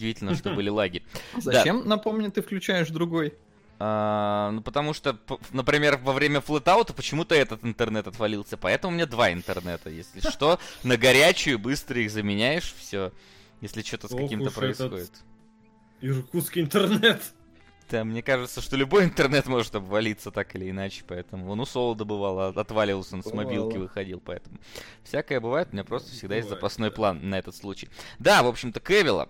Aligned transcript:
удивительно, 0.00 0.34
что 0.34 0.50
были 0.50 0.70
лаги. 0.70 1.02
Зачем, 1.36 1.86
напомни, 1.86 2.28
ты 2.28 2.42
включаешь 2.42 2.88
другой? 2.88 3.34
А, 3.82 4.50
ну, 4.50 4.60
потому 4.60 4.92
что, 4.92 5.18
например, 5.52 5.96
во 6.02 6.12
время 6.12 6.42
флетаута 6.42 6.92
почему-то 6.92 7.34
этот 7.34 7.64
интернет 7.64 8.06
отвалился, 8.06 8.58
поэтому 8.58 8.92
у 8.92 8.94
меня 8.94 9.06
два 9.06 9.32
интернета. 9.32 9.88
Если 9.88 10.20
что, 10.20 10.58
на 10.82 10.98
горячую 10.98 11.58
быстро 11.58 12.00
их 12.00 12.10
заменяешь, 12.10 12.74
все. 12.78 13.10
Если 13.62 13.82
что-то 13.82 14.08
с 14.08 14.14
каким-то 14.14 14.50
происходит. 14.50 15.10
Иркутский 16.02 16.62
интернет. 16.62 17.22
Да, 17.90 18.04
мне 18.04 18.22
кажется, 18.22 18.60
что 18.60 18.76
любой 18.76 19.04
интернет 19.04 19.46
может 19.46 19.74
обвалиться 19.74 20.30
так 20.30 20.54
или 20.54 20.70
иначе, 20.70 21.02
поэтому 21.06 21.50
он 21.50 21.60
у 21.60 21.66
Солода 21.66 22.04
бывал, 22.04 22.38
а 22.38 22.48
отваливался, 22.48 23.16
он 23.16 23.24
с 23.24 23.32
мобилки 23.32 23.78
выходил, 23.78 24.22
поэтому 24.24 24.58
всякое 25.02 25.40
бывает, 25.40 25.68
у 25.70 25.72
меня 25.72 25.84
просто 25.84 26.12
всегда 26.12 26.36
есть 26.36 26.48
запасной 26.48 26.92
план 26.92 27.28
на 27.28 27.38
этот 27.38 27.56
случай. 27.56 27.88
Да, 28.18 28.42
в 28.44 28.46
общем-то, 28.46 28.78
Кевилла 28.78 29.28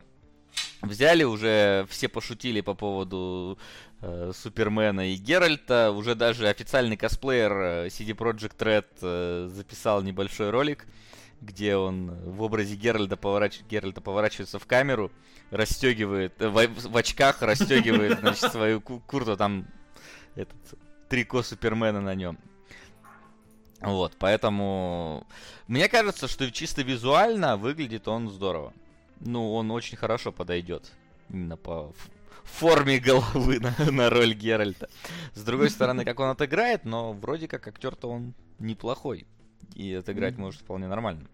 взяли 0.83 1.25
уже, 1.25 1.87
все 1.89 2.09
пошутили 2.09 2.61
по 2.61 2.75
поводу 2.75 3.59
э, 4.01 4.33
Супермена 4.35 5.13
и 5.13 5.17
Геральта, 5.17 5.91
уже 5.93 6.15
даже 6.15 6.49
официальный 6.49 6.97
косплеер 6.97 7.53
э, 7.53 7.87
CD 7.89 8.15
Projekt 8.15 8.59
Red 8.59 8.87
э, 9.03 9.49
записал 9.53 10.03
небольшой 10.03 10.51
ролик, 10.51 10.87
где 11.41 11.77
он 11.77 12.11
в 12.25 12.43
образе 12.43 12.77
Геральта, 12.77 13.17
поворач... 13.17 13.61
Геральта 13.69 14.01
поворачивается 14.01 14.59
в 14.59 14.67
камеру, 14.67 15.11
расстегивает, 15.51 16.41
э, 16.41 16.49
в, 16.49 16.89
в 16.89 16.97
очках 16.97 17.43
расстегивает, 17.43 18.21
значит, 18.21 18.53
свою 18.53 18.81
курту, 18.81 19.37
там 19.37 19.67
этот 20.35 20.57
трико 21.09 21.43
Супермена 21.43 22.01
на 22.01 22.15
нем. 22.15 22.39
Вот, 23.81 24.15
поэтому 24.19 25.27
мне 25.67 25.89
кажется, 25.89 26.29
что 26.29 26.51
чисто 26.51 26.83
визуально 26.83 27.57
выглядит 27.57 28.09
он 28.09 28.29
здорово. 28.29 28.75
Ну, 29.21 29.55
он 29.55 29.71
очень 29.71 29.97
хорошо 29.97 30.33
подойдет 30.33 30.93
именно 31.29 31.57
по 31.57 31.93
форме 32.45 32.99
головы 32.99 33.61
на, 33.61 33.75
на 33.91 34.11
роль 34.11 34.35
Геральта. 34.35 34.89
С 35.35 35.43
другой 35.43 35.71
стороны, 35.71 36.05
как 36.05 36.21
он 36.21 36.29
отыграет, 36.29 36.85
но 36.85 37.13
вроде 37.13 37.49
как 37.49 37.67
актер-то 37.69 38.09
он 38.09 38.35
неплохой. 38.59 39.27
И 39.75 39.95
отыграть 39.95 40.37
может 40.37 40.63
вполне 40.63 40.89
нормально. 40.89 41.29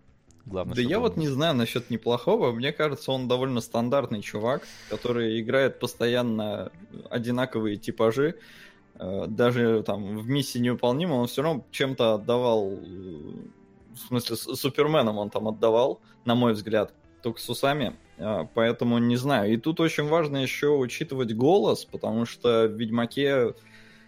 Главное, 0.44 0.76
да 0.76 0.82
я 0.82 1.00
вот 1.00 1.16
не 1.16 1.26
знаю 1.26 1.56
насчет 1.56 1.90
неплохого. 1.90 2.52
Мне 2.52 2.72
кажется, 2.72 3.10
он 3.10 3.26
довольно 3.26 3.60
стандартный 3.60 4.22
чувак, 4.22 4.62
который 4.90 5.40
играет 5.40 5.80
постоянно 5.80 6.70
одинаковые 7.10 7.76
типажи. 7.76 8.36
Э, 8.94 9.24
даже 9.26 9.82
там 9.84 10.18
в 10.18 10.28
миссии 10.28 10.58
невыполнимо 10.58 11.14
он 11.14 11.26
все 11.26 11.42
равно 11.42 11.64
чем-то 11.72 12.14
отдавал. 12.14 12.70
Э, 12.70 12.78
в 13.94 13.98
смысле, 14.08 14.36
с 14.36 14.56
Суперменом 14.56 15.18
он 15.18 15.30
там 15.30 15.48
отдавал, 15.48 16.00
на 16.24 16.36
мой 16.36 16.52
взгляд, 16.52 16.92
только 17.22 17.40
с 17.40 17.48
усами. 17.48 17.96
Э, 18.18 18.46
поэтому 18.54 18.98
не 18.98 19.16
знаю. 19.16 19.52
И 19.52 19.56
тут 19.56 19.80
очень 19.80 20.04
важно 20.04 20.38
еще 20.38 20.68
учитывать 20.68 21.34
голос, 21.34 21.84
потому 21.84 22.26
что 22.26 22.66
в 22.66 22.72
Ведьмаке 22.72 23.54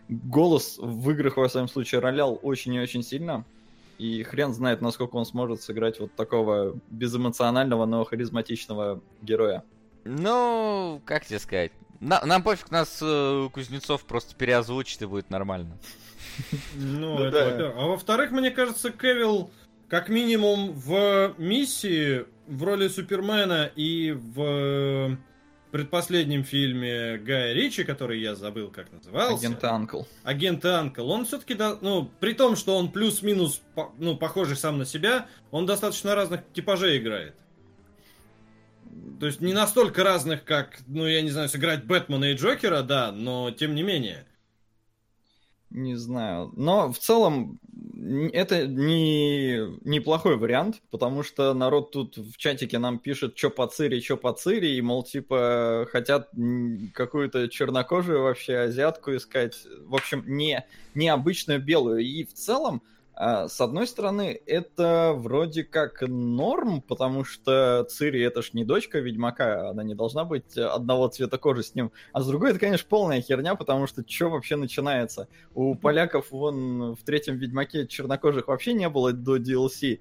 голос 0.09 0.79
в 0.79 1.11
играх, 1.11 1.37
во 1.37 1.49
всяком 1.49 1.69
случае, 1.69 2.01
ролял 2.01 2.39
очень 2.43 2.75
и 2.75 2.81
очень 2.81 3.03
сильно. 3.03 3.45
И 3.99 4.23
хрен 4.23 4.55
знает, 4.55 4.81
насколько 4.81 5.17
он 5.17 5.27
сможет 5.27 5.61
сыграть 5.61 5.99
вот 5.99 6.15
такого 6.15 6.77
безэмоционального, 6.91 7.85
но 7.85 8.05
харизматичного 8.05 9.03
героя. 9.23 9.65
Ну, 10.05 11.03
как 11.05 11.27
тебе 11.27 11.41
сказать? 11.41 11.73
На, 12.01 12.25
нам 12.25 12.45
пофиг, 12.45 12.71
нас 12.71 13.01
э, 13.03 13.49
Кузнецов 13.53 14.05
просто 14.05 14.37
переозвучит 14.37 15.03
и 15.03 15.07
будет 15.07 15.31
нормально. 15.31 15.77
Ну, 16.75 17.25
это 17.25 17.75
А 17.77 17.87
во-вторых, 17.87 18.31
мне 18.31 18.53
кажется, 18.53 18.93
Кевилл 18.93 19.51
как 19.89 20.09
минимум 20.09 20.73
в 20.73 21.35
миссии 21.39 22.27
в 22.49 22.65
роли 22.65 22.89
Супермена 22.89 23.71
и 23.77 24.13
в 24.13 25.19
предпоследнем 25.71 26.45
фильме 26.45 27.19
Гая 27.19 27.53
Ричи, 27.53 27.85
который 27.85 28.21
я 28.21 28.35
забыл, 28.35 28.71
как 28.71 28.91
назывался. 28.91 29.35
Агент 29.47 29.65
Анкл. 29.65 30.03
Агент 30.25 30.65
Анкл. 30.65 31.11
Он 31.11 31.27
все-таки, 31.27 31.55
да, 31.55 31.77
ну, 31.81 32.11
при 32.21 32.33
том, 32.33 32.57
что 32.57 32.77
он 32.77 32.91
плюс-минус, 32.91 33.61
ну, 33.99 34.17
похожий 34.17 34.57
сам 34.57 34.79
на 34.79 34.87
себя, 34.87 35.27
он 35.51 35.67
достаточно 35.67 36.15
разных 36.15 36.41
типажей 36.55 36.99
играет. 36.99 37.35
То 39.21 39.27
есть 39.27 39.41
не 39.41 39.53
настолько 39.53 40.05
разных, 40.05 40.45
как, 40.45 40.79
ну, 40.87 41.07
я 41.07 41.21
не 41.21 41.31
знаю, 41.31 41.49
сыграть 41.49 41.85
Бэтмена 41.85 42.33
и 42.33 42.35
Джокера, 42.35 42.83
да, 42.83 43.13
но 43.13 43.51
тем 43.51 43.75
не 43.75 43.83
менее. 43.83 44.27
Не 45.71 45.97
знаю. 45.97 46.51
Но 46.57 46.91
в 46.91 46.99
целом 46.99 47.61
это 48.33 48.67
не 48.67 49.59
неплохой 49.85 50.37
вариант, 50.37 50.81
потому 50.91 51.23
что 51.23 51.55
народ 51.55 51.91
тут 51.93 52.17
в 52.17 52.37
чатике 52.37 52.79
нам 52.79 52.99
пишет, 52.99 53.37
что 53.37 53.51
по 53.51 53.67
Цири, 53.67 54.01
что 54.01 54.17
по 54.17 54.33
Цири, 54.33 54.77
и, 54.77 54.81
мол, 54.81 55.03
типа, 55.03 55.87
хотят 55.91 56.31
какую-то 56.95 57.49
чернокожую 57.49 58.23
вообще 58.23 58.57
азиатку 58.59 59.15
искать. 59.15 59.67
В 59.85 59.95
общем, 59.95 60.25
не, 60.27 60.65
не 60.95 61.09
обычную 61.09 61.63
белую. 61.63 62.01
И 62.01 62.25
в 62.25 62.33
целом, 62.33 62.83
с 63.21 63.61
одной 63.61 63.89
стороны, 63.89 64.41
это 64.47 65.13
вроде 65.17 65.65
как 65.65 66.03
норм, 66.03 66.81
потому 66.81 67.25
что 67.25 67.85
Цири 67.91 68.23
это 68.23 68.43
ж 68.43 68.53
не 68.53 68.65
дочка 68.65 69.01
Ведьмака, 69.01 69.71
она 69.71 69.83
не 69.83 69.97
должна 69.97 70.25
быть 70.25 70.57
одного 70.57 71.09
цвета 71.09 71.37
кожи 71.37 71.65
с 71.65 71.75
ним. 71.75 71.91
А 72.13 72.21
с 72.21 72.29
другой, 72.29 72.51
это, 72.51 72.61
конечно, 72.61 72.87
полная 72.89 73.21
херня, 73.21 73.57
потому 73.57 73.89
что 73.89 74.05
что 74.07 74.29
вообще 74.29 74.55
начинается? 74.55 75.27
У 75.53 75.75
поляков 75.75 76.31
вон 76.31 76.95
в 76.95 77.03
третьем 77.03 77.39
Ведьмаке 77.39 77.89
чернокожих 77.89 78.47
вообще 78.47 78.73
не 78.73 78.89
было 78.89 79.13
до 79.13 79.37
DLC, 79.37 79.99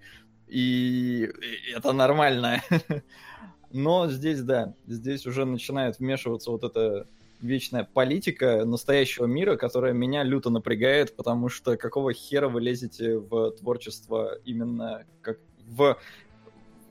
и 0.48 1.28
это 1.76 1.94
нормально. 1.94 2.62
Но 3.72 4.08
здесь, 4.10 4.42
да, 4.42 4.76
здесь 4.86 5.26
уже 5.26 5.46
начинает 5.46 5.98
вмешиваться 5.98 6.52
вот 6.52 6.64
это 6.64 7.08
вечная 7.42 7.84
политика 7.84 8.66
настоящего 8.66 9.26
мира, 9.26 9.58
которая 9.58 9.94
меня 9.94 10.24
люто 10.24 10.50
напрягает, 10.50 11.16
потому 11.16 11.50
что 11.50 11.78
какого 11.78 12.14
хера 12.14 12.48
вы 12.48 12.62
лезете 12.62 13.18
в 13.18 13.52
творчество 13.52 14.38
именно 14.46 15.06
как 15.22 15.40
в 15.68 15.98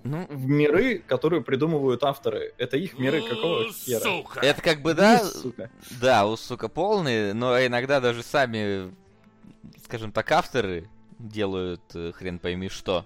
ну, 0.05 0.25
в 0.31 0.47
миры, 0.47 0.99
которые 1.01 1.43
придумывают 1.43 2.05
авторы. 2.05 2.55
Это 2.59 2.77
их 2.77 2.97
миры 2.97 3.23
какого 3.23 3.65
хера? 3.73 4.01
Сука. 4.01 4.41
Это 4.41 4.63
как 4.63 4.81
бы, 4.81 4.95
да, 4.95 5.21
ну, 5.21 5.29
сука. 5.29 5.71
да, 6.01 6.27
у 6.27 6.37
сука 6.37 6.69
полные, 6.69 7.35
но 7.35 7.59
иногда 7.59 7.99
даже 7.99 8.23
сами, 8.23 8.95
скажем 9.85 10.13
так, 10.13 10.31
авторы 10.31 10.89
делают 11.19 11.83
э, 11.95 12.13
хрен 12.13 12.39
пойми 12.39 12.69
что 12.69 13.05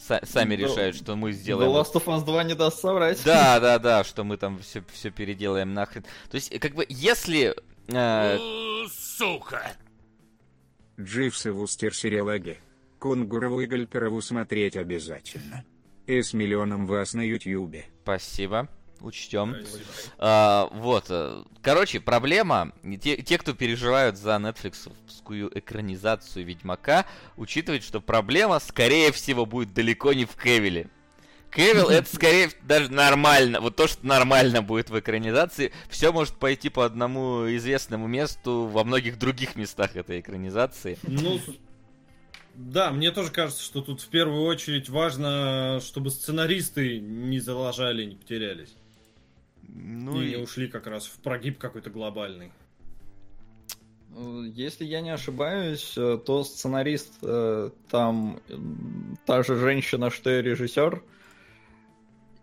сами 0.00 0.56
ну, 0.56 0.64
решают, 0.64 0.96
что 0.96 1.16
мы 1.16 1.32
сделаем. 1.32 1.70
The 1.70 1.82
Last 1.82 1.94
of 1.94 2.04
Us 2.06 2.24
2 2.24 2.44
не 2.44 2.54
даст 2.54 2.80
соврать. 2.80 3.22
Да, 3.24 3.60
да, 3.60 3.78
да, 3.78 4.04
что 4.04 4.24
мы 4.24 4.36
там 4.36 4.58
все, 4.60 4.82
все 4.92 5.10
переделаем 5.10 5.74
нахрен. 5.74 6.04
То 6.30 6.36
есть, 6.36 6.58
как 6.58 6.74
бы, 6.74 6.86
если... 6.88 7.54
Э... 7.88 8.38
Сука! 8.88 9.72
Дживсы 11.00 11.52
в 11.52 11.60
устерсериалаге. 11.60 12.58
Кунгурову 12.98 13.60
и 13.60 13.66
Гальперову 13.66 14.20
смотреть 14.20 14.76
обязательно. 14.76 15.64
И 16.06 16.22
с 16.22 16.32
миллионом 16.32 16.86
вас 16.86 17.14
на 17.14 17.22
Ютьюбе. 17.22 17.86
Спасибо 18.02 18.68
учтем. 19.00 19.56
А, 20.18 20.68
вот. 20.72 21.06
Э, 21.08 21.42
короче, 21.62 22.00
проблема. 22.00 22.72
Те, 23.02 23.16
те, 23.16 23.38
кто 23.38 23.54
переживают 23.54 24.16
за 24.16 24.38
нетфликсовскую 24.38 25.56
экранизацию 25.58 26.44
Ведьмака, 26.44 27.06
учитывают, 27.36 27.84
что 27.84 28.00
проблема, 28.00 28.60
скорее 28.60 29.12
всего, 29.12 29.46
будет 29.46 29.74
далеко 29.74 30.12
не 30.12 30.24
в 30.24 30.36
Кевиле. 30.36 30.88
Кевилл 31.54 31.88
это 31.88 32.12
скорее 32.12 32.50
даже 32.62 32.90
нормально. 32.90 33.60
Вот 33.60 33.76
то, 33.76 33.86
что 33.86 34.04
нормально 34.04 34.60
будет 34.60 34.90
в 34.90 34.98
экранизации, 34.98 35.72
все 35.88 36.12
может 36.12 36.34
пойти 36.34 36.68
по 36.68 36.84
одному 36.84 37.46
известному 37.56 38.08
месту 38.08 38.66
во 38.66 38.82
многих 38.82 39.18
других 39.18 39.54
местах 39.54 39.94
этой 39.94 40.20
экранизации. 40.20 40.98
Ну, 41.04 41.40
да, 42.54 42.90
мне 42.90 43.10
тоже 43.10 43.30
кажется, 43.30 43.62
что 43.62 43.82
тут 43.82 44.00
в 44.00 44.08
первую 44.08 44.44
очередь 44.44 44.88
важно, 44.88 45.80
чтобы 45.84 46.10
сценаристы 46.10 46.98
не 47.00 47.40
залажали, 47.40 48.04
не 48.04 48.16
потерялись. 48.16 48.74
Ну 49.68 50.20
и, 50.20 50.32
и 50.32 50.36
ушли 50.36 50.68
как 50.68 50.86
раз 50.86 51.06
в 51.06 51.18
прогиб 51.20 51.58
какой-то 51.58 51.90
глобальный. 51.90 52.52
Если 54.16 54.84
я 54.84 55.00
не 55.00 55.10
ошибаюсь, 55.10 55.94
э, 55.96 56.18
то 56.24 56.44
сценарист 56.44 57.14
э, 57.22 57.70
там 57.90 58.40
та 59.26 59.42
же 59.42 59.56
женщина, 59.56 60.10
что 60.10 60.30
и 60.30 60.42
режиссер. 60.42 61.02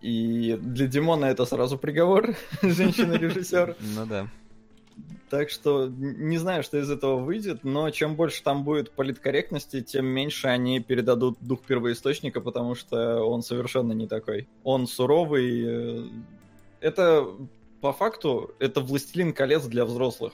И 0.02 0.58
для 0.60 0.88
Димона 0.88 1.26
это 1.26 1.46
сразу 1.46 1.78
приговор, 1.78 2.36
женщина-режиссер. 2.62 3.78
Ну 3.80 4.06
да. 4.06 4.28
Так 5.30 5.50
что 5.50 5.88
не 5.88 6.38
знаю, 6.38 6.62
что 6.62 6.78
из 6.78 6.92
этого 6.92 7.16
выйдет, 7.16 7.64
но 7.64 7.90
чем 7.92 8.18
больше 8.18 8.44
там 8.44 8.66
будет 8.66 8.92
политкорректности, 8.92 9.80
тем 9.80 10.08
меньше 10.08 10.48
они 10.48 10.82
передадут 10.82 11.38
дух 11.40 11.62
первоисточника, 11.62 12.42
потому 12.42 12.76
что 12.76 13.24
он 13.24 13.42
совершенно 13.44 13.94
не 13.94 14.08
такой. 14.08 14.50
Он 14.66 14.88
суровый, 14.88 15.64
э, 15.66 16.10
это 16.82 17.28
по 17.80 17.94
факту 17.94 18.54
это 18.60 18.82
«Властелин 18.82 19.34
колец» 19.34 19.64
для 19.66 19.86
взрослых. 19.86 20.34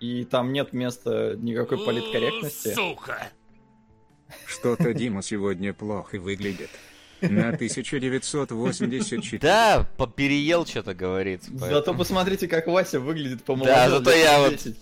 И 0.00 0.24
там 0.24 0.52
нет 0.52 0.72
места 0.72 1.34
никакой 1.36 1.78
политкорректности. 1.84 2.74
Сука! 2.74 3.28
Что-то 4.46 4.94
Дима 4.94 5.22
сегодня 5.22 5.74
плохо 5.74 6.18
выглядит. 6.18 6.70
на 7.20 7.48
1984. 7.54 9.38
Да, 9.40 9.86
по- 9.98 10.06
переел 10.06 10.64
что-то 10.66 10.94
говорит. 10.94 11.42
Зато 11.44 11.92
посмотрите, 11.94 12.48
как 12.48 12.66
Вася 12.66 12.98
выглядит 13.00 13.42
по 13.44 13.56
Да, 13.56 13.90
зато 13.90 14.10
я 14.12 14.38
вот- 14.40 14.52
10. 14.52 14.76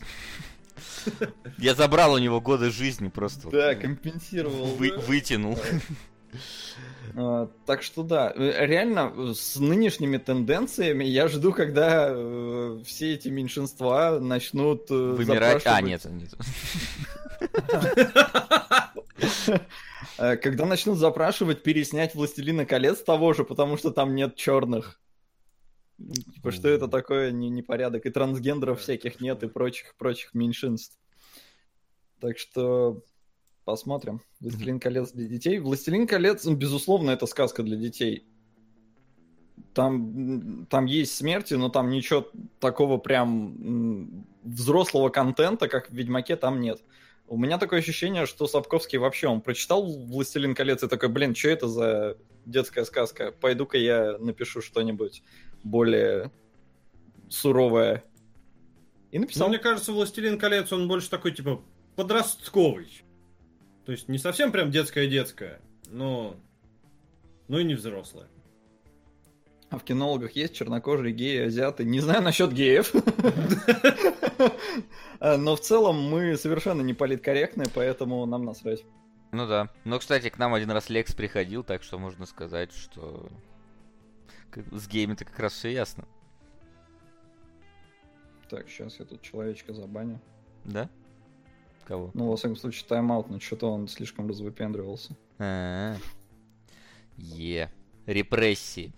Я 1.59 1.75
забрал 1.75 2.13
у 2.13 2.19
него 2.19 2.41
годы 2.41 2.71
жизни 2.71 3.09
просто. 3.09 3.49
Да, 3.51 3.75
компенсировал. 3.75 4.67
Вы- 4.67 4.97
вытянул. 4.99 5.59
А, 5.59 5.79
Так 7.67 7.83
что 7.83 8.03
да, 8.03 8.33
э, 8.35 8.67
реально 8.67 9.13
э, 9.15 9.33
с 9.35 9.57
нынешними 9.57 10.19
тенденциями 10.19 11.05
я 11.05 11.29
жду, 11.29 11.53
когда 11.53 12.09
э, 12.11 12.81
все 12.85 13.15
эти 13.15 13.29
меньшинства 13.29 14.19
начнут 14.21 14.89
Вымирать. 14.91 15.67
А, 15.67 15.81
нет, 15.81 16.05
нет. 16.05 16.35
Когда 20.17 20.67
начнут 20.67 20.99
запрашивать 20.99 21.63
переснять 21.63 22.15
Властелина 22.15 22.67
колец 22.67 23.03
того 23.03 23.33
же, 23.33 23.45
потому 23.45 23.77
что 23.77 23.91
там 23.91 24.15
нет 24.15 24.37
черных. 24.37 25.01
Типа, 26.35 26.51
что 26.53 26.69
это 26.69 26.89
такое 26.89 27.31
не- 27.31 27.51
непорядок? 27.51 28.07
И 28.07 28.11
трансгендеров 28.11 28.81
всяких 28.81 29.21
нет, 29.21 29.43
и 29.43 29.49
прочих, 29.49 29.95
прочих 29.97 30.35
меньшинств. 30.35 30.99
Так 32.21 32.39
что 32.39 33.03
посмотрим. 33.69 34.23
Властелин 34.41 34.81
колец 34.81 35.13
для 35.13 35.29
детей. 35.29 35.59
Властелин 35.59 36.07
колец, 36.07 36.47
ну, 36.47 36.57
безусловно, 36.57 37.11
это 37.11 37.27
сказка 37.27 37.63
для 37.63 37.77
детей. 37.77 38.27
Там, 39.75 40.65
там 40.71 40.87
есть 40.87 41.15
смерти, 41.15 41.53
но 41.53 41.69
там 41.69 41.91
ничего 41.91 42.27
такого 42.61 42.97
прям 42.97 44.25
взрослого 44.43 45.11
контента, 45.11 45.69
как 45.69 45.91
в 45.91 45.93
Ведьмаке, 45.93 46.37
там 46.37 46.63
нет. 46.63 46.81
У 47.27 47.37
меня 47.37 47.59
такое 47.59 47.81
ощущение, 47.81 48.25
что 48.25 48.47
Сапковский 48.47 48.97
вообще, 48.97 49.27
он 49.27 49.43
прочитал 49.43 49.85
«Властелин 49.85 50.55
колец» 50.55 50.83
и 50.83 50.89
такой, 50.89 51.11
блин, 51.11 51.35
что 51.35 51.51
это 51.51 51.69
за 51.69 52.17
детская 52.47 52.87
сказка? 52.87 53.33
Пойду-ка 53.33 53.77
я 53.77 54.17
напишу 54.19 54.63
что-нибудь 54.63 55.23
более 55.63 56.33
суровое. 57.29 58.03
И 59.11 59.19
Ну, 59.19 59.25
написал. 59.25 59.51
мне 59.51 59.59
кажется, 59.59 59.93
Властелин 59.93 60.39
колец, 60.39 60.73
он 60.73 60.89
больше 60.89 61.11
такой, 61.11 61.33
типа, 61.33 61.61
подростковый. 61.97 63.03
То 63.89 63.93
есть 63.93 64.07
не 64.07 64.19
совсем 64.19 64.53
прям 64.53 64.71
детская-детская, 64.71 65.63
но... 65.87 66.37
Ну 67.49 67.59
и 67.59 67.65
не 67.65 67.75
взрослая. 67.75 68.29
А 69.71 69.79
в 69.79 69.83
кинологах 69.83 70.33
есть 70.33 70.55
чернокожие 70.55 71.15
геи, 71.15 71.47
азиаты. 71.47 71.85
Не 71.87 72.01
знаю 72.01 72.21
насчет 72.21 72.53
геев. 72.53 72.93
Но 75.21 75.57
в 75.57 75.61
целом 75.61 76.03
мы 76.03 76.37
совершенно 76.37 76.83
не 76.83 76.93
политкорректны, 76.93 77.65
поэтому 77.75 78.27
нам 78.27 78.45
насрать. 78.45 78.85
Ну 79.33 79.47
да. 79.47 79.71
Но, 79.85 79.99
кстати, 79.99 80.29
к 80.29 80.37
нам 80.37 80.53
один 80.53 80.71
раз 80.71 80.91
Лекс 80.91 81.15
приходил, 81.15 81.65
так 81.65 81.83
что 81.83 81.99
можно 81.99 82.27
сказать, 82.27 82.75
что 82.75 83.31
с 84.55 84.87
гейми-то 84.87 85.25
как 85.25 85.39
раз 85.39 85.55
все 85.55 85.73
ясно. 85.73 86.05
Так, 88.51 88.69
сейчас 88.69 89.01
я 89.01 89.07
тут 89.07 89.23
человечка 89.23 89.73
забаню. 89.73 90.21
Да? 90.67 90.91
Кого? 91.89 92.11
Ну, 92.13 92.29
во 92.29 92.37
всяком 92.37 92.57
случае, 92.57 92.85
тайм-аут, 92.87 93.31
но 93.31 93.41
что-то 93.41 93.73
он 93.73 93.89
слишком 93.89 94.29
развыпендривался. 94.29 95.17
А, 95.39 95.97
Е. 97.17 97.71
Репрессии. 98.07 98.93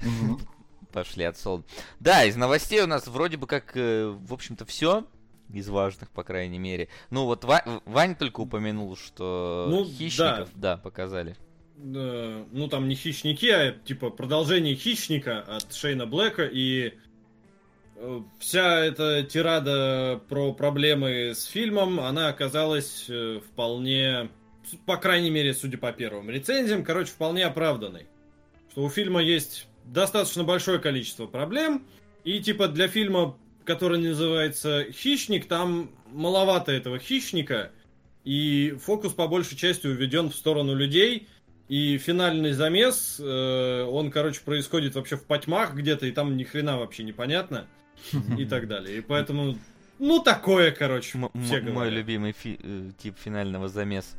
Пошли 0.92 1.24
от 1.24 1.38
солнца. 1.38 1.66
Да, 2.00 2.24
из 2.24 2.36
новостей 2.36 2.82
у 2.82 2.86
нас 2.86 3.06
вроде 3.06 3.36
бы 3.36 3.46
как, 3.46 3.76
э, 3.76 4.08
в 4.08 4.32
общем-то, 4.34 4.64
все 4.66 5.06
из 5.52 5.68
важных, 5.68 6.10
по 6.10 6.22
крайней 6.24 6.58
мере. 6.58 6.88
Ну 7.10 7.24
вот 7.24 7.44
Ва- 7.44 7.64
Вань 7.86 8.14
только 8.14 8.40
упомянул, 8.40 8.96
что 8.96 9.66
Ну, 9.70 9.84
хищников, 9.84 10.50
да. 10.54 10.76
показали. 10.76 11.36
Э, 11.78 12.44
ну 12.52 12.68
там 12.68 12.88
не 12.88 12.94
хищники, 12.94 13.46
а 13.46 13.72
типа 13.72 14.10
продолжение 14.10 14.74
хищника 14.76 15.40
от 15.42 15.72
Шейна 15.72 16.06
Блэка 16.06 16.46
и 16.50 16.94
вся 18.38 18.84
эта 18.84 19.22
тирада 19.22 20.20
про 20.28 20.52
проблемы 20.52 21.32
с 21.34 21.44
фильмом, 21.44 22.00
она 22.00 22.28
оказалась 22.28 23.06
э, 23.08 23.40
вполне, 23.44 24.30
по 24.86 24.96
крайней 24.96 25.30
мере, 25.30 25.54
судя 25.54 25.78
по 25.78 25.92
первым 25.92 26.30
рецензиям, 26.30 26.84
короче, 26.84 27.10
вполне 27.10 27.44
оправданной. 27.44 28.06
Что 28.70 28.84
у 28.84 28.90
фильма 28.90 29.22
есть 29.22 29.66
достаточно 29.84 30.44
большое 30.44 30.78
количество 30.78 31.26
проблем, 31.26 31.86
и 32.24 32.40
типа 32.40 32.68
для 32.68 32.88
фильма, 32.88 33.36
который 33.64 33.98
называется 33.98 34.86
«Хищник», 34.92 35.46
там 35.46 35.90
маловато 36.06 36.72
этого 36.72 36.98
хищника, 36.98 37.72
и 38.24 38.76
фокус 38.80 39.12
по 39.12 39.28
большей 39.28 39.56
части 39.56 39.86
уведен 39.86 40.30
в 40.30 40.34
сторону 40.34 40.74
людей, 40.74 41.28
и 41.68 41.98
финальный 41.98 42.52
замес, 42.52 43.18
э, 43.20 43.84
он, 43.84 44.10
короче, 44.10 44.40
происходит 44.44 44.94
вообще 44.94 45.16
в 45.16 45.24
потьмах 45.24 45.74
где-то, 45.74 46.06
и 46.06 46.12
там 46.12 46.36
ни 46.36 46.44
хрена 46.44 46.78
вообще 46.78 47.02
непонятно, 47.02 47.66
и 48.38 48.44
так 48.44 48.68
далее. 48.68 48.98
И 48.98 49.00
поэтому, 49.00 49.58
ну, 49.98 50.20
такое, 50.20 50.70
короче, 50.72 51.18
М- 51.18 51.30
все 51.44 51.56
м- 51.58 51.64
мой 51.66 51.72
говорят. 51.72 51.94
любимый 51.94 52.32
фи- 52.32 52.58
э, 52.62 52.90
тип 53.02 53.16
финального 53.18 53.68
замеса. 53.68 54.16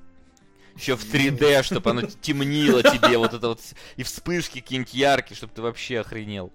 Еще 0.75 0.95
в 0.95 1.03
3D, 1.13 1.61
чтобы 1.63 1.91
оно 1.91 2.01
темнило 2.21 2.81
тебе, 2.81 3.17
вот 3.17 3.33
это 3.33 3.49
вот, 3.49 3.59
и 3.95 4.03
вспышки 4.03 4.59
какие-нибудь 4.59 4.93
яркие, 4.93 5.37
чтобы 5.37 5.53
ты 5.55 5.61
вообще 5.61 5.99
охренел. 5.99 6.51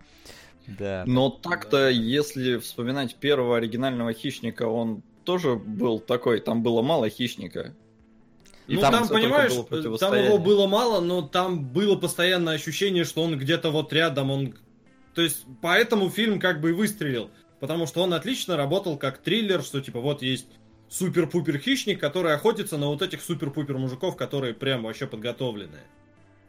Да. 0.66 1.04
Но 1.06 1.30
так-то, 1.30 1.88
если 1.88 2.58
вспоминать 2.58 3.14
первого 3.16 3.56
оригинального 3.56 4.12
хищника, 4.12 4.64
он 4.64 5.02
тоже 5.24 5.56
был 5.56 5.98
такой, 5.98 6.40
там 6.40 6.62
было 6.62 6.82
мало 6.82 7.08
хищника. 7.08 7.74
И 8.66 8.74
Ну, 8.74 8.80
там 8.82 8.92
там, 8.92 9.08
понимаешь, 9.08 9.54
было 9.54 9.96
там 9.98 10.14
его 10.14 10.36
было 10.36 10.66
мало, 10.66 11.00
но 11.00 11.22
там 11.22 11.64
было 11.64 11.96
постоянное 11.96 12.54
ощущение, 12.54 13.04
что 13.04 13.22
он 13.22 13.38
где-то 13.38 13.70
вот 13.70 13.92
рядом, 13.94 14.30
он... 14.30 14.54
То 15.18 15.22
есть, 15.22 15.46
поэтому 15.60 16.10
фильм 16.10 16.38
как 16.38 16.60
бы 16.60 16.70
и 16.70 16.72
выстрелил. 16.72 17.32
Потому 17.58 17.88
что 17.88 18.04
он 18.04 18.14
отлично 18.14 18.56
работал 18.56 18.96
как 18.96 19.18
триллер, 19.18 19.64
что 19.64 19.80
типа 19.80 19.98
вот 19.98 20.22
есть 20.22 20.46
супер-пупер 20.88 21.58
хищник, 21.58 21.98
который 21.98 22.34
охотится 22.34 22.78
на 22.78 22.86
вот 22.86 23.02
этих 23.02 23.20
супер-пупер 23.20 23.78
мужиков, 23.78 24.14
которые 24.16 24.54
прям 24.54 24.84
вообще 24.84 25.08
подготовленные. 25.08 25.82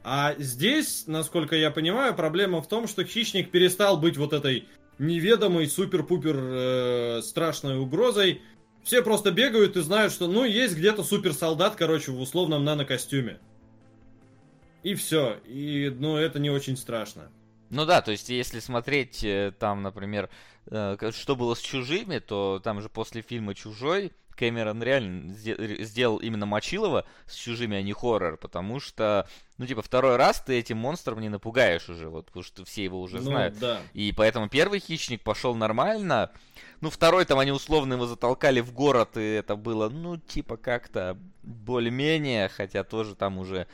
А 0.03 0.35
здесь, 0.37 1.05
насколько 1.07 1.55
я 1.55 1.71
понимаю, 1.71 2.13
проблема 2.13 2.61
в 2.61 2.67
том, 2.67 2.87
что 2.87 3.03
хищник 3.03 3.49
перестал 3.49 3.97
быть 3.97 4.17
вот 4.17 4.33
этой 4.33 4.67
неведомой 4.99 5.65
супер-пупер 5.65 6.35
э, 6.37 7.21
страшной 7.23 7.79
угрозой. 7.79 8.43
Все 8.83 9.01
просто 9.01 9.31
бегают 9.31 9.77
и 9.77 9.81
знают, 9.81 10.13
что 10.13 10.27
ну 10.27 10.43
есть 10.43 10.77
где-то 10.77 11.01
суперсолдат, 11.03 11.75
короче, 11.75 12.11
в 12.11 12.21
условном 12.21 12.63
нанокостюме. 12.63 13.39
И 14.83 14.93
все. 14.93 15.39
И 15.47 15.91
ну 15.97 16.17
это 16.17 16.37
не 16.37 16.51
очень 16.51 16.77
страшно. 16.77 17.31
Ну 17.69 17.85
да, 17.85 18.01
то 18.01 18.11
есть 18.11 18.29
если 18.29 18.59
смотреть 18.59 19.23
э, 19.23 19.51
там, 19.59 19.83
например, 19.83 20.29
э, 20.71 20.97
что 21.13 21.35
было 21.35 21.53
с 21.55 21.59
чужими, 21.59 22.19
то 22.19 22.59
там 22.63 22.81
же 22.81 22.89
после 22.89 23.21
фильма 23.21 23.53
Чужой 23.55 24.11
Кэмерон 24.35 24.81
реально 24.81 25.33
сде- 25.33 25.55
ре- 25.55 25.83
сделал 25.83 26.17
именно 26.17 26.45
Мочилова 26.45 27.05
с 27.27 27.35
чужими, 27.35 27.75
а 27.77 27.81
не 27.81 27.91
хоррор, 27.93 28.37
потому 28.37 28.79
что, 28.79 29.27
ну 29.57 29.67
типа, 29.67 29.81
второй 29.81 30.15
раз 30.15 30.41
ты 30.41 30.57
этим 30.57 30.77
монстром 30.77 31.19
не 31.19 31.27
напугаешь 31.29 31.89
уже, 31.89 32.07
вот, 32.07 32.27
потому 32.27 32.43
что 32.43 32.63
все 32.65 32.85
его 32.85 33.01
уже 33.01 33.17
Ну, 33.17 33.23
знают. 33.23 33.59
да. 33.59 33.81
И 33.93 34.13
поэтому 34.15 34.47
первый 34.47 34.79
хищник 34.79 35.21
пошел 35.21 35.55
нормально. 35.55 36.31
Ну, 36.81 36.89
второй 36.89 37.25
там 37.25 37.37
они 37.39 37.51
условно 37.51 37.95
его 37.95 38.07
затолкали 38.07 38.61
в 38.61 38.71
город, 38.71 39.17
и 39.17 39.21
это 39.33 39.57
было, 39.57 39.89
ну, 39.89 40.15
типа, 40.15 40.55
как-то 40.55 41.17
более-менее, 41.43 42.47
хотя 42.49 42.83
тоже 42.83 43.15
там 43.15 43.37
уже... 43.37 43.67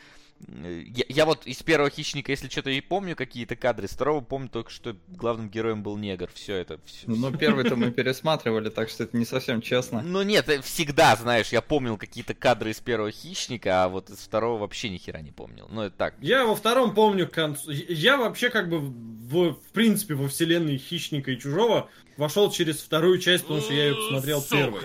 э, 0.48 0.84
Я, 0.88 1.06
я 1.10 1.25
вот 1.25 1.46
из 1.46 1.62
первого 1.64 1.90
хищника, 1.90 2.32
если 2.32 2.48
что-то 2.50 2.70
и 2.70 2.82
помню 2.82 3.16
какие-то 3.16 3.56
кадры, 3.56 3.86
из 3.86 3.92
второго 3.92 4.22
помню 4.22 4.50
только, 4.50 4.72
что 4.72 4.96
главным 5.08 5.50
героем 5.50 5.84
был 5.84 5.98
негр. 5.98 6.30
Все 6.34 6.56
это. 6.56 6.80
Все, 6.86 7.08
Ну, 7.08 7.36
первый-то 7.36 7.75
мы 7.75 7.92
пересматривали, 7.92 8.70
так 8.70 8.90
что 8.90 9.04
это 9.04 9.18
не 9.18 9.25
совсем 9.25 9.62
честно. 9.62 10.02
Ну 10.02 10.22
нет, 10.22 10.50
э, 10.50 10.62
всегда, 10.62 11.16
знаешь, 11.16 11.50
я 11.50 11.62
помнил 11.62 11.98
какие-то 11.98 12.34
кадры 12.34 12.72
из 12.72 12.80
первого 12.80 13.12
хищника, 13.12 13.84
а 13.84 13.90
вот 13.90 14.10
из 14.10 14.18
второго 14.18 14.60
вообще 14.60 14.90
ни 14.90 14.98
хера 14.98 15.22
не 15.22 15.32
помнил. 15.32 15.68
Ну 15.70 15.82
это 15.82 15.96
так. 15.96 16.16
Я 16.22 16.46
во 16.46 16.56
втором 16.56 16.94
помню 16.94 17.28
концу. 17.28 17.72
Я 17.72 18.18
вообще 18.18 18.50
как 18.50 18.70
бы 18.70 18.80
в, 18.80 19.54
в 19.54 19.72
принципе 19.74 20.14
во 20.16 20.28
вселенной 20.28 20.78
хищника 20.78 21.32
и 21.32 21.40
чужого 21.40 21.90
вошел 22.18 22.52
через 22.52 22.80
вторую 22.80 23.20
часть, 23.20 23.44
потому 23.44 23.62
что 23.62 23.74
я 23.74 23.86
ее 23.88 23.96
посмотрел 23.96 24.42
первой. 24.42 24.82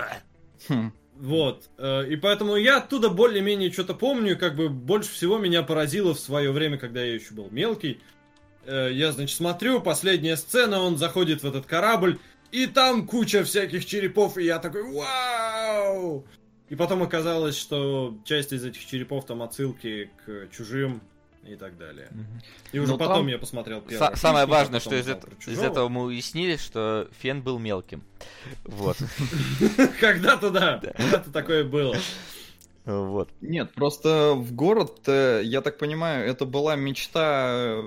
Хм. 0.69 0.93
Вот. 1.21 1.69
э, 1.77 2.07
И 2.09 2.17
поэтому 2.17 2.57
я 2.57 2.79
оттуда 2.79 3.11
более-менее 3.11 3.71
что-то 3.71 3.93
помню. 3.95 4.39
Как 4.39 4.57
бы 4.57 4.71
больше 4.71 5.11
всего 5.11 5.37
меня 5.37 5.63
поразило 5.63 6.15
в 6.15 6.19
свое 6.19 6.51
время, 6.51 6.79
когда 6.79 7.03
я 7.05 7.15
еще 7.15 7.35
был 7.35 7.49
мелкий. 7.51 8.01
Э, 8.65 8.89
Я, 8.91 9.13
значит, 9.13 9.37
смотрю, 9.37 9.83
последняя 9.83 10.37
сцена, 10.37 10.81
он 10.81 10.97
заходит 10.97 11.43
в 11.43 11.47
этот 11.47 11.67
корабль, 11.67 12.19
и 12.53 12.67
там 12.67 13.07
куча 13.07 13.45
всяких 13.45 13.85
черепов, 13.85 14.39
и 14.39 14.45
я 14.45 14.59
такой, 14.59 14.83
вау! 14.83 16.25
И 16.71 16.75
потом 16.75 17.03
оказалось, 17.03 17.59
что 17.59 18.17
часть 18.25 18.53
из 18.53 18.65
этих 18.65 18.87
черепов 18.87 19.27
там 19.27 19.43
отсылки 19.43 20.11
к 20.25 20.49
чужим 20.57 21.03
и 21.47 21.57
так 21.57 21.77
далее. 21.79 22.09
И 22.73 22.79
уже 22.79 22.93
Ну, 22.93 22.99
потом 22.99 23.17
там 23.19 23.27
я 23.29 23.39
посмотрел 23.39 23.81
первый. 23.81 24.17
самое 24.17 24.45
«Хищника», 24.47 24.47
важное, 24.47 24.81
что 24.81 24.95
из, 24.95 25.01
узнал 25.03 25.17
эт- 25.19 25.21
про 25.45 25.53
из 25.53 25.59
этого 25.59 25.89
мы 25.89 26.03
уяснили, 26.05 26.57
что 26.57 27.09
Фен 27.19 27.43
был 27.43 27.59
мелким. 27.59 28.03
Вот. 28.65 28.97
Когда-то 30.01 30.51
да, 30.51 30.81
когда-то 30.97 31.31
такое 31.33 31.65
было. 31.65 31.97
Вот. 32.85 33.29
Нет, 33.41 33.73
просто 33.75 34.33
в 34.35 34.53
город, 34.53 35.01
э, 35.07 35.43
я 35.45 35.61
так 35.61 35.79
понимаю, 35.79 36.27
это 36.27 36.45
была 36.47 36.77
мечта 36.77 37.77
э, 37.79 37.83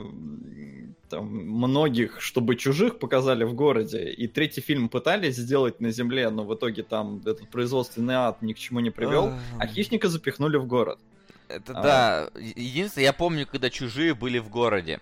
там, 1.09 1.25
многих, 1.27 2.21
чтобы 2.21 2.55
чужих 2.55 2.99
показали 2.99 3.43
в 3.43 3.53
городе. 3.53 4.11
И 4.11 4.27
третий 4.27 4.61
фильм 4.61 4.89
пытались 4.89 5.35
сделать 5.35 5.79
на 5.81 5.91
земле, 5.91 6.29
но 6.29 6.43
в 6.45 6.53
итоге 6.55 6.83
там 6.83 7.19
этот 7.25 7.49
производственный 7.49 8.15
ад 8.15 8.41
ни 8.41 8.53
к 8.53 8.57
чему 8.59 8.79
не 8.81 8.91
привел. 8.91 9.33
А 9.59 9.67
хищника 9.67 10.07
запихнули 10.09 10.57
в 10.57 10.67
город. 10.67 10.99
Это 11.47 11.73
А. 11.77 11.81
да. 11.81 12.29
Единственное, 12.39 13.05
я 13.05 13.13
помню, 13.13 13.45
когда 13.47 13.69
чужие 13.69 14.13
были 14.13 14.39
в 14.39 14.49
городе. 14.49 14.99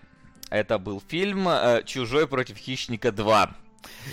Это 0.50 0.78
был 0.78 1.02
фильм 1.06 1.48
э, 1.48 1.82
Чужой 1.86 2.26
против 2.26 2.56
хищника 2.58 3.10
2. 3.10 3.56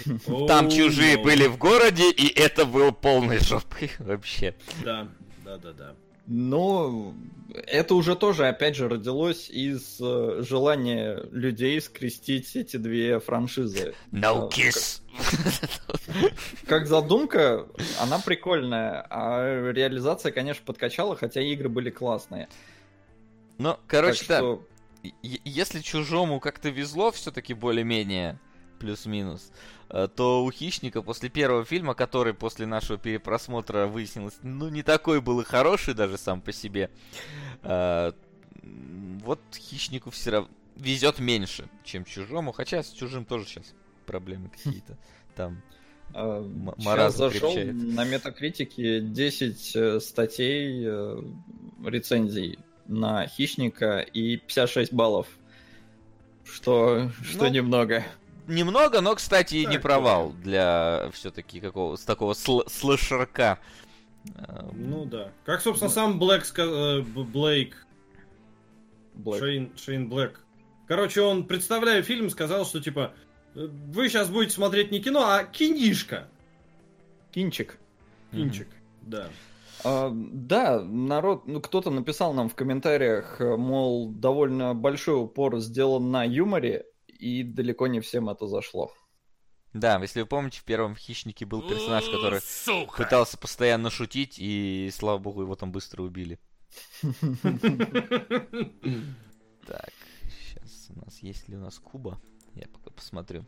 Там 0.47 0.69
чужие 0.69 1.17
были 1.17 1.47
в 1.47 1.57
городе, 1.57 2.11
и 2.11 2.27
это 2.27 2.65
было 2.65 2.91
полной 2.91 3.39
жопой 3.39 3.91
вообще. 3.99 4.55
Да, 4.83 5.07
да, 5.43 5.57
да, 5.57 5.73
да. 5.73 5.95
Но 6.31 7.15
это 7.65 7.95
уже 7.95 8.15
тоже, 8.15 8.47
опять 8.47 8.75
же, 8.75 8.87
родилось 8.87 9.49
из 9.49 9.99
э, 9.99 10.43
желания 10.47 11.23
людей 11.31 11.81
скрестить 11.81 12.55
эти 12.55 12.77
две 12.77 13.19
франшизы. 13.19 13.95
No 14.11 14.47
А, 14.47 14.49
kiss. 14.49 15.01
Как 16.67 16.85
задумка, 16.85 17.65
она 17.99 18.19
прикольная, 18.19 19.07
а 19.09 19.71
реализация, 19.71 20.31
конечно, 20.31 20.63
подкачала, 20.63 21.15
хотя 21.15 21.41
игры 21.41 21.67
были 21.67 21.89
классные. 21.89 22.47
Ну, 23.57 23.77
короче, 23.87 24.19
так 24.19 24.27
да. 24.27 24.37
что 24.37 24.67
Если 25.23 25.79
чужому 25.79 26.39
как-то 26.39 26.69
везло 26.69 27.11
все-таки 27.11 27.55
более-менее, 27.55 28.39
плюс-минус, 28.79 29.51
э, 29.89 30.07
то 30.13 30.43
у 30.43 30.51
Хищника 30.51 31.01
после 31.01 31.29
первого 31.29 31.65
фильма, 31.65 31.93
который 31.93 32.33
после 32.33 32.65
нашего 32.65 32.97
перепросмотра 32.97 33.87
выяснилось, 33.87 34.37
ну, 34.41 34.69
не 34.69 34.83
такой 34.83 35.21
был 35.21 35.41
и 35.41 35.43
хороший 35.43 35.93
даже 35.93 36.17
сам 36.17 36.41
по 36.41 36.51
себе, 36.51 36.89
э, 37.63 38.11
вот 38.63 39.39
Хищнику 39.53 40.09
все 40.09 40.31
равно 40.31 40.49
везет 40.75 41.19
меньше, 41.19 41.69
чем 41.83 42.05
чужому, 42.05 42.51
хотя 42.51 42.83
с 42.83 42.91
чужим 42.91 43.25
тоже 43.25 43.45
сейчас 43.45 43.73
проблемы 44.05 44.49
какие-то 44.63 44.97
там. 45.35 45.61
сейчас 46.11 46.85
маразм 46.85 47.17
зашел 47.17 47.53
крепчает. 47.53 47.75
на 47.75 48.05
Метакритике 48.05 49.01
10 49.01 49.75
э, 49.75 49.99
статей, 49.99 50.83
рецензий 51.85 52.57
на 52.89 53.27
Хищника 53.27 53.99
и 53.99 54.37
56 54.37 54.91
баллов. 54.91 55.27
Что, 56.43 57.11
что 57.23 57.45
Ну, 57.45 57.49
немного. 57.49 58.03
Немного, 58.49 59.01
но, 59.01 59.15
кстати, 59.15 59.55
и 59.55 59.65
не 59.65 59.79
провал 59.79 60.31
для 60.31 61.09
все-таки 61.13 61.59
какого 61.59 61.95
с 61.95 62.01
такого 62.01 62.33
сл- 62.33 62.67
слэшерка. 62.69 63.59
Э, 64.35 64.69
Ну 64.73 65.05
да. 65.05 65.31
Как, 65.45 65.61
собственно, 65.61 65.89
сам 65.91 66.19
Блэк, 66.19 66.43
э, 66.57 67.01
Блейк, 67.01 67.85
Блэк. 69.13 69.39
Шейн, 69.39 69.71
Шейн 69.77 70.09
Блэк. 70.09 70.39
Короче, 70.87 71.21
он, 71.21 71.45
представляя 71.45 72.01
фильм, 72.01 72.29
сказал, 72.29 72.65
что 72.65 72.81
типа, 72.81 73.13
«Э, 73.55 73.67
вы 73.67 74.09
сейчас 74.09 74.29
будете 74.29 74.53
смотреть 74.55 74.91
не 74.91 74.99
кино, 74.99 75.21
а 75.29 75.43
кинишка. 75.43 76.27
Кинчик. 77.31 77.77
Кинчик, 78.31 78.67
да. 79.03 79.27
А, 79.83 80.11
да, 80.13 80.81
народ, 80.81 81.47
ну 81.47 81.61
кто-то 81.61 81.89
написал 81.89 82.33
нам 82.33 82.49
в 82.49 82.55
комментариях, 82.55 83.39
э, 83.39 83.55
мол, 83.55 84.09
довольно 84.09 84.75
большой 84.75 85.23
упор 85.23 85.59
сделан 85.59 86.11
на 86.11 86.23
юморе, 86.25 86.85
и 87.19 87.43
далеко 87.43 87.87
не 87.87 87.99
всем 87.99 88.29
это 88.29 88.47
зашло. 88.47 88.91
Да, 89.73 89.99
если 90.01 90.21
вы 90.21 90.27
помните, 90.27 90.59
в 90.59 90.63
первом 90.63 90.95
хищнике 90.95 91.45
был 91.45 91.61
персонаж, 91.61 92.05
который 92.05 92.39
пытался 92.97 93.37
постоянно 93.37 93.91
шутить, 93.91 94.37
и 94.39 94.89
слава 94.91 95.19
богу, 95.19 95.43
его 95.43 95.55
там 95.55 95.71
быстро 95.71 96.01
убили. 96.01 96.39
Так, 99.67 99.91
сейчас 100.27 100.87
у 100.89 100.99
нас 100.99 101.19
есть 101.19 101.47
ли 101.47 101.55
у 101.55 101.59
нас 101.59 101.77
Куба? 101.77 102.19
Я 102.55 102.67
пока 102.67 102.89
посмотрю. 102.89 103.45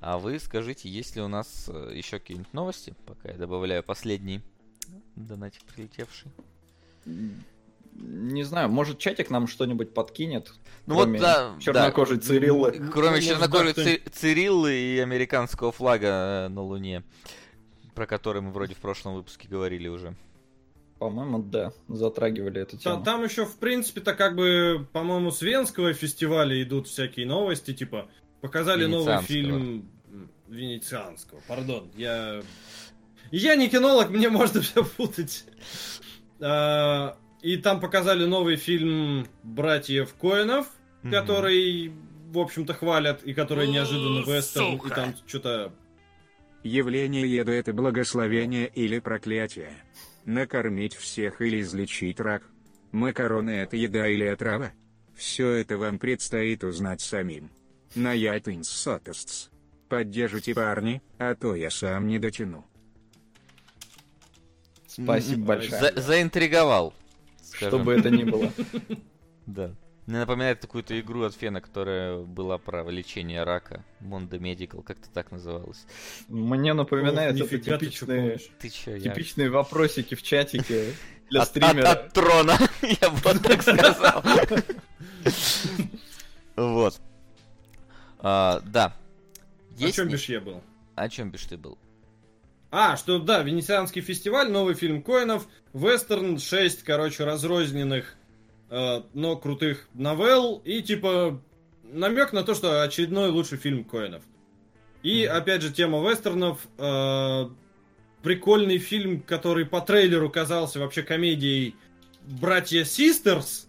А 0.00 0.16
вы 0.16 0.38
скажите, 0.38 0.88
есть 0.88 1.16
ли 1.16 1.20
у 1.20 1.28
нас 1.28 1.68
э, 1.68 1.92
еще 1.94 2.18
какие-нибудь 2.18 2.54
новости, 2.54 2.94
пока 3.04 3.28
я 3.30 3.36
добавляю 3.36 3.82
последний 3.82 4.40
донатик 5.16 5.62
прилетевший. 5.64 6.30
Не 8.00 8.42
знаю, 8.44 8.68
может 8.70 8.98
чатик 8.98 9.30
нам 9.30 9.46
что-нибудь 9.46 9.94
подкинет? 9.94 10.52
Ну 10.86 10.96
кроме 10.96 11.18
вот, 11.18 11.20
да, 11.20 11.54
чернокожей 11.60 12.16
да. 12.16 12.22
Цириллы. 12.22 12.72
Кроме 12.92 13.16
Ну, 13.16 13.22
чернокожей 13.22 13.74
да, 13.74 13.84
Ци- 13.84 14.02
Цириллы 14.10 14.74
и 14.74 14.98
американского 14.98 15.70
флага 15.70 16.46
э, 16.46 16.48
на 16.48 16.62
Луне, 16.62 17.04
про 17.94 18.06
который 18.06 18.40
мы 18.40 18.50
вроде 18.50 18.74
в 18.74 18.78
прошлом 18.78 19.14
выпуске 19.14 19.46
говорили 19.48 19.88
уже. 19.88 20.16
По-моему, 20.98 21.42
да, 21.42 21.72
затрагивали 21.88 22.60
эту 22.60 22.76
тему. 22.76 23.02
Там 23.02 23.24
еще, 23.24 23.46
в 23.46 23.56
принципе-то, 23.56 24.14
как 24.14 24.36
бы, 24.36 24.86
по-моему, 24.92 25.30
с 25.30 25.40
Венского 25.40 25.94
фестиваля 25.94 26.62
идут 26.62 26.88
всякие 26.88 27.26
новости, 27.26 27.72
типа, 27.72 28.08
показали 28.40 28.86
новый 28.86 29.22
фильм 29.22 29.88
Венецианского, 30.48 31.40
пардон, 31.46 31.90
я... 31.96 32.42
Я 33.30 33.54
не 33.54 33.68
кинолог, 33.68 34.10
мне 34.10 34.28
можно 34.28 34.60
все 34.60 34.84
путать. 34.84 35.44
И 37.42 37.56
там 37.56 37.80
показали 37.80 38.24
новый 38.26 38.56
фильм 38.56 39.26
братьев 39.42 40.14
Коинов, 40.14 40.66
Мгм. 41.02 41.12
который, 41.12 41.92
в 42.30 42.38
общем-то, 42.38 42.74
хвалят, 42.74 43.22
и 43.22 43.32
который 43.32 43.66
неожиданно 43.68 44.20
вестерн, 44.20 44.74
и 44.76 44.88
там 44.90 45.14
что-то... 45.26 45.72
Явление 46.62 47.26
еды 47.26 47.52
это 47.52 47.72
благословение 47.72 48.68
или 48.68 48.98
проклятие. 48.98 49.72
Накормить 50.26 50.94
всех 50.94 51.40
или 51.40 51.62
излечить 51.62 52.20
рак. 52.20 52.42
Макароны 52.92 53.50
это 53.50 53.76
еда 53.78 54.06
или 54.06 54.24
отрава. 54.24 54.72
Все 55.16 55.48
это 55.52 55.78
вам 55.78 55.98
предстоит 55.98 56.62
узнать 56.62 57.00
самим. 57.00 57.50
На 57.94 58.14
iTunes 58.14 58.64
Сотестс. 58.64 59.48
Поддержите 59.88 60.54
парни, 60.54 61.00
а 61.18 61.34
то 61.34 61.54
я 61.56 61.70
сам 61.70 62.06
не 62.06 62.18
дотяну. 62.18 62.66
Спасибо 64.86 65.40
М, 65.40 65.44
большое. 65.46 65.80
за- 65.80 66.00
заинтриговал. 66.00 66.92
Что 67.60 67.68
скажем. 67.78 67.84
бы 67.86 67.92
это 67.94 68.10
ни 68.10 68.24
было. 68.24 68.52
Да. 69.46 69.74
Мне 70.06 70.18
напоминает 70.20 70.60
какую-то 70.60 70.98
игру 71.00 71.22
от 71.22 71.34
Фена, 71.34 71.60
которая 71.60 72.20
была 72.22 72.58
про 72.58 72.88
лечение 72.90 73.44
рака. 73.44 73.84
Mondo 74.00 74.38
Medical, 74.40 74.82
как-то 74.82 75.08
так 75.10 75.30
называлась. 75.30 75.84
Мне 76.28 76.72
напоминает 76.72 77.40
Ох, 77.40 77.46
это 77.46 77.56
нифига 77.56 77.78
ты 77.78 77.90
чё 77.90 78.06
типичные, 78.06 78.98
я... 78.98 79.12
типичные 79.12 79.50
вопросики 79.50 80.14
в 80.14 80.22
чатике 80.22 80.94
для 81.30 81.42
От, 81.42 81.48
от- 81.48 81.64
стримера. 81.64 81.88
от 81.90 82.12
трона, 82.12 82.58
я 82.82 83.10
бы 83.10 83.16
вот 83.24 83.42
так 83.42 83.62
сказал. 83.62 84.22
Вот. 86.56 87.00
А, 88.18 88.60
Да. 88.66 88.94
О 89.80 89.90
чем 89.92 90.08
не- 90.08 90.12
бишь 90.12 90.28
я 90.28 90.40
был? 90.40 90.62
О 90.94 91.08
чем 91.08 91.30
бишь 91.30 91.44
ты 91.44 91.56
был? 91.56 91.78
А, 92.70 92.96
что 92.96 93.18
да, 93.18 93.42
Венецианский 93.42 94.00
фестиваль, 94.00 94.50
новый 94.50 94.74
фильм 94.74 95.02
Коинов, 95.02 95.48
вестерн, 95.72 96.38
6, 96.38 96.84
короче, 96.84 97.24
разрозненных, 97.24 98.14
э, 98.70 99.02
но 99.12 99.36
крутых 99.36 99.88
новелл, 99.94 100.62
и 100.64 100.80
типа 100.80 101.42
намек 101.82 102.32
на 102.32 102.44
то, 102.44 102.54
что 102.54 102.82
очередной 102.82 103.30
лучший 103.30 103.58
фильм 103.58 103.82
Коинов. 103.82 104.22
И 105.02 105.24
опять 105.24 105.62
же 105.62 105.72
тема 105.72 105.98
вестернов, 106.08 106.60
э, 106.78 107.48
прикольный 108.22 108.78
фильм, 108.78 109.20
который 109.20 109.66
по 109.66 109.80
трейлеру 109.80 110.30
казался 110.30 110.78
вообще 110.78 111.02
комедией 111.02 111.74
«Братья 112.22 112.84
Систерс», 112.84 113.68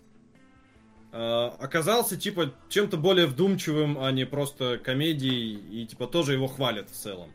э, 1.12 1.51
оказался 1.58 2.17
типа 2.17 2.53
чем-то 2.70 2.98
более 2.98 3.25
вдумчивым, 3.25 3.98
а 3.98 4.12
не 4.12 4.27
просто 4.27 4.77
комедией, 4.77 5.55
и 5.72 5.88
типа 5.88 6.05
тоже 6.05 6.34
его 6.34 6.46
хвалят 6.46 6.91
в 6.91 6.93
целом, 6.93 7.31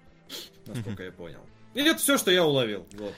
насколько 0.66 1.02
я 1.02 1.10
понял. 1.10 1.40
И 1.76 1.82
это 1.82 1.98
все, 1.98 2.16
что 2.16 2.30
я 2.30 2.42
уловил. 2.42 2.86
Вот. 2.94 3.14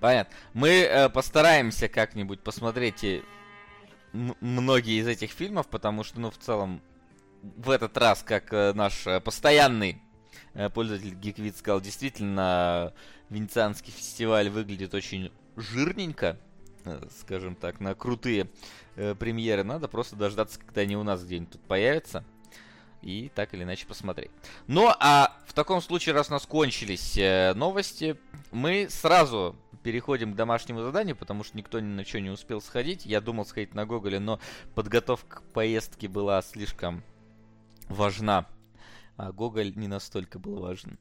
Понятно. 0.00 0.34
Мы 0.52 0.68
э, 0.68 1.08
постараемся 1.10 1.88
как-нибудь 1.88 2.40
посмотреть 2.40 3.04
и 3.04 3.22
многие 4.12 5.00
из 5.00 5.06
этих 5.06 5.30
фильмов, 5.30 5.68
потому 5.68 6.02
что, 6.02 6.18
ну, 6.18 6.32
в 6.32 6.36
целом, 6.36 6.82
в 7.42 7.70
этот 7.70 7.96
раз, 7.96 8.24
как 8.24 8.52
э, 8.52 8.72
наш 8.72 9.06
э, 9.06 9.20
постоянный 9.20 10.02
э, 10.54 10.68
пользователь 10.70 11.14
GeekVid 11.14 11.56
сказал, 11.56 11.80
действительно, 11.80 12.94
Венецианский 13.28 13.92
фестиваль 13.92 14.50
выглядит 14.50 14.92
очень 14.92 15.30
жирненько, 15.54 16.36
э, 16.86 17.00
скажем 17.20 17.54
так, 17.54 17.78
на 17.78 17.94
крутые 17.94 18.50
э, 18.96 19.14
премьеры. 19.14 19.62
Надо 19.62 19.86
просто 19.86 20.16
дождаться, 20.16 20.58
когда 20.58 20.80
они 20.80 20.96
у 20.96 21.04
нас 21.04 21.22
где-нибудь 21.22 21.52
тут 21.52 21.62
появятся. 21.62 22.24
И 23.02 23.30
так 23.34 23.54
или 23.54 23.62
иначе 23.62 23.86
посмотреть. 23.86 24.30
Ну, 24.66 24.88
а 24.88 25.36
в 25.46 25.52
таком 25.52 25.80
случае, 25.80 26.14
раз 26.14 26.28
у 26.28 26.32
нас 26.32 26.46
кончились 26.46 27.16
э, 27.16 27.54
новости, 27.54 28.16
мы 28.52 28.88
сразу 28.90 29.56
переходим 29.82 30.34
к 30.34 30.36
домашнему 30.36 30.82
заданию, 30.82 31.16
потому 31.16 31.42
что 31.44 31.56
никто 31.56 31.80
ни 31.80 31.86
на 31.86 32.04
что 32.04 32.20
не 32.20 32.30
успел 32.30 32.60
сходить. 32.60 33.06
Я 33.06 33.20
думал 33.20 33.46
сходить 33.46 33.74
на 33.74 33.86
Гоголе, 33.86 34.20
но 34.20 34.38
подготовка 34.74 35.40
к 35.40 35.42
поездке 35.52 36.08
была 36.08 36.42
слишком 36.42 37.02
важна 37.88 38.46
а 39.20 39.32
Гоголь 39.32 39.74
не 39.76 39.86
настолько 39.86 40.38
был 40.38 40.60
важен. 40.60 40.98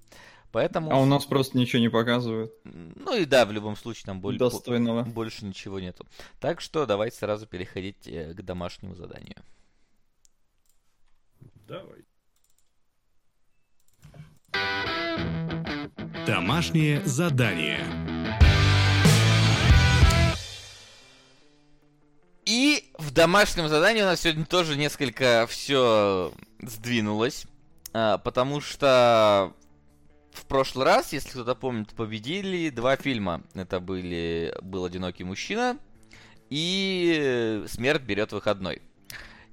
Поэтому... 0.51 0.91
А 0.91 0.97
у 0.99 1.05
нас 1.05 1.25
просто 1.25 1.57
ничего 1.57 1.79
не 1.79 1.89
показывают. 1.89 2.51
Ну 2.65 3.15
и 3.15 3.23
да, 3.23 3.45
в 3.45 3.51
любом 3.53 3.77
случае 3.77 4.07
там 4.07 4.19
боль... 4.19 4.37
Достойного. 4.37 5.03
больше 5.03 5.45
ничего 5.45 5.79
нету. 5.79 6.05
Так 6.41 6.59
что 6.59 6.85
давайте 6.85 7.15
сразу 7.15 7.47
переходить 7.47 8.07
э, 8.07 8.33
к 8.33 8.41
домашнему 8.41 8.93
заданию. 8.93 9.37
Давай. 11.69 12.03
Домашнее 16.25 17.05
задание. 17.05 17.79
И 22.45 22.91
в 22.97 23.11
домашнем 23.11 23.67
задании 23.67 24.01
у 24.01 24.05
нас 24.05 24.21
сегодня 24.21 24.45
тоже 24.45 24.77
несколько 24.77 25.45
все 25.47 26.33
сдвинулось, 26.59 27.45
а, 27.93 28.17
потому 28.17 28.61
что 28.61 29.53
в 30.31 30.47
прошлый 30.47 30.87
раз, 30.87 31.13
если 31.13 31.29
кто-то 31.29 31.53
помнит, 31.53 31.89
победили 31.89 32.71
два 32.71 32.95
фильма. 32.95 33.43
Это 33.53 33.79
были 33.79 34.57
«Был 34.63 34.85
одинокий 34.85 35.23
мужчина» 35.23 35.77
и 36.49 37.63
«Смерть 37.67 38.01
берет 38.01 38.31
выходной». 38.31 38.81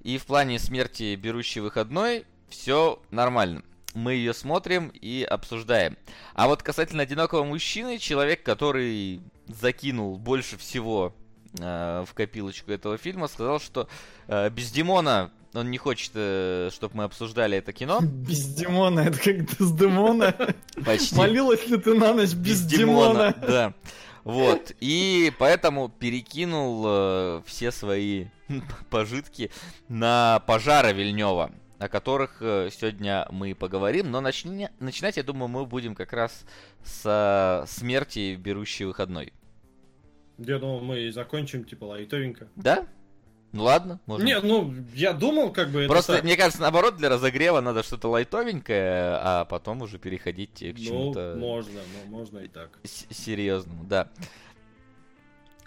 И 0.07 0.19
в 0.19 0.27
плане 0.27 0.61
смерти, 0.61 1.17
берущей 1.17 1.61
выходной, 1.61 2.27
все 2.49 3.03
нормально. 3.11 3.65
Мы 3.93 4.15
ее 4.15 4.35
смотрим 4.35 4.93
и 4.95 5.27
обсуждаем. 5.29 5.97
А 6.33 6.47
вот 6.47 6.63
касательно 6.63 7.03
одинокого 7.03 7.43
мужчины, 7.43 7.99
человек, 7.99 8.45
который 8.45 9.21
закинул 9.49 10.17
больше 10.17 10.59
всего 10.59 11.13
э, 11.59 12.05
в 12.07 12.15
копилочку 12.15 12.71
этого 12.71 12.99
фильма, 12.99 13.27
сказал, 13.27 13.59
что 13.59 13.89
э, 14.29 14.49
без 14.51 14.71
Димона 14.71 15.33
он 15.55 15.73
не 15.73 15.79
хочет, 15.79 16.13
э, 16.15 16.71
чтобы 16.73 16.99
мы 16.99 17.03
обсуждали 17.03 17.59
это 17.59 17.73
кино. 17.73 17.99
Без 18.01 18.47
Димона, 18.47 19.01
это 19.01 19.19
как 19.19 19.59
Дездемона. 19.59 20.37
Почти. 20.85 21.17
Молилась 21.17 21.67
ли 21.67 21.79
ты 21.79 21.95
на 21.95 22.15
ночь 22.15 22.35
без 22.35 22.63
Димона? 22.63 23.35
Да. 23.45 23.75
Вот. 24.27 24.73
И 24.81 25.33
поэтому 25.39 25.89
перекинул 25.89 26.85
э, 26.85 27.43
все 27.47 27.71
свои 27.71 28.27
пожитки 28.91 29.53
на 29.89 30.43
пожары 30.49 30.93
Вильнева, 30.93 31.53
о 31.79 31.89
которых 31.89 32.39
э, 32.41 32.71
сегодня 32.73 33.29
мы 33.31 33.55
поговорим. 33.55 34.11
Но 34.11 34.21
начни- 34.21 34.69
начинать, 34.81 35.17
я 35.17 35.23
думаю, 35.23 35.47
мы 35.47 35.65
будем 35.65 35.95
как 35.95 36.13
раз 36.13 36.45
с 36.83 37.65
смерти, 37.69 38.35
берущей 38.35 38.85
выходной. 38.87 39.33
Я 40.39 40.59
думал, 40.59 40.81
мы 40.81 41.03
и 41.03 41.11
закончим, 41.11 41.63
типа, 41.63 41.85
лайтовенько. 41.85 42.49
Да? 42.57 42.85
Ну 43.57 43.65
ладно, 43.65 44.01
можно. 44.07 44.25
Не, 44.25 44.39
ну, 44.41 44.75
я 44.95 45.13
думал, 45.13 45.53
как 45.53 45.71
бы... 45.71 45.81
это 45.83 45.89
Просто, 45.93 46.15
так. 46.15 46.25
мне 46.25 46.37
кажется, 46.37 46.61
наоборот, 46.61 46.97
для 46.97 47.09
разогрева 47.09 47.61
надо 47.61 47.83
что-то 47.83 48.09
лайтовенькое, 48.09 49.19
а 49.21 49.45
потом 49.47 49.83
уже 49.83 49.99
переходить 49.99 50.59
к 50.59 50.63
Ну, 50.79 50.85
чему-то 50.85 51.35
можно, 51.39 51.81
ну, 52.05 52.11
можно 52.19 52.39
и 52.41 52.49
так. 52.49 52.71
с- 52.85 53.07
серьезному, 53.15 53.85
да. 53.85 54.09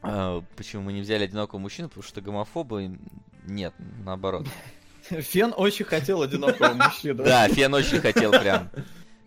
А, 0.02 0.42
почему 0.56 0.84
мы 0.84 0.94
не 0.94 1.02
взяли 1.02 1.26
одинокого 1.26 1.60
мужчину? 1.60 1.90
Потому 1.90 2.04
что 2.04 2.22
гомофобы 2.22 2.98
нет, 3.46 3.74
наоборот. 4.06 4.48
Фен 5.10 5.54
очень 5.58 5.86
хотел 5.86 6.22
одинокого 6.22 6.74
мужчину. 6.74 7.24
Да, 7.24 7.48
Фен 7.50 7.74
очень 7.74 8.00
хотел 8.00 8.32
прям. 8.32 8.70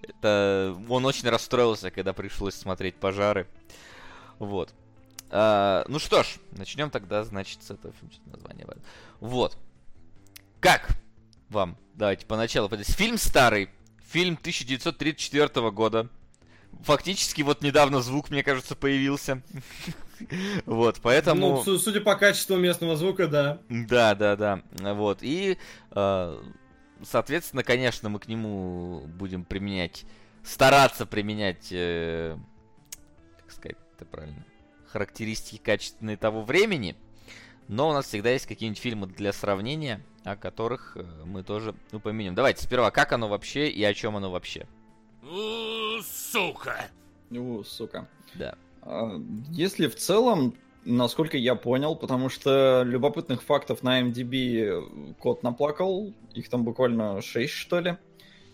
Это... 0.03 0.77
Он 0.89 1.05
очень 1.05 1.29
расстроился, 1.29 1.91
когда 1.91 2.13
пришлось 2.13 2.55
смотреть 2.55 2.95
пожары. 2.97 3.47
Вот. 4.39 4.73
А, 5.35 5.85
ну 5.89 5.99
что 5.99 6.23
ж, 6.23 6.37
начнем 6.53 6.91
тогда, 6.91 7.25
значит, 7.25 7.63
с 7.63 7.71
этого 7.71 7.95
фильма. 7.95 8.15
Название. 8.27 8.67
Вот. 9.19 9.57
Как 10.61 10.91
вам? 11.49 11.79
Давайте 11.95 12.27
поначалу. 12.27 12.69
Фильм 12.69 13.17
старый. 13.17 13.71
Фильм 14.11 14.35
1934 14.35 15.71
года. 15.71 16.09
Фактически 16.83 17.43
вот 17.43 17.63
недавно 17.63 18.03
звук, 18.03 18.31
мне 18.31 18.43
кажется, 18.43 18.77
появился. 18.77 19.43
Вот, 20.67 21.01
поэтому... 21.03 21.49
Ну, 21.49 21.63
су- 21.65 21.79
судя 21.81 22.01
по 22.01 22.15
качеству 22.15 22.57
местного 22.57 22.95
звука, 22.97 23.27
да. 23.27 23.59
Да, 23.69 24.15
да, 24.15 24.37
да. 24.37 24.63
Вот. 24.95 25.19
И, 25.23 25.59
э, 25.91 26.43
соответственно, 27.03 27.65
конечно, 27.65 28.09
мы 28.09 28.21
к 28.21 28.29
нему 28.29 29.05
будем 29.19 29.45
применять, 29.45 30.05
стараться 30.45 31.07
применять, 31.07 31.67
э, 31.73 32.39
как 33.41 33.51
сказать 33.51 33.77
это 33.97 34.05
правильно, 34.05 34.45
характеристики 34.93 35.61
качественные 35.63 36.17
того 36.17 36.43
времени. 36.43 36.97
Но 37.69 37.89
у 37.89 37.93
нас 37.93 38.07
всегда 38.07 38.31
есть 38.31 38.47
какие-нибудь 38.47 38.81
фильмы 38.81 39.07
для 39.07 39.33
сравнения, 39.33 40.05
о 40.25 40.37
которых 40.37 40.97
э, 40.97 41.05
мы 41.25 41.43
тоже 41.43 41.75
упомянем. 41.93 42.35
Давайте 42.35 42.63
сперва, 42.63 42.91
как 42.91 43.13
оно 43.13 43.29
вообще 43.29 43.69
и 43.69 43.83
о 43.85 43.95
чем 43.95 44.17
оно 44.17 44.31
вообще. 44.31 44.67
Сука! 46.03 46.91
У, 47.31 47.63
сука. 47.63 48.09
Да. 48.35 48.57
А, 48.83 49.19
Если 49.51 49.87
в 49.87 49.97
целом, 49.97 50.55
насколько 50.85 51.37
я 51.37 51.55
понял, 51.55 51.97
потому 51.97 52.29
что 52.29 52.83
любопытных 52.85 53.43
фактов 53.43 53.83
на 53.83 54.03
MDB 54.03 55.15
кот 55.19 55.43
наплакал, 55.43 56.13
их 56.35 56.49
там 56.49 56.65
буквально 56.65 57.23
6, 57.23 57.53
что 57.53 57.81
ли, 57.81 57.97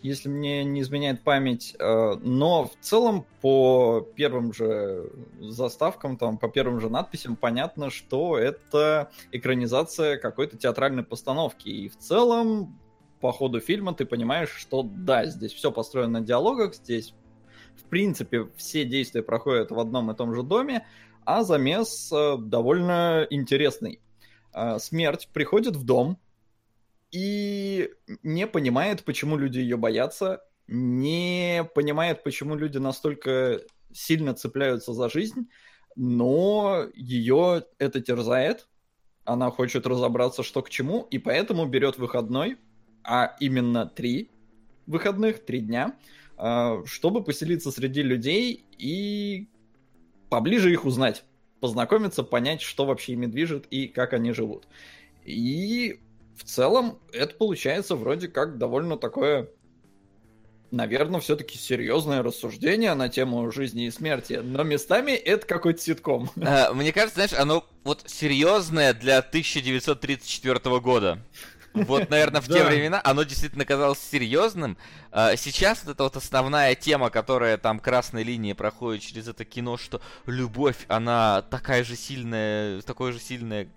если 0.02 0.28
мне 0.28 0.64
не 0.64 0.80
изменяет 0.82 1.22
память. 1.22 1.74
А, 1.78 2.16
Но 2.22 2.64
в 2.64 2.72
целом 2.80 3.26
по 3.40 4.06
первым 4.14 4.52
же 4.52 5.10
заставкам, 5.40 6.16
там, 6.16 6.38
по 6.38 6.48
первым 6.48 6.80
же 6.80 6.88
надписям 6.88 7.36
понятно, 7.36 7.90
что 7.90 8.38
это 8.38 9.10
экранизация 9.32 10.18
какой-то 10.18 10.56
театральной 10.56 11.02
постановки. 11.02 11.68
И 11.68 11.88
в 11.88 11.96
целом 11.96 12.78
по 13.20 13.32
ходу 13.32 13.60
фильма 13.60 13.94
ты 13.94 14.06
понимаешь, 14.06 14.50
что 14.50 14.82
да, 14.82 15.26
здесь 15.26 15.52
все 15.52 15.72
построено 15.72 16.20
на 16.20 16.24
диалогах, 16.24 16.74
здесь 16.74 17.14
в 17.76 17.84
принципе 17.84 18.48
все 18.56 18.84
действия 18.84 19.22
проходят 19.22 19.70
в 19.70 19.78
одном 19.78 20.10
и 20.10 20.14
том 20.14 20.34
же 20.34 20.42
доме, 20.42 20.86
а 21.24 21.42
замес 21.42 22.12
э, 22.12 22.36
довольно 22.38 23.26
интересный. 23.30 24.00
Э, 24.52 24.78
Смерть 24.78 25.28
приходит 25.32 25.76
в 25.76 25.84
дом 25.84 26.18
и 27.10 27.90
не 28.22 28.46
понимает, 28.46 29.04
почему 29.04 29.36
люди 29.36 29.58
ее 29.58 29.76
боятся, 29.76 30.42
не 30.66 31.68
понимает, 31.74 32.22
почему 32.22 32.54
люди 32.54 32.78
настолько 32.78 33.60
сильно 33.92 34.34
цепляются 34.34 34.92
за 34.92 35.08
жизнь, 35.08 35.48
но 35.96 36.86
ее 36.94 37.64
это 37.78 38.00
терзает, 38.00 38.68
она 39.24 39.50
хочет 39.50 39.86
разобраться, 39.86 40.42
что 40.42 40.62
к 40.62 40.70
чему, 40.70 41.02
и 41.10 41.18
поэтому 41.18 41.66
берет 41.66 41.98
выходной, 41.98 42.58
а 43.02 43.36
именно 43.40 43.86
три 43.86 44.30
выходных, 44.86 45.44
три 45.44 45.60
дня, 45.60 45.96
э, 46.36 46.82
чтобы 46.86 47.24
поселиться 47.24 47.70
среди 47.70 48.02
людей 48.02 48.64
и 48.78 49.48
поближе 50.30 50.72
их 50.72 50.84
узнать, 50.84 51.24
познакомиться, 51.60 52.22
понять, 52.22 52.60
что 52.60 52.84
вообще 52.86 53.14
ими 53.14 53.26
движет 53.26 53.66
и 53.70 53.88
как 53.88 54.12
они 54.12 54.32
живут. 54.32 54.66
И 55.24 56.00
в 56.38 56.44
целом 56.44 57.00
это 57.12 57.34
получается 57.34 57.96
вроде 57.96 58.28
как 58.28 58.58
довольно 58.58 58.96
такое, 58.96 59.48
наверное, 60.70 61.20
все-таки 61.20 61.58
серьезное 61.58 62.22
рассуждение 62.22 62.94
на 62.94 63.08
тему 63.08 63.50
жизни 63.50 63.86
и 63.86 63.90
смерти, 63.90 64.40
но 64.42 64.62
местами 64.62 65.12
это 65.12 65.46
какой-то 65.46 65.80
ситком. 65.80 66.30
А, 66.40 66.72
Мне 66.74 66.92
кажется, 66.92 67.16
знаешь, 67.16 67.32
оно 67.32 67.66
вот 67.82 68.04
серьезное 68.06 68.94
для 68.94 69.18
1934 69.18 70.80
года. 70.80 71.18
Вот, 71.74 72.08
наверное, 72.10 72.40
в 72.40 72.46
те 72.46 72.64
времена 72.64 73.00
оно 73.04 73.22
действительно 73.24 73.64
казалось 73.64 73.98
серьезным. 73.98 74.78
А, 75.10 75.36
Сейчас 75.36 75.84
вот 75.84 75.92
эта 75.92 76.04
вот 76.04 76.16
основная 76.16 76.74
тема, 76.74 77.10
которая 77.10 77.58
там 77.58 77.80
красной 77.80 78.22
линией 78.22 78.54
проходит 78.54 79.02
через 79.02 79.28
это 79.28 79.44
кино, 79.44 79.76
что 79.76 80.00
любовь, 80.26 80.86
она 80.88 81.42
такая 81.42 81.84
же 81.84 81.96
сильная, 81.96 82.80
такое 82.82 83.12
же 83.12 83.18
сильное, 83.20 83.68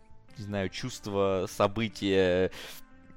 не 0.41 0.45
знаю, 0.47 0.69
чувство, 0.69 1.47
событие, 1.55 2.49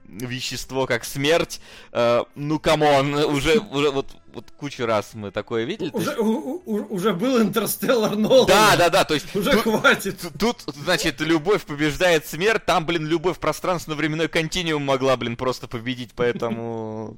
вещество, 0.06 0.87
как 0.87 1.04
смерть. 1.04 1.60
А, 1.92 2.24
Ну, 2.34 2.58
come 2.60 2.91
on, 2.91 3.14
уже, 3.14 3.58
уже 3.58 3.90
вот, 3.90 4.14
вот 4.34 4.50
кучу 4.50 4.84
раз 4.84 5.14
мы 5.14 5.30
такое 5.30 5.64
видели. 5.64 5.88
то 5.88 5.96
есть- 5.98 6.10
Уже, 6.10 6.20
у- 6.20 6.62
у- 6.66 6.94
уже 6.94 7.14
был 7.14 7.40
Интерстеллар 7.40 8.14
Нолана. 8.14 8.46
Да, 8.46 8.76
да, 8.76 8.90
да, 8.90 9.04
то 9.04 9.14
есть 9.14 9.34
Уже 9.34 9.52
тут- 9.52 9.62
хватит. 9.62 10.20
Тут, 10.38 10.62
значит, 10.66 11.20
любовь 11.22 11.64
побеждает 11.64 12.26
смерть, 12.26 12.66
там, 12.66 12.84
блин, 12.84 13.06
любовь 13.06 13.38
пространственно-временной 13.38 14.28
континуум 14.28 14.82
могла, 14.84 15.16
блин, 15.16 15.37
просто 15.37 15.68
победить, 15.68 16.10
поэтому 16.14 17.16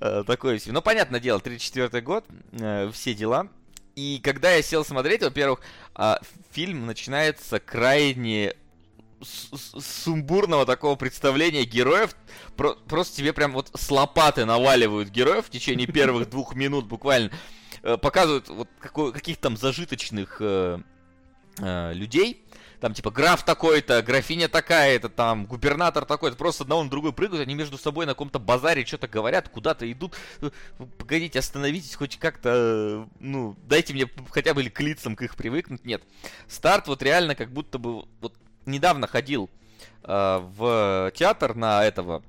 э, 0.00 0.22
такое 0.26 0.58
все. 0.58 0.72
Ну, 0.72 0.82
понятное 0.82 1.20
дело, 1.20 1.40
34 1.40 2.02
год, 2.02 2.26
э, 2.52 2.90
все 2.92 3.14
дела. 3.14 3.48
И 3.94 4.20
когда 4.22 4.50
я 4.52 4.60
сел 4.60 4.84
смотреть, 4.84 5.22
во-первых, 5.22 5.60
а, 5.94 6.20
фильм 6.52 6.84
начинается 6.84 7.58
крайне 7.60 8.54
сумбурного 9.26 10.66
такого 10.66 10.96
представления 10.96 11.64
героев. 11.64 12.14
Про- 12.56 12.74
просто 12.74 13.16
тебе 13.16 13.32
прям 13.32 13.52
вот 13.52 13.70
с 13.74 13.90
лопаты 13.90 14.44
наваливают 14.44 15.10
героев 15.10 15.46
в 15.46 15.50
течение 15.50 15.86
первых 15.86 16.28
двух 16.30 16.54
минут 16.54 16.86
буквально. 16.86 17.30
Э, 17.82 17.96
Показывают 17.96 18.48
вот 18.48 18.68
каких-то 18.80 19.42
там 19.42 19.56
зажиточных 19.56 20.38
э, 20.40 20.78
э, 21.58 21.92
людей, 21.94 22.44
там 22.80 22.94
типа 22.94 23.10
граф 23.10 23.44
такой-то, 23.44 24.02
графиня 24.02 24.48
такая-то, 24.48 25.08
там 25.08 25.46
губернатор 25.46 26.04
такой-то, 26.04 26.36
просто 26.36 26.64
одного 26.64 26.82
на 26.84 26.90
другой 26.90 27.12
прыгают, 27.12 27.42
они 27.42 27.54
между 27.54 27.78
собой 27.78 28.06
на 28.06 28.12
каком-то 28.12 28.38
базаре 28.38 28.84
что-то 28.84 29.08
говорят, 29.08 29.48
куда-то 29.48 29.90
идут. 29.90 30.14
Э, 30.40 30.50
погодите, 30.98 31.38
остановитесь 31.38 31.94
хоть 31.94 32.18
как-то, 32.18 33.08
ну, 33.20 33.56
дайте 33.64 33.94
мне 33.94 34.08
хотя 34.30 34.54
бы 34.54 34.64
к 34.64 34.80
лицам 34.80 35.16
к 35.16 35.22
их 35.22 35.36
привыкнуть. 35.36 35.84
Нет. 35.84 36.02
Старт 36.48 36.86
вот 36.88 37.02
реально 37.02 37.34
как 37.34 37.50
будто 37.50 37.78
бы 37.78 38.04
вот 38.20 38.34
недавно 38.66 39.06
ходил 39.06 39.48
э, 40.02 40.38
в 40.56 41.12
театр 41.14 41.54
на 41.54 41.84
этого, 41.84 42.22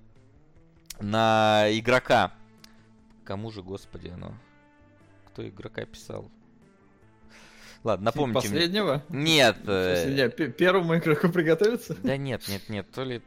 на 1.00 1.66
игрока. 1.72 2.32
Кому 3.24 3.52
же, 3.52 3.62
господи, 3.62 4.08
оно? 4.08 4.34
Кто 5.28 5.48
игрока 5.48 5.86
писал? 5.86 6.32
Ладно, 7.84 8.06
напомните 8.06 8.48
Последнего? 8.48 9.04
мне. 9.10 9.36
Нет. 9.36 9.58
Э... 9.66 10.30
Первому 10.30 10.98
игроку 10.98 11.30
приготовиться? 11.30 11.96
Да 11.96 12.18
нет, 12.18 12.48
нет, 12.48 12.70
нет. 12.70 12.90
То 12.92 13.04
ли 13.04 13.22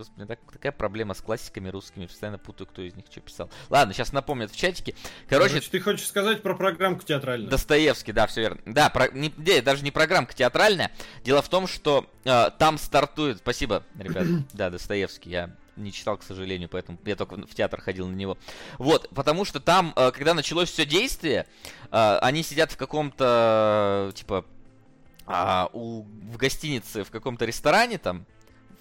Господи, 0.00 0.26
так, 0.26 0.38
такая 0.50 0.72
проблема 0.72 1.12
с 1.12 1.20
классиками 1.20 1.68
русскими. 1.68 2.06
Постоянно 2.06 2.38
путаю, 2.38 2.66
кто 2.66 2.80
из 2.80 2.94
них 2.94 3.04
что 3.10 3.20
писал. 3.20 3.50
Ладно, 3.68 3.92
сейчас 3.92 4.14
напомнят 4.14 4.50
в 4.50 4.56
чатике. 4.56 4.94
Короче, 5.28 5.56
Короче 5.56 5.70
ты 5.70 5.78
хочешь 5.78 6.08
сказать 6.08 6.40
про 6.40 6.54
программку 6.54 7.04
театральную? 7.04 7.50
Достоевский, 7.50 8.12
да, 8.12 8.26
все 8.26 8.40
верно. 8.40 8.62
Да, 8.64 8.88
про, 8.88 9.08
не, 9.08 9.28
даже 9.60 9.84
не 9.84 9.90
программка 9.90 10.32
театральная. 10.32 10.90
Дело 11.22 11.42
в 11.42 11.50
том, 11.50 11.66
что 11.66 12.06
э, 12.24 12.48
там 12.58 12.78
стартует... 12.78 13.38
Спасибо, 13.38 13.84
ребят. 13.98 14.26
Да, 14.54 14.70
Достоевский, 14.70 15.28
я 15.28 15.54
не 15.76 15.92
читал, 15.92 16.16
к 16.16 16.22
сожалению, 16.22 16.70
поэтому 16.70 16.98
я 17.04 17.14
только 17.14 17.36
в 17.36 17.54
театр 17.54 17.82
ходил 17.82 18.08
на 18.08 18.14
него. 18.14 18.38
Вот, 18.78 19.06
потому 19.10 19.44
что 19.44 19.60
там, 19.60 19.92
э, 19.96 20.12
когда 20.12 20.32
началось 20.32 20.70
все 20.70 20.86
действие, 20.86 21.46
э, 21.92 22.18
они 22.22 22.42
сидят 22.42 22.72
в 22.72 22.78
каком-то, 22.78 24.12
типа, 24.14 24.46
а, 25.26 25.68
у, 25.74 26.02
в 26.02 26.38
гостинице, 26.38 27.04
в 27.04 27.10
каком-то 27.10 27.44
ресторане 27.44 27.98
там, 27.98 28.24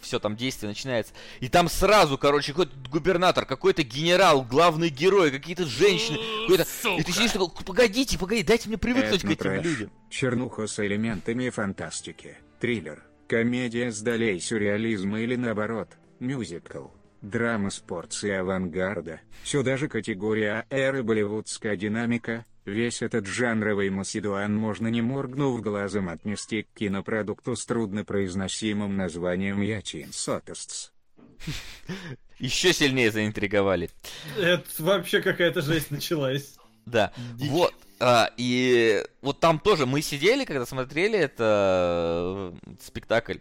все 0.02 0.20
там 0.20 0.36
действие 0.36 0.70
начинается. 0.70 1.14
И 1.40 1.50
там 1.50 1.70
сразу, 1.70 2.18
короче, 2.18 2.52
какой-то 2.52 2.74
губернатор, 2.90 3.46
какой-то 3.46 3.84
генерал, 3.84 4.44
главный 4.44 4.90
герой, 4.90 5.32
какие-то 5.32 5.66
женщины. 5.66 6.18
Какой-то... 6.48 6.66
И 6.98 7.04
ты 7.04 7.12
сидишь 7.12 7.32
такой, 7.32 7.50
погодите, 7.66 8.18
погодите, 8.18 8.48
дайте 8.48 8.70
мне 8.70 8.78
привыкнуть 8.78 9.22
к 9.22 9.30
этим 9.30 9.62
людям. 9.62 9.92
Чернуха 10.10 10.68
с 10.68 10.80
элементами 10.80 11.50
фантастики, 11.50 12.38
триллер, 12.60 13.04
комедия 13.28 13.92
с 13.92 14.02
долей 14.02 14.40
сюрреализма 14.40 15.22
или 15.22 15.36
наоборот, 15.36 15.90
мюзикл, 16.20 16.88
драма 17.22 17.70
с 17.70 17.80
порцией 17.80 18.40
авангарда. 18.40 19.22
Сюда 19.44 19.78
же 19.78 19.88
категория 19.88 20.66
эры 20.70 21.04
болливудская 21.04 21.76
динамика, 21.76 22.46
Весь 22.70 23.02
этот 23.02 23.26
жанровый 23.26 23.90
Масидуан 23.90 24.56
можно 24.56 24.88
не 24.88 25.02
моргнув 25.02 25.62
глазом 25.62 26.08
отнести 26.08 26.64
к 26.64 26.68
кинопродукту 26.76 27.56
с 27.56 27.66
труднопроизносимым 27.66 28.96
названием 28.96 29.62
Ячин 29.62 30.14
Сотестс. 30.14 30.92
Еще 32.40 32.72
сильнее 32.72 33.12
заинтриговали. 33.12 33.90
Это 34.38 34.64
вообще 34.78 35.22
какая-то 35.22 35.62
жесть 35.62 35.90
началась. 35.90 36.56
Да, 36.86 37.12
вот. 37.38 37.74
А, 38.00 38.30
и 38.38 39.04
вот 39.22 39.40
там 39.40 39.60
тоже 39.60 39.86
мы 39.86 40.02
сидели, 40.02 40.46
когда 40.46 40.66
смотрели 40.66 41.18
это 41.20 42.54
э, 42.66 42.74
спектакль 42.82 43.40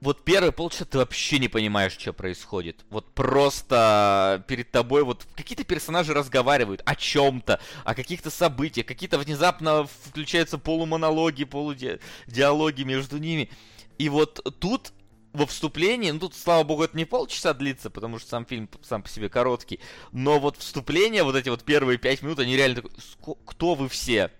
вот 0.00 0.24
первые 0.24 0.52
полчаса 0.52 0.84
ты 0.84 0.98
вообще 0.98 1.38
не 1.38 1.48
понимаешь, 1.48 1.96
что 1.98 2.12
происходит. 2.12 2.84
Вот 2.90 3.14
просто 3.14 4.44
перед 4.46 4.70
тобой 4.70 5.04
вот 5.04 5.26
какие-то 5.34 5.64
персонажи 5.64 6.12
разговаривают 6.12 6.82
о 6.84 6.94
чем-то, 6.94 7.60
о 7.84 7.94
каких-то 7.94 8.30
событиях, 8.30 8.86
какие-то 8.86 9.18
внезапно 9.18 9.86
включаются 10.04 10.58
полумонологи, 10.58 11.44
полудиалоги 11.44 12.82
между 12.82 13.18
ними. 13.18 13.50
И 13.98 14.08
вот 14.08 14.40
тут 14.60 14.92
во 15.32 15.46
вступлении, 15.46 16.10
ну 16.10 16.18
тут, 16.18 16.34
слава 16.34 16.64
богу, 16.64 16.84
это 16.84 16.96
не 16.96 17.04
полчаса 17.04 17.54
длится, 17.54 17.90
потому 17.90 18.18
что 18.18 18.28
сам 18.28 18.46
фильм 18.46 18.68
сам 18.82 19.02
по 19.02 19.08
себе 19.08 19.28
короткий, 19.28 19.80
но 20.12 20.38
вот 20.38 20.56
вступление, 20.56 21.24
вот 21.24 21.36
эти 21.36 21.48
вот 21.48 21.62
первые 21.62 21.98
пять 21.98 22.22
минут, 22.22 22.38
они 22.38 22.56
реально 22.56 22.76
такой, 22.76 23.36
кто 23.44 23.74
вы 23.74 23.88
все? 23.88 24.30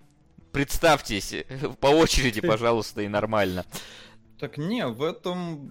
Представьтесь 0.52 1.34
по 1.80 1.88
очереди, 1.88 2.40
пожалуйста, 2.46 3.02
и 3.02 3.08
нормально. 3.08 3.66
Так 4.38 4.58
не, 4.58 4.86
в 4.86 5.02
этом... 5.02 5.70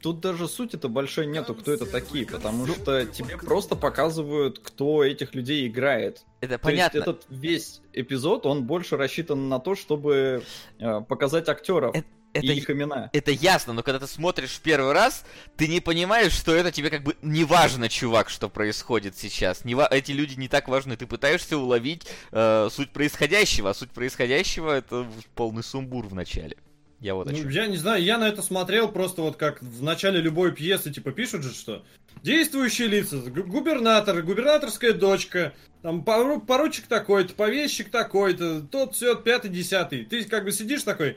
Тут 0.00 0.20
даже 0.20 0.48
сути 0.48 0.76
это 0.76 0.88
большой 0.88 1.26
нету, 1.26 1.54
кто 1.54 1.72
это 1.72 1.84
такие, 1.84 2.24
потому 2.24 2.64
ну, 2.64 2.72
что 2.72 3.04
тебе 3.04 3.36
просто 3.36 3.76
показывают, 3.76 4.58
кто 4.58 5.04
этих 5.04 5.34
людей 5.34 5.68
играет. 5.68 6.24
Это 6.40 6.56
то 6.56 6.64
понятно. 6.64 6.96
Есть 6.96 7.08
этот 7.08 7.26
весь 7.28 7.80
эпизод, 7.92 8.46
он 8.46 8.64
больше 8.64 8.96
рассчитан 8.96 9.50
на 9.50 9.58
то, 9.58 9.74
чтобы 9.74 10.42
э, 10.78 11.00
показать 11.02 11.50
актеров. 11.50 11.94
Это 11.94 12.06
это, 12.32 12.46
и 12.46 12.56
их 12.56 12.70
имена. 12.70 13.10
Это 13.12 13.32
ясно, 13.32 13.72
но 13.72 13.82
когда 13.82 13.98
ты 13.98 14.06
смотришь 14.06 14.50
в 14.52 14.60
первый 14.60 14.92
раз, 14.92 15.24
ты 15.56 15.66
не 15.66 15.80
понимаешь, 15.80 16.32
что 16.32 16.54
это 16.54 16.70
тебе 16.70 16.90
как 16.90 17.02
бы 17.02 17.16
не 17.22 17.44
важно, 17.44 17.88
чувак, 17.88 18.30
что 18.30 18.48
происходит 18.48 19.16
сейчас. 19.16 19.64
Не 19.64 19.74
ва- 19.74 19.88
эти 19.90 20.12
люди 20.12 20.38
не 20.38 20.48
так 20.48 20.68
важны. 20.68 20.96
Ты 20.96 21.06
пытаешься 21.06 21.58
уловить 21.58 22.06
э, 22.30 22.68
суть 22.70 22.90
происходящего, 22.92 23.70
а 23.70 23.74
суть 23.74 23.90
происходящего 23.90 24.72
это 24.72 25.06
полный 25.34 25.64
сумбур 25.64 26.06
в 26.06 26.14
начале. 26.14 26.56
Я 27.00 27.14
вот 27.14 27.32
ну, 27.32 27.48
я 27.48 27.66
не 27.66 27.78
знаю, 27.78 28.02
я 28.02 28.18
на 28.18 28.28
это 28.28 28.42
смотрел 28.42 28.88
просто 28.92 29.22
вот 29.22 29.36
как 29.36 29.62
в 29.62 29.82
начале 29.82 30.20
любой 30.20 30.52
пьесы, 30.52 30.92
типа, 30.92 31.12
пишут 31.12 31.42
же, 31.42 31.54
что 31.54 31.82
действующие 32.22 32.88
лица, 32.88 33.16
губернатор, 33.16 34.20
губернаторская 34.22 34.92
дочка, 34.92 35.54
там 35.80 36.04
поручик 36.04 36.86
такой-то, 36.88 37.32
повещик 37.32 37.90
такой-то, 37.90 38.60
тот 38.60 38.94
все 38.94 39.14
пятый, 39.14 39.50
десятый. 39.50 40.04
Ты 40.04 40.24
как 40.24 40.44
бы 40.44 40.52
сидишь 40.52 40.82
такой, 40.82 41.16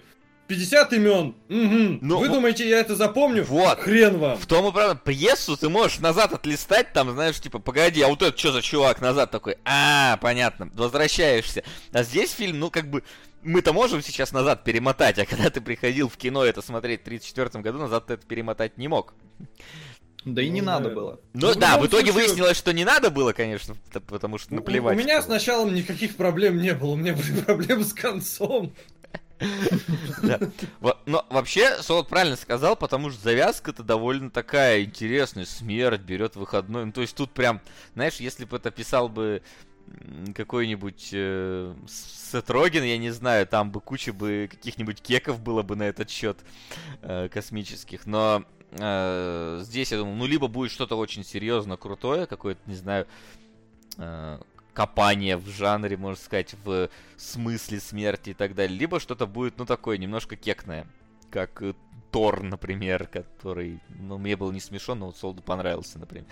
50 0.53 0.93
имен. 0.93 1.35
Угу. 1.49 1.99
Ну, 2.01 2.19
Вы 2.19 2.29
думаете, 2.29 2.69
я 2.69 2.79
это 2.79 2.95
запомню? 2.95 3.43
Вот. 3.43 3.79
Хрен 3.79 4.19
вам. 4.19 4.37
В 4.37 4.45
том 4.45 4.67
и 4.67 4.71
правда, 4.71 4.99
пьесу 5.03 5.57
ты 5.57 5.67
можешь 5.67 5.99
назад 5.99 6.33
отлистать, 6.33 6.93
там, 6.93 7.11
знаешь, 7.11 7.39
типа, 7.39 7.57
погоди, 7.57 8.01
а 8.01 8.07
вот 8.07 8.21
это 8.21 8.37
что 8.37 8.51
за 8.51 8.61
чувак 8.61 9.01
назад 9.01 9.31
такой? 9.31 9.57
А, 9.65 10.17
понятно, 10.17 10.69
возвращаешься. 10.75 11.63
А 11.91 12.03
здесь 12.03 12.31
фильм, 12.31 12.59
ну, 12.59 12.69
как 12.69 12.87
бы, 12.87 13.03
мы-то 13.41 13.73
можем 13.73 14.03
сейчас 14.03 14.31
назад 14.31 14.63
перемотать, 14.63 15.17
а 15.17 15.25
когда 15.25 15.49
ты 15.49 15.59
приходил 15.59 16.07
в 16.07 16.17
кино 16.17 16.45
это 16.45 16.61
смотреть 16.61 17.01
в 17.01 17.05
34 17.05 17.63
году, 17.63 17.79
назад 17.79 18.05
ты 18.05 18.13
это 18.13 18.25
перемотать 18.27 18.77
не 18.77 18.87
мог. 18.87 19.15
Да 20.25 20.41
и 20.41 20.49
не 20.49 20.61
ну, 20.61 20.67
надо 20.67 20.89
было. 20.89 21.19
Ну, 21.33 21.47
ну 21.47 21.55
да, 21.55 21.77
в 21.77 21.85
итоге 21.85 22.11
случае... 22.11 22.27
выяснилось, 22.27 22.57
что 22.57 22.71
не 22.71 22.85
надо 22.85 23.09
было, 23.09 23.33
конечно, 23.33 23.75
потому 24.07 24.37
что 24.37 24.53
наплевать. 24.53 24.95
У, 24.95 24.99
у 24.99 25.03
меня 25.03 25.21
с 25.21 25.27
началом 25.27 25.73
никаких 25.73 26.15
проблем 26.15 26.57
не 26.57 26.73
было, 26.73 26.91
у 26.91 26.95
меня 26.95 27.13
были 27.13 27.41
проблемы 27.45 27.83
с 27.83 27.93
концом. 27.93 28.73
Но 31.05 31.25
вообще, 31.29 31.81
Солод 31.81 32.07
правильно 32.07 32.35
сказал, 32.35 32.75
потому 32.75 33.09
что 33.09 33.21
завязка-то 33.21 33.83
довольно 33.83 34.29
такая 34.29 34.83
интересная. 34.83 35.45
Смерть 35.45 36.01
берет 36.01 36.35
выходной. 36.35 36.85
Ну, 36.85 36.91
то 36.91 37.01
есть 37.01 37.15
тут 37.15 37.31
прям, 37.31 37.61
знаешь, 37.93 38.17
если 38.17 38.45
бы 38.45 38.57
это 38.57 38.71
писал 38.71 39.09
бы 39.09 39.41
какой-нибудь 40.33 41.09
э, 41.11 41.73
Сет 41.87 42.49
Роген, 42.49 42.83
я 42.83 42.97
не 42.97 43.11
знаю, 43.11 43.45
там 43.45 43.71
бы 43.71 43.81
куча 43.81 44.13
бы 44.13 44.47
каких-нибудь 44.49 45.01
кеков 45.01 45.41
было 45.41 45.61
бы 45.61 45.75
на 45.75 45.83
этот 45.83 46.09
счет 46.09 46.37
э, 47.01 47.29
космических, 47.29 48.05
но 48.05 48.43
э, 48.71 49.59
здесь 49.63 49.91
я 49.91 49.97
думаю, 49.97 50.15
ну 50.15 50.25
либо 50.25 50.47
будет 50.47 50.71
что-то 50.71 50.95
очень 50.95 51.23
серьезно 51.23 51.77
крутое, 51.77 52.25
какое-то, 52.25 52.61
не 52.65 52.75
знаю, 52.75 53.07
э, 53.97 54.39
копание 54.73 55.37
в 55.37 55.47
жанре, 55.47 55.97
можно 55.97 56.21
сказать, 56.21 56.55
в 56.63 56.89
смысле 57.17 57.79
смерти 57.79 58.31
и 58.31 58.33
так 58.33 58.55
далее, 58.55 58.77
либо 58.77 58.99
что-то 58.99 59.27
будет, 59.27 59.57
ну 59.57 59.65
такое 59.65 59.97
немножко 59.97 60.35
кекное, 60.35 60.87
как 61.29 61.61
э, 61.61 61.73
Тор, 62.13 62.43
например, 62.43 63.07
который, 63.07 63.79
ну, 63.89 64.19
мне 64.19 64.35
было 64.35 64.51
не 64.51 64.59
смешно, 64.59 64.93
но 64.93 65.05
вот 65.07 65.17
Солду 65.17 65.41
понравился, 65.41 65.97
например. 65.97 66.27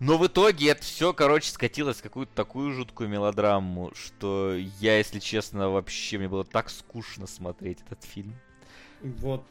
Но 0.00 0.16
в 0.16 0.26
итоге 0.26 0.70
это 0.70 0.82
все, 0.82 1.12
короче, 1.12 1.50
скатилось 1.50 1.98
в 1.98 2.02
какую-то 2.02 2.32
такую 2.34 2.72
жуткую 2.72 3.10
мелодраму, 3.10 3.92
что 3.94 4.54
я, 4.54 4.96
если 4.96 5.18
честно, 5.18 5.68
вообще, 5.68 6.16
мне 6.16 6.28
было 6.28 6.44
так 6.44 6.70
скучно 6.70 7.26
смотреть 7.26 7.80
этот 7.86 8.04
фильм. 8.04 8.34
Вот, 9.02 9.44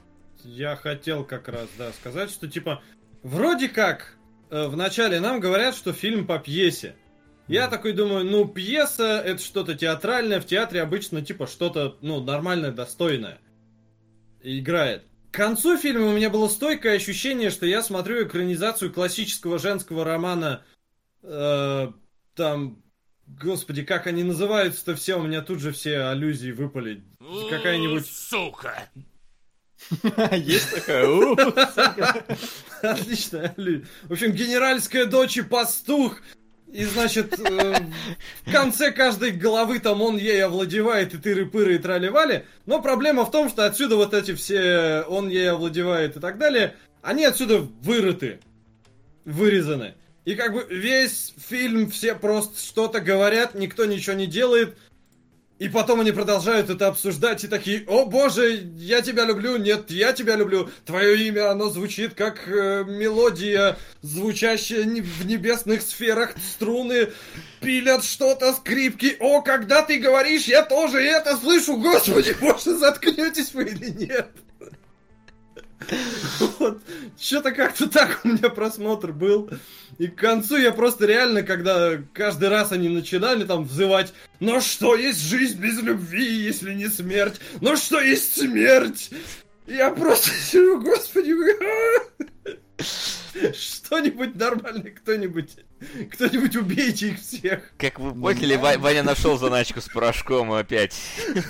я 0.43 0.75
хотел 0.75 1.23
как 1.23 1.47
раз, 1.47 1.69
да, 1.77 1.91
сказать, 1.93 2.31
что, 2.31 2.47
типа, 2.47 2.81
вроде 3.21 3.69
как, 3.69 4.17
э, 4.49 4.67
вначале 4.67 5.19
нам 5.19 5.39
говорят, 5.39 5.75
что 5.75 5.93
фильм 5.93 6.25
по 6.25 6.39
пьесе. 6.39 6.95
Я 7.47 7.67
такой 7.67 7.93
думаю, 7.93 8.25
ну, 8.25 8.47
пьеса 8.47 9.21
это 9.25 9.41
что-то 9.41 9.75
театральное, 9.75 10.41
в 10.41 10.45
театре 10.45 10.81
обычно, 10.81 11.21
типа, 11.21 11.47
что-то, 11.47 11.97
ну, 12.01 12.21
нормальное, 12.21 12.71
достойное 12.71 13.39
играет. 14.41 15.03
К 15.31 15.35
концу 15.35 15.77
фильма 15.77 16.07
у 16.07 16.13
меня 16.13 16.29
было 16.29 16.47
стойкое 16.47 16.95
ощущение, 16.95 17.49
что 17.49 17.65
я 17.65 17.83
смотрю 17.83 18.25
экранизацию 18.25 18.91
классического 18.91 19.59
женского 19.59 20.03
романа. 20.03 20.63
Э, 21.21 21.91
там, 22.35 22.81
господи, 23.27 23.83
как 23.83 24.07
они 24.07 24.23
называются-то 24.23 24.95
все, 24.95 25.19
у 25.19 25.23
меня 25.23 25.41
тут 25.41 25.59
же 25.59 25.71
все 25.71 26.05
аллюзии 26.05 26.51
выпали. 26.51 27.03
Какая-нибудь... 27.49 28.07
Сука! 28.07 28.89
Есть 30.31 30.73
такая? 30.73 31.05
Отлично. 32.81 33.53
В 34.03 34.13
общем, 34.13 34.31
генеральская 34.31 35.05
дочь 35.05 35.37
и 35.37 35.41
пастух. 35.41 36.21
И, 36.71 36.83
значит, 36.83 37.39
э, 37.39 37.75
в 38.45 38.51
конце 38.51 38.91
каждой 38.91 39.31
головы 39.31 39.79
там 39.79 40.01
он 40.01 40.17
ей 40.17 40.43
овладевает, 40.43 41.13
и 41.13 41.17
тыры-пыры, 41.17 41.75
и 41.75 41.77
трали-вали. 41.77 42.43
Но 42.65 42.81
проблема 42.81 43.25
в 43.25 43.31
том, 43.31 43.49
что 43.49 43.65
отсюда 43.65 43.95
вот 43.95 44.13
эти 44.13 44.35
все 44.35 45.03
он 45.07 45.29
ей 45.29 45.51
овладевает 45.51 46.17
и 46.17 46.19
так 46.19 46.37
далее, 46.37 46.75
они 47.01 47.23
отсюда 47.23 47.59
вырыты, 47.81 48.39
вырезаны. 49.23 49.95
И 50.25 50.35
как 50.35 50.51
бы 50.51 50.67
весь 50.69 51.33
фильм 51.37 51.89
все 51.89 52.13
просто 52.13 52.59
что-то 52.59 52.99
говорят, 52.99 53.55
никто 53.55 53.85
ничего 53.85 54.13
не 54.17 54.27
делает. 54.27 54.77
И 55.59 55.69
потом 55.69 56.01
они 56.01 56.11
продолжают 56.11 56.69
это 56.69 56.87
обсуждать 56.87 57.43
и 57.43 57.47
такие, 57.47 57.83
о 57.87 58.05
боже, 58.05 58.69
я 58.75 59.01
тебя 59.01 59.25
люблю, 59.25 59.57
нет, 59.57 59.89
я 59.89 60.13
тебя 60.13 60.35
люблю. 60.35 60.69
Твое 60.85 61.27
имя, 61.27 61.49
оно 61.49 61.69
звучит 61.69 62.13
как 62.13 62.47
э, 62.47 62.83
мелодия, 62.87 63.77
звучащая 64.03 64.83
в 64.83 65.25
небесных 65.25 65.81
сферах, 65.81 66.35
струны 66.53 67.09
пилят 67.59 68.03
что-то, 68.03 68.53
скрипки. 68.53 69.17
О, 69.19 69.41
когда 69.41 69.81
ты 69.81 69.97
говоришь, 69.97 70.45
я 70.45 70.61
тоже 70.61 70.99
это 70.99 71.35
слышу, 71.37 71.77
господи, 71.77 72.35
боже, 72.41 72.77
заткнетесь 72.77 73.53
вы 73.53 73.63
или 73.63 73.89
нет? 73.89 74.29
Вот. 76.59 76.81
Что-то 77.19 77.51
как-то 77.51 77.87
так 77.87 78.21
у 78.23 78.29
меня 78.29 78.49
просмотр 78.49 79.11
был. 79.11 79.49
И 79.97 80.07
к 80.07 80.15
концу 80.15 80.57
я 80.57 80.71
просто 80.71 81.05
реально, 81.05 81.43
когда 81.43 81.97
каждый 82.13 82.49
раз 82.49 82.71
они 82.71 82.89
начинали 82.89 83.43
там 83.43 83.63
взывать, 83.63 84.13
но 84.39 84.59
что 84.59 84.95
есть 84.95 85.21
жизнь 85.21 85.59
без 85.59 85.79
любви, 85.81 86.25
если 86.25 86.73
не 86.73 86.87
смерть? 86.87 87.39
Но 87.61 87.75
что 87.75 87.99
есть 88.01 88.37
смерть? 88.37 89.11
Я 89.67 89.91
просто 89.91 90.31
сижу, 90.51 90.81
господи, 90.81 91.33
что-нибудь 93.53 94.35
нормальное, 94.35 94.91
кто-нибудь. 94.91 95.57
Кто-нибудь 96.11 96.55
убейте 96.55 97.09
их 97.09 97.19
всех. 97.19 97.61
Как 97.77 97.99
вы 97.99 98.19
поняли, 98.19 98.55
Ва- 98.55 98.79
Ваня 98.79 99.03
нашел 99.03 99.37
заначку 99.37 99.81
с 99.81 99.87
порошком 99.87 100.51
опять. 100.51 100.99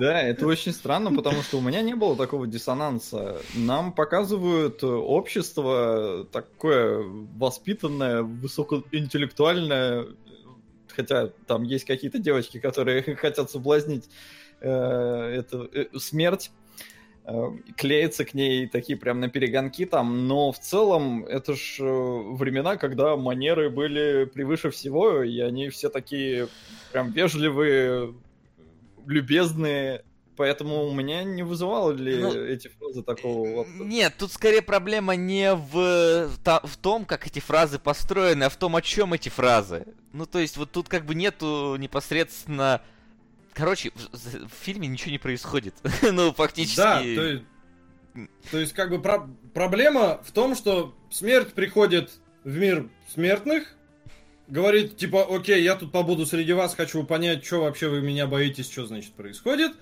Да, 0.00 0.20
это 0.22 0.46
очень 0.46 0.72
странно, 0.72 1.14
потому 1.14 1.42
что 1.42 1.58
у 1.58 1.60
меня 1.60 1.82
не 1.82 1.94
было 1.94 2.16
такого 2.16 2.46
диссонанса. 2.46 3.40
Нам 3.54 3.92
показывают 3.92 4.82
общество 4.82 6.26
такое 6.30 7.04
воспитанное, 7.36 8.22
высокоинтеллектуальное, 8.22 10.06
хотя 10.88 11.28
там 11.46 11.62
есть 11.62 11.84
какие-то 11.84 12.18
девочки, 12.18 12.58
которые 12.58 13.02
хотят 13.16 13.50
соблазнить 13.50 14.08
э, 14.60 14.68
эту 14.68 15.70
э, 15.72 15.86
смерть 15.98 16.50
Э, 16.50 16.67
клеятся 17.76 18.24
к 18.24 18.34
ней 18.34 18.66
такие 18.66 18.98
прям 18.98 19.20
на 19.20 19.28
перегонки 19.28 19.84
там, 19.84 20.26
но 20.26 20.50
в 20.52 20.58
целом 20.58 21.24
это 21.24 21.54
ж 21.54 21.76
э, 21.80 21.84
времена, 21.84 22.76
когда 22.76 23.16
манеры 23.16 23.70
были 23.70 24.24
превыше 24.24 24.70
всего, 24.70 25.22
и 25.22 25.38
они 25.40 25.68
все 25.68 25.90
такие 25.90 26.48
прям 26.90 27.12
вежливые, 27.12 28.14
любезные, 29.06 30.04
поэтому 30.36 30.86
у 30.86 30.94
меня 30.94 31.22
не 31.22 31.42
вызывало 31.42 31.92
ли 31.92 32.16
ну, 32.16 32.32
эти 32.32 32.68
фразы 32.68 33.02
такого 33.02 33.46
вот... 33.48 33.66
Нет, 33.78 34.14
тут 34.18 34.32
скорее 34.32 34.62
проблема 34.62 35.14
не 35.14 35.54
в, 35.54 36.30
в 36.44 36.76
том, 36.80 37.04
как 37.04 37.26
эти 37.26 37.40
фразы 37.40 37.78
построены, 37.78 38.44
а 38.44 38.48
в 38.48 38.56
том, 38.56 38.74
о 38.74 38.80
чем 38.80 39.12
эти 39.12 39.28
фразы. 39.28 39.86
Ну, 40.12 40.24
то 40.24 40.38
есть 40.38 40.56
вот 40.56 40.70
тут 40.70 40.88
как 40.88 41.04
бы 41.04 41.14
нету 41.14 41.76
непосредственно 41.76 42.80
Короче, 43.58 43.90
в, 43.90 44.48
в 44.48 44.52
фильме 44.62 44.86
ничего 44.86 45.10
не 45.10 45.18
происходит. 45.18 45.74
ну, 46.02 46.32
фактически. 46.32 46.76
Да, 46.76 47.00
то 47.00 47.04
есть, 47.04 47.44
то 48.52 48.58
есть 48.58 48.72
как 48.72 48.90
бы 48.90 49.02
про- 49.02 49.28
проблема 49.52 50.20
в 50.24 50.30
том, 50.30 50.54
что 50.54 50.94
смерть 51.10 51.54
приходит 51.54 52.12
в 52.44 52.56
мир 52.56 52.88
смертных, 53.12 53.74
говорит, 54.46 54.96
типа, 54.96 55.26
окей, 55.28 55.60
я 55.64 55.74
тут 55.74 55.90
побуду 55.90 56.24
среди 56.24 56.52
вас, 56.52 56.76
хочу 56.76 57.02
понять, 57.02 57.44
что 57.44 57.62
вообще 57.62 57.88
вы 57.88 58.00
меня 58.00 58.28
боитесь, 58.28 58.70
что 58.70 58.86
значит 58.86 59.14
происходит. 59.14 59.72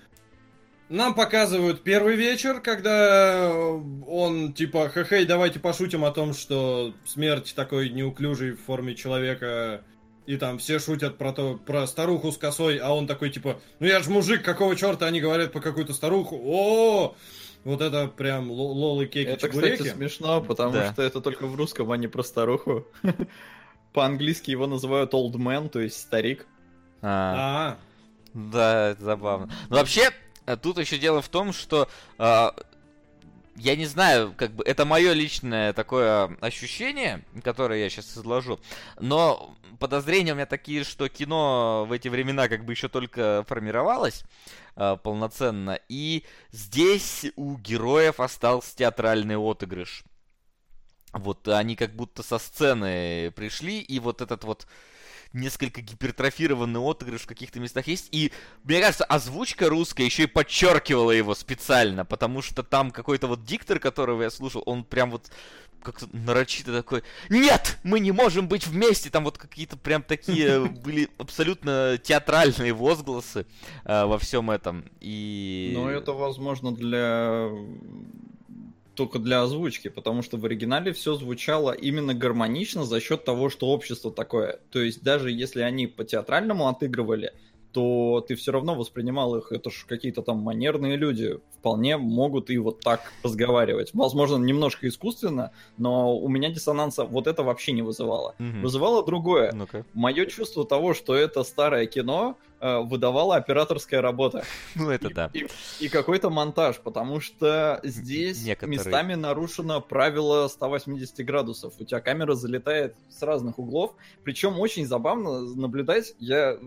Нам 0.88 1.14
показывают 1.14 1.82
первый 1.82 2.16
вечер, 2.16 2.60
когда 2.60 3.52
он 3.52 4.54
типа, 4.54 4.88
хе-хей, 4.88 5.26
давайте 5.26 5.60
пошутим 5.60 6.02
о 6.06 6.12
том, 6.12 6.32
что 6.32 6.94
смерть 7.04 7.52
такой 7.54 7.90
неуклюжий 7.90 8.52
в 8.52 8.62
форме 8.62 8.94
человека 8.94 9.84
и 10.26 10.36
там 10.36 10.58
все 10.58 10.78
шутят 10.78 11.18
про 11.18 11.32
то, 11.32 11.58
про 11.64 11.86
старуху 11.86 12.32
с 12.32 12.38
косой, 12.38 12.78
а 12.78 12.92
он 12.92 13.06
такой 13.06 13.30
типа, 13.30 13.60
ну 13.78 13.86
я 13.86 14.00
ж 14.00 14.08
мужик, 14.08 14.44
какого 14.44 14.76
черта 14.76 15.06
они 15.06 15.20
говорят 15.20 15.52
по 15.52 15.60
какую-то 15.60 15.92
старуху? 15.92 16.40
О, 16.44 17.14
вот 17.64 17.80
это 17.80 18.08
прям 18.08 18.50
лолы 18.50 19.06
кеки 19.06 19.28
Это, 19.28 19.48
чебуреки. 19.48 19.76
кстати, 19.76 19.94
смешно, 19.94 20.40
потому 20.40 20.72
да. 20.72 20.92
что 20.92 21.02
это 21.02 21.20
только 21.20 21.46
в 21.46 21.56
русском, 21.56 21.90
а 21.90 21.96
не 21.96 22.08
про 22.08 22.22
старуху. 22.22 22.86
По-английски 23.92 24.50
его 24.50 24.66
называют 24.66 25.14
old 25.14 25.32
man, 25.32 25.68
то 25.68 25.80
есть 25.80 25.98
старик. 25.98 26.46
А, 27.02 27.76
-а. 28.34 28.50
Да, 28.52 28.90
это 28.90 29.02
забавно. 29.02 29.50
Но 29.70 29.76
вообще, 29.76 30.10
э, 30.44 30.56
тут 30.56 30.78
еще 30.78 30.98
дело 30.98 31.22
в 31.22 31.28
том, 31.28 31.52
что 31.52 31.88
а, 32.18 32.54
я 33.56 33.76
не 33.76 33.86
знаю, 33.86 34.34
как 34.36 34.52
бы 34.52 34.64
это 34.64 34.84
мое 34.84 35.12
личное 35.12 35.72
такое 35.72 36.36
ощущение, 36.40 37.24
которое 37.42 37.80
я 37.80 37.90
сейчас 37.90 38.16
изложу, 38.16 38.60
но 39.00 39.56
подозрения 39.78 40.32
у 40.32 40.34
меня 40.34 40.46
такие, 40.46 40.84
что 40.84 41.08
кино 41.08 41.86
в 41.88 41.92
эти 41.92 42.08
времена 42.08 42.48
как 42.48 42.64
бы 42.64 42.72
еще 42.72 42.88
только 42.88 43.44
формировалось 43.48 44.24
э, 44.76 44.96
полноценно, 45.02 45.78
и 45.88 46.24
здесь 46.50 47.26
у 47.36 47.56
героев 47.56 48.20
остался 48.20 48.76
театральный 48.76 49.36
отыгрыш. 49.36 50.04
Вот 51.12 51.48
они 51.48 51.76
как 51.76 51.94
будто 51.96 52.22
со 52.22 52.38
сцены 52.38 53.30
пришли, 53.34 53.80
и 53.80 53.98
вот 54.00 54.20
этот 54.20 54.44
вот 54.44 54.66
несколько 55.36 55.80
гипертрофированный 55.80 56.80
отыгрыш 56.80 57.22
в 57.22 57.26
каких-то 57.26 57.60
местах 57.60 57.86
есть. 57.86 58.08
И, 58.10 58.32
мне 58.64 58.80
кажется, 58.80 59.04
озвучка 59.04 59.68
русская 59.68 60.04
еще 60.04 60.24
и 60.24 60.26
подчеркивала 60.26 61.12
его 61.12 61.34
специально, 61.34 62.04
потому 62.04 62.42
что 62.42 62.62
там 62.62 62.90
какой-то 62.90 63.28
вот 63.28 63.44
диктор, 63.44 63.78
которого 63.78 64.22
я 64.22 64.30
слушал, 64.30 64.62
он 64.66 64.84
прям 64.84 65.10
вот 65.10 65.30
как-то 65.82 66.08
нарочито 66.12 66.72
такой, 66.72 67.04
нет, 67.28 67.78
мы 67.84 68.00
не 68.00 68.10
можем 68.10 68.48
быть 68.48 68.66
вместе, 68.66 69.08
там 69.08 69.22
вот 69.22 69.38
какие-то 69.38 69.76
прям 69.76 70.02
такие 70.02 70.64
были 70.84 71.08
абсолютно 71.18 71.98
театральные 72.02 72.72
возгласы 72.72 73.46
э, 73.84 74.04
во 74.04 74.18
всем 74.18 74.50
этом, 74.50 74.84
и... 75.00 75.70
Ну, 75.74 75.88
это, 75.88 76.12
возможно, 76.12 76.74
для 76.74 77.48
только 78.96 79.18
для 79.18 79.42
озвучки, 79.42 79.88
потому 79.88 80.22
что 80.22 80.38
в 80.38 80.44
оригинале 80.44 80.92
все 80.92 81.14
звучало 81.14 81.72
именно 81.72 82.14
гармонично 82.14 82.84
за 82.84 83.00
счет 83.00 83.24
того, 83.24 83.50
что 83.50 83.68
общество 83.68 84.10
такое. 84.10 84.58
То 84.70 84.80
есть 84.80 85.02
даже 85.02 85.30
если 85.30 85.60
они 85.60 85.86
по 85.86 86.04
театральному 86.04 86.68
отыгрывали, 86.68 87.32
то 87.76 88.24
ты 88.26 88.36
все 88.36 88.52
равно 88.52 88.74
воспринимал 88.74 89.36
их, 89.36 89.52
это 89.52 89.68
же 89.68 89.84
какие-то 89.86 90.22
там 90.22 90.38
манерные 90.38 90.96
люди, 90.96 91.38
вполне 91.58 91.98
могут 91.98 92.48
и 92.48 92.56
вот 92.56 92.80
так 92.80 93.12
разговаривать. 93.22 93.90
Возможно, 93.92 94.42
немножко 94.42 94.88
искусственно, 94.88 95.50
но 95.76 96.16
у 96.16 96.26
меня 96.28 96.48
диссонанса 96.48 97.04
вот 97.04 97.26
это 97.26 97.42
вообще 97.42 97.72
не 97.72 97.82
вызывало. 97.82 98.34
Угу. 98.38 98.60
Вызывало 98.62 99.04
другое. 99.04 99.52
ну 99.52 99.68
Мое 99.92 100.24
чувство 100.24 100.64
того, 100.64 100.94
что 100.94 101.14
это 101.14 101.44
старое 101.44 101.84
кино, 101.84 102.38
э, 102.60 102.78
выдавала 102.78 103.36
операторская 103.36 104.00
работа. 104.00 104.42
Ну, 104.74 104.88
это 104.88 105.08
и, 105.08 105.12
да. 105.12 105.30
И, 105.34 105.46
и 105.80 105.88
какой-то 105.90 106.30
монтаж, 106.30 106.80
потому 106.80 107.20
что 107.20 107.80
здесь 107.82 108.42
Некоторые... 108.42 108.78
местами 108.78 109.14
нарушено 109.14 109.82
правило 109.82 110.48
180 110.48 111.26
градусов. 111.26 111.74
У 111.78 111.84
тебя 111.84 112.00
камера 112.00 112.34
залетает 112.34 112.94
с 113.10 113.20
разных 113.22 113.58
углов, 113.58 113.94
причем 114.24 114.58
очень 114.58 114.86
забавно 114.86 115.40
наблюдать. 115.40 116.14
Я 116.18 116.58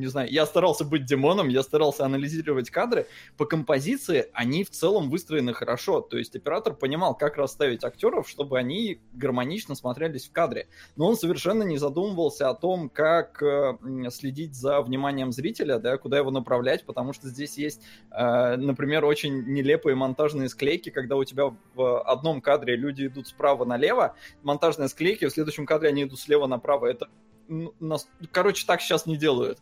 не 0.00 0.06
знаю, 0.06 0.30
я 0.30 0.46
старался 0.46 0.84
быть 0.84 1.04
демоном, 1.04 1.48
я 1.48 1.62
старался 1.62 2.04
анализировать 2.04 2.70
кадры. 2.70 3.06
По 3.36 3.44
композиции 3.44 4.26
они 4.32 4.64
в 4.64 4.70
целом 4.70 5.10
выстроены 5.10 5.52
хорошо. 5.52 6.00
То 6.00 6.18
есть 6.18 6.34
оператор 6.34 6.74
понимал, 6.74 7.14
как 7.14 7.36
расставить 7.36 7.84
актеров, 7.84 8.28
чтобы 8.28 8.58
они 8.58 9.00
гармонично 9.12 9.74
смотрелись 9.74 10.26
в 10.26 10.32
кадре. 10.32 10.68
Но 10.96 11.08
он 11.08 11.16
совершенно 11.16 11.62
не 11.62 11.78
задумывался 11.78 12.48
о 12.48 12.54
том, 12.54 12.88
как 12.88 13.42
э, 13.42 13.78
следить 14.10 14.54
за 14.54 14.80
вниманием 14.80 15.32
зрителя, 15.32 15.78
да, 15.78 15.98
куда 15.98 16.18
его 16.18 16.30
направлять, 16.30 16.84
потому 16.84 17.12
что 17.12 17.28
здесь 17.28 17.58
есть, 17.58 17.82
э, 18.10 18.56
например, 18.56 19.04
очень 19.04 19.44
нелепые 19.52 19.94
монтажные 19.94 20.48
склейки, 20.48 20.90
когда 20.90 21.16
у 21.16 21.24
тебя 21.24 21.54
в 21.74 22.00
одном 22.02 22.40
кадре 22.40 22.76
люди 22.76 23.06
идут 23.06 23.28
справа 23.28 23.64
налево, 23.64 24.16
монтажные 24.42 24.88
склейки, 24.88 25.26
в 25.26 25.30
следующем 25.30 25.66
кадре 25.66 25.90
они 25.90 26.04
идут 26.04 26.18
слева 26.18 26.46
направо. 26.46 26.86
Это 26.86 27.08
короче, 28.32 28.64
так 28.66 28.80
сейчас 28.80 29.06
не 29.06 29.16
делают 29.16 29.58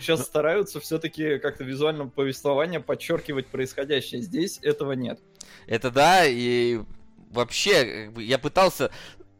сейчас 0.00 0.22
стараются 0.22 0.80
все-таки 0.80 1.38
как-то 1.38 1.64
визуально 1.64 2.06
повествование 2.08 2.80
подчеркивать 2.80 3.46
происходящее. 3.46 4.20
Здесь 4.20 4.58
этого 4.62 4.92
нет. 4.92 5.20
Это 5.66 5.90
да, 5.90 6.26
и 6.26 6.80
вообще, 7.30 8.12
я 8.16 8.38
пытался 8.38 8.90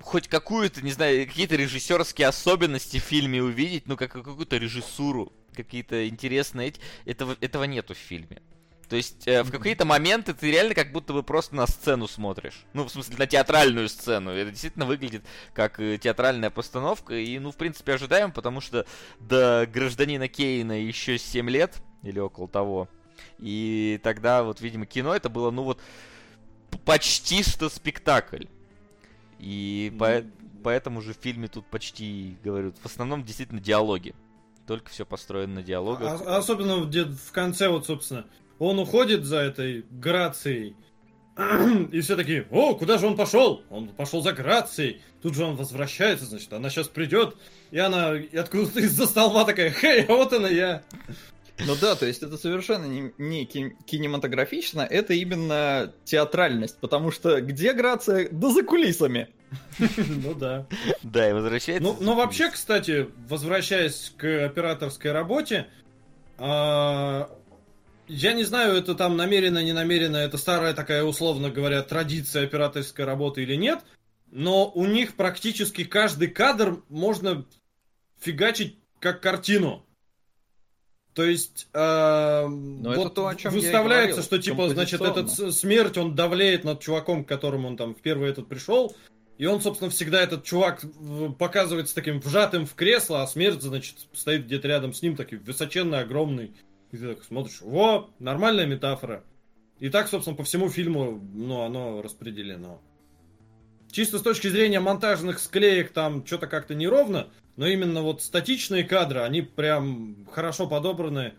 хоть 0.00 0.28
какую-то, 0.28 0.82
не 0.82 0.92
знаю, 0.92 1.26
какие-то 1.26 1.56
режиссерские 1.56 2.28
особенности 2.28 2.98
в 2.98 3.02
фильме 3.02 3.42
увидеть, 3.42 3.86
ну, 3.86 3.96
как 3.96 4.12
какую-то 4.12 4.56
режиссуру, 4.56 5.32
какие-то 5.54 6.08
интересные... 6.08 6.74
Этого, 7.04 7.36
этого 7.40 7.64
нету 7.64 7.94
в 7.94 7.98
фильме. 7.98 8.42
То 8.90 8.96
есть 8.96 9.28
э, 9.28 9.44
в 9.44 9.52
какие-то 9.52 9.84
моменты 9.84 10.34
ты 10.34 10.50
реально 10.50 10.74
как 10.74 10.90
будто 10.90 11.12
бы 11.12 11.22
просто 11.22 11.54
на 11.54 11.68
сцену 11.68 12.08
смотришь. 12.08 12.64
Ну, 12.72 12.84
в 12.84 12.90
смысле, 12.90 13.14
на 13.18 13.26
театральную 13.28 13.88
сцену. 13.88 14.32
Это 14.32 14.50
действительно 14.50 14.84
выглядит 14.84 15.22
как 15.54 15.78
э, 15.78 15.96
театральная 15.96 16.50
постановка. 16.50 17.14
И, 17.14 17.38
ну, 17.38 17.52
в 17.52 17.56
принципе, 17.56 17.94
ожидаем, 17.94 18.32
потому 18.32 18.60
что 18.60 18.84
до 19.20 19.68
гражданина 19.72 20.26
Кейна 20.26 20.72
еще 20.72 21.18
7 21.18 21.48
лет 21.48 21.80
или 22.02 22.18
около 22.18 22.48
того. 22.48 22.88
И 23.38 24.00
тогда, 24.02 24.42
вот, 24.42 24.60
видимо, 24.60 24.86
кино 24.86 25.14
это 25.14 25.28
было, 25.28 25.52
ну 25.52 25.62
вот, 25.62 25.80
почти 26.84 27.44
что 27.44 27.68
спектакль. 27.68 28.46
И 29.38 29.94
по, 30.00 30.24
поэтому 30.64 31.00
же 31.00 31.14
в 31.14 31.18
фильме 31.18 31.46
тут 31.46 31.64
почти, 31.66 32.36
говорю, 32.42 32.72
в 32.82 32.86
основном 32.86 33.22
действительно 33.22 33.60
диалоги. 33.60 34.16
Только 34.66 34.90
все 34.90 35.06
построено 35.06 35.54
на 35.54 35.62
диалогах. 35.62 36.20
А, 36.22 36.38
особенно 36.38 36.78
в, 36.78 36.90
в 36.90 37.32
конце, 37.32 37.68
вот, 37.68 37.86
собственно, 37.86 38.26
он 38.60 38.78
уходит 38.78 39.24
за 39.24 39.38
этой 39.38 39.84
Грацией, 39.90 40.76
и 41.92 42.00
все 42.00 42.14
такие, 42.14 42.46
о, 42.50 42.74
куда 42.74 42.98
же 42.98 43.06
он 43.06 43.16
пошел? 43.16 43.62
Он 43.70 43.88
пошел 43.88 44.22
за 44.22 44.32
Грацией. 44.32 45.00
Тут 45.22 45.34
же 45.34 45.44
он 45.44 45.56
возвращается, 45.56 46.26
значит, 46.26 46.52
она 46.52 46.70
сейчас 46.70 46.88
придет, 46.88 47.36
и 47.70 47.78
она 47.78 48.12
откуда-то 48.34 48.80
из-за 48.80 49.06
столба 49.06 49.44
такая, 49.44 49.70
хей, 49.70 50.04
а 50.04 50.14
вот 50.14 50.32
она 50.32 50.48
я. 50.48 50.82
Ну 51.66 51.74
да, 51.80 51.94
то 51.94 52.06
есть 52.06 52.22
это 52.22 52.38
совершенно 52.38 52.84
не, 52.86 53.12
не 53.18 53.44
кинематографично, 53.46 54.80
это 54.80 55.14
именно 55.14 55.92
театральность, 56.04 56.78
потому 56.80 57.10
что 57.10 57.40
где 57.40 57.72
Грация? 57.72 58.28
Да 58.30 58.50
за 58.50 58.62
кулисами. 58.62 59.28
Ну 60.06 60.34
да. 60.34 60.66
Да, 61.02 61.28
и 61.28 61.32
возвращается. 61.32 61.82
Ну, 61.82 61.96
но 62.00 62.14
вообще, 62.14 62.50
кстати, 62.50 63.08
возвращаясь 63.28 64.12
к 64.16 64.44
операторской 64.44 65.12
работе, 65.12 65.66
а, 66.38 67.30
я 68.10 68.32
не 68.32 68.44
знаю, 68.44 68.74
это 68.74 68.94
там 68.94 69.16
намеренно, 69.16 69.62
не 69.62 69.72
намеренно, 69.72 70.16
это 70.16 70.36
старая 70.36 70.74
такая, 70.74 71.04
условно 71.04 71.50
говоря, 71.50 71.82
традиция 71.82 72.44
операторской 72.44 73.04
работы 73.04 73.42
или 73.42 73.54
нет, 73.54 73.80
но 74.30 74.68
у 74.70 74.84
них 74.84 75.14
практически 75.14 75.84
каждый 75.84 76.28
кадр 76.28 76.82
можно 76.88 77.46
фигачить 78.20 78.78
как 78.98 79.20
картину. 79.20 79.86
То 81.14 81.24
есть 81.24 81.68
э, 81.72 82.46
вот 82.46 82.96
это 82.96 83.10
то, 83.10 83.26
о 83.28 83.34
чем 83.34 83.52
выставляется, 83.52 84.22
что 84.22 84.38
типа, 84.38 84.68
значит, 84.68 85.00
этот 85.00 85.30
смерть, 85.54 85.96
он 85.96 86.14
давлеет 86.14 86.64
над 86.64 86.80
чуваком, 86.80 87.24
к 87.24 87.28
которому 87.28 87.68
он 87.68 87.76
там 87.76 87.94
в 87.94 88.00
первый 88.00 88.30
этот 88.30 88.48
пришел, 88.48 88.94
и 89.38 89.46
он, 89.46 89.60
собственно, 89.60 89.90
всегда 89.90 90.20
этот 90.20 90.44
чувак 90.44 90.84
показывается 91.38 91.94
таким 91.94 92.20
вжатым 92.20 92.66
в 92.66 92.74
кресло, 92.74 93.22
а 93.22 93.26
смерть, 93.26 93.62
значит, 93.62 93.96
стоит 94.12 94.44
где-то 94.44 94.68
рядом 94.68 94.92
с 94.92 95.02
ним, 95.02 95.16
такой 95.16 95.38
высоченный, 95.38 96.00
огромный. 96.00 96.54
И 96.92 96.96
ты 96.96 97.14
так 97.14 97.24
смотришь, 97.24 97.60
во, 97.60 98.10
нормальная 98.18 98.66
метафора. 98.66 99.24
И 99.78 99.88
так, 99.88 100.08
собственно, 100.08 100.36
по 100.36 100.44
всему 100.44 100.68
фильму, 100.68 101.20
ну, 101.32 101.62
оно 101.62 102.02
распределено. 102.02 102.80
Чисто 103.90 104.18
с 104.18 104.22
точки 104.22 104.48
зрения 104.48 104.80
монтажных 104.80 105.38
склеек 105.38 105.92
там 105.92 106.24
что-то 106.24 106.46
как-то 106.46 106.74
неровно, 106.74 107.28
но 107.56 107.66
именно 107.66 108.02
вот 108.02 108.22
статичные 108.22 108.84
кадры, 108.84 109.20
они 109.20 109.42
прям 109.42 110.26
хорошо 110.30 110.68
подобраны. 110.68 111.34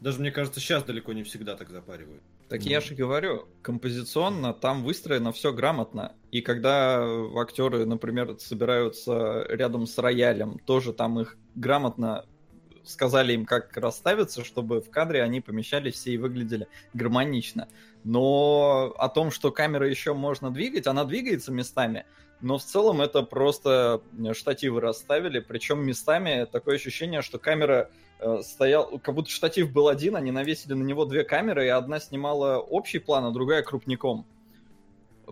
Даже, 0.00 0.20
мне 0.20 0.30
кажется, 0.30 0.60
сейчас 0.60 0.84
далеко 0.84 1.12
не 1.12 1.24
всегда 1.24 1.56
так 1.56 1.68
запаривают. 1.68 2.22
Так 2.48 2.62
я 2.62 2.80
же 2.80 2.94
говорю, 2.94 3.46
композиционно 3.62 4.52
там 4.52 4.82
выстроено 4.82 5.30
все 5.30 5.52
грамотно. 5.52 6.14
И 6.32 6.40
когда 6.40 7.04
актеры, 7.38 7.84
например, 7.84 8.36
собираются 8.40 9.46
рядом 9.48 9.86
с 9.86 9.96
роялем, 9.98 10.58
тоже 10.58 10.92
там 10.92 11.20
их 11.20 11.36
грамотно 11.54 12.24
сказали 12.84 13.32
им, 13.32 13.44
как 13.44 13.76
расставиться, 13.76 14.44
чтобы 14.44 14.80
в 14.80 14.90
кадре 14.90 15.22
они 15.22 15.40
помещались 15.40 15.94
все 15.94 16.12
и 16.12 16.18
выглядели 16.18 16.68
гармонично. 16.94 17.68
Но 18.04 18.94
о 18.96 19.08
том, 19.08 19.30
что 19.30 19.50
камера 19.50 19.88
еще 19.88 20.14
можно 20.14 20.50
двигать, 20.50 20.86
она 20.86 21.04
двигается 21.04 21.52
местами, 21.52 22.06
но 22.40 22.58
в 22.58 22.64
целом 22.64 23.02
это 23.02 23.22
просто 23.22 24.00
штативы 24.32 24.80
расставили, 24.80 25.40
причем 25.40 25.84
местами 25.84 26.46
такое 26.50 26.76
ощущение, 26.76 27.20
что 27.20 27.38
камера 27.38 27.90
э, 28.18 28.38
стоял, 28.42 28.98
как 28.98 29.14
будто 29.14 29.30
штатив 29.30 29.72
был 29.72 29.88
один, 29.88 30.16
они 30.16 30.30
навесили 30.30 30.72
на 30.72 30.82
него 30.82 31.04
две 31.04 31.24
камеры, 31.24 31.66
и 31.66 31.68
одна 31.68 32.00
снимала 32.00 32.58
общий 32.58 32.98
план, 32.98 33.26
а 33.26 33.30
другая 33.30 33.62
крупником 33.62 34.26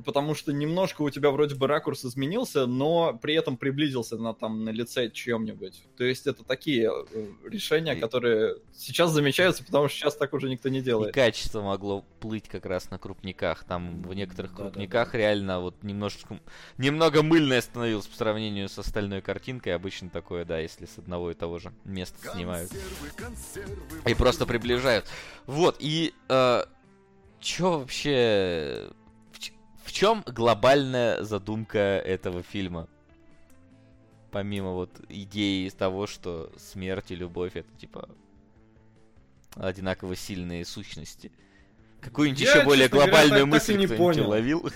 потому 0.05 0.35
что 0.35 0.53
немножко 0.53 1.03
у 1.03 1.11
тебя 1.11 1.31
вроде 1.31 1.55
бы 1.55 1.67
ракурс 1.67 2.05
изменился, 2.05 2.67
но 2.67 3.19
при 3.21 3.35
этом 3.35 3.57
приблизился 3.57 4.17
на, 4.17 4.35
там, 4.35 4.65
на 4.65 4.71
лице 4.71 5.11
чьем-нибудь. 5.11 5.83
То 5.97 6.05
есть 6.05 6.27
это 6.27 6.45
такие 6.45 6.91
э, 6.91 7.27
решения, 7.45 7.95
и... 7.95 8.01
которые 8.01 8.57
сейчас 8.75 9.11
замечаются, 9.11 9.65
потому 9.65 9.89
что 9.89 9.99
сейчас 9.99 10.17
так 10.17 10.33
уже 10.33 10.49
никто 10.49 10.69
не 10.69 10.81
делает. 10.81 11.11
И 11.11 11.13
качество 11.13 11.63
могло 11.63 12.05
плыть 12.21 12.49
как 12.49 12.67
раз 12.67 12.91
на 12.91 12.99
крупниках. 12.99 13.65
Там 13.65 14.03
в 14.03 14.15
некоторых 14.15 14.53
да, 14.53 14.57
крупниках 14.57 15.09
да, 15.09 15.13
да. 15.13 15.19
реально 15.19 15.61
вот 15.61 15.83
немножечко, 15.83 16.41
немного 16.77 17.23
мыльное 17.23 17.61
становилось 17.61 18.07
по 18.07 18.17
сравнению 18.17 18.69
с 18.69 18.79
остальной 18.79 19.21
картинкой. 19.21 19.75
Обычно 19.75 20.11
такое, 20.11 20.45
да, 20.45 20.59
если 20.59 20.87
с 20.87 20.99
одного 20.99 21.31
и 21.31 21.35
того 21.35 21.59
же 21.59 21.73
места 21.85 22.17
снимают. 22.33 22.71
Консервы, 23.17 23.77
и 24.07 24.15
просто 24.15 24.47
приближают. 24.47 25.07
Вот, 25.47 25.77
и... 25.79 26.15
Э, 26.29 26.65
Чё 27.41 27.79
вообще 27.79 28.91
в 29.89 29.93
чем 29.93 30.23
глобальная 30.27 31.23
задумка 31.23 31.79
этого 31.79 32.43
фильма? 32.43 32.89
Помимо 34.31 34.73
вот 34.73 34.91
идеи 35.09 35.67
из 35.67 35.73
того, 35.73 36.07
что 36.07 36.53
смерть 36.59 37.11
и 37.11 37.15
любовь 37.15 37.53
это 37.57 37.73
типа 37.79 38.07
одинаково 39.55 40.15
сильные 40.15 40.67
сущности. 40.67 41.33
Какую-нибудь 42.03 42.43
еще 42.43 42.65
более 42.65 42.89
глобальную 42.89 43.47
говоря, 43.47 43.47
мысль 43.47 43.79
не 43.79 43.87
понял. 43.87 44.29
ловил? 44.29 44.71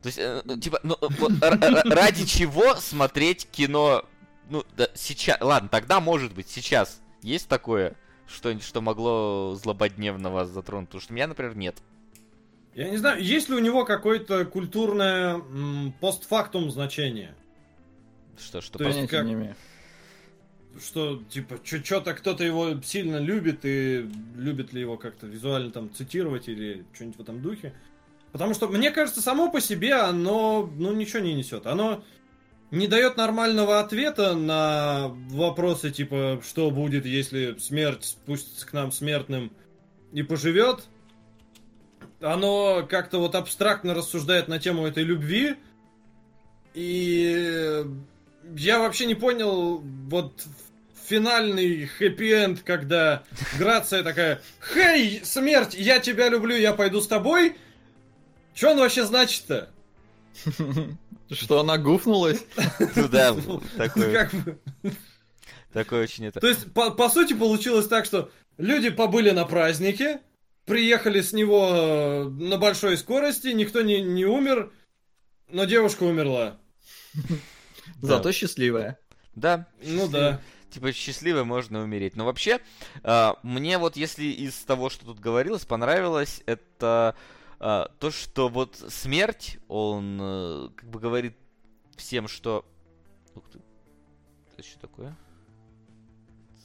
То 0.00 0.06
есть, 0.06 0.18
э, 0.18 0.40
ну, 0.46 0.58
типа, 0.58 0.80
ну, 0.82 0.96
вот, 1.00 1.32
ради 1.42 2.24
чего 2.24 2.76
смотреть 2.76 3.46
кино, 3.50 4.06
ну, 4.48 4.64
да, 4.74 4.88
сейчас, 4.94 5.38
ладно, 5.42 5.68
тогда, 5.68 6.00
может 6.00 6.32
быть, 6.32 6.48
сейчас 6.48 7.02
есть 7.20 7.46
такое, 7.46 7.94
что-нибудь, 8.26 8.64
что 8.64 8.80
могло 8.80 9.54
злободневно 9.60 10.30
вас 10.30 10.48
затронуть? 10.48 10.88
Потому 10.88 11.00
что 11.00 11.12
у 11.12 11.16
меня, 11.16 11.26
например, 11.26 11.56
нет. 11.56 11.76
Я 12.74 12.90
не 12.90 12.96
знаю, 12.96 13.22
есть 13.22 13.48
ли 13.48 13.54
у 13.54 13.60
него 13.60 13.84
какое-то 13.84 14.44
культурное 14.44 15.34
м, 15.34 15.94
постфактум 16.00 16.70
значение? 16.70 17.34
Что, 18.38 18.60
что 18.60 18.78
То 18.78 18.84
есть 18.84 19.08
как... 19.08 19.26
Что, 20.82 21.22
типа, 21.30 21.60
что-то 21.62 22.14
кто-то 22.14 22.42
его 22.42 22.80
сильно 22.82 23.18
любит, 23.18 23.60
и 23.62 24.10
любит 24.36 24.72
ли 24.72 24.80
его 24.80 24.96
как-то 24.96 25.28
визуально 25.28 25.70
там 25.70 25.94
цитировать 25.94 26.48
или 26.48 26.84
что-нибудь 26.92 27.18
в 27.18 27.22
этом 27.22 27.40
духе. 27.40 27.72
Потому 28.32 28.54
что, 28.54 28.66
мне 28.66 28.90
кажется, 28.90 29.22
само 29.22 29.48
по 29.48 29.60
себе 29.60 29.94
оно, 29.94 30.68
ну, 30.76 30.92
ничего 30.92 31.20
не 31.20 31.34
несет. 31.34 31.68
Оно 31.68 32.02
не 32.74 32.86
дает 32.86 33.16
нормального 33.16 33.80
ответа 33.80 34.34
на 34.34 35.08
вопросы 35.30 35.90
типа, 35.90 36.40
что 36.46 36.70
будет, 36.70 37.06
если 37.06 37.56
смерть 37.58 38.04
спустится 38.04 38.66
к 38.66 38.72
нам 38.72 38.92
смертным 38.92 39.52
и 40.12 40.22
поживет. 40.22 40.84
Оно 42.20 42.86
как-то 42.88 43.18
вот 43.18 43.34
абстрактно 43.34 43.94
рассуждает 43.94 44.48
на 44.48 44.58
тему 44.58 44.86
этой 44.86 45.02
любви. 45.02 45.56
И 46.74 47.84
я 48.56 48.78
вообще 48.78 49.06
не 49.06 49.14
понял 49.14 49.78
вот 50.08 50.44
финальный 51.06 51.86
хэппи-энд, 51.86 52.62
когда 52.62 53.24
Грация 53.58 54.02
такая, 54.02 54.40
«Хей, 54.72 55.20
смерть, 55.24 55.74
я 55.74 56.00
тебя 56.00 56.28
люблю, 56.28 56.56
я 56.56 56.72
пойду 56.72 57.00
с 57.00 57.06
тобой». 57.06 57.56
Что 58.54 58.70
он 58.70 58.78
вообще 58.78 59.04
значит-то? 59.04 59.70
Что 61.30 61.60
она 61.60 61.78
гуфнулась? 61.78 62.44
Ну 62.96 63.08
да, 63.08 63.34
такое. 63.76 64.30
Такое 65.72 66.04
очень 66.04 66.26
это. 66.26 66.40
То 66.40 66.46
есть, 66.46 66.72
по, 66.72 66.90
по 66.90 67.08
сути, 67.08 67.32
получилось 67.32 67.88
так, 67.88 68.04
что 68.04 68.30
люди 68.58 68.90
побыли 68.90 69.30
на 69.30 69.44
празднике, 69.44 70.20
приехали 70.66 71.20
с 71.20 71.32
него 71.32 71.70
э, 71.72 72.24
на 72.24 72.58
большой 72.58 72.96
скорости, 72.96 73.48
никто 73.48 73.82
не, 73.82 74.00
не 74.00 74.24
умер, 74.24 74.70
но 75.50 75.64
девушка 75.64 76.04
умерла. 76.04 76.58
Зато 78.02 78.30
счастливая. 78.32 78.98
Да. 79.34 79.66
Ну 79.82 80.08
да. 80.08 80.40
Типа 80.70 80.92
счастливой 80.92 81.44
можно 81.44 81.82
умереть. 81.82 82.16
Но 82.16 82.24
вообще, 82.24 82.60
э, 83.02 83.32
мне 83.42 83.78
вот 83.78 83.96
если 83.96 84.24
из 84.24 84.54
того, 84.60 84.90
что 84.90 85.06
тут 85.06 85.18
говорилось, 85.18 85.64
понравилось, 85.64 86.42
это 86.46 87.16
а, 87.58 87.90
то, 87.98 88.10
что 88.10 88.48
вот 88.48 88.76
смерть, 88.88 89.58
он 89.68 90.18
э, 90.20 90.68
как 90.76 90.88
бы 90.88 90.98
говорит 91.00 91.36
всем, 91.96 92.28
что... 92.28 92.64
Ух 93.34 93.44
ты. 93.50 93.60
Это 94.52 94.62
что 94.62 94.80
такое? 94.80 95.16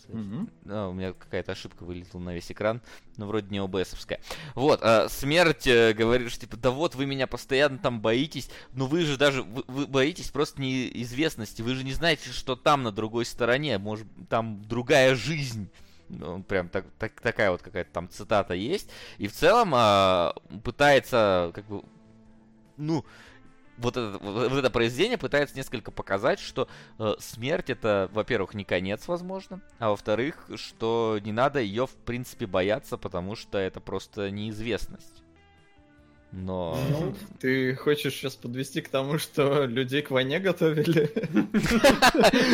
Mm-hmm. 0.10 0.50
А, 0.70 0.88
у 0.90 0.94
меня 0.94 1.14
какая-то 1.14 1.52
ошибка 1.52 1.84
вылетела 1.84 2.20
на 2.20 2.34
весь 2.34 2.52
экран, 2.52 2.82
но 3.18 3.28
вроде 3.28 3.50
не 3.50 3.60
ОБСовская. 3.60 4.20
Вот, 4.56 4.80
а, 4.82 5.08
смерть 5.08 5.68
э, 5.68 5.94
говорит, 5.94 6.32
что 6.32 6.42
типа, 6.42 6.58
да 6.58 6.72
вот 6.72 6.96
вы 6.96 7.06
меня 7.06 7.28
постоянно 7.28 7.78
там 7.78 8.02
боитесь, 8.02 8.50
но 8.74 8.88
вы 8.88 9.04
же 9.04 9.18
даже, 9.18 9.44
вы, 9.44 9.64
вы 9.68 9.88
боитесь 9.88 10.32
просто 10.32 10.62
неизвестности, 10.62 11.62
вы 11.62 11.76
же 11.76 11.84
не 11.84 11.94
знаете, 11.94 12.30
что 12.32 12.56
там 12.56 12.84
на 12.84 12.92
другой 12.92 13.26
стороне, 13.26 13.78
может, 13.78 14.08
там 14.30 14.64
другая 14.64 15.16
жизнь. 15.16 15.70
Ну, 16.10 16.44
прям 16.44 16.70
так, 16.70 16.86
так, 16.98 17.20
такая 17.22 17.52
вот 17.52 17.62
какая-то 17.62 17.92
там 17.92 18.10
цитата 18.10 18.54
есть. 18.54 18.90
И 19.18 19.28
в 19.28 19.34
целом 19.34 19.74
э, 19.76 20.32
пытается, 20.64 21.52
как 21.54 21.66
бы, 21.66 21.84
ну, 22.78 23.06
вот 23.78 23.96
это, 23.96 24.18
вот 24.20 24.52
это 24.52 24.70
произведение 24.70 25.18
пытается 25.18 25.56
несколько 25.56 25.92
показать, 25.92 26.40
что 26.40 26.68
э, 26.98 27.14
смерть 27.20 27.70
это, 27.70 28.10
во-первых, 28.12 28.54
не 28.54 28.66
конец, 28.66 29.08
возможно, 29.08 29.62
а 29.78 29.90
во-вторых, 29.90 30.50
что 30.56 31.20
не 31.24 31.32
надо 31.32 31.60
ее, 31.60 31.88
в 31.88 31.96
принципе, 31.96 32.46
бояться, 32.46 32.98
потому 32.98 33.36
что 33.36 33.58
это 33.58 33.80
просто 33.80 34.32
неизвестность. 34.32 35.24
Но... 36.32 36.78
Ну, 36.92 37.16
ты 37.40 37.76
хочешь 37.76 38.14
сейчас 38.14 38.36
подвести 38.36 38.82
к 38.82 38.90
тому, 38.90 39.18
что 39.18 39.66
людей 39.66 40.02
к 40.04 40.12
войне 40.12 40.40
готовили? 40.40 41.12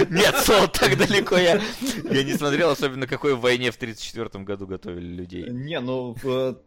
Нет, 0.09 0.35
Сол, 0.45 0.67
так 0.67 0.97
далеко 0.97 1.37
я, 1.37 1.61
я 2.09 2.23
не 2.23 2.33
смотрел, 2.33 2.69
особенно 2.69 3.05
какой 3.05 3.35
в 3.35 3.41
войне 3.41 3.71
в 3.71 3.77
34 3.77 4.43
году 4.45 4.65
готовили 4.65 5.07
людей. 5.07 5.49
Не, 5.49 5.81
ну... 5.81 6.15
В... 6.23 6.57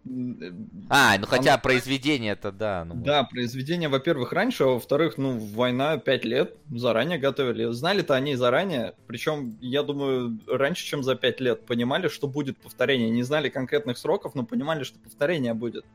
А, 0.90 1.16
ну 1.18 1.26
хотя 1.26 1.54
Оно... 1.54 1.62
произведение 1.62 2.32
это 2.32 2.52
да. 2.52 2.84
Ну, 2.84 2.96
да, 2.96 3.24
произведение, 3.24 3.88
во-первых, 3.88 4.32
раньше, 4.32 4.64
а 4.64 4.66
во-вторых, 4.66 5.16
ну, 5.16 5.38
война 5.38 5.96
5 5.96 6.24
лет, 6.26 6.56
заранее 6.70 7.18
готовили. 7.18 7.72
Знали-то 7.72 8.14
они 8.14 8.34
заранее, 8.34 8.94
причем, 9.06 9.56
я 9.62 9.82
думаю, 9.82 10.38
раньше, 10.46 10.84
чем 10.84 11.02
за 11.02 11.14
5 11.14 11.40
лет, 11.40 11.64
понимали, 11.64 12.08
что 12.08 12.26
будет 12.26 12.58
повторение. 12.58 13.08
Не 13.08 13.22
знали 13.22 13.48
конкретных 13.48 13.96
сроков, 13.96 14.34
но 14.34 14.44
понимали, 14.44 14.82
что 14.84 14.98
повторение 14.98 15.54
будет. 15.54 15.86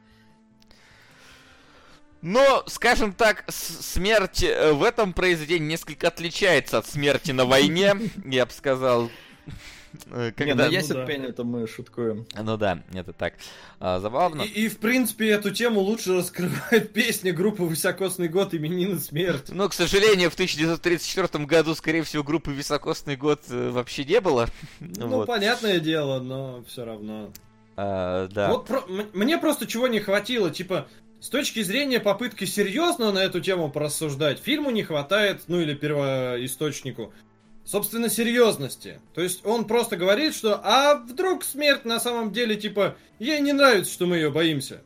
Но, 2.23 2.63
скажем 2.67 3.11
так, 3.11 3.43
смерть 3.49 4.43
э, 4.43 4.71
в 4.71 4.81
этом 4.81 5.11
произведении 5.11 5.67
несколько 5.67 6.07
отличается 6.07 6.77
от 6.77 6.87
смерти 6.87 7.31
на 7.31 7.43
войне, 7.43 7.95
я 8.25 8.45
бы 8.45 8.51
сказал. 8.53 9.09
Э, 10.05 10.31
когда... 10.33 10.63
Не, 10.63 10.69
ну 10.69 10.71
ясен 10.71 10.99
ну, 11.01 11.05
пень, 11.05 11.25
это 11.25 11.43
мы 11.43 11.67
шуткуем. 11.67 12.25
Ну 12.33 12.55
да, 12.55 12.81
это 12.93 13.11
так. 13.11 13.33
А, 13.81 13.99
забавно. 13.99 14.43
И, 14.43 14.47
и, 14.47 14.67
в 14.69 14.77
принципе, 14.77 15.31
эту 15.31 15.51
тему 15.51 15.81
лучше 15.81 16.13
раскрывает 16.13 16.93
песня 16.93 17.33
группы 17.33 17.63
«Высокосный 17.63 18.29
год» 18.29 18.53
именины 18.53 18.99
смерть. 18.99 19.49
Но, 19.49 19.67
к 19.67 19.73
сожалению, 19.73 20.29
в 20.29 20.35
1934 20.35 21.43
году, 21.43 21.75
скорее 21.75 22.03
всего, 22.03 22.23
группы 22.23 22.51
«Высокосный 22.51 23.17
год» 23.17 23.41
э, 23.49 23.69
вообще 23.69 24.05
не 24.05 24.21
было. 24.21 24.47
Ну, 24.79 25.07
вот. 25.07 25.27
понятное 25.27 25.81
дело, 25.81 26.21
но 26.21 26.63
все 26.69 26.85
равно. 26.85 27.33
А, 27.75 28.29
да. 28.29 28.49
Вот 28.49 28.65
про... 28.65 28.83
мне 28.87 29.37
просто 29.37 29.67
чего 29.67 29.87
не 29.87 29.99
хватило, 29.99 30.49
типа, 30.49 30.87
с 31.23 31.29
точки 31.29 31.63
зрения 31.63 32.01
попытки 32.01 32.43
серьезно 32.43 33.13
на 33.13 33.19
эту 33.19 33.39
тему 33.39 33.71
порассуждать, 33.71 34.39
фильму 34.39 34.71
не 34.71 34.83
хватает, 34.83 35.43
ну 35.47 35.61
или 35.61 35.73
первоисточнику, 35.73 37.13
собственно, 37.63 38.09
серьезности. 38.09 38.99
То 39.13 39.21
есть 39.21 39.45
он 39.45 39.63
просто 39.63 39.95
говорит, 39.95 40.35
что 40.35 40.59
а 40.61 40.95
вдруг 40.95 41.45
смерть 41.45 41.85
на 41.85 42.01
самом 42.01 42.33
деле, 42.33 42.57
типа, 42.57 42.97
ей 43.19 43.39
не 43.39 43.53
нравится, 43.53 43.93
что 43.93 44.05
мы 44.05 44.17
ее 44.17 44.31
боимся. 44.31 44.81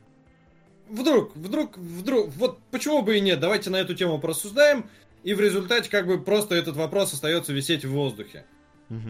Вдруг, 0.90 1.36
вдруг, 1.36 1.76
вдруг, 1.76 2.30
вот 2.36 2.60
почему 2.70 3.02
бы 3.02 3.18
и 3.18 3.20
нет, 3.20 3.40
давайте 3.40 3.72
на 3.72 3.78
эту 3.78 3.96
тему 3.96 4.20
порассуждаем, 4.20 4.88
и 5.24 5.34
в 5.34 5.42
результате 5.42 5.90
как 5.90 6.06
бы 6.06 6.24
просто 6.24 6.54
этот 6.54 6.76
вопрос 6.76 7.14
остается 7.14 7.52
висеть 7.52 7.84
в 7.84 7.90
воздухе. 7.90 8.46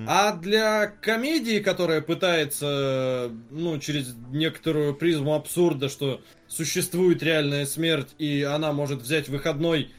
А 0.08 0.36
для 0.36 0.88
комедии, 0.88 1.60
которая 1.60 2.02
пытается, 2.02 3.32
ну, 3.52 3.78
через 3.80 4.16
некоторую 4.32 4.96
призму 4.96 5.36
абсурда, 5.36 5.88
что 5.88 6.22
существует 6.48 7.22
реальная 7.22 7.66
смерть, 7.66 8.10
и 8.18 8.42
она 8.42 8.74
может 8.74 9.02
взять 9.02 9.30
выходной 9.30 9.92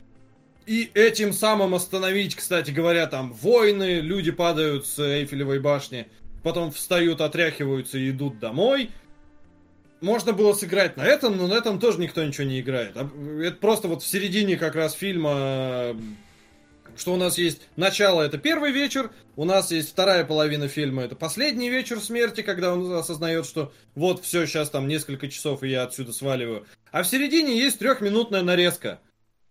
и 0.68 0.90
этим 0.92 1.32
самым 1.32 1.74
остановить, 1.74 2.36
кстати 2.36 2.70
говоря, 2.70 3.06
там 3.06 3.32
войны, 3.32 4.00
люди 4.00 4.30
падают 4.30 4.86
с 4.86 4.98
Эйфелевой 4.98 5.60
башни, 5.60 6.08
потом 6.42 6.72
встают, 6.72 7.22
отряхиваются 7.22 7.96
и 7.96 8.10
идут 8.10 8.38
домой. 8.38 8.90
Можно 10.02 10.34
было 10.34 10.52
сыграть 10.52 10.98
на 10.98 11.06
этом, 11.06 11.38
но 11.38 11.46
на 11.46 11.54
этом 11.54 11.80
тоже 11.80 11.98
никто 11.98 12.22
ничего 12.22 12.46
не 12.46 12.60
играет. 12.60 12.92
А, 12.96 13.08
это 13.42 13.56
просто 13.56 13.88
вот 13.88 14.02
в 14.02 14.06
середине 14.06 14.58
как 14.58 14.74
раз 14.74 14.92
фильма 14.92 15.96
что 17.00 17.14
у 17.14 17.16
нас 17.16 17.38
есть 17.38 17.60
начало 17.76 18.22
это 18.22 18.38
первый 18.38 18.72
вечер, 18.72 19.10
у 19.36 19.44
нас 19.44 19.70
есть 19.70 19.90
вторая 19.90 20.24
половина 20.24 20.68
фильма 20.68 21.02
это 21.02 21.16
последний 21.16 21.70
вечер 21.70 22.00
смерти, 22.00 22.42
когда 22.42 22.72
он 22.74 22.92
осознает, 22.92 23.46
что 23.46 23.72
вот 23.94 24.24
все, 24.24 24.46
сейчас 24.46 24.70
там 24.70 24.88
несколько 24.88 25.28
часов 25.28 25.62
и 25.62 25.68
я 25.68 25.82
отсюда 25.82 26.12
сваливаю. 26.12 26.66
А 26.90 27.02
в 27.02 27.06
середине 27.06 27.58
есть 27.58 27.78
трехминутная 27.78 28.42
нарезка. 28.42 29.00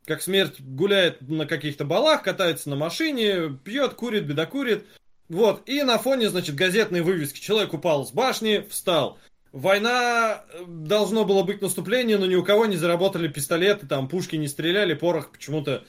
Как 0.06 0.22
смерть 0.22 0.62
гуляет 0.62 1.22
на 1.22 1.46
каких-то 1.46 1.84
балах, 1.84 2.24
катается 2.24 2.70
на 2.70 2.78
машине, 2.78 3.60
пьет, 3.64 3.94
курит, 3.96 4.26
бедокурит. 4.26 4.86
Вот, 5.28 5.68
и 5.68 5.84
на 5.84 5.98
фоне, 5.98 6.30
значит, 6.30 6.56
газетной 6.56 7.02
вывески. 7.02 7.42
Человек 7.42 7.74
упал 7.74 8.06
с 8.06 8.12
башни, 8.12 8.66
встал. 8.70 9.20
Война 9.52 10.44
э, 10.54 10.64
должно 10.68 11.26
было 11.26 11.44
быть 11.44 11.62
наступление, 11.62 12.18
но 12.18 12.26
ни 12.26 12.36
у 12.36 12.44
кого 12.44 12.66
не 12.66 12.78
заработали 12.78 13.28
пистолеты, 13.28 13.88
там 13.88 14.08
пушки 14.08 14.36
не 14.36 14.48
стреляли, 14.48 14.94
порох 14.94 15.32
почему-то 15.32 15.84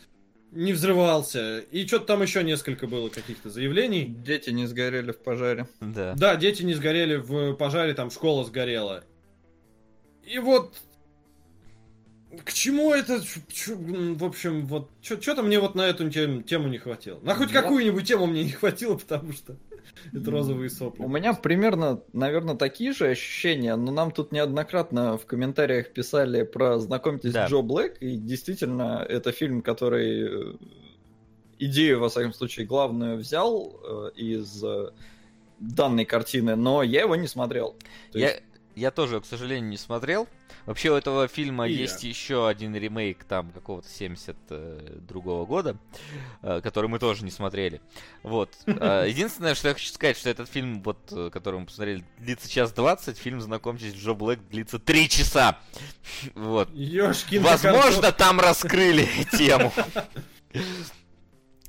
не 0.52 0.72
взрывался. 0.72 1.60
И 1.70 1.86
что-то 1.86 2.06
там 2.06 2.22
еще 2.22 2.42
несколько 2.42 2.86
было 2.86 3.08
каких-то 3.08 3.50
заявлений. 3.50 4.06
Дети 4.06 4.50
не 4.50 4.66
сгорели 4.66 5.12
в 5.12 5.18
пожаре. 5.18 5.68
Да. 5.80 6.14
Да, 6.14 6.36
дети 6.36 6.62
не 6.62 6.74
сгорели 6.74 7.16
в 7.16 7.54
пожаре, 7.54 7.94
там 7.94 8.10
школа 8.10 8.44
сгорела. 8.44 9.04
И 10.24 10.38
вот 10.38 10.74
к 12.44 12.52
чему 12.52 12.92
это? 12.92 13.22
В 13.66 14.24
общем, 14.24 14.66
вот 14.66 14.90
что-то 15.02 15.42
мне 15.42 15.58
вот 15.58 15.74
на 15.74 15.82
эту 15.82 16.10
тему 16.10 16.68
не 16.68 16.78
хватило. 16.78 17.18
На 17.20 17.34
хоть 17.34 17.50
какую-нибудь 17.50 18.06
тему 18.06 18.26
мне 18.26 18.44
не 18.44 18.52
хватило, 18.52 18.96
потому 18.98 19.32
что 19.32 19.56
это 20.12 20.30
розовые 20.30 20.70
сопли. 20.70 21.02
У 21.02 21.08
меня 21.08 21.34
примерно, 21.34 22.02
наверное, 22.12 22.56
такие 22.56 22.92
же 22.92 23.08
ощущения, 23.08 23.76
но 23.76 23.92
нам 23.92 24.10
тут 24.10 24.32
неоднократно 24.32 25.18
в 25.18 25.26
комментариях 25.26 25.92
писали 25.92 26.42
про 26.42 26.78
«Знакомьтесь, 26.78 27.32
да. 27.32 27.46
Джо 27.46 27.62
Блэк», 27.62 27.98
и 28.00 28.16
действительно, 28.16 29.04
это 29.08 29.32
фильм, 29.32 29.62
который 29.62 30.52
э, 30.52 30.56
идею, 31.58 32.00
во 32.00 32.08
всяком 32.08 32.32
случае, 32.32 32.66
главную 32.66 33.16
взял 33.16 33.80
э, 33.82 34.10
из 34.16 34.62
э, 34.64 34.90
данной 35.58 36.04
картины, 36.04 36.56
но 36.56 36.82
я 36.82 37.02
его 37.02 37.16
не 37.16 37.26
смотрел. 37.26 37.76
То 38.12 38.18
я, 38.18 38.30
есть... 38.30 38.42
я 38.78 38.90
тоже, 38.90 39.20
к 39.20 39.26
сожалению, 39.26 39.68
не 39.68 39.76
смотрел. 39.76 40.28
Вообще 40.66 40.90
у 40.90 40.94
этого 40.94 41.28
фильма 41.28 41.66
и 41.66 41.72
есть 41.72 42.04
я. 42.04 42.10
еще 42.10 42.46
один 42.46 42.76
ремейк 42.76 43.24
там 43.24 43.50
какого-то 43.50 43.88
70 43.88 44.36
э, 44.50 44.98
года, 45.08 45.76
э, 46.42 46.60
который 46.62 46.88
мы 46.88 46.98
тоже 46.98 47.24
не 47.24 47.30
смотрели. 47.30 47.80
Вот. 48.22 48.54
Э, 48.66 49.04
единственное, 49.08 49.54
что 49.54 49.68
я 49.68 49.74
хочу 49.74 49.90
сказать, 49.90 50.16
что 50.16 50.28
этот 50.28 50.48
фильм, 50.48 50.82
вот, 50.82 50.98
э, 51.10 51.30
который 51.32 51.60
мы 51.60 51.66
посмотрели, 51.66 52.04
длится 52.18 52.50
час 52.50 52.72
20, 52.72 53.16
фильм 53.16 53.40
«Знакомьтесь, 53.40 53.94
Джо 53.94 54.12
Блэк» 54.12 54.40
длится 54.50 54.78
3 54.78 55.08
часа. 55.08 55.58
Вот. 56.34 56.68
Ёшкин 56.72 57.42
Возможно, 57.42 58.12
там 58.12 58.40
раскрыли 58.40 59.08
тему. 59.38 59.72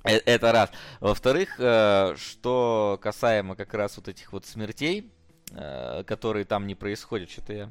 Это 0.03 0.51
раз. 0.51 0.71
Во-вторых, 0.99 1.55
что 1.55 2.99
касаемо 3.01 3.55
как 3.55 3.73
раз 3.73 3.97
вот 3.97 4.07
этих 4.07 4.31
вот 4.33 4.45
смертей, 4.45 5.11
которые 5.51 6.45
там 6.45 6.67
не 6.67 6.75
происходят, 6.75 7.29
что-то 7.29 7.53
я 7.53 7.69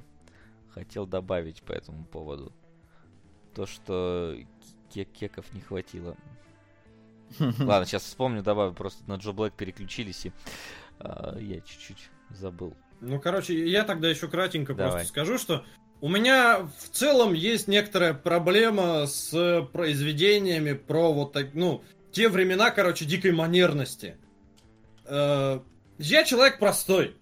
хотел 0.70 1.06
добавить 1.06 1.62
по 1.62 1.72
этому 1.72 2.04
поводу. 2.04 2.52
То, 3.54 3.66
что 3.66 4.36
кек 4.92 5.08
кеков 5.10 5.52
не 5.52 5.60
хватило. 5.60 6.16
Ладно, 7.38 7.84
сейчас 7.84 8.04
вспомню, 8.04 8.42
добавлю. 8.42 8.74
Просто 8.74 9.08
на 9.08 9.16
Джо 9.16 9.32
Блэк 9.32 9.52
переключились, 9.56 10.26
и 10.26 10.32
э, 11.00 11.38
я 11.40 11.60
чуть-чуть 11.60 12.10
забыл. 12.30 12.74
Ну, 13.00 13.20
короче, 13.20 13.68
я 13.68 13.84
тогда 13.84 14.08
еще 14.08 14.28
кратенько 14.28 14.74
Давай. 14.74 14.92
просто 14.92 15.08
скажу, 15.08 15.38
что 15.38 15.64
у 16.00 16.08
меня 16.08 16.68
в 16.78 16.88
целом 16.90 17.32
есть 17.32 17.68
некоторая 17.68 18.14
проблема 18.14 19.06
с 19.06 19.68
произведениями 19.72 20.72
про 20.72 21.12
вот 21.12 21.32
так, 21.32 21.54
ну, 21.54 21.82
те 22.12 22.28
времена, 22.28 22.70
короче, 22.70 23.04
дикой 23.04 23.32
манерности. 23.32 24.16
Э, 25.04 25.60
я 25.98 26.24
человек 26.24 26.58
простой. 26.58 27.16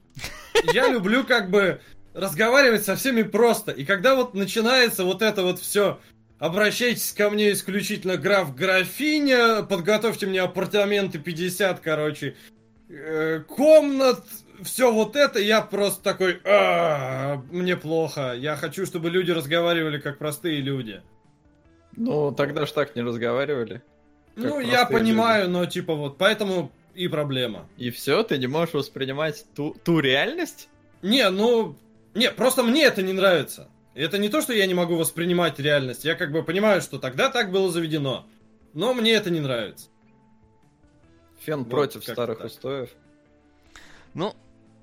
Я 0.72 0.88
люблю 0.88 1.24
как 1.24 1.50
бы 1.50 1.80
разговаривать 2.14 2.84
со 2.84 2.96
всеми 2.96 3.22
просто. 3.22 3.72
И 3.72 3.84
когда 3.84 4.14
вот 4.14 4.34
начинается 4.34 5.04
вот 5.04 5.22
это 5.22 5.42
вот 5.42 5.58
все, 5.58 6.00
обращайтесь 6.38 7.12
ко 7.12 7.30
мне 7.30 7.52
исключительно 7.52 8.16
граф 8.16 8.54
графиня, 8.54 9.62
подготовьте 9.62 10.26
мне 10.26 10.40
апартаменты 10.40 11.18
50, 11.18 11.80
короче, 11.80 12.36
э, 12.88 13.40
комнат, 13.46 14.24
все 14.62 14.92
вот 14.92 15.16
это, 15.16 15.38
я 15.38 15.60
просто 15.60 16.02
такой, 16.02 16.40
«А, 16.44 17.42
мне 17.50 17.76
плохо, 17.76 18.34
я 18.34 18.56
хочу, 18.56 18.86
чтобы 18.86 19.10
люди 19.10 19.30
разговаривали 19.30 19.98
как 19.98 20.18
простые 20.18 20.60
люди. 20.60 21.02
Ну, 21.96 22.32
тогда 22.32 22.66
ж 22.66 22.72
так 22.72 22.94
не 22.96 23.02
разговаривали. 23.02 23.82
Ну, 24.36 24.60
я 24.60 24.84
понимаю, 24.84 25.44
люди. 25.44 25.52
но 25.52 25.66
типа 25.66 25.94
вот, 25.94 26.18
поэтому 26.18 26.70
и 26.96 27.08
проблема. 27.08 27.68
И 27.76 27.90
все, 27.90 28.22
ты 28.22 28.38
не 28.38 28.46
можешь 28.46 28.74
воспринимать 28.74 29.44
ту, 29.54 29.76
ту 29.84 30.00
реальность? 30.00 30.68
Не, 31.02 31.28
ну, 31.30 31.76
не, 32.14 32.30
просто 32.30 32.62
мне 32.62 32.84
это 32.84 33.02
не 33.02 33.12
нравится. 33.12 33.68
Это 33.94 34.18
не 34.18 34.28
то, 34.28 34.40
что 34.40 34.52
я 34.52 34.66
не 34.66 34.74
могу 34.74 34.96
воспринимать 34.96 35.58
реальность. 35.58 36.04
Я 36.04 36.14
как 36.14 36.32
бы 36.32 36.42
понимаю, 36.42 36.82
что 36.82 36.98
тогда 36.98 37.30
так 37.30 37.50
было 37.50 37.70
заведено. 37.70 38.26
Но 38.72 38.92
мне 38.92 39.12
это 39.12 39.30
не 39.30 39.40
нравится. 39.40 39.88
Фен 41.40 41.60
вот, 41.60 41.70
против 41.70 42.02
старых 42.02 42.38
так. 42.38 42.46
устоев. 42.48 42.90
Ну, 44.14 44.34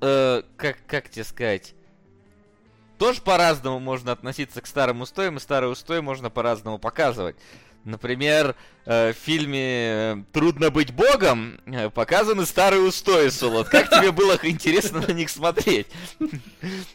э, 0.01 0.43
как, 0.57 0.78
как 0.88 1.09
тебе 1.09 1.24
сказать, 1.24 1.76
тоже 2.97 3.22
по-разному 3.22 3.80
можно 3.80 4.11
относиться 4.11 4.61
к 4.61 4.68
старым 4.68 5.01
устоям, 5.01 5.38
и 5.38 5.39
старые 5.39 5.70
устои 5.72 5.99
можно 5.99 6.30
по-разному 6.30 6.80
показывать. 6.80 7.36
Например, 7.86 8.55
э, 8.86 9.11
в 9.11 9.15
фильме 9.15 10.25
«Трудно 10.31 10.69
быть 10.69 10.93
богом» 10.93 11.59
э, 11.65 11.89
показаны 11.89 12.45
старые 12.45 12.81
устои, 12.81 13.27
Солод. 13.29 13.67
Как 13.67 13.89
тебе 13.89 14.11
было 14.11 14.38
интересно 14.43 15.01
на 15.05 15.11
них 15.11 15.29
смотреть? 15.29 15.88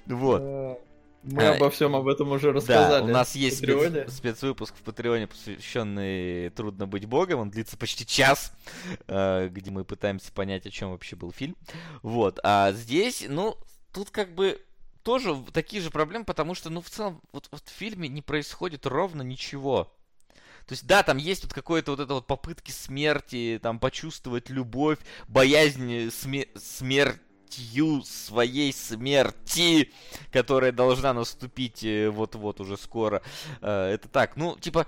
Вот. 0.06 0.40
Э, 0.42 0.76
мы 1.24 1.42
а, 1.42 1.54
обо 1.56 1.68
всем 1.68 1.94
об 1.94 2.08
этом 2.08 2.32
уже 2.32 2.52
рассказали. 2.52 3.02
Да, 3.02 3.04
у 3.04 3.08
нас 3.08 3.34
есть 3.34 3.58
спец, 3.58 4.12
спецвыпуск 4.14 4.74
в 4.74 4.82
Патреоне, 4.82 5.26
посвященный 5.26 6.48
«Трудно 6.50 6.86
быть 6.86 7.04
богом». 7.04 7.40
Он 7.40 7.50
длится 7.50 7.76
почти 7.76 8.06
час, 8.06 8.52
где 9.06 9.70
мы 9.70 9.84
пытаемся 9.84 10.32
понять, 10.32 10.64
о 10.66 10.70
чем 10.70 10.92
вообще 10.92 11.16
был 11.16 11.32
фильм. 11.32 11.56
Вот. 12.02 12.38
А 12.44 12.72
здесь, 12.72 13.26
ну, 13.28 13.58
тут 13.92 14.10
как 14.10 14.34
бы 14.34 14.58
тоже 15.02 15.36
такие 15.52 15.82
же 15.82 15.90
проблемы, 15.90 16.24
потому 16.24 16.54
что, 16.54 16.70
ну, 16.70 16.80
в 16.80 16.88
целом, 16.88 17.20
вот, 17.32 17.48
вот 17.50 17.62
в 17.66 17.72
фильме 17.72 18.08
не 18.08 18.22
происходит 18.22 18.86
ровно 18.86 19.22
ничего. 19.22 19.90
То 20.68 20.74
есть, 20.74 20.86
да, 20.86 21.02
там 21.02 21.16
есть 21.16 21.44
вот 21.44 21.54
какое-то 21.54 21.92
вот 21.92 22.00
это 22.00 22.12
вот 22.12 22.26
попытки 22.26 22.70
смерти, 22.70 23.58
там, 23.62 23.78
почувствовать 23.78 24.50
любовь, 24.50 24.98
боязнь 25.26 26.08
сме- 26.08 26.48
смертью 26.58 28.02
своей 28.04 28.74
смерти, 28.74 29.90
которая 30.30 30.70
должна 30.72 31.14
наступить 31.14 31.82
э, 31.84 32.10
вот-вот 32.10 32.60
уже 32.60 32.76
скоро. 32.76 33.22
Э, 33.62 33.92
это 33.94 34.08
так, 34.08 34.36
ну, 34.36 34.58
типа, 34.58 34.86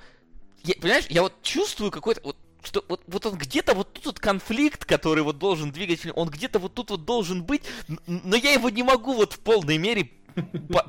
я, 0.64 0.74
понимаешь, 0.74 1.06
я 1.08 1.22
вот 1.22 1.40
чувствую 1.42 1.90
какой-то, 1.90 2.20
вот 2.24 2.36
что 2.62 2.84
вот, 2.86 3.00
вот 3.06 3.24
он 3.24 3.38
где-то 3.38 3.74
вот 3.74 3.92
тут 3.94 4.04
вот 4.04 4.20
конфликт, 4.20 4.84
который 4.84 5.22
вот 5.22 5.38
должен 5.38 5.72
двигать 5.72 6.00
он 6.14 6.28
где-то 6.28 6.58
вот 6.58 6.74
тут 6.74 6.90
вот 6.90 7.06
должен 7.06 7.42
быть, 7.42 7.62
но 8.06 8.36
я 8.36 8.52
его 8.52 8.68
не 8.68 8.82
могу 8.82 9.14
вот 9.14 9.32
в 9.32 9.38
полной 9.40 9.78
мере 9.78 10.10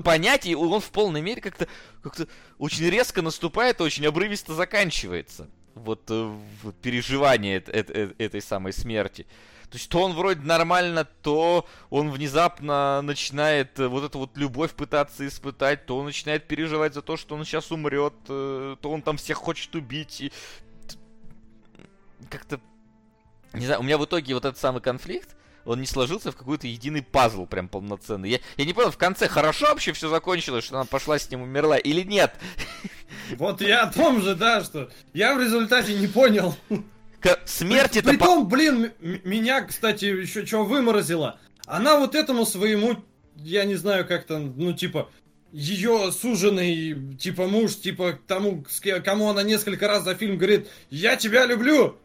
понять, 0.04 0.46
и 0.46 0.56
он 0.56 0.80
в 0.80 0.92
полной 0.92 1.22
мере 1.22 1.42
как-то 1.42 1.68
как 2.02 2.28
очень 2.58 2.89
резко 2.89 3.22
наступает, 3.22 3.82
очень 3.82 4.06
обрывисто 4.06 4.54
заканчивается. 4.54 5.48
Вот 5.74 6.10
э, 6.10 6.34
в 6.64 6.72
переживание 6.74 7.64
э, 7.66 7.84
э, 7.88 8.14
этой 8.18 8.42
самой 8.42 8.74
смерти. 8.74 9.26
То 9.70 9.78
есть 9.78 9.89
то 9.89 10.02
он 10.02 10.14
вроде 10.14 10.42
нормально, 10.42 11.06
то 11.06 11.66
он 11.89 12.12
внезапно 12.12 13.02
начинает 13.02 13.80
вот 13.80 14.04
эту 14.04 14.20
вот 14.20 14.36
любовь 14.36 14.72
пытаться 14.72 15.26
испытать, 15.26 15.86
то 15.86 15.98
он 15.98 16.06
начинает 16.06 16.46
переживать 16.46 16.94
за 16.94 17.02
то, 17.02 17.16
что 17.16 17.36
он 17.36 17.46
сейчас 17.46 17.72
умрет, 17.72 18.14
то 18.28 18.78
он 18.84 19.02
там 19.02 19.16
всех 19.16 19.38
хочет 19.38 19.74
убить. 19.74 20.20
И 20.20 20.34
как-то... 22.30 22.60
Не 23.54 23.66
знаю, 23.66 23.80
у 23.80 23.84
меня 23.84 23.98
в 23.98 24.04
итоге 24.04 24.34
вот 24.34 24.44
этот 24.44 24.60
самый 24.60 24.82
конфликт, 24.82 25.38
он 25.66 25.80
не 25.80 25.86
сложился 25.86 26.32
в 26.32 26.36
какой-то 26.36 26.68
единый 26.68 27.01
пазл 27.01 27.45
прям 27.45 27.68
полноценный. 27.68 28.30
Я, 28.30 28.39
я 28.57 28.66
не 28.66 28.74
понял, 28.74 28.91
в 28.91 28.97
конце 28.97 29.28
хорошо 29.28 29.68
вообще 29.68 29.93
все 29.93 30.09
закончилось, 30.09 30.66
что 30.66 30.76
она 30.76 30.86
пошла 30.86 31.18
с 31.18 31.30
ним 31.30 31.41
умерла 31.41 31.78
или 31.78 32.01
нет? 32.01 32.34
Вот 33.38 33.62
я 33.62 33.84
о 33.84 33.91
том 33.91 34.22
же, 34.22 34.36
да, 34.36 34.64
что 34.64 34.89
я 35.14 35.36
в 35.36 35.39
результате 35.39 35.93
не 35.93 36.07
понял. 36.07 36.55
Смерть 37.45 37.97
это... 37.97 38.09
Притом, 38.09 38.47
блин, 38.47 38.91
меня, 38.99 39.62
кстати, 39.62 40.05
еще 40.05 40.45
что 40.45 40.64
выморозило. 40.64 41.39
Она 41.66 41.97
вот 41.97 42.16
этому 42.16 42.45
своему, 42.45 42.97
я 43.36 43.64
не 43.66 43.76
знаю, 43.76 44.07
как-то, 44.07 44.39
ну, 44.39 44.74
типа, 44.74 45.09
ее 45.51 46.12
суженый, 46.12 47.16
типа, 47.18 47.47
муж, 47.47 47.76
типа, 47.76 48.18
тому, 48.28 48.66
кому 49.03 49.30
она 49.30 49.43
несколько 49.43 49.88
раз 49.88 50.03
за 50.03 50.16
фильм 50.16 50.38
говорит, 50.38 50.70
я 50.89 51.16
тебя 51.16 51.45
люблю, 51.45 51.97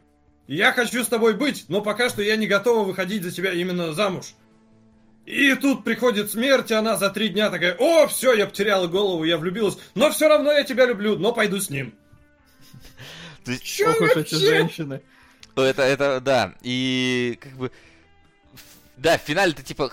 я 0.46 0.72
хочу 0.72 1.02
с 1.02 1.08
тобой 1.08 1.34
быть, 1.34 1.66
но 1.68 1.80
пока 1.80 2.08
что 2.08 2.22
я 2.22 2.36
не 2.36 2.46
готова 2.46 2.84
выходить 2.84 3.22
за 3.22 3.30
тебя 3.30 3.52
именно 3.52 3.92
замуж. 3.92 4.34
И 5.24 5.54
тут 5.56 5.82
приходит 5.82 6.30
смерть, 6.30 6.70
и 6.70 6.74
она 6.74 6.96
за 6.96 7.10
три 7.10 7.28
дня 7.28 7.50
такая, 7.50 7.74
о, 7.78 8.06
все, 8.06 8.32
я 8.32 8.46
потеряла 8.46 8.86
голову, 8.86 9.24
я 9.24 9.38
влюбилась, 9.38 9.76
но 9.96 10.10
все 10.10 10.28
равно 10.28 10.52
я 10.52 10.62
тебя 10.62 10.86
люблю, 10.86 11.18
но 11.18 11.32
пойду 11.32 11.60
с 11.60 11.68
ним. 11.68 11.94
Чё 13.62 13.90
Ох 13.90 14.00
уж 14.00 14.16
эти 14.16 14.36
женщины. 14.36 15.02
Это, 15.56 15.82
это, 15.82 16.20
да, 16.20 16.54
и 16.62 17.38
как 17.40 17.52
бы... 17.54 17.72
Да, 18.96 19.18
в 19.18 19.22
финале-то 19.22 19.62
типа 19.62 19.90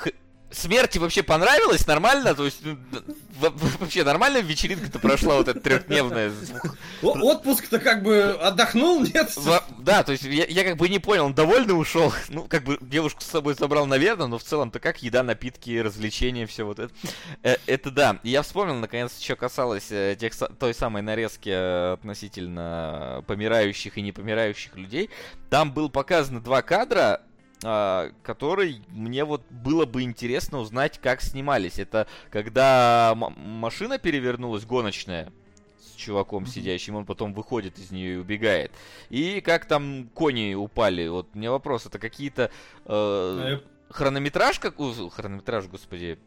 смерти 0.54 0.98
вообще 0.98 1.24
понравилось? 1.24 1.86
Нормально? 1.88 2.36
То 2.36 2.46
есть, 2.46 2.60
ну, 2.64 2.78
вообще 3.80 4.04
нормально 4.04 4.40
вечеринка-то 4.42 5.00
прошла 5.00 5.36
вот 5.38 5.48
эта 5.48 5.60
трехдневная? 5.60 6.32
Отпуск-то 7.02 7.80
как 7.80 8.04
бы 8.04 8.38
отдохнул, 8.42 9.02
нет? 9.02 9.32
Да, 9.80 10.04
то 10.04 10.12
есть 10.12 10.24
я, 10.24 10.46
я 10.46 10.64
как 10.64 10.78
бы 10.78 10.90
не 10.90 11.00
понял, 11.00 11.26
он 11.26 11.34
довольно 11.34 11.74
ушел. 11.74 12.14
Ну, 12.30 12.46
как 12.46 12.64
бы 12.64 12.80
девушку 12.82 13.22
с 13.22 13.26
собой 13.26 13.54
забрал, 13.54 13.86
наверное, 13.86 14.26
но 14.28 14.40
в 14.40 14.44
целом-то 14.44 14.80
как 14.80 15.04
еда, 15.04 15.22
напитки, 15.22 15.78
развлечения, 15.78 16.48
все 16.48 16.64
вот 16.64 16.80
это. 16.80 16.94
Э, 17.44 17.58
это 17.68 17.92
да. 17.92 18.20
Я 18.24 18.42
вспомнил, 18.42 18.76
наконец, 18.76 19.20
что 19.20 19.36
касалось 19.36 19.92
э, 19.92 20.16
тех, 20.20 20.34
той 20.36 20.74
самой 20.74 21.04
нарезки 21.04 21.50
э, 21.50 21.94
относительно 21.94 23.24
помирающих 23.28 23.98
и 23.98 24.02
не 24.02 24.12
помирающих 24.12 24.76
людей. 24.76 25.10
Там 25.50 25.72
был 25.72 25.90
показано 25.90 26.42
два 26.42 26.62
кадра, 26.62 27.22
который 27.64 28.84
мне 28.90 29.24
вот 29.26 29.42
было 29.50 29.86
бы 29.86 30.04
интересно 30.04 30.60
узнать, 30.60 31.00
как 31.00 31.22
снимались. 31.22 31.80
Это 31.80 32.08
когда 32.30 33.14
машина 33.16 33.98
перевернулась, 33.98 34.66
гоночная, 34.66 35.32
с 35.80 35.96
чуваком 35.96 36.46
сидящим, 36.46 36.96
он 36.96 37.06
потом 37.06 37.34
выходит 37.34 37.80
из 37.80 37.92
нее 37.92 38.16
и 38.16 38.18
убегает. 38.18 38.72
И 39.10 39.42
как 39.42 39.66
там 39.66 40.10
кони 40.14 40.54
упали. 40.54 41.08
Вот 41.08 41.34
мне 41.36 41.50
вопрос, 41.50 41.86
это 41.86 42.00
какие-то 42.00 42.52
э, 42.86 43.60
хронометраж, 43.90 44.60
как 44.60 44.76
хронометраж, 44.76 45.68
господи, 45.68 46.20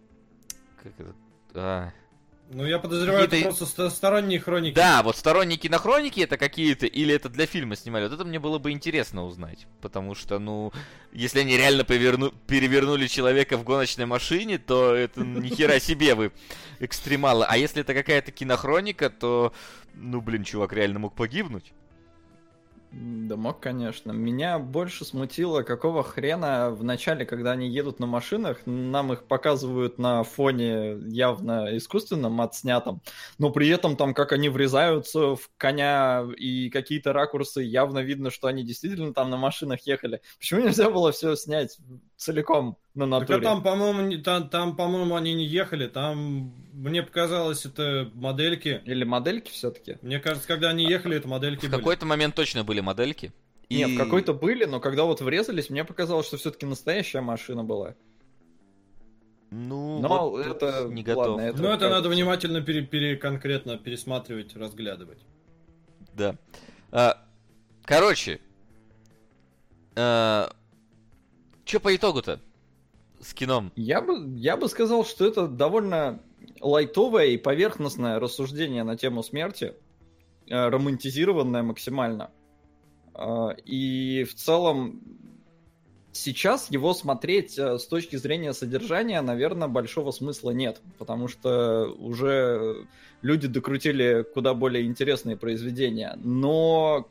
как 0.82 0.93
это? 0.99 1.14
А, 1.55 1.91
ну, 2.49 2.64
я 2.64 2.78
подозреваю, 2.78 3.24
это 3.24 3.40
просто 3.42 3.90
сторонние 3.90 4.38
хроники. 4.38 4.74
Да, 4.74 5.03
вот 5.03 5.16
сторонние 5.16 5.59
кинохроники 5.59 6.20
это 6.20 6.36
какие-то, 6.36 6.86
или 6.86 7.12
это 7.12 7.28
для 7.28 7.47
фильма 7.47 7.74
снимали. 7.74 8.05
Вот 8.05 8.12
это 8.12 8.24
мне 8.24 8.38
было 8.38 8.59
бы 8.59 8.70
интересно 8.70 9.24
узнать. 9.24 9.66
Потому 9.80 10.14
что, 10.14 10.38
ну, 10.38 10.72
если 11.12 11.40
они 11.40 11.57
реально 11.57 11.84
поверну... 11.84 12.30
перевернули 12.47 13.09
человека 13.09 13.57
в 13.57 13.64
гоночной 13.64 14.07
машине, 14.07 14.59
то 14.59 14.94
это 14.94 15.22
ни 15.22 15.49
хера 15.49 15.80
себе 15.80 16.14
вы 16.14 16.30
экстремалы. 16.78 17.44
А 17.49 17.57
если 17.57 17.80
это 17.80 17.94
какая-то 17.94 18.30
кинохроника, 18.30 19.11
то, 19.11 19.53
ну, 19.94 20.20
блин, 20.20 20.44
чувак 20.44 20.72
реально 20.72 21.01
мог 21.01 21.16
погибнуть. 21.16 21.72
Да 22.93 23.37
мог, 23.37 23.61
конечно. 23.61 24.12
Меня 24.12 24.59
больше 24.59 25.05
смутило, 25.05 25.62
какого 25.62 26.03
хрена 26.03 26.70
в 26.70 26.84
начале, 26.84 27.26
когда 27.26 27.53
они 27.53 27.68
едут 27.68 27.99
на 27.99 28.07
машинах, 28.07 28.59
нам 28.64 29.12
их 29.12 29.24
показывают 29.24 29.99
на 29.99 30.22
фоне 30.22 30.97
явно 31.09 31.76
искусственном, 31.76 32.41
отснятом, 32.41 33.03
но 33.39 33.51
при 33.51 33.68
этом 33.68 33.97
там, 33.97 34.14
как 34.14 34.32
они 34.32 34.49
врезаются 34.49 35.34
в 35.34 35.51
коня 35.57 36.24
и 36.37 36.70
какие-то 36.70 37.12
ракурсы, 37.12 37.61
явно 37.62 37.99
видно, 37.99 38.30
что 38.30 38.47
они 38.47 38.62
действительно 38.62 39.12
там 39.12 39.30
на 39.30 39.37
машинах 39.37 39.80
ехали. 39.87 40.22
Почему 40.39 40.61
нельзя 40.61 40.89
было 40.89 41.12
все 41.12 41.34
снять 41.34 41.78
целиком 42.16 42.78
на 42.97 43.07
натуре? 43.07 43.38
Так, 43.38 43.42
а 43.42 43.44
там, 43.44 43.62
по-моему, 43.62 44.22
там, 44.22 44.49
там, 44.49 44.76
по-моему, 44.76 45.14
они 45.14 45.34
не 45.34 45.44
ехали, 45.44 45.86
там, 45.86 46.53
мне 46.72 47.03
показалось, 47.03 47.64
это 47.64 48.11
модельки. 48.14 48.82
Или 48.84 49.05
модельки 49.05 49.51
все-таки? 49.51 49.99
Мне 50.03 50.18
кажется, 50.18 50.49
когда 50.49 50.70
они 50.70 50.84
ехали, 50.84 51.16
это 51.16 51.28
модельки 51.28 51.66
В 51.66 51.70
были. 51.70 51.76
какой-то 51.76 52.07
момент 52.07 52.34
точно 52.34 52.64
были 52.64 52.80
модельки. 52.80 53.32
И... 53.68 53.76
Нет, 53.76 53.90
в 53.90 53.99
какой-то 53.99 54.32
были, 54.32 54.64
но 54.64 54.80
когда 54.80 55.05
вот 55.05 55.20
врезались, 55.20 55.70
мне 55.70 55.84
показалось, 55.84 56.26
что 56.26 56.36
все-таки 56.36 56.66
настоящая 56.66 57.20
машина 57.20 57.64
была. 57.64 57.94
Ну, 59.51 60.01
но 60.01 60.30
вот 60.30 60.44
это 60.44 60.88
не 60.88 61.03
готов. 61.03 61.28
Ладно, 61.28 61.40
это 61.42 61.62
ну, 61.62 61.68
это 61.68 61.88
надо 61.88 62.09
внимательно 62.09 62.61
пере, 62.62 62.82
пере, 62.82 63.16
конкретно 63.16 63.78
пересматривать, 63.78 64.57
разглядывать. 64.57 65.18
Да. 66.14 66.36
А, 66.90 67.22
короче, 67.84 68.40
а, 69.94 70.53
что 71.64 71.80
по 71.80 71.94
итогу-то 71.94 72.40
с 73.21 73.35
кином? 73.35 73.73
Я 73.77 74.01
бы, 74.01 74.37
я 74.37 74.57
бы 74.57 74.69
сказал, 74.69 75.05
что 75.05 75.27
это 75.27 75.49
довольно 75.49 76.21
лайтовое 76.61 77.27
и 77.27 77.37
поверхностное 77.37 78.19
рассуждение 78.19 78.85
на 78.85 78.97
тему 78.97 79.23
смерти, 79.23 79.75
э, 80.47 80.69
романтизированное 80.69 81.62
максимально. 81.62 82.31
Э, 83.14 83.49
и 83.64 84.25
в 84.25 84.35
целом 84.35 85.01
сейчас 86.12 86.71
его 86.71 86.95
смотреть 86.95 87.59
э, 87.59 87.79
с 87.79 87.87
точки 87.87 88.17
зрения 88.17 88.53
содержания, 88.53 89.21
наверное, 89.21 89.69
большого 89.69 90.11
смысла 90.11 90.51
нет, 90.51 90.81
потому 90.99 91.29
что 91.29 91.87
уже 91.99 92.87
люди 93.23 93.49
докрутили 93.49 94.25
куда 94.35 94.55
более 94.55 94.85
интересные 94.85 95.37
произведения. 95.37 96.19
Но 96.23 97.09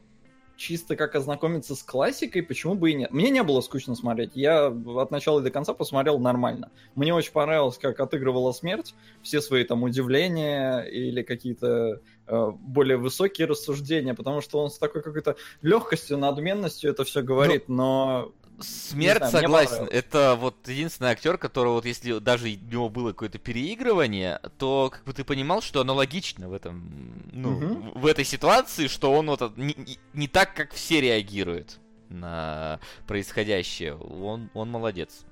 чисто 0.58 0.96
как 0.96 1.16
ознакомиться 1.16 1.76
с 1.76 1.84
классикой, 1.84 2.44
почему 2.44 2.76
бы 2.76 2.92
и 2.92 2.94
нет. 2.94 3.12
Мне 3.12 3.30
не 3.30 3.44
было 3.44 3.62
скучно 3.62 3.96
смотреть. 3.96 4.32
Я 4.36 4.68
от 4.68 5.12
начала 5.12 5.42
до 5.42 5.52
конца 5.52 5.74
посмотрел 5.74 6.20
нормально. 6.20 6.72
Мне 6.96 7.14
очень 7.14 7.32
понравилось, 7.32 7.78
как 7.78 8.00
отыгрывала 8.00 8.52
смерть, 8.52 8.96
все 9.22 9.42
свои 9.42 9.64
там 9.64 9.84
удивления 9.84 10.82
или 10.82 11.22
какие-то 11.24 12.02
э, 12.28 12.52
более 12.60 12.98
высокие 12.98 13.48
рассуждения, 13.48 14.14
потому 14.14 14.42
что 14.42 14.60
он 14.60 14.70
с 14.70 14.78
такой 14.78 15.02
какой-то 15.02 15.36
легкостью, 15.62 16.18
надменностью 16.18 16.92
это 16.92 17.04
все 17.04 17.22
говорит, 17.22 17.68
но... 17.68 17.76
но 17.76 18.32
Смерть, 18.62 19.28
знаю, 19.30 19.44
согласен. 19.44 19.88
Это 19.92 20.36
вот 20.40 20.68
единственный 20.68 21.10
актер, 21.12 21.38
которого 21.38 21.74
вот 21.74 21.86
если 21.86 22.20
даже 22.20 22.46
у 22.48 22.72
него 22.72 22.90
было 22.90 23.10
какое-то 23.12 23.38
переигрывание, 23.38 24.40
то 24.58 24.90
как 24.94 25.04
бы 25.04 25.14
ты 25.14 25.24
понимал, 25.24 25.62
что 25.62 25.82
аналогично 25.82 26.48
в 26.48 26.54
этом, 26.54 27.30
ну, 27.34 27.52
Мгм. 27.52 27.92
в 28.00 28.06
этой 28.06 28.24
ситуации, 28.24 28.88
что 28.88 29.12
он 29.14 29.28
вот 29.28 29.42
от- 29.42 29.58
не, 29.58 29.74
не- 29.78 30.00
не 30.14 30.28
так, 30.28 30.54
как 30.56 30.74
все 30.74 31.02
реагируют 31.02 31.80
на 32.10 32.80
происходящее. 33.08 33.96
Он, 33.96 34.50
он 34.54 34.70
молодец. 34.70 35.26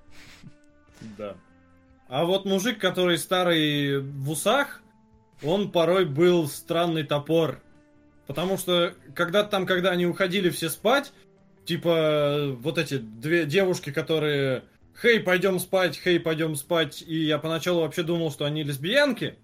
Да. 1.18 1.36
А 2.10 2.26
вот 2.26 2.46
мужик, 2.46 2.80
который 2.80 3.18
старый 3.18 4.00
в 4.02 4.30
усах, 4.30 4.82
он 5.42 5.72
порой 5.72 6.06
был 6.06 6.48
странный 6.48 7.04
топор. 7.04 7.62
Потому 8.28 8.58
что 8.58 8.94
когда 9.16 9.44
там, 9.44 9.66
когда 9.66 9.92
они 9.92 10.06
уходили 10.06 10.50
все 10.50 10.70
спать, 10.70 11.12
типа 11.66 12.56
вот 12.60 12.78
эти 12.78 12.98
две 12.98 13.46
девушки, 13.46 13.92
которые 13.92 14.64
«Хей, 15.02 15.20
пойдем 15.20 15.60
спать, 15.60 16.00
хей, 16.02 16.20
пойдем 16.20 16.56
спать», 16.56 17.04
и 17.06 17.24
я 17.26 17.38
поначалу 17.38 17.82
вообще 17.82 18.04
думал, 18.04 18.32
что 18.32 18.46
они 18.46 18.64
лесбиянки. 18.64 19.36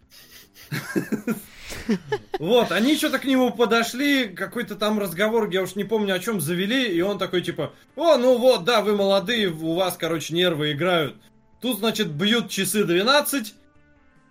Вот, 2.39 2.71
они 2.71 2.95
что-то 2.95 3.19
к 3.19 3.25
нему 3.25 3.51
подошли, 3.51 4.27
какой-то 4.27 4.75
там 4.75 4.99
разговор, 4.99 5.49
я 5.49 5.61
уж 5.61 5.75
не 5.75 5.83
помню 5.83 6.15
о 6.15 6.19
чем 6.19 6.39
завели, 6.39 6.87
и 6.87 7.01
он 7.01 7.17
такой 7.17 7.41
типа, 7.41 7.73
о, 7.95 8.17
ну 8.17 8.37
вот, 8.37 8.63
да, 8.63 8.81
вы 8.81 8.95
молодые, 8.95 9.49
у 9.49 9.73
вас, 9.73 9.97
короче, 9.97 10.33
нервы 10.33 10.71
играют. 10.71 11.15
Тут, 11.61 11.79
значит, 11.79 12.09
бьют 12.09 12.49
часы 12.49 12.85
12, 12.85 13.53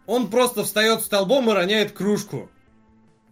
он 0.07 0.31
просто 0.31 0.65
встает 0.65 1.03
столбом 1.03 1.51
и 1.51 1.55
роняет 1.55 1.93
кружку. 1.93 2.51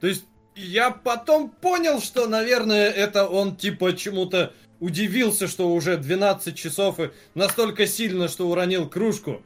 То 0.01 0.07
есть, 0.07 0.25
я 0.57 0.91
потом 0.91 1.51
понял, 1.51 2.01
что, 2.01 2.27
наверное, 2.27 2.91
это 2.91 3.29
он, 3.29 3.57
типа, 3.57 3.95
чему-то 3.95 4.53
удивился, 4.81 5.47
что 5.49 5.71
уже 5.71 5.97
12 5.97 6.57
часов 6.57 6.99
и 7.01 7.11
настолько 7.35 7.87
сильно, 7.87 8.29
что 8.29 8.49
уронил 8.49 8.89
кружку. 8.89 9.43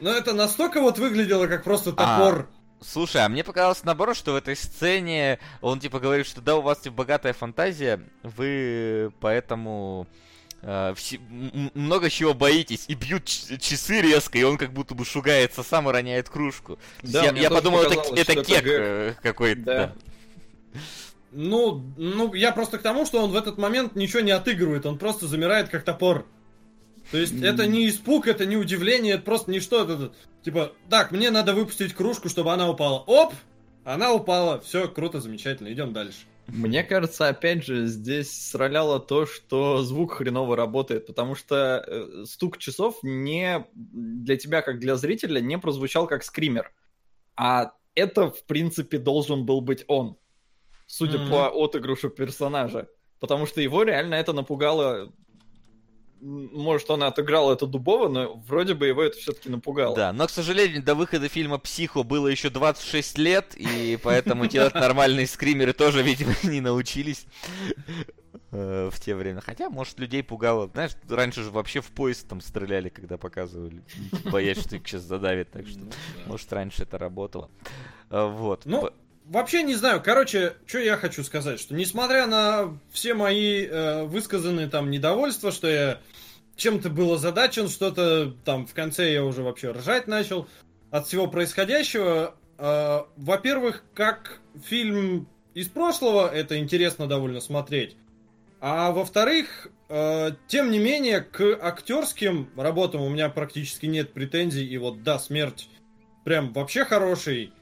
Но 0.00 0.10
это 0.12 0.34
настолько 0.34 0.80
вот 0.80 0.98
выглядело, 0.98 1.46
как 1.46 1.64
просто 1.64 1.94
А, 1.96 2.18
топор. 2.18 2.48
Слушай, 2.80 3.24
а 3.24 3.28
мне 3.28 3.42
показалось 3.42 3.82
наоборот, 3.84 4.16
что 4.16 4.32
в 4.32 4.36
этой 4.36 4.54
сцене 4.56 5.38
он 5.62 5.80
типа 5.80 5.98
говорит, 6.00 6.26
что 6.26 6.40
да, 6.40 6.56
у 6.56 6.60
вас 6.60 6.80
типа 6.80 6.96
богатая 6.96 7.32
фантазия, 7.32 8.00
вы 8.22 9.10
поэтому 9.20 10.06
э, 10.62 10.92
все- 10.96 11.18
много 11.74 12.10
чего 12.10 12.34
боитесь 12.34 12.84
и 12.88 12.94
бьют 12.94 13.24
часы 13.24 14.02
резко, 14.02 14.36
и 14.38 14.42
он 14.42 14.58
как 14.58 14.72
будто 14.72 14.94
бы 14.94 15.04
шугается 15.06 15.62
сам 15.62 15.88
и 15.88 15.92
роняет 15.92 16.28
кружку. 16.28 16.78
Да, 17.02 17.24
я, 17.24 17.30
я 17.32 17.50
подумал, 17.50 17.82
это, 17.82 17.94
это 18.14 18.32
это 18.32 18.44
кек 18.44 18.64
гэг. 18.64 18.66
э, 18.66 19.14
какой-то. 19.22 19.62
Да. 19.62 19.74
да. 19.86 19.94
Ну, 21.32 21.84
ну, 21.96 22.32
я 22.34 22.52
просто 22.52 22.78
к 22.78 22.82
тому, 22.82 23.04
что 23.04 23.22
он 23.22 23.30
в 23.30 23.36
этот 23.36 23.58
момент 23.58 23.96
ничего 23.96 24.20
не 24.20 24.30
отыгрывает, 24.30 24.86
он 24.86 24.98
просто 24.98 25.26
замирает 25.26 25.68
как 25.68 25.84
топор. 25.84 26.26
То 27.10 27.18
есть 27.18 27.40
это 27.40 27.66
не 27.66 27.88
испуг, 27.88 28.26
это 28.26 28.46
не 28.46 28.56
удивление, 28.56 29.14
это 29.14 29.22
просто 29.22 29.50
ничто. 29.50 29.84
Это, 29.84 30.12
типа, 30.42 30.72
так, 30.90 31.12
мне 31.12 31.30
надо 31.30 31.54
выпустить 31.54 31.94
кружку, 31.94 32.28
чтобы 32.28 32.52
она 32.52 32.68
упала. 32.68 32.98
Оп! 33.06 33.32
Она 33.84 34.12
упала. 34.12 34.60
Все, 34.60 34.88
круто, 34.88 35.20
замечательно, 35.20 35.72
идем 35.72 35.92
дальше. 35.92 36.18
Мне 36.48 36.84
кажется, 36.84 37.28
опять 37.28 37.64
же, 37.64 37.86
здесь 37.86 38.30
сраляло 38.30 39.00
то, 39.00 39.26
что 39.26 39.82
звук 39.82 40.14
хреново 40.14 40.56
работает, 40.56 41.06
потому 41.06 41.34
что 41.34 41.84
э, 41.86 42.24
стук 42.24 42.58
часов 42.58 42.98
не 43.02 43.66
для 43.74 44.36
тебя, 44.36 44.62
как 44.62 44.78
для 44.78 44.96
зрителя, 44.96 45.40
не 45.40 45.58
прозвучал 45.58 46.06
как 46.06 46.22
скример. 46.22 46.72
А 47.36 47.72
это, 47.94 48.30
в 48.30 48.44
принципе, 48.44 48.98
должен 48.98 49.44
был 49.44 49.60
быть 49.60 49.84
он, 49.88 50.16
судя 50.86 51.18
Мгм. 51.18 51.30
по 51.30 51.48
отыгрышу 51.64 52.10
персонажа. 52.10 52.88
Потому 53.20 53.46
что 53.46 53.60
его 53.60 53.82
реально 53.82 54.14
это 54.16 54.32
напугало. 54.32 55.12
Может, 56.20 56.90
он 56.90 57.02
отыграл 57.02 57.52
это 57.52 57.66
дубово, 57.66 58.08
но 58.08 58.34
вроде 58.46 58.74
бы 58.74 58.86
его 58.86 59.02
это 59.02 59.18
все-таки 59.18 59.50
напугало. 59.50 59.94
Да, 59.94 60.12
но, 60.14 60.26
к 60.26 60.30
сожалению, 60.30 60.82
до 60.82 60.94
выхода 60.94 61.28
фильма 61.28 61.58
«Психо» 61.58 62.02
было 62.02 62.26
еще 62.26 62.48
26 62.48 63.18
лет, 63.18 63.54
и 63.54 63.98
поэтому 64.02 64.46
делать 64.46 64.74
нормальные 64.74 65.26
скримеры 65.26 65.72
тоже, 65.74 66.02
видимо, 66.02 66.32
не 66.42 66.60
научились 66.62 67.26
э, 68.50 68.90
в 68.90 68.98
те 68.98 69.14
времена. 69.14 69.42
Хотя, 69.42 69.68
может, 69.68 69.98
людей 69.98 70.22
пугало. 70.22 70.68
Знаешь, 70.72 70.92
раньше 71.08 71.42
же 71.42 71.50
вообще 71.50 71.80
в 71.82 71.90
поезд 71.90 72.26
там 72.28 72.40
стреляли, 72.40 72.88
когда 72.88 73.18
показывали, 73.18 73.82
боясь, 74.24 74.58
что 74.60 74.76
их 74.76 74.88
сейчас 74.88 75.02
задавит, 75.02 75.50
так 75.50 75.66
что, 75.68 75.80
может, 76.26 76.50
раньше 76.52 76.82
это 76.84 76.96
работало. 76.98 77.50
Э, 78.10 78.26
Вот. 78.26 78.62
Ну, 78.64 78.90
Вообще 79.28 79.64
не 79.64 79.74
знаю. 79.74 80.00
Короче, 80.02 80.54
что 80.66 80.78
я 80.78 80.96
хочу 80.96 81.24
сказать, 81.24 81.58
что 81.58 81.74
несмотря 81.74 82.26
на 82.26 82.78
все 82.92 83.12
мои 83.14 83.66
э, 83.66 84.04
высказанные 84.04 84.68
там 84.68 84.88
недовольства, 84.90 85.50
что 85.50 85.68
я 85.68 86.00
чем-то 86.54 86.90
был 86.90 87.12
озадачен, 87.12 87.68
что-то 87.68 88.32
там 88.44 88.66
в 88.66 88.74
конце 88.74 89.12
я 89.12 89.24
уже 89.24 89.42
вообще 89.42 89.72
ржать 89.72 90.06
начал 90.06 90.46
от 90.90 91.08
всего 91.08 91.26
происходящего. 91.26 92.36
э, 92.58 93.00
во-первых, 93.16 93.82
как 93.94 94.38
фильм 94.64 95.28
из 95.54 95.68
прошлого, 95.68 96.32
это 96.32 96.58
интересно 96.58 97.08
довольно 97.08 97.40
смотреть. 97.40 97.96
А 98.60 98.92
во-вторых, 98.92 99.68
э, 99.88 100.30
тем 100.46 100.70
не 100.70 100.78
менее, 100.78 101.20
к 101.20 101.42
актерским 101.60 102.48
работам 102.56 103.02
у 103.02 103.08
меня 103.08 103.28
практически 103.28 103.86
нет 103.86 104.12
претензий. 104.12 104.66
И 104.66 104.78
вот 104.78 105.02
да, 105.02 105.18
смерть 105.18 105.68
прям 106.24 106.52
вообще 106.52 106.84
хороший. 106.84 107.52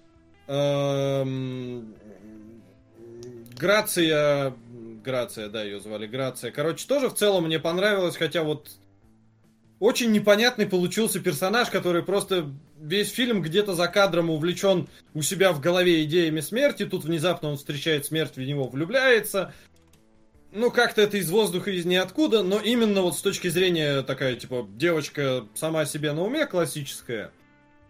Эм, 0.47 1.95
Грация, 3.59 4.55
Грация, 5.05 5.49
да, 5.49 5.63
ее 5.63 5.81
звали 5.81 6.07
Грация. 6.07 6.51
Короче, 6.51 6.87
тоже 6.87 7.09
в 7.09 7.15
целом 7.15 7.45
мне 7.45 7.59
понравилось, 7.59 8.17
хотя 8.17 8.43
вот 8.43 8.71
очень 9.81 10.13
непонятный 10.13 10.67
получился 10.67 11.21
персонаж, 11.21 11.69
который 11.69 12.03
просто 12.03 12.51
весь 12.81 13.11
фильм 13.11 13.43
где-то 13.43 13.75
за 13.75 13.89
кадром 13.89 14.31
увлечен 14.31 14.89
у 15.15 15.23
себя 15.23 15.53
в 15.53 15.61
голове 15.61 16.05
идеями 16.05 16.41
смерти. 16.41 16.87
Тут 16.87 17.05
внезапно 17.05 17.51
он 17.51 17.57
встречает 17.57 18.07
смерть, 18.07 18.37
в 18.37 18.41
него 18.41 18.69
влюбляется. 18.69 19.53
Ну, 20.53 20.71
как-то 20.71 21.03
это 21.03 21.17
из 21.17 21.31
воздуха, 21.31 21.71
из 21.73 21.85
ниоткуда, 21.85 22.45
но 22.45 22.61
именно 22.61 23.03
вот 23.03 23.17
с 23.17 23.21
точки 23.21 23.49
зрения 23.49 24.03
такая, 24.03 24.37
типа, 24.37 24.67
девочка 24.77 25.47
сама 25.55 25.85
себе 25.85 26.13
на 26.13 26.23
уме 26.23 26.47
классическая, 26.47 27.33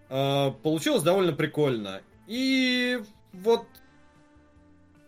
э, 0.08 0.50
получилось 0.62 1.02
довольно 1.02 1.34
прикольно. 1.34 2.00
И 2.26 3.00
вот 3.32 3.66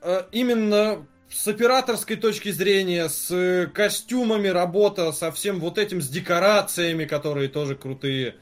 э, 0.03 0.23
именно 0.33 1.07
с 1.31 1.49
операторской 1.49 2.17
точки 2.17 2.51
зрения, 2.51 3.09
с 3.09 3.71
костюмами 3.75 4.49
работа, 4.49 5.13
со 5.13 5.33
всем 5.33 5.61
вот 5.61 5.79
этим, 5.79 6.01
с 6.01 6.09
декорациями, 6.09 7.05
которые 7.05 7.49
тоже 7.49 7.75
крутые. 7.75 8.37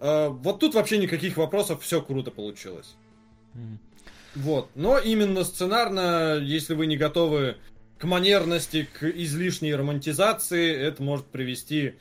э, 0.00 0.28
вот 0.28 0.60
тут 0.60 0.74
вообще 0.74 0.98
никаких 0.98 1.36
вопросов, 1.36 1.82
все 1.82 2.00
круто 2.00 2.30
получилось. 2.30 2.96
Мгм. 3.54 3.78
Вот. 4.34 4.70
Но 4.74 4.98
именно 4.98 5.42
сценарно, 5.44 6.36
если 6.36 6.74
вы 6.74 6.86
не 6.86 6.96
готовы 6.96 7.56
к 7.98 8.04
манерности, 8.04 8.88
к 8.92 9.02
излишней 9.04 9.74
романтизации, 9.74 10.72
это 10.72 11.02
может 11.02 11.26
привести 11.26 11.94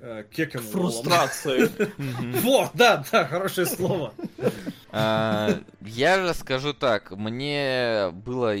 э, 0.00 0.24
к 0.24 0.30
кекам 0.30 0.62
и 0.62 0.72
роллам. 0.72 0.92
Фрустрации. 0.92 1.70
Мгм. 1.98 2.32
Вот, 2.40 2.70
да, 2.74 3.04
да, 3.10 3.26
хорошее 3.26 3.66
слово. 3.66 4.14
А, 4.90 5.60
Я 5.80 6.26
же 6.26 6.34
скажу 6.34 6.72
так, 6.72 7.10
мне 7.10 8.10
было 8.12 8.56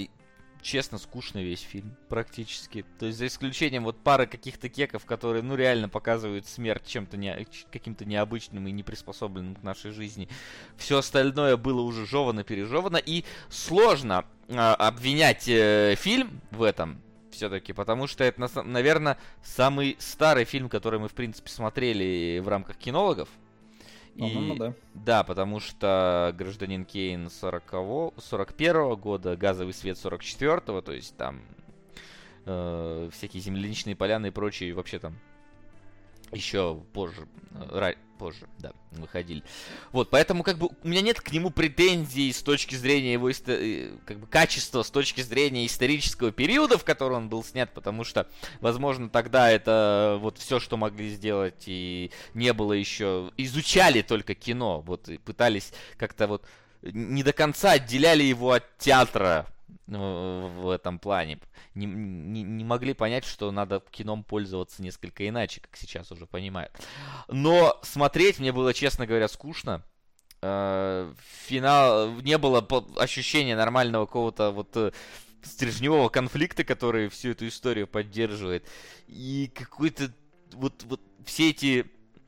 честно 0.62 0.98
скучно 0.98 1.38
весь 1.38 1.60
фильм 1.60 1.96
практически. 2.08 2.84
То 2.98 3.06
есть 3.06 3.18
за 3.18 3.26
исключением 3.26 3.84
вот 3.84 3.98
пары 3.98 4.26
каких-то 4.26 4.68
кеков, 4.68 5.04
которые 5.04 5.42
ну 5.42 5.54
реально 5.54 5.88
показывают 5.88 6.46
смерть 6.46 6.86
чем-то 6.86 7.16
не, 7.16 7.46
каким-то 7.70 8.04
необычным 8.04 8.66
и 8.68 8.72
неприспособленным 8.72 9.54
к 9.54 9.62
нашей 9.62 9.92
жизни. 9.92 10.28
Все 10.76 10.98
остальное 10.98 11.56
было 11.56 11.80
уже 11.80 12.06
жевано, 12.06 12.44
пережевано 12.44 12.98
и 12.98 13.24
сложно 13.48 14.24
а, 14.50 14.74
обвинять 14.74 15.48
э, 15.48 15.94
фильм 15.98 16.40
в 16.50 16.62
этом 16.62 17.00
все-таки, 17.38 17.72
потому 17.72 18.08
что 18.08 18.24
это, 18.24 18.62
наверное, 18.64 19.16
самый 19.42 19.96
старый 20.00 20.44
фильм, 20.44 20.68
который 20.68 20.98
мы 20.98 21.08
в 21.08 21.14
принципе 21.14 21.48
смотрели 21.50 22.40
в 22.40 22.48
рамках 22.48 22.76
кинологов. 22.76 23.28
И- 24.16 24.56
да. 24.58 24.74
да, 24.94 25.22
потому 25.22 25.60
что 25.60 26.34
гражданин 26.36 26.84
Кейн 26.84 27.30
40 27.30 28.14
41 28.18 28.96
года, 28.96 29.36
газовый 29.36 29.72
свет 29.72 29.96
44-го, 29.96 30.80
то 30.80 30.92
есть 30.92 31.16
там 31.16 31.40
э, 32.44 33.08
всякие 33.12 33.40
земляничные 33.40 33.94
поляны 33.94 34.26
и 34.26 34.30
прочие 34.30 34.74
вообще 34.74 34.98
там 34.98 35.16
еще 36.32 36.82
позже, 36.92 37.28
э, 37.52 37.78
ра- 37.78 37.96
позже, 38.18 38.48
да, 38.58 38.72
выходили. 38.92 39.42
Вот, 39.92 40.10
поэтому 40.10 40.42
как 40.42 40.58
бы 40.58 40.70
у 40.82 40.88
меня 40.88 41.00
нет 41.00 41.20
к 41.20 41.32
нему 41.32 41.50
претензий 41.50 42.32
с 42.32 42.42
точки 42.42 42.74
зрения 42.74 43.12
его 43.14 43.30
э, 43.30 43.92
как 44.04 44.18
бы 44.18 44.26
качества, 44.26 44.82
с 44.82 44.90
точки 44.90 45.20
зрения 45.20 45.66
исторического 45.66 46.32
периода, 46.32 46.76
в 46.76 46.84
который 46.84 47.14
он 47.16 47.28
был 47.28 47.44
снят, 47.44 47.72
потому 47.72 48.04
что, 48.04 48.28
возможно, 48.60 49.08
тогда 49.08 49.50
это 49.50 50.18
вот 50.20 50.38
все, 50.38 50.58
что 50.58 50.76
могли 50.76 51.10
сделать, 51.10 51.64
и 51.66 52.10
не 52.34 52.52
было 52.52 52.72
еще, 52.72 53.30
изучали 53.36 54.02
только 54.02 54.34
кино, 54.34 54.80
вот 54.80 55.08
и 55.08 55.18
пытались 55.18 55.72
как-то 55.96 56.26
вот 56.26 56.44
не 56.82 57.22
до 57.22 57.32
конца 57.32 57.72
отделяли 57.72 58.22
его 58.22 58.52
от 58.52 58.78
театра 58.78 59.46
в 59.86 60.70
этом 60.70 60.98
плане. 60.98 61.38
Не, 61.74 61.86
не, 61.86 62.42
не 62.42 62.64
могли 62.64 62.92
понять, 62.92 63.24
что 63.24 63.50
надо 63.50 63.82
кином 63.90 64.22
пользоваться 64.24 64.82
несколько 64.82 65.26
иначе, 65.28 65.60
как 65.60 65.76
сейчас 65.76 66.12
уже 66.12 66.26
понимают. 66.26 66.72
Но 67.28 67.78
смотреть 67.82 68.38
мне 68.38 68.52
было, 68.52 68.74
честно 68.74 69.06
говоря, 69.06 69.28
скучно. 69.28 69.82
Э, 70.42 71.12
финал 71.46 72.10
не 72.20 72.38
было 72.38 72.66
ощущения 72.96 73.56
нормального 73.56 74.06
какого-то 74.06 74.50
вот 74.50 74.76
э, 74.76 74.92
стержневого 75.42 76.08
конфликта, 76.08 76.64
который 76.64 77.08
всю 77.08 77.30
эту 77.30 77.48
историю 77.48 77.86
поддерживает. 77.86 78.68
И 79.06 79.50
какой-то 79.54 80.12
вот, 80.52 80.84
вот 80.84 81.00
все 81.24 81.50
эти 81.50 81.86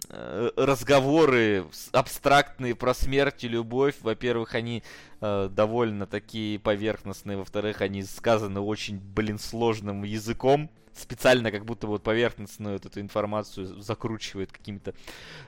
разговоры 0.09 1.67
абстрактные 1.93 2.75
про 2.75 2.95
смерть 2.95 3.45
и 3.45 3.49
любовь, 3.49 3.97
во-первых, 4.01 4.55
они 4.55 4.83
э, 5.21 5.49
довольно 5.51 6.07
такие 6.07 6.59
поверхностные, 6.59 7.37
во-вторых, 7.37 7.81
они 7.81 8.03
сказаны 8.03 8.61
очень, 8.61 8.99
блин, 8.99 9.39
сложным 9.39 10.05
языком, 10.05 10.71
специально 10.95 11.51
как 11.51 11.65
будто 11.65 11.87
вот 11.87 12.03
поверхностную 12.03 12.75
вот 12.75 12.87
эту 12.87 13.01
информацию 13.01 13.81
закручивает 13.81 14.53
какими-то 14.53 14.95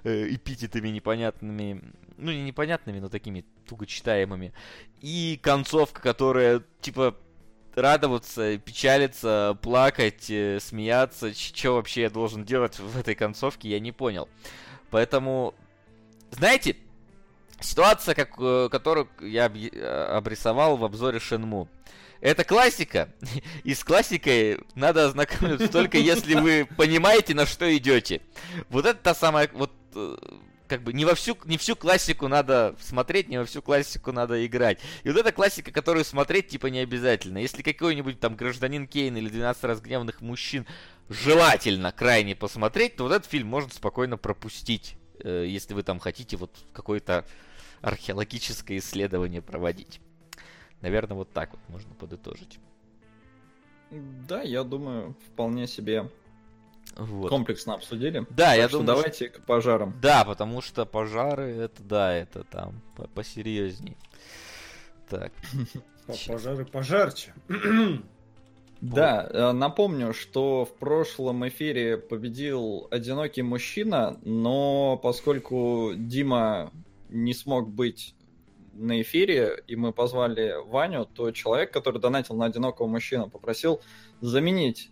э, 0.05 0.34
эпитетами 0.34 0.88
непонятными, 0.88 1.82
ну 2.16 2.32
не 2.32 2.42
непонятными, 2.42 2.98
но 2.98 3.09
такими 3.09 3.44
туго 3.68 3.86
читаемыми. 3.86 4.53
И 5.00 5.38
концовка, 5.42 6.00
которая 6.00 6.62
типа 6.80 7.16
радоваться, 7.75 8.59
печалиться, 8.59 9.59
плакать, 9.62 10.31
э, 10.31 10.59
смеяться, 10.61 11.35
что 11.35 11.75
вообще 11.75 12.03
я 12.03 12.11
должен 12.11 12.45
делать 12.45 12.79
в 12.79 12.99
этой 12.99 13.14
концовке, 13.14 13.68
я 13.68 13.81
не 13.81 13.93
понял. 13.93 14.29
Поэтому, 14.91 15.55
знаете, 16.31 16.77
ситуация, 17.61 18.14
как, 18.14 18.35
э, 18.39 18.68
которую 18.70 19.09
я 19.20 19.47
э, 19.47 20.05
обрисовал 20.16 20.77
в 20.77 20.85
обзоре 20.85 21.18
Шенму. 21.18 21.68
Это 22.20 22.45
классика, 22.45 23.09
и 23.64 23.75
с 23.75 23.83
классикой 23.83 24.61
надо 24.75 25.07
ознакомиться 25.07 25.68
только 25.68 25.99
если 25.99 26.35
вы 26.35 26.68
понимаете, 26.77 27.35
на 27.35 27.47
что 27.47 27.75
идете. 27.77 28.20
Вот 28.68 28.87
это 28.87 28.99
та 28.99 29.14
самая, 29.14 29.51
вот 29.53 29.73
как 30.73 30.85
бы 30.85 30.95
не 30.95 31.05
во 31.05 31.14
всю, 31.14 31.37
не 31.45 31.59
всю 31.59 31.77
классику 31.77 32.29
надо 32.29 32.75
смотреть, 32.81 33.29
не 33.29 33.37
во 33.37 33.45
всю 33.45 33.61
классику 33.61 34.11
надо 34.11 34.47
играть. 34.47 34.81
И 35.03 35.11
вот 35.11 35.18
эта 35.18 35.31
классика, 35.31 35.70
которую 35.70 36.03
смотреть 36.03 36.49
типа 36.49 36.68
не 36.68 36.79
обязательно. 36.79 37.37
Если 37.37 37.61
какой-нибудь 37.61 38.18
там 38.20 38.37
гражданин 38.37 38.87
Кейн 38.87 39.14
или 39.18 39.29
12 39.29 39.64
разгневанных 39.64 40.23
мужчин 40.23 40.66
желательно 41.11 41.93
крайне 41.93 42.35
посмотреть, 42.35 42.97
то 42.97 43.03
вот 43.03 43.12
этот 43.12 43.31
фильм 43.31 43.49
можно 43.49 43.70
спокойно 43.70 44.16
пропустить, 44.16 44.97
э, 45.18 45.45
если 45.47 45.75
вы 45.75 45.83
там 45.83 45.99
хотите 45.99 46.39
вот 46.39 46.57
какое-то 46.73 47.27
археологическое 47.83 48.79
исследование 48.79 49.43
проводить. 49.43 50.01
Наверное, 50.81 51.18
вот 51.18 51.31
так 51.35 51.51
вот 51.51 51.61
можно 51.68 51.93
подытожить. 51.97 52.59
Да, 53.91 54.41
я 54.41 54.64
думаю, 54.64 55.14
вполне 55.27 55.66
себе 55.66 56.09
вот. 56.97 57.28
Комплексно 57.28 57.74
обсудили. 57.74 58.26
Да, 58.30 58.51
так 58.51 58.57
я 58.57 58.68
думаю. 58.68 58.86
Давайте 58.86 59.28
что... 59.28 59.40
к 59.40 59.45
пожарам. 59.47 59.99
Да, 60.01 60.24
потому 60.24 60.61
что 60.61 60.84
пожары 60.84 61.51
это 61.57 61.82
да, 61.82 62.14
это 62.14 62.45
там 62.45 62.80
посерьезней. 63.14 63.97
Так. 65.09 65.32
Пожары 66.26 66.64
пожарче. 66.64 67.34
Да, 68.80 69.28
э, 69.30 69.53
напомню, 69.53 70.12
что 70.12 70.64
в 70.64 70.74
прошлом 70.76 71.47
эфире 71.47 71.99
победил 71.99 72.88
одинокий 72.90 73.43
мужчина, 73.43 74.18
но 74.24 74.99
поскольку 75.01 75.93
Дима 75.95 76.72
не 77.09 77.32
смог 77.32 77.68
быть 77.70 78.16
на 78.72 79.01
эфире, 79.03 79.62
и 79.68 79.76
мы 79.76 79.93
позвали 79.93 80.57
Ваню, 80.66 81.07
то 81.07 81.30
человек, 81.30 81.72
который 81.72 82.01
донатил 82.01 82.34
на 82.34 82.47
одинокого 82.47 82.88
мужчину, 82.88 83.30
попросил 83.30 83.80
заменить 84.20 84.90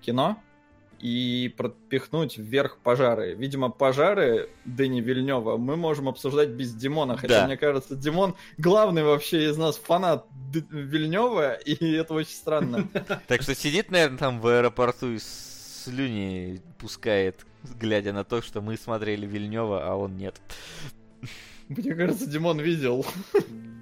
кино 0.00 0.40
и 1.00 1.52
пропихнуть 1.56 2.38
вверх 2.38 2.78
пожары. 2.78 3.34
Видимо, 3.34 3.70
пожары 3.70 4.48
Дэни 4.64 5.00
Вильнева 5.00 5.56
мы 5.56 5.76
можем 5.76 6.08
обсуждать 6.08 6.50
без 6.50 6.74
Димона, 6.74 7.16
хотя, 7.16 7.40
да. 7.40 7.46
мне 7.46 7.56
кажется, 7.56 7.96
Димон 7.96 8.34
главный 8.56 9.02
вообще 9.04 9.48
из 9.50 9.56
нас 9.56 9.76
фанат 9.76 10.26
Д- 10.52 10.64
Вильнева, 10.70 11.54
и 11.54 11.92
это 11.92 12.14
очень 12.14 12.34
странно. 12.34 12.88
Так 13.26 13.42
что 13.42 13.54
сидит, 13.54 13.90
наверное, 13.90 14.18
там 14.18 14.40
в 14.40 14.46
аэропорту 14.46 15.12
и 15.12 15.18
слюни 15.18 16.60
пускает, 16.78 17.46
глядя 17.80 18.12
на 18.12 18.24
то, 18.24 18.42
что 18.42 18.60
мы 18.60 18.76
смотрели 18.76 19.26
Вильнева, 19.26 19.86
а 19.86 19.94
он 19.94 20.16
нет. 20.16 20.40
Мне 21.68 21.94
кажется, 21.94 22.26
Димон 22.26 22.60
видел. 22.60 23.04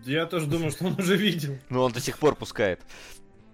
Я 0.04 0.26
тоже 0.26 0.46
думаю, 0.46 0.70
что 0.70 0.86
он 0.86 0.96
уже 0.98 1.16
видел. 1.16 1.56
Ну, 1.68 1.82
он 1.82 1.92
до 1.92 2.00
сих 2.00 2.18
пор 2.18 2.34
пускает. 2.34 2.80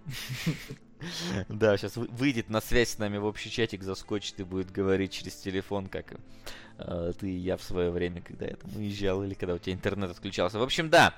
Да, 1.48 1.76
сейчас 1.76 1.96
выйдет 1.96 2.50
на 2.50 2.60
связь 2.60 2.90
с 2.90 2.98
нами 2.98 3.18
в 3.18 3.24
общий 3.24 3.50
чатик, 3.50 3.82
заскочит 3.82 4.40
и 4.40 4.44
будет 4.44 4.70
говорить 4.70 5.12
через 5.12 5.34
телефон, 5.34 5.86
как 5.86 6.14
э, 6.78 7.12
ты 7.18 7.30
и 7.30 7.36
я 7.36 7.56
в 7.56 7.62
свое 7.62 7.90
время, 7.90 8.22
когда 8.22 8.46
я 8.46 8.56
там 8.56 8.70
уезжал, 8.76 9.22
или 9.22 9.34
когда 9.34 9.54
у 9.54 9.58
тебя 9.58 9.74
интернет 9.74 10.10
отключался. 10.10 10.58
В 10.58 10.62
общем, 10.62 10.90
да, 10.90 11.14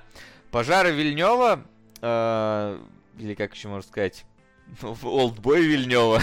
пожары 0.51 0.91
Вильнева, 0.91 1.65
э, 2.01 2.79
или 3.19 3.33
как 3.33 3.55
еще 3.55 3.67
можно 3.67 3.87
сказать, 3.87 4.25
Олдбой 5.03 5.61
Вильнева. 5.65 6.21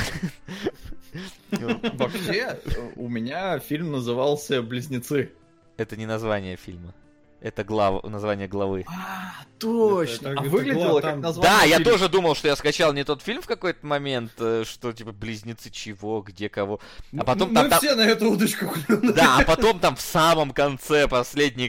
Вообще, 1.51 2.59
у 2.97 3.09
меня 3.09 3.59
фильм 3.59 3.93
назывался 3.93 4.63
«Близнецы». 4.63 5.33
Это 5.77 5.97
не 5.97 6.07
название 6.07 6.57
фильма. 6.57 6.95
Это 7.43 7.65
глав... 7.65 8.05
название 8.05 8.47
главы. 8.47 8.85
А, 8.87 9.45
точно. 9.59 10.29
Это, 10.29 10.31
это, 10.31 10.41
а 10.43 10.45
выглядело 10.45 11.01
как 11.01 11.17
название. 11.17 11.53
Да, 11.53 11.65
я 11.65 11.81
тоже 11.81 12.09
думал, 12.09 12.37
что 12.37 12.47
я 12.47 12.55
скачал 12.55 12.93
не 12.93 13.03
тот 13.03 13.21
фильм 13.21 13.43
в 13.43 13.49
какой-то 13.49 13.85
момент, 13.85 14.31
э, 14.39 14.63
что 14.65 14.93
типа 14.93 15.11
близнецы 15.11 15.69
чего, 15.71 16.23
где 16.23 16.49
кого. 16.49 16.79
А 17.19 17.25
потом 17.25 17.49
Мы 17.49 17.69
там, 17.69 17.81
все 17.81 17.97
там... 17.97 17.99
на 17.99 18.03
эту 18.03 18.31
удочку 18.31 18.69
клюнули. 18.69 19.13
Да, 19.13 19.39
а 19.39 19.45
потом 19.45 19.81
там 19.81 19.97
в 19.97 20.01
самом 20.01 20.53
конце 20.53 21.09
последний 21.09 21.69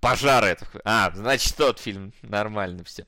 пожары. 0.00 0.58
А, 0.84 1.10
значит 1.14 1.56
тот 1.56 1.78
фильм. 1.78 2.12
Нормально 2.20 2.84
все. 2.84 3.06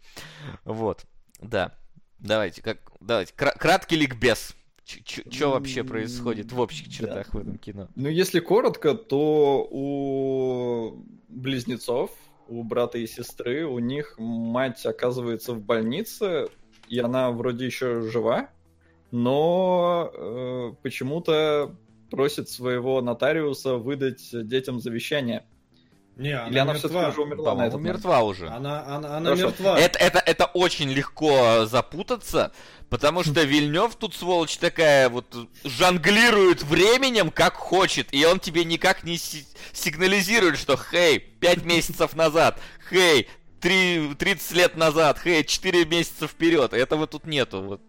Вот. 0.64 1.04
Да. 1.40 1.74
Давайте, 2.18 2.62
как, 2.62 2.78
давайте, 3.00 3.34
краткий 3.34 3.96
ликбез. 3.96 4.54
Что 4.84 5.50
вообще 5.50 5.84
происходит 5.84 6.52
в 6.52 6.60
общих 6.60 6.88
чертах 6.88 7.30
да. 7.32 7.38
в 7.38 7.42
этом 7.42 7.58
кино? 7.58 7.88
Ну, 7.94 8.08
если 8.08 8.40
коротко, 8.40 8.94
то 8.94 9.66
у 9.70 11.04
близнецов, 11.28 12.10
у 12.48 12.62
брата 12.64 12.98
и 12.98 13.06
сестры, 13.06 13.64
у 13.64 13.78
них 13.78 14.16
мать 14.18 14.84
оказывается 14.84 15.54
в 15.54 15.62
больнице, 15.62 16.48
и 16.88 16.98
она 16.98 17.30
вроде 17.30 17.66
еще 17.66 18.02
жива, 18.02 18.50
но 19.10 20.10
э, 20.12 20.72
почему-то 20.82 21.76
просит 22.10 22.48
своего 22.48 23.00
нотариуса 23.00 23.76
выдать 23.76 24.28
детям 24.32 24.80
завещание. 24.80 25.46
Не, 26.22 26.38
она 26.38 26.48
Или 26.48 26.58
она 26.58 26.74
все-таки 26.74 27.08
уже 27.08 27.20
умерла? 27.20 27.50
По-моему, 27.50 27.78
мертва 27.78 28.22
уже. 28.22 28.48
Она, 28.48 28.84
она, 28.86 29.16
она 29.16 29.34
мертва. 29.34 29.78
Это, 29.78 29.98
это, 29.98 30.20
это 30.20 30.44
очень 30.46 30.88
легко 30.90 31.66
запутаться, 31.66 32.52
потому 32.88 33.24
что 33.24 33.42
Вильнев 33.42 33.96
тут 33.96 34.14
сволочь 34.14 34.56
такая 34.56 35.08
вот 35.08 35.26
жонглирует 35.64 36.62
временем 36.62 37.30
как 37.30 37.54
хочет, 37.54 38.14
и 38.14 38.24
он 38.24 38.38
тебе 38.38 38.64
никак 38.64 39.02
не 39.02 39.18
сигнализирует, 39.72 40.58
что 40.58 40.76
«Хей, 40.76 41.18
пять 41.18 41.64
месяцев 41.64 42.14
назад», 42.14 42.60
«Хей, 42.88 43.28
3, 43.60 44.14
30 44.14 44.52
лет 44.52 44.76
назад», 44.76 45.18
«Хей, 45.18 45.42
4 45.44 45.84
месяца 45.86 46.28
вперед». 46.28 46.72
Этого 46.72 47.08
тут 47.08 47.26
нету. 47.26 47.62
Вот. 47.62 47.80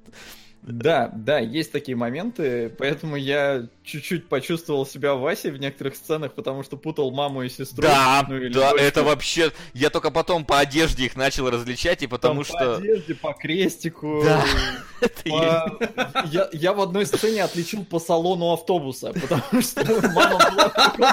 Да, 0.66 1.12
да, 1.14 1.40
есть 1.40 1.72
такие 1.72 1.98
моменты, 1.98 2.74
поэтому 2.78 3.18
я 3.18 3.68
чуть-чуть 3.84 4.30
почувствовал 4.30 4.86
себя 4.86 5.14
Васей 5.14 5.52
в 5.52 5.58
некоторых 5.58 5.96
сценах, 5.96 6.34
потому 6.34 6.64
что 6.64 6.78
путал 6.78 7.12
маму 7.12 7.44
и 7.44 7.50
сестру. 7.50 7.82
Да, 7.82 8.26
ну, 8.30 8.40
да, 8.50 8.72
дочку. 8.72 8.78
это 8.78 9.04
вообще... 9.04 9.52
Я 9.74 9.90
только 9.90 10.10
потом 10.10 10.46
по 10.46 10.60
одежде 10.60 11.06
их 11.06 11.18
начал 11.18 11.50
различать, 11.50 12.02
и 12.04 12.08
потому 12.08 12.44
Там 12.44 12.46
что... 12.46 12.58
По 12.58 12.78
одежде, 12.78 13.16
по 13.16 13.34
крестику. 13.34 14.22
Да. 14.24 14.44
я, 15.26 16.50
я 16.52 16.74
в 16.74 16.82
одной 16.82 17.06
сцене 17.06 17.44
отличил 17.44 17.86
по 17.86 18.00
салону 18.00 18.54
автобуса, 18.54 19.14
потому 19.14 19.62
что 19.62 19.84
мама 20.14 20.40
была 20.52 20.70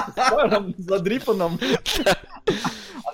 в 0.07 0.11
старом 0.11 0.75
задрипанном. 0.77 1.59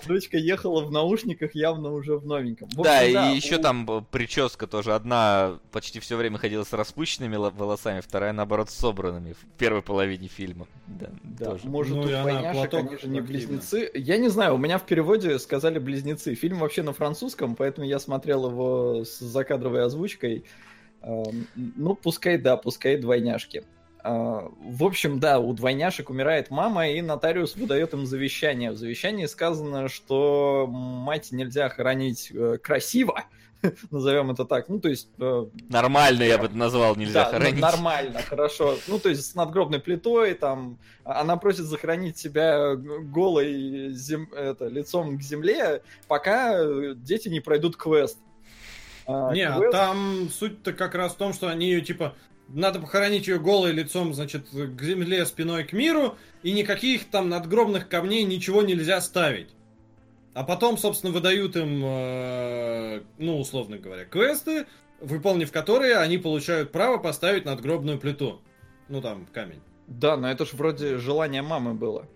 Дочка 0.07 0.37
ехала 0.37 0.83
в 0.83 0.91
наушниках 0.91 1.53
явно 1.53 1.91
уже 1.91 2.17
в 2.17 2.25
новеньком. 2.25 2.69
В 2.69 2.79
общем, 2.79 2.83
да, 2.83 2.99
да, 2.99 3.29
и 3.29 3.33
у... 3.33 3.35
еще 3.35 3.57
там 3.57 4.05
прическа 4.09 4.67
тоже. 4.67 4.95
Одна 4.95 5.59
почти 5.71 5.99
все 5.99 6.15
время 6.15 6.37
ходила 6.37 6.63
с 6.63 6.73
распущенными 6.73 7.35
волосами, 7.35 7.99
вторая, 8.01 8.33
наоборот, 8.33 8.69
с 8.69 8.75
собранными 8.75 9.33
в 9.33 9.45
первой 9.57 9.81
половине 9.81 10.27
фильма. 10.27 10.67
Да, 10.87 11.09
да 11.23 11.45
тоже. 11.51 11.67
может, 11.67 11.95
ну, 11.95 12.01
у 12.01 12.05
двойняшек 12.05 12.73
они 12.73 12.97
же 12.97 13.07
не 13.07 13.21
близнецы. 13.21 13.91
Я 13.93 14.17
не 14.17 14.29
знаю, 14.29 14.55
у 14.55 14.57
меня 14.57 14.77
в 14.77 14.85
переводе 14.85 15.37
сказали 15.39 15.79
близнецы. 15.79 16.35
Фильм 16.35 16.59
вообще 16.59 16.83
на 16.83 16.93
французском, 16.93 17.55
поэтому 17.55 17.85
я 17.85 17.99
смотрел 17.99 18.49
его 18.49 19.03
с 19.03 19.19
закадровой 19.19 19.83
озвучкой. 19.83 20.45
Эм, 21.01 21.47
ну, 21.55 21.95
пускай, 21.95 22.37
да, 22.37 22.57
пускай 22.57 22.97
двойняшки. 22.97 23.63
А, 24.03 24.49
в 24.61 24.83
общем, 24.83 25.19
да, 25.19 25.39
у 25.39 25.53
двойняшек 25.53 26.09
умирает 26.09 26.49
мама, 26.49 26.89
и 26.89 27.01
нотариус 27.01 27.55
выдает 27.55 27.93
им 27.93 28.05
завещание. 28.05 28.71
В 28.71 28.77
завещании 28.77 29.25
сказано, 29.25 29.89
что 29.89 30.67
мать 30.69 31.31
нельзя 31.31 31.69
хоронить 31.69 32.31
э, 32.33 32.57
красиво, 32.61 33.25
назовем 33.91 34.31
это 34.31 34.45
так. 34.45 34.69
Ну, 34.69 34.79
то 34.79 34.89
есть... 34.89 35.09
Э, 35.19 35.47
нормально 35.69 36.23
я 36.23 36.37
бы 36.37 36.45
это 36.45 36.55
назвал, 36.55 36.95
нельзя 36.95 37.25
да, 37.25 37.31
хоронить. 37.31 37.59
нормально, 37.59 38.21
хорошо. 38.21 38.77
Ну, 38.87 38.99
то 38.99 39.09
есть 39.09 39.25
с 39.25 39.35
надгробной 39.35 39.79
плитой, 39.79 40.33
там, 40.35 40.77
она 41.03 41.37
просит 41.37 41.65
захоронить 41.65 42.17
себя 42.17 42.75
голой 42.75 43.89
зем... 43.91 44.31
это, 44.33 44.67
лицом 44.67 45.17
к 45.17 45.21
земле, 45.21 45.81
пока 46.07 46.59
дети 46.95 47.29
не 47.29 47.39
пройдут 47.39 47.75
квест. 47.75 48.17
А, 49.07 49.33
не, 49.33 49.47
квест... 49.49 49.71
там 49.71 50.29
суть-то 50.29 50.73
как 50.73 50.93
раз 50.93 51.13
в 51.13 51.17
том, 51.17 51.33
что 51.33 51.47
они 51.47 51.67
ее, 51.67 51.81
типа, 51.81 52.13
надо 52.49 52.79
похоронить 52.79 53.27
ее 53.27 53.39
голой 53.39 53.71
лицом, 53.71 54.13
значит, 54.13 54.49
к 54.49 54.81
земле, 54.81 55.25
спиной 55.25 55.63
к 55.63 55.73
миру, 55.73 56.17
и 56.43 56.51
никаких 56.51 57.09
там 57.09 57.29
надгробных 57.29 57.87
камней 57.87 58.23
ничего 58.23 58.61
нельзя 58.61 59.01
ставить. 59.01 59.49
А 60.33 60.43
потом, 60.43 60.77
собственно, 60.77 61.11
выдают 61.11 61.55
им, 61.55 61.81
э, 61.83 63.01
ну, 63.17 63.39
условно 63.39 63.77
говоря, 63.77 64.05
квесты, 64.05 64.67
выполнив 64.99 65.51
которые, 65.51 65.97
они 65.97 66.17
получают 66.17 66.71
право 66.71 66.97
поставить 66.97 67.45
надгробную 67.45 67.97
плиту. 67.97 68.41
Ну, 68.87 69.01
там, 69.01 69.25
камень. 69.33 69.61
Да, 69.87 70.17
но 70.17 70.29
это 70.29 70.45
же 70.45 70.55
вроде 70.55 70.97
желание 70.97 71.41
мамы 71.41 71.73
было. 71.73 72.07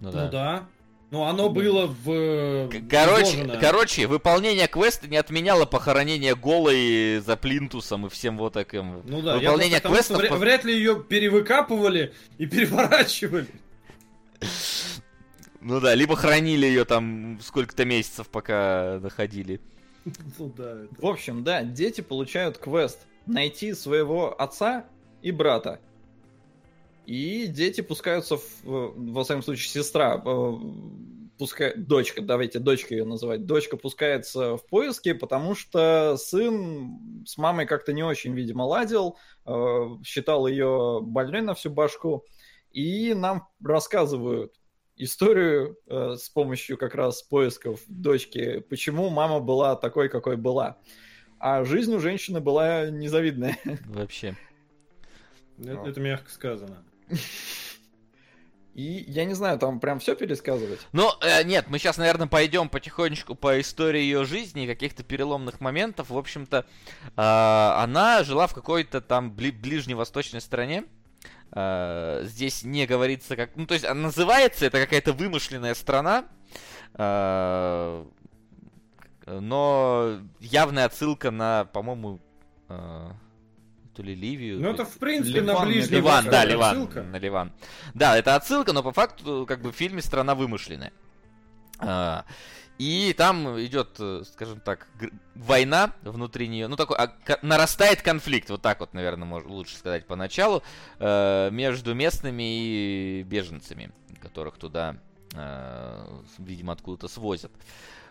Ну 0.00 0.10
да. 0.10 0.24
Ну 0.24 0.30
да. 0.30 0.68
Ну, 1.16 1.24
оно 1.24 1.48
было 1.48 1.86
в... 1.86 2.70
Короче, 2.90 3.58
короче, 3.58 4.06
выполнение 4.06 4.68
квеста 4.68 5.08
не 5.08 5.16
отменяло 5.16 5.64
похоронение 5.64 6.34
голой 6.34 7.20
за 7.20 7.38
плинтусом 7.38 8.06
и 8.06 8.10
всем 8.10 8.36
вот 8.36 8.52
таким. 8.52 9.00
Ну 9.06 9.22
да, 9.22 9.38
выполнение 9.38 9.80
я 9.82 9.88
квестов... 9.88 10.18
Вряд, 10.18 10.32
вряд 10.32 10.64
ли 10.64 10.74
ее 10.74 11.02
перевыкапывали 11.02 12.12
и 12.36 12.44
переворачивали. 12.54 13.46
Ну 15.62 15.80
да, 15.80 15.94
либо 15.94 16.16
хранили 16.16 16.66
ее 16.66 16.84
там 16.84 17.38
сколько-то 17.42 17.86
месяцев, 17.86 18.28
пока 18.28 18.98
доходили. 18.98 19.62
Ну 20.38 20.52
да. 20.54 20.80
В 20.98 21.06
общем, 21.06 21.44
да, 21.44 21.62
дети 21.62 22.02
получают 22.02 22.58
квест 22.58 23.06
найти 23.24 23.72
своего 23.72 24.38
отца 24.38 24.84
и 25.22 25.30
брата. 25.30 25.80
И 27.06 27.46
дети 27.46 27.80
пускаются, 27.80 28.36
в, 28.36 28.42
во 28.64 29.24
всяком 29.24 29.42
случае, 29.42 29.68
сестра, 29.68 30.20
э, 30.24 30.52
пускай, 31.38 31.76
дочка, 31.76 32.20
давайте 32.20 32.58
дочка 32.58 32.94
ее 32.94 33.04
называть, 33.04 33.46
дочка 33.46 33.76
пускается 33.76 34.56
в 34.56 34.66
поиски, 34.66 35.12
потому 35.12 35.54
что 35.54 36.16
сын 36.18 37.24
с 37.24 37.38
мамой 37.38 37.66
как-то 37.66 37.92
не 37.92 38.02
очень, 38.02 38.34
видимо, 38.34 38.62
ладил, 38.62 39.16
э, 39.46 39.86
считал 40.04 40.48
ее 40.48 41.00
больной 41.00 41.42
на 41.42 41.54
всю 41.54 41.70
башку, 41.70 42.24
и 42.72 43.14
нам 43.14 43.48
рассказывают, 43.62 44.54
историю 44.96 45.78
э, 45.86 46.16
с 46.16 46.28
помощью 46.28 46.76
как 46.76 46.94
раз 46.94 47.22
поисков 47.22 47.80
дочки, 47.86 48.60
почему 48.60 49.10
мама 49.10 49.40
была 49.40 49.76
такой, 49.76 50.08
какой 50.08 50.36
была. 50.36 50.78
А 51.38 51.64
жизнь 51.64 51.94
у 51.94 52.00
женщины 52.00 52.40
была 52.40 52.88
незавидная. 52.90 53.58
Вообще. 53.84 54.36
Это, 55.58 55.88
это 55.88 56.00
мягко 56.00 56.30
сказано. 56.30 56.84
И 58.76 59.04
я 59.08 59.24
не 59.24 59.32
знаю, 59.32 59.58
там 59.58 59.80
прям 59.80 59.98
все 60.00 60.14
пересказывать. 60.14 60.80
Ну, 60.92 61.10
э, 61.22 61.42
нет, 61.44 61.64
мы 61.68 61.78
сейчас, 61.78 61.96
наверное, 61.96 62.26
пойдем 62.26 62.68
потихонечку 62.68 63.34
по 63.34 63.58
истории 63.58 64.02
ее 64.02 64.26
жизни, 64.26 64.66
каких-то 64.66 65.02
переломных 65.02 65.60
моментов. 65.62 66.10
В 66.10 66.18
общем-то, 66.18 66.58
э, 66.58 67.10
она 67.16 68.22
жила 68.22 68.46
в 68.46 68.52
какой-то 68.52 69.00
там 69.00 69.32
бли- 69.32 69.50
ближневосточной 69.50 70.42
стране. 70.42 70.84
Э, 71.52 72.24
здесь 72.24 72.64
не 72.64 72.86
говорится 72.86 73.34
как... 73.34 73.56
Ну, 73.56 73.66
то 73.66 73.72
есть, 73.72 73.86
она 73.86 74.02
называется, 74.02 74.66
это 74.66 74.78
какая-то 74.78 75.14
вымышленная 75.14 75.74
страна, 75.74 76.26
э, 76.94 78.04
но 79.26 80.20
явная 80.40 80.84
отсылка 80.84 81.30
на, 81.30 81.64
по-моему, 81.64 82.20
э, 82.68 83.10
то 83.96 84.02
ли 84.02 84.14
Ливию. 84.14 84.60
Ну, 84.60 84.70
это, 84.70 84.84
в 84.84 84.98
принципе, 84.98 85.40
Ливан, 85.40 85.54
на 85.54 85.64
ближний 85.64 85.96
Ливан, 85.96 86.24
да, 86.26 86.44
Ливан, 86.44 86.70
отсылка. 86.70 87.02
на 87.02 87.16
Ливан. 87.16 87.52
Да, 87.94 88.18
это 88.18 88.34
отсылка, 88.34 88.74
но 88.74 88.82
по 88.82 88.92
факту, 88.92 89.46
как 89.48 89.62
бы, 89.62 89.72
в 89.72 89.74
фильме 89.74 90.02
страна 90.02 90.34
вымышленная. 90.34 90.92
И 92.78 93.14
там 93.16 93.58
идет, 93.58 93.98
скажем 94.34 94.60
так, 94.60 94.86
война 95.34 95.94
внутри 96.02 96.46
нее. 96.46 96.68
Ну, 96.68 96.76
такой, 96.76 96.98
а, 96.98 97.10
нарастает 97.40 98.02
конфликт, 98.02 98.50
вот 98.50 98.60
так 98.60 98.80
вот, 98.80 98.92
наверное, 98.92 99.26
можно 99.26 99.50
лучше 99.50 99.76
сказать 99.76 100.06
поначалу, 100.06 100.62
э, 100.98 101.48
между 101.50 101.94
местными 101.94 102.42
и 102.42 103.22
беженцами, 103.22 103.92
которых 104.20 104.58
туда, 104.58 104.96
э, 105.32 106.20
видимо, 106.36 106.74
откуда-то 106.74 107.08
свозят. 107.08 107.52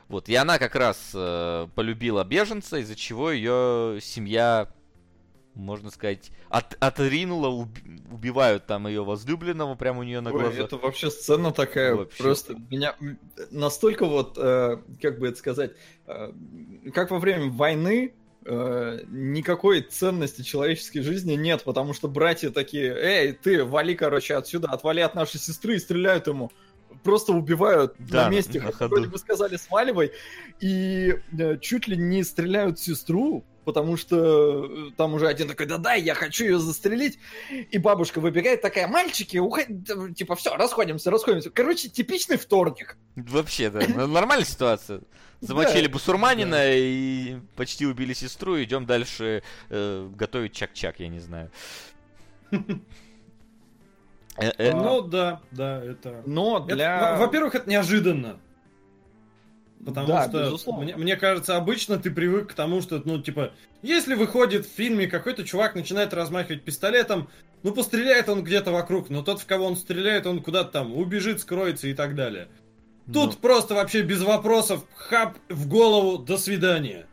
Вот, 0.08 0.30
и 0.30 0.36
она 0.36 0.58
как 0.58 0.76
раз 0.76 1.12
э, 1.14 1.68
полюбила 1.76 2.24
беженца, 2.24 2.78
из-за 2.78 2.96
чего 2.96 3.30
ее 3.30 4.00
семья 4.02 4.68
можно 5.56 5.90
сказать, 5.90 6.32
от, 6.50 6.76
отринула, 6.80 7.48
уб, 7.48 7.70
убивают 8.12 8.66
там 8.66 8.88
ее 8.88 9.04
возлюбленного 9.04 9.76
прямо 9.76 10.02
у 10.02 10.04
нее 10.04 10.22
на 10.22 10.32
глазах. 10.32 10.54
Ой, 10.54 10.66
это 10.66 10.78
вообще 10.78 11.10
сцена 11.10 11.52
такая, 11.52 11.96
вообще. 11.96 12.22
просто 12.22 12.56
меня 12.70 12.96
настолько 13.52 14.06
вот, 14.06 14.38
э, 14.38 14.78
как 15.02 15.20
бы 15.20 15.30
это 15.30 15.38
сказать, 15.38 15.72
э, 16.08 16.32
как 16.94 17.12
во 17.12 17.20
время 17.20 17.50
войны 17.50 18.14
э, 18.46 19.00
никакой 19.08 19.82
ценности 19.82 20.42
человеческой 20.42 21.02
жизни 21.02 21.34
нет, 21.34 21.64
потому 21.64 21.94
что 21.94 22.08
братья 22.08 22.50
такие, 22.50 22.94
эй, 22.94 23.32
ты, 23.32 23.64
вали, 23.64 23.96
короче, 23.96 24.36
отсюда, 24.36 24.70
отвали 24.70 25.00
от 25.00 25.16
нашей 25.16 25.40
сестры 25.40 25.76
и 25.76 25.80
стреляют 25.80 26.28
ему 26.28 26.52
просто 27.04 27.34
убивают 27.34 27.96
да, 28.00 28.26
на 28.26 28.30
месте. 28.30 28.60
На 28.62 28.72
ходу. 28.72 28.96
Вроде 28.96 29.10
бы 29.10 29.18
сказали 29.18 29.58
сваливай, 29.58 30.12
и 30.60 31.16
э, 31.38 31.58
чуть 31.60 31.88
ли 31.88 31.98
не 31.98 32.24
стреляют 32.24 32.80
сестру, 32.80 33.46
потому 33.66 33.98
что 33.98 34.66
э, 34.66 34.92
там 34.96 35.14
уже 35.16 35.28
один 35.28 35.50
такой, 35.50 35.66
да 35.66 35.78
дай, 35.78 36.02
я 36.02 36.14
хочу 36.14 36.46
ее 36.46 36.60
застрелить. 36.60 37.20
И 37.50 37.78
бабушка 37.78 38.20
выбегает 38.20 38.62
такая, 38.62 38.88
мальчики, 38.88 39.38
уходи, 39.38 39.76
типа, 40.16 40.36
все, 40.36 40.56
расходимся, 40.56 41.12
расходимся. 41.12 41.50
Короче, 41.50 41.90
типичный 41.90 42.38
вторник. 42.38 42.96
Вообще, 43.16 43.70
да, 43.70 44.08
нормальная 44.08 44.46
ситуация. 44.46 45.02
Замочили 45.42 45.88
бусурманина 45.88 46.76
и 46.76 47.38
почти 47.56 47.86
убили 47.86 48.14
сестру, 48.14 48.62
идем 48.64 48.86
дальше 48.86 49.44
э, 49.70 50.10
готовить 50.16 50.54
чак-чак, 50.54 51.00
я 51.00 51.08
не 51.10 51.20
знаю. 51.20 51.52
Э, 54.38 54.74
ну 54.74 55.02
да, 55.02 55.40
да, 55.52 55.82
это. 55.82 56.22
Но 56.26 56.60
для. 56.60 57.16
Во-первых, 57.16 57.56
это 57.56 57.70
неожиданно. 57.70 58.38
Потому 59.84 60.08
да, 60.08 60.58
что, 60.58 60.74
мне, 60.74 60.96
мне 60.96 61.16
кажется, 61.16 61.58
обычно 61.58 61.98
ты 61.98 62.10
привык 62.10 62.52
к 62.52 62.54
тому, 62.54 62.82
что, 62.82 63.02
ну, 63.04 63.22
типа, 63.22 63.52
если 63.82 64.16
выходит 64.16 64.66
в 64.66 64.72
фильме 64.72 65.08
какой-то 65.08 65.44
чувак 65.44 65.76
начинает 65.76 66.14
размахивать 66.14 66.64
пистолетом, 66.64 67.30
ну, 67.62 67.72
постреляет 67.72 68.30
он 68.30 68.44
где-то 68.44 68.72
вокруг, 68.72 69.10
но 69.10 69.22
тот, 69.22 69.42
в 69.42 69.46
кого 69.46 69.66
он 69.66 69.76
стреляет, 69.76 70.26
он 70.26 70.42
куда-то 70.42 70.72
там 70.72 70.96
убежит, 70.96 71.40
скроется 71.40 71.88
и 71.88 71.94
так 71.94 72.16
далее. 72.16 72.48
Тут 73.06 73.34
но... 73.34 73.40
просто 73.42 73.76
вообще 73.76 74.02
без 74.02 74.24
вопросов, 74.24 74.84
хап 74.96 75.38
в 75.50 75.68
голову, 75.68 76.18
до 76.18 76.38
свидания. 76.38 77.08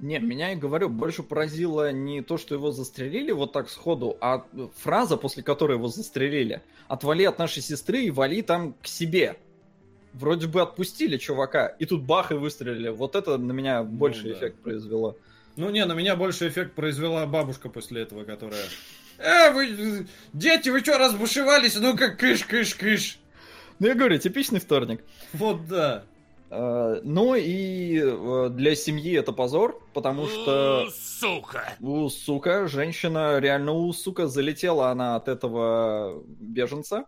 Не, 0.00 0.18
меня, 0.18 0.50
я 0.50 0.56
говорю, 0.56 0.88
больше 0.88 1.22
поразило 1.22 1.92
не 1.92 2.20
то, 2.20 2.36
что 2.36 2.54
его 2.54 2.72
застрелили 2.72 3.32
вот 3.32 3.52
так 3.52 3.70
сходу, 3.70 4.16
а 4.20 4.44
фраза, 4.76 5.16
после 5.16 5.42
которой 5.42 5.76
его 5.76 5.88
застрелили. 5.88 6.62
«Отвали 6.88 7.24
от 7.24 7.38
нашей 7.38 7.62
сестры 7.62 8.02
и 8.02 8.10
вали 8.10 8.42
там 8.42 8.74
к 8.74 8.86
себе». 8.86 9.36
Вроде 10.14 10.46
бы 10.46 10.62
отпустили 10.62 11.16
чувака, 11.16 11.66
и 11.66 11.86
тут 11.86 12.02
бах 12.02 12.30
и 12.30 12.34
выстрелили. 12.34 12.88
Вот 12.88 13.16
это 13.16 13.36
на 13.36 13.52
меня 13.52 13.82
ну 13.82 13.90
больше 13.90 14.22
ну, 14.22 14.28
да. 14.28 14.38
эффект 14.38 14.62
произвело. 14.62 15.18
Ну 15.56 15.70
не, 15.70 15.84
на 15.84 15.92
меня 15.92 16.16
больше 16.16 16.48
эффект 16.48 16.74
произвела 16.74 17.26
бабушка 17.26 17.68
после 17.68 18.02
этого, 18.02 18.24
которая... 18.24 18.62
Э, 19.18 19.52
вы, 19.52 20.06
дети, 20.32 20.68
вы 20.68 20.80
что, 20.80 20.98
разбушевались? 20.98 21.76
Ну 21.76 21.96
как 21.96 22.18
кыш, 22.18 22.44
кыш, 22.44 22.74
кыш. 22.74 23.18
Ну 23.80 23.88
я 23.88 23.94
говорю, 23.94 24.18
типичный 24.18 24.60
вторник. 24.60 25.04
Вот 25.32 25.66
да. 25.66 26.04
Э, 26.50 27.00
ну 27.02 27.34
и 27.34 28.00
э, 28.00 28.48
для 28.50 28.76
семьи 28.76 29.14
это 29.14 29.32
позор, 29.32 29.82
потому 29.94 30.28
что... 30.28 30.88
Сука! 30.90 31.74
У, 31.80 32.08
сука, 32.08 32.68
женщина, 32.68 33.38
реально 33.40 33.72
у, 33.72 33.92
сука, 33.92 34.28
залетела 34.28 34.90
она 34.90 35.16
от 35.16 35.26
этого 35.26 36.22
беженца. 36.26 37.06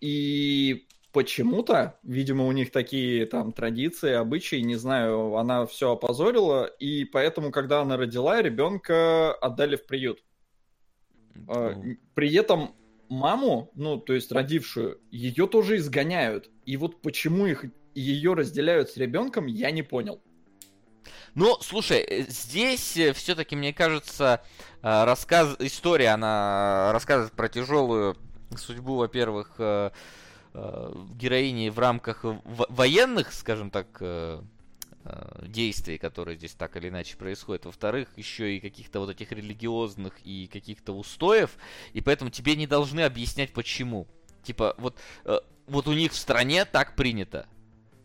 И 0.00 0.86
почему-то, 1.16 1.98
видимо, 2.02 2.44
у 2.44 2.52
них 2.52 2.70
такие 2.70 3.24
там 3.24 3.54
традиции, 3.54 4.12
обычаи, 4.12 4.56
не 4.56 4.76
знаю, 4.76 5.36
она 5.36 5.64
все 5.64 5.92
опозорила, 5.92 6.66
и 6.66 7.06
поэтому, 7.06 7.50
когда 7.50 7.80
она 7.80 7.96
родила, 7.96 8.42
ребенка 8.42 9.32
отдали 9.32 9.76
в 9.76 9.86
приют. 9.86 10.22
Mm. 11.34 11.96
При 12.12 12.34
этом 12.34 12.74
маму, 13.08 13.70
ну, 13.74 13.96
то 13.96 14.12
есть 14.12 14.30
родившую, 14.30 15.00
ее 15.10 15.46
тоже 15.46 15.78
изгоняют. 15.78 16.50
И 16.66 16.76
вот 16.76 17.00
почему 17.00 17.46
их 17.46 17.64
ее 17.94 18.34
разделяют 18.34 18.90
с 18.90 18.98
ребенком, 18.98 19.46
я 19.46 19.70
не 19.70 19.82
понял. 19.82 20.20
Ну, 21.34 21.56
слушай, 21.62 22.00
э, 22.00 22.22
здесь 22.28 22.94
э, 22.98 23.14
все-таки, 23.14 23.56
мне 23.56 23.72
кажется, 23.72 24.42
э, 24.82 25.04
рассказ, 25.04 25.56
история, 25.60 26.10
она 26.10 26.90
рассказывает 26.92 27.32
про 27.32 27.48
тяжелую 27.48 28.18
судьбу, 28.58 28.96
во-первых, 28.96 29.58
героини 31.14 31.68
в 31.68 31.78
рамках 31.78 32.24
военных, 32.24 33.32
скажем 33.32 33.70
так, 33.70 33.86
э, 34.00 34.40
действий, 35.42 35.98
которые 35.98 36.36
здесь 36.36 36.52
так 36.52 36.76
или 36.76 36.88
иначе 36.88 37.16
происходят. 37.16 37.64
Во-вторых, 37.64 38.08
еще 38.16 38.56
и 38.56 38.60
каких-то 38.60 39.00
вот 39.00 39.10
этих 39.10 39.32
религиозных 39.32 40.14
и 40.24 40.48
каких-то 40.52 40.92
устоев, 40.96 41.50
и 41.92 42.00
поэтому 42.00 42.30
тебе 42.30 42.56
не 42.56 42.66
должны 42.66 43.02
объяснять 43.02 43.52
почему. 43.52 44.06
Типа, 44.42 44.74
вот, 44.78 44.96
э, 45.24 45.38
вот 45.66 45.88
у 45.88 45.92
них 45.92 46.12
в 46.12 46.16
стране 46.16 46.64
так 46.64 46.96
принято. 46.96 47.46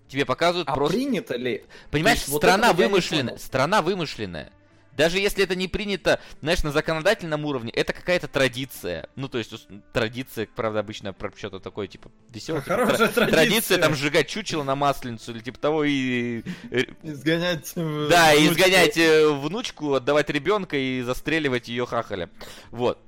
Тебе 0.08 0.26
показывают 0.26 0.68
А 0.68 0.74
просто... 0.76 0.98
принято 0.98 1.38
ли? 1.38 1.64
Понимаешь, 1.90 2.20
есть 2.20 2.30
вот 2.30 2.40
страна 2.42 2.70
не 2.70 2.74
вымышленная. 2.74 3.38
Страна 3.38 3.82
вымышленная. 3.82 4.52
Даже 4.98 5.20
если 5.20 5.44
это 5.44 5.56
не 5.56 5.68
принято, 5.68 6.20
знаешь, 6.42 6.64
на 6.64 6.72
законодательном 6.72 7.46
уровне, 7.46 7.72
это 7.72 7.94
какая-то 7.94 8.28
традиция. 8.28 9.10
Ну, 9.16 9.30
то 9.30 9.38
есть, 9.38 9.54
традиция, 9.94 10.48
правда, 10.54 10.80
обычно 10.80 11.14
про 11.14 11.32
что-то 11.36 11.60
такое, 11.60 11.88
типа, 11.88 12.12
веселое. 12.30 12.62
Хорошая 12.62 13.08
традиция. 13.08 13.78
там, 13.78 13.96
сжигать 13.96 14.28
чучело 14.28 14.64
на 14.64 14.76
масленицу 14.76 15.32
или 15.32 15.40
типа 15.40 15.60
того, 15.60 15.84
и... 15.84 16.44
э, 16.72 16.84
Изгонять... 17.04 17.72
Да, 17.76 18.32
внучку. 18.34 18.54
изгонять 18.54 18.98
э, 18.98 19.30
внучку, 19.30 19.94
отдавать 19.94 20.30
ребенка 20.30 20.78
и 20.78 21.02
застреливать 21.02 21.68
ее 21.68 21.86
хахаля. 21.86 22.30
Вот. 22.70 23.00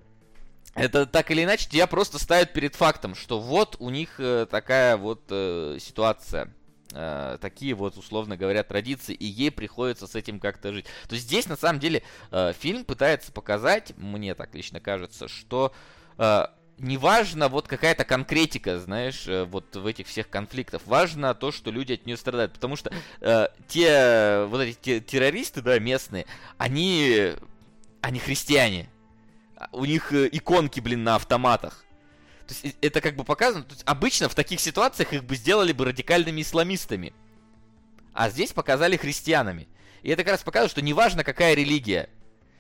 Это 0.76 1.06
так 1.06 1.30
или 1.30 1.44
иначе 1.44 1.70
тебя 1.70 1.86
просто 1.86 2.18
ставят 2.18 2.54
перед 2.54 2.76
фактом, 2.76 3.14
что 3.14 3.40
вот 3.40 3.76
у 3.80 3.90
них 3.90 4.16
э, 4.20 4.48
такая 4.50 4.98
вот 4.98 5.22
э, 5.30 5.78
ситуация. 5.80 6.54
Э, 6.94 7.38
такие 7.42 7.74
вот, 7.74 7.98
условно 7.98 8.38
говоря, 8.38 8.64
традиции, 8.64 9.14
и 9.14 9.26
ей 9.26 9.52
приходится 9.52 10.08
с 10.08 10.16
этим 10.16 10.40
как-то 10.40 10.72
жить. 10.72 10.86
То 11.08 11.16
есть 11.16 11.26
здесь, 11.26 11.48
на 11.48 11.56
самом 11.56 11.80
деле, 11.80 12.04
э, 12.32 12.54
фильм 12.60 12.86
пытается 12.86 13.32
показать, 13.32 13.94
мне 13.98 14.36
так 14.36 14.54
лично 14.54 14.80
кажется, 14.80 15.28
что 15.28 15.74
э, 16.18 16.46
неважно 16.78 17.50
вот 17.50 17.68
какая-то 17.68 18.06
конкретика, 18.06 18.80
знаешь, 18.80 19.28
э, 19.28 19.46
вот 19.46 19.76
в 19.76 19.86
этих 19.86 20.08
всех 20.08 20.30
конфликтах. 20.30 20.82
Важно 20.86 21.34
то, 21.34 21.52
что 21.52 21.72
люди 21.72 21.94
от 21.94 22.06
нее 22.06 22.18
страдают. 22.18 22.54
Потому 22.54 22.76
что 22.76 22.92
э, 23.22 23.48
те, 23.68 24.46
вот 24.46 24.62
эти 24.62 24.78
те- 24.80 25.00
террористы, 25.00 25.62
да, 25.62 25.80
местные, 25.80 26.26
они, 26.58 27.32
они 28.02 28.20
христиане. 28.20 28.90
А 29.56 29.70
У 29.72 29.86
них 29.86 30.12
э, 30.14 30.30
иконки, 30.32 30.80
блин, 30.80 31.04
на 31.04 31.16
автоматах. 31.16 31.83
То 32.62 32.68
есть 32.68 32.78
это 32.82 33.02
как 33.02 33.16
бы 33.16 33.24
показано. 33.24 33.64
То 33.64 33.74
есть 33.74 33.84
обычно 33.86 34.30
в 34.30 34.36
таких 34.36 34.60
ситуациях 34.60 35.14
их 35.14 35.24
бы 35.24 35.36
сделали 35.36 35.72
бы 35.72 35.86
радикальными 35.86 36.42
исламистами. 36.42 37.14
А 38.14 38.30
здесь 38.30 38.54
показали 38.54 38.98
христианами. 38.98 39.68
И 40.02 40.10
это 40.10 40.24
как 40.24 40.34
раз 40.34 40.44
показывает, 40.44 40.72
что 40.72 40.82
неважно 40.82 41.24
какая 41.24 41.54
религия. 41.54 42.10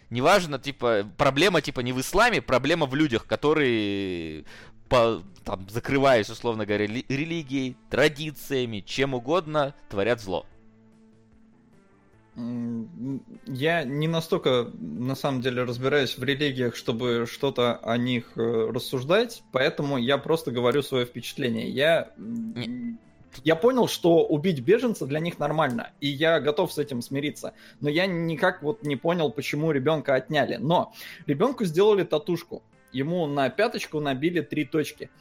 Неважно, 0.10 0.60
типа, 0.60 1.10
проблема 1.18 1.62
типа 1.62 1.80
не 1.82 1.92
в 1.92 2.00
исламе, 2.00 2.42
проблема 2.42 2.86
в 2.86 2.96
людях, 2.96 3.26
которые 3.26 4.46
по, 4.90 5.24
там, 5.44 5.68
закрываясь, 5.70 6.30
условно 6.30 6.66
говоря, 6.66 6.86
рели- 6.86 7.06
религией, 7.10 7.76
традициями, 7.90 8.82
чем 8.82 9.14
угодно, 9.14 9.74
творят 9.90 10.22
зло. 10.22 10.46
Я 12.36 13.84
не 13.84 14.08
настолько, 14.08 14.72
на 14.80 15.14
самом 15.14 15.42
деле, 15.42 15.64
разбираюсь 15.64 16.18
в 16.18 16.24
религиях, 16.24 16.76
чтобы 16.76 17.28
что-то 17.30 17.76
о 17.76 17.96
них 17.98 18.32
э, 18.36 18.72
рассуждать, 18.74 19.44
поэтому 19.52 19.98
я 19.98 20.18
просто 20.18 20.50
говорю 20.50 20.82
свое 20.82 21.06
впечатление. 21.06 21.70
Я, 21.70 22.10
м, 22.18 22.98
я 23.44 23.56
понял, 23.56 23.88
что 23.88 24.26
убить 24.26 24.62
беженца 24.62 25.06
для 25.06 25.20
них 25.20 25.38
нормально, 25.38 25.92
и 26.02 26.08
я 26.08 26.40
готов 26.40 26.74
с 26.74 26.80
этим 26.80 27.04
смириться. 27.04 27.54
Но 27.82 27.90
я 27.90 28.08
никак 28.08 28.64
вот 28.64 28.82
не 28.82 28.96
понял, 28.96 29.32
почему 29.32 29.72
ребенка 29.72 30.16
отняли. 30.16 30.56
Но 30.56 30.92
ребенку 31.28 31.66
сделали 31.66 32.04
татушку. 32.04 32.64
Ему 32.92 33.28
на 33.28 33.50
пяточку 33.50 34.00
набили 34.00 34.42
три 34.42 34.66
точки. 34.66 35.12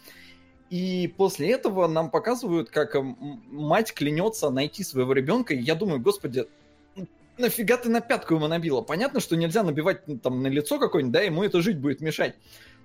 И 0.70 1.12
после 1.18 1.50
этого 1.50 1.86
нам 1.86 2.10
показывают, 2.10 2.70
как 2.70 2.94
м, 2.96 3.42
мать 3.50 3.92
клянется 3.92 4.48
найти 4.48 4.82
своего 4.82 5.12
ребенка. 5.12 5.52
И 5.52 5.60
я 5.60 5.74
думаю, 5.74 6.00
господи, 6.00 6.46
нафига 7.38 7.76
ты 7.76 7.88
на 7.88 8.00
пятку 8.00 8.34
ему 8.34 8.48
набила? 8.48 8.82
Понятно, 8.82 9.20
что 9.20 9.36
нельзя 9.36 9.62
набивать 9.62 10.06
ну, 10.06 10.18
там 10.18 10.42
на 10.42 10.48
лицо 10.48 10.78
какое-нибудь, 10.78 11.12
да, 11.12 11.20
ему 11.20 11.42
это 11.42 11.60
жить 11.62 11.78
будет 11.78 12.00
мешать. 12.00 12.34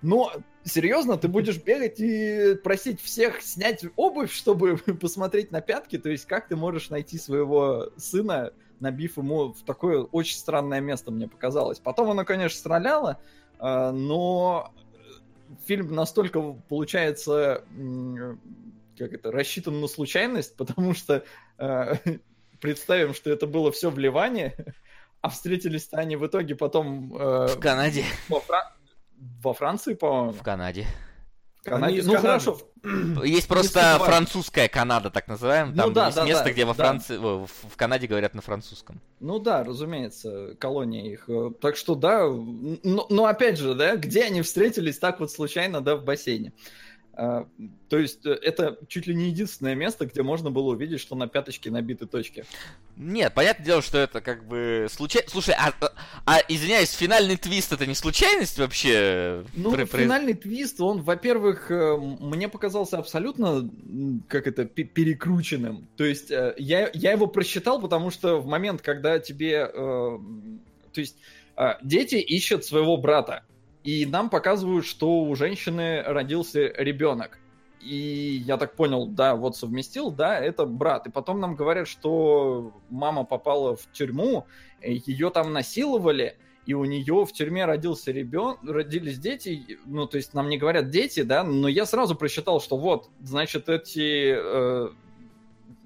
Но 0.02 0.32
серьезно, 0.64 1.18
ты 1.18 1.28
будешь 1.28 1.58
бегать 1.58 2.00
и 2.00 2.56
просить 2.64 3.02
всех 3.02 3.42
снять 3.42 3.84
обувь, 3.96 4.32
чтобы 4.32 4.78
посмотреть 5.02 5.52
на 5.52 5.62
пятки? 5.62 5.98
То 5.98 6.10
есть 6.10 6.26
как 6.26 6.48
ты 6.48 6.56
можешь 6.56 6.90
найти 6.90 7.18
своего 7.18 7.90
сына, 7.98 8.54
набив 8.80 9.18
ему 9.18 9.54
в 9.54 9.64
такое 9.64 10.02
очень 10.04 10.38
странное 10.38 10.82
место, 10.82 11.12
мне 11.12 11.28
показалось. 11.28 11.80
Потом 11.80 12.12
оно, 12.12 12.26
конечно, 12.26 12.58
строляло, 12.58 13.20
а, 13.60 13.92
но 13.92 14.72
фильм 15.66 15.94
настолько 15.94 16.42
получается 16.68 17.64
как 18.98 19.14
это 19.14 19.32
рассчитан 19.32 19.80
на 19.80 19.88
случайность, 19.88 20.56
потому 20.58 20.94
что 20.94 21.24
э, 21.58 21.94
представим, 22.60 23.14
что 23.14 23.30
это 23.30 23.48
было 23.48 23.72
все 23.72 23.90
в 23.90 23.98
Ливане, 23.98 24.56
а 25.22 25.30
встретились-то 25.30 25.98
они 25.98 26.16
в 26.16 26.26
итоге 26.28 26.56
потом 26.56 27.16
э, 27.16 27.48
В 27.56 27.60
Канаде. 27.60 28.04
во, 28.30 28.40
Фра- 28.40 28.74
во 29.42 29.54
Франции, 29.54 29.94
по-моему. 29.94 30.32
В 30.34 30.42
Канаде. 30.44 30.88
Канаде. 31.64 32.02
Ну 32.04 32.14
Канады. 32.14 32.22
хорошо, 32.28 32.58
Есть 33.26 33.48
просто 33.50 34.00
французская 34.00 34.70
Канада, 34.70 35.10
так 35.10 35.28
называемая. 35.28 35.74
Ну 35.76 35.84
Там 35.84 35.94
да, 35.94 36.06
есть 36.06 36.16
да, 36.18 36.26
место, 36.26 36.44
да, 36.46 36.52
где 36.54 36.64
во 36.66 36.74
да. 36.74 36.84
Франции, 36.86 37.18
о, 37.18 37.46
в 37.46 37.76
Канаде 37.76 38.08
говорят 38.08 38.34
на 38.36 38.42
французском. 38.42 39.02
Ну 39.20 39.40
да, 39.40 39.66
разумеется, 39.66 40.56
колония 40.60 41.12
их. 41.12 41.26
Э, 41.28 41.52
Так 41.60 41.76
что 41.76 41.96
да, 41.96 42.26
но, 42.30 43.08
но 43.10 43.26
опять 43.26 43.58
же, 43.58 43.74
да, 43.76 43.98
где 43.98 44.24
они 44.24 44.44
встретились 44.44 44.98
так 44.98 45.20
вот 45.20 45.30
случайно, 45.30 45.82
да, 45.82 45.98
в 45.98 46.06
бассейне. 46.06 46.54
А, 47.20 47.48
То 47.90 47.98
есть 47.98 48.24
э, 48.28 48.34
это 48.44 48.78
чуть 48.88 49.08
ли 49.08 49.16
не 49.16 49.30
единственное 49.30 49.74
место, 49.74 50.06
где 50.06 50.22
можно 50.22 50.52
было 50.52 50.74
увидеть, 50.74 51.00
что 51.02 51.16
на 51.16 51.28
пяточке 51.28 51.72
набиты 51.72 52.06
точки. 52.06 52.46
Нет, 52.96 53.34
понятное 53.34 53.66
дело, 53.66 53.82
что 53.82 53.98
это 53.98 54.22
как 54.22 54.48
бы 54.48 54.86
случайно. 54.92 55.28
Слушай, 55.28 55.56
а, 55.58 55.74
а- 55.82 55.92
а, 56.28 56.40
извиняюсь, 56.48 56.92
финальный 56.92 57.36
твист 57.36 57.74
это 57.74 57.88
не 57.88 57.96
случайность 57.96 58.60
вообще? 58.60 59.44
Ну, 59.56 59.72
Про- 59.72 59.88
финальный 59.88 60.36
твист, 60.36 60.80
он, 60.80 61.02
во-первых, 61.02 61.72
э, 61.72 61.98
мне 61.98 62.48
показался 62.50 63.00
абсолютно, 63.00 63.68
как 64.28 64.46
это, 64.46 64.66
пе- 64.66 64.84
перекрученным. 64.84 65.88
То 65.98 66.04
есть 66.04 66.30
э, 66.30 66.54
я, 66.60 66.92
я 66.94 67.14
его 67.14 67.26
просчитал, 67.26 67.82
потому 67.82 68.12
что 68.12 68.40
в 68.40 68.46
момент, 68.46 68.84
когда 68.84 69.18
тебе... 69.18 69.66
То 69.68 70.22
есть 71.02 71.18
дети 71.82 72.16
ищут 72.16 72.64
своего 72.64 72.98
брата, 72.98 73.44
и 73.88 74.06
нам 74.06 74.30
показывают, 74.30 74.86
что 74.86 75.22
у 75.22 75.34
женщины 75.38 76.04
родился 76.04 76.60
ребенок. 76.60 77.40
И 77.80 78.44
я 78.46 78.58
так 78.58 78.76
понял, 78.76 79.08
да, 79.08 79.38
вот 79.38 79.56
совместил, 79.56 80.12
да, 80.12 80.38
это 80.38 80.66
брат. 80.66 81.08
И 81.08 81.10
потом 81.10 81.40
нам 81.40 81.56
говорят, 81.56 81.88
что 81.88 82.74
мама 82.90 83.24
попала 83.24 83.78
в 83.78 83.90
тюрьму, 83.94 84.46
ее 84.82 85.30
там 85.30 85.54
насиловали, 85.54 86.36
и 86.66 86.74
у 86.74 86.84
нее 86.84 87.26
в 87.26 87.32
тюрьме 87.32 87.64
родился 87.64 88.12
ребенок, 88.12 88.60
родились 88.62 89.20
дети, 89.20 89.80
ну, 89.86 90.06
то 90.06 90.18
есть 90.18 90.34
нам 90.34 90.50
не 90.50 90.58
говорят 90.58 90.90
дети, 90.90 91.22
да, 91.22 91.46
но 91.46 91.70
я 91.70 91.86
сразу 91.86 92.14
просчитал, 92.14 92.60
что 92.60 92.76
вот, 92.76 93.10
значит, 93.22 93.70
эти 93.70 94.36
э, 94.36 94.90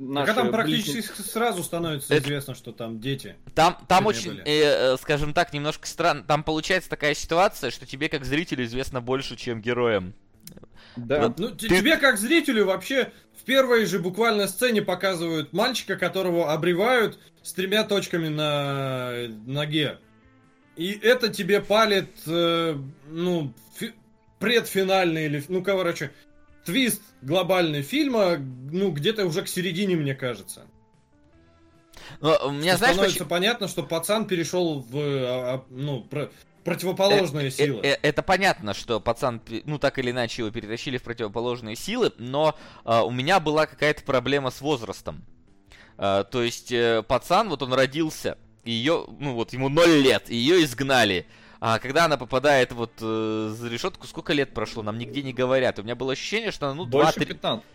наши 0.02 0.32
а 0.32 0.36
там 0.36 0.47
близнецы- 0.47 0.52
практически 0.52 1.22
сразу 1.22 1.64
становится 1.64 2.14
Это- 2.14 2.24
известно, 2.26 2.56
что 2.56 2.72
там 2.72 2.99
дети. 2.99 3.36
Там, 3.56 3.78
там 3.88 4.06
очень, 4.08 4.39
э, 4.39 4.43
э, 4.45 4.97
скажем 4.97 5.34
так, 5.34 5.54
немножко 5.54 5.88
странно. 5.88 6.24
Там 6.24 6.43
получается 6.43 6.89
такая 6.89 7.14
ситуация, 7.14 7.72
что 7.72 7.86
тебе 7.86 8.10
как 8.10 8.26
зрителю 8.26 8.66
известно 8.66 9.02
больше, 9.02 9.36
чем 9.36 9.62
героям. 9.62 10.14
Да. 10.95 11.28
Вот. 11.28 11.39
Ну, 11.39 11.49
Ты- 11.49 11.70
тебе 11.70 11.97
как 11.97 12.18
зрителю 12.18 12.66
вообще 12.66 13.12
в 13.39 13.43
первой 13.43 13.86
же 13.86 13.99
буквально 13.99 14.47
сцене 14.47 14.82
показывают 14.82 15.54
мальчика, 15.54 15.95
которого 15.95 16.52
обревают 16.52 17.18
с 17.43 17.54
тремя 17.54 17.84
точками 17.84 18.28
на 18.28 19.14
ноге. 19.45 19.99
И 20.76 20.91
это 21.02 21.30
тебе 21.30 21.62
палит, 21.62 22.10
э, 22.26 22.76
ну, 23.10 23.54
фи- 23.76 23.93
предфинальный 24.39 25.26
или, 25.26 25.43
ну, 25.47 25.64
короче, 25.64 26.12
твист 26.66 27.01
глобальный 27.22 27.82
фильма, 27.82 28.38
ну, 28.38 28.91
где-то 28.91 29.26
уже 29.26 29.41
к 29.43 29.47
середине, 29.47 29.95
мне 29.95 30.16
кажется. 30.16 30.66
Но 32.20 32.38
у 32.47 32.51
меня, 32.51 32.72
Что 32.74 32.78
знаешь, 32.80 32.93
становится 32.95 33.18
почему- 33.20 33.30
понятно, 33.30 33.68
что 33.68 33.84
пацан 33.84 34.26
перешел 34.26 34.80
в, 34.82 34.95
а, 34.97 35.53
а, 35.55 35.66
ну, 35.70 36.01
про- 36.03 36.30
противоположные 36.64 37.47
Э, 37.47 37.51
силы. 37.51 37.80
э, 37.84 37.93
э, 37.93 37.97
это 38.01 38.22
понятно, 38.22 38.74
что 38.74 38.99
пацан, 38.99 39.41
ну 39.66 39.80
так 39.80 39.97
или 39.97 40.12
иначе 40.12 40.41
его 40.43 40.51
перетащили 40.51 40.97
в 40.97 41.03
противоположные 41.03 41.76
силы, 41.76 42.12
но 42.18 42.55
а, 42.84 43.03
у 43.03 43.12
меня 43.12 43.39
была 43.39 43.66
какая-то 43.66 44.03
проблема 44.03 44.51
с 44.51 44.62
возрастом. 44.62 45.24
А, 45.97 46.24
то 46.24 46.43
есть 46.43 46.72
э, 46.72 47.03
пацан, 47.07 47.49
вот 47.49 47.62
он 47.64 47.74
родился, 47.74 48.38
ее, 48.64 49.05
ну 49.20 49.34
вот 49.34 49.53
ему 49.53 49.70
0 49.70 49.89
лет, 50.01 50.30
ее 50.30 50.64
изгнали. 50.64 51.26
А 51.64 51.78
когда 51.78 52.05
она 52.05 52.18
попадает 52.18 52.72
вот 52.72 52.91
э, 53.01 53.53
за 53.55 53.70
решетку, 53.70 54.07
сколько 54.07 54.34
лет 54.34 54.51
прошло, 54.51 54.82
нам 54.82 54.97
нигде 54.97 55.22
не 55.22 55.32
говорят. 55.32 55.78
У 55.78 55.84
меня 55.84 55.93
было 55.95 56.14
ощущение, 56.14 56.51
что 56.51 56.66
она, 56.66 56.74
ну, 56.76 56.86
Больше 56.88 57.20
2-3... 57.20 57.26
15. 57.28 57.66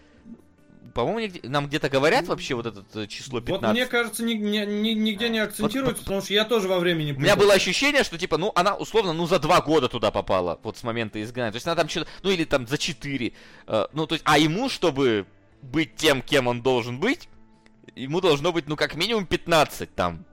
По-моему, 0.92 1.20
нигде- 1.20 1.48
нам 1.48 1.68
где-то 1.68 1.88
говорят 1.88 2.26
вообще 2.26 2.54
вот 2.56 2.66
это 2.66 2.84
э, 2.94 3.06
число 3.06 3.40
15. 3.40 3.62
Вот 3.62 3.72
мне 3.74 3.86
кажется, 3.86 4.24
ни- 4.24 4.32
ни- 4.34 4.64
ни- 4.64 4.90
нигде 4.94 5.28
не 5.28 5.38
акцентируется, 5.38 6.02
потому 6.02 6.20
что 6.20 6.32
я 6.34 6.44
тоже 6.44 6.66
во 6.66 6.80
времени 6.80 7.12
У 7.12 7.20
меня 7.20 7.36
было 7.36 7.54
ощущение, 7.54 8.02
что 8.02 8.18
типа, 8.18 8.38
ну, 8.38 8.50
она 8.56 8.74
условно, 8.74 9.12
ну, 9.12 9.26
за 9.28 9.38
два 9.38 9.60
года 9.60 9.88
туда 9.88 10.10
попала, 10.10 10.58
вот 10.64 10.76
с 10.78 10.82
момента 10.82 11.22
изгнания. 11.22 11.52
То 11.52 11.56
есть 11.56 11.66
она 11.66 11.76
там 11.76 11.88
что-то, 11.88 12.10
ну, 12.24 12.30
или 12.30 12.42
там 12.42 12.66
за 12.66 12.78
четыре. 12.78 13.34
Э, 13.68 13.86
ну, 13.92 14.08
то 14.08 14.14
есть, 14.16 14.24
а 14.26 14.36
ему, 14.36 14.68
чтобы 14.68 15.26
быть 15.62 15.94
тем, 15.94 16.22
кем 16.22 16.48
он 16.48 16.60
должен 16.60 16.98
быть, 16.98 17.28
ему 17.94 18.20
должно 18.20 18.50
быть, 18.52 18.66
ну, 18.66 18.74
как 18.74 18.96
минимум 18.96 19.26
15 19.26 19.94
там, 19.94 20.24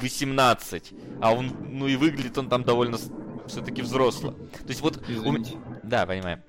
18. 0.00 0.92
А 1.20 1.32
он, 1.32 1.52
ну 1.68 1.86
и 1.88 1.96
выглядит 1.96 2.36
он 2.38 2.48
там 2.48 2.64
довольно 2.64 2.98
все-таки 3.46 3.82
взросло. 3.82 4.32
То 4.32 4.68
есть 4.68 4.80
вот... 4.80 4.98
У... 5.08 5.36
Да, 5.82 6.06
понимаю. 6.06 6.42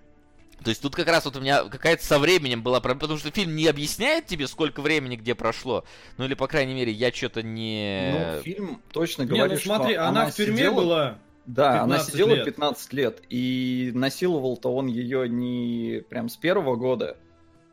То 0.63 0.69
есть 0.69 0.81
тут 0.81 0.95
как 0.95 1.07
раз 1.07 1.25
вот 1.25 1.35
у 1.37 1.41
меня 1.41 1.63
какая-то 1.63 2.05
со 2.05 2.19
временем 2.19 2.61
была 2.61 2.79
проблема, 2.79 3.01
потому 3.01 3.19
что 3.19 3.31
фильм 3.31 3.55
не 3.55 3.67
объясняет 3.67 4.27
тебе, 4.27 4.47
сколько 4.47 4.81
времени 4.81 5.15
где 5.15 5.33
прошло. 5.33 5.83
Ну 6.17 6.25
или, 6.25 6.35
по 6.35 6.47
крайней 6.47 6.75
мере, 6.75 6.91
я 6.91 7.11
что-то 7.11 7.41
не... 7.41 8.35
Ну, 8.35 8.41
фильм 8.43 8.81
точно 8.91 9.25
говорит, 9.25 9.45
не, 9.45 9.55
ну 9.55 9.59
смотри, 9.59 9.93
что 9.95 10.07
она, 10.07 10.21
она 10.21 10.29
в 10.29 10.35
тюрьме 10.35 10.57
сидела... 10.57 10.75
была 10.75 11.19
да, 11.45 11.81
она 11.81 11.99
сидела 11.99 12.35
лет. 12.35 12.45
15 12.45 12.93
лет, 12.93 13.21
и 13.29 13.91
насиловал-то 13.95 14.73
он 14.73 14.87
ее 14.87 15.27
не 15.27 16.01
прям 16.09 16.29
с 16.29 16.37
первого 16.37 16.75
года. 16.75 17.17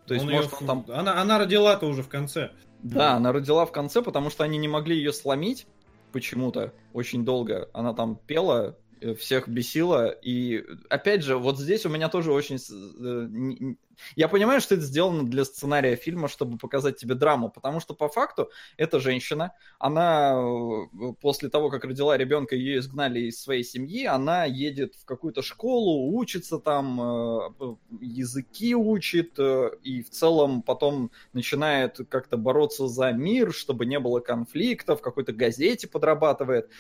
То 0.07 0.15
есть, 0.15 0.25
он 0.25 0.33
может, 0.33 0.53
ее... 0.53 0.59
он 0.61 0.67
там... 0.67 0.97
Она, 0.97 1.21
она 1.21 1.39
родила-то 1.39 1.87
уже 1.87 2.03
в 2.03 2.09
конце. 2.09 2.51
Да, 2.83 3.15
она 3.15 3.33
родила 3.33 3.67
в 3.67 3.73
конце, 3.73 4.03
потому 4.03 4.31
что 4.31 4.45
они 4.45 4.59
не 4.59 4.69
могли 4.69 4.97
ее 4.97 5.13
сломить 5.13 5.67
почему-то 6.13 6.73
очень 6.93 7.25
долго. 7.25 7.69
Она 7.73 7.93
там 7.93 8.17
пела 8.17 8.77
всех 9.19 9.49
бесило. 9.49 10.09
И 10.09 10.65
опять 10.89 11.23
же, 11.23 11.37
вот 11.37 11.59
здесь 11.59 11.87
у 11.87 11.89
меня 11.89 12.09
тоже 12.09 12.33
очень... 12.33 12.57
Э, 12.57 13.75
я 14.15 14.29
понимаю, 14.29 14.61
что 14.61 14.77
это 14.77 14.85
сделано 14.85 15.27
для 15.27 15.45
сценария 15.45 15.97
фильма, 15.97 16.29
чтобы 16.29 16.57
показать 16.57 16.99
тебе 16.99 17.17
драму, 17.17 17.51
потому 17.51 17.81
что 17.81 17.95
по 17.95 18.09
факту 18.09 18.51
эта 18.77 19.01
женщина, 19.01 19.53
она 19.79 20.41
э, 20.41 21.13
после 21.21 21.49
того, 21.49 21.69
как 21.69 21.85
родила 21.85 22.17
ребенка, 22.17 22.55
ее 22.55 22.79
изгнали 22.79 23.21
из 23.21 23.43
своей 23.43 23.65
семьи, 23.65 24.05
она 24.05 24.45
едет 24.45 24.95
в 24.95 25.05
какую-то 25.05 25.43
школу, 25.43 26.17
учится 26.17 26.59
там, 26.59 27.55
языки 28.01 28.75
учит, 28.75 29.39
и 29.39 30.03
в 30.03 30.11
целом 30.11 30.63
потом 30.63 31.11
начинает 31.33 31.99
как-то 32.09 32.37
бороться 32.37 32.87
за 32.87 33.13
мир, 33.13 33.53
чтобы 33.53 33.87
не 33.87 33.99
было 33.99 34.21
конфликтов, 34.21 35.01
в 35.01 35.03
какой-то 35.03 35.33
газете 35.33 35.89
подрабатывает. 35.89 36.71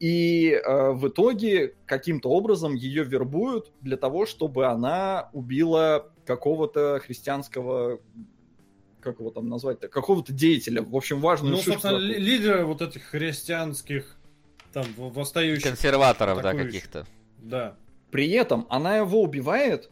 И 0.00 0.50
э, 0.52 0.92
в 0.92 1.08
итоге 1.08 1.74
каким-то 1.84 2.30
образом 2.30 2.74
ее 2.74 3.04
вербуют 3.04 3.70
для 3.82 3.98
того, 3.98 4.24
чтобы 4.24 4.66
она 4.66 5.28
убила 5.34 6.10
какого-то 6.24 7.00
христианского 7.04 8.00
как 9.00 9.18
его 9.18 9.30
там 9.30 9.48
назвать-то, 9.48 9.88
какого-то 9.88 10.32
деятеля, 10.32 10.82
в 10.82 10.94
общем, 10.94 11.20
важную 11.20 11.56
Ну, 11.56 11.62
собственно, 11.62 11.96
ли- 11.96 12.18
лидера 12.18 12.64
вот 12.64 12.82
этих 12.82 13.02
христианских, 13.04 14.16
там, 14.74 14.84
восстающих. 14.96 15.64
Консерваторов, 15.64 16.42
да, 16.42 16.52
каких-то. 16.52 17.06
Да. 17.38 17.76
При 18.10 18.30
этом 18.32 18.66
она 18.68 18.98
его 18.98 19.22
убивает 19.22 19.90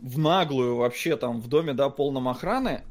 в 0.00 0.18
наглую 0.18 0.76
вообще 0.76 1.16
там 1.16 1.40
в 1.40 1.48
доме, 1.48 1.72
да, 1.72 1.88
полном 1.88 2.28
охраны, 2.28 2.82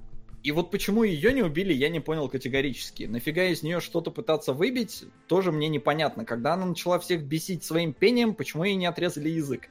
и 0.48 0.52
вот 0.54 0.72
почему 0.72 1.04
ее 1.04 1.34
не 1.34 1.44
убили, 1.44 1.74
я 1.74 1.90
не 1.90 2.00
понял 2.00 2.30
категорически. 2.30 3.04
Нафига 3.04 3.44
из 3.48 3.64
нее 3.64 3.82
что-то 3.82 4.12
пытаться 4.12 4.54
выбить, 4.54 5.04
тоже 5.28 5.52
мне 5.52 5.68
непонятно. 5.68 6.24
Когда 6.24 6.54
она 6.54 6.66
начала 6.66 7.00
всех 7.00 7.24
бесить 7.24 7.66
своим 7.66 7.92
пением, 7.92 8.34
почему 8.34 8.64
ей 8.64 8.76
не 8.76 8.86
отрезали 8.86 9.28
язык? 9.28 9.68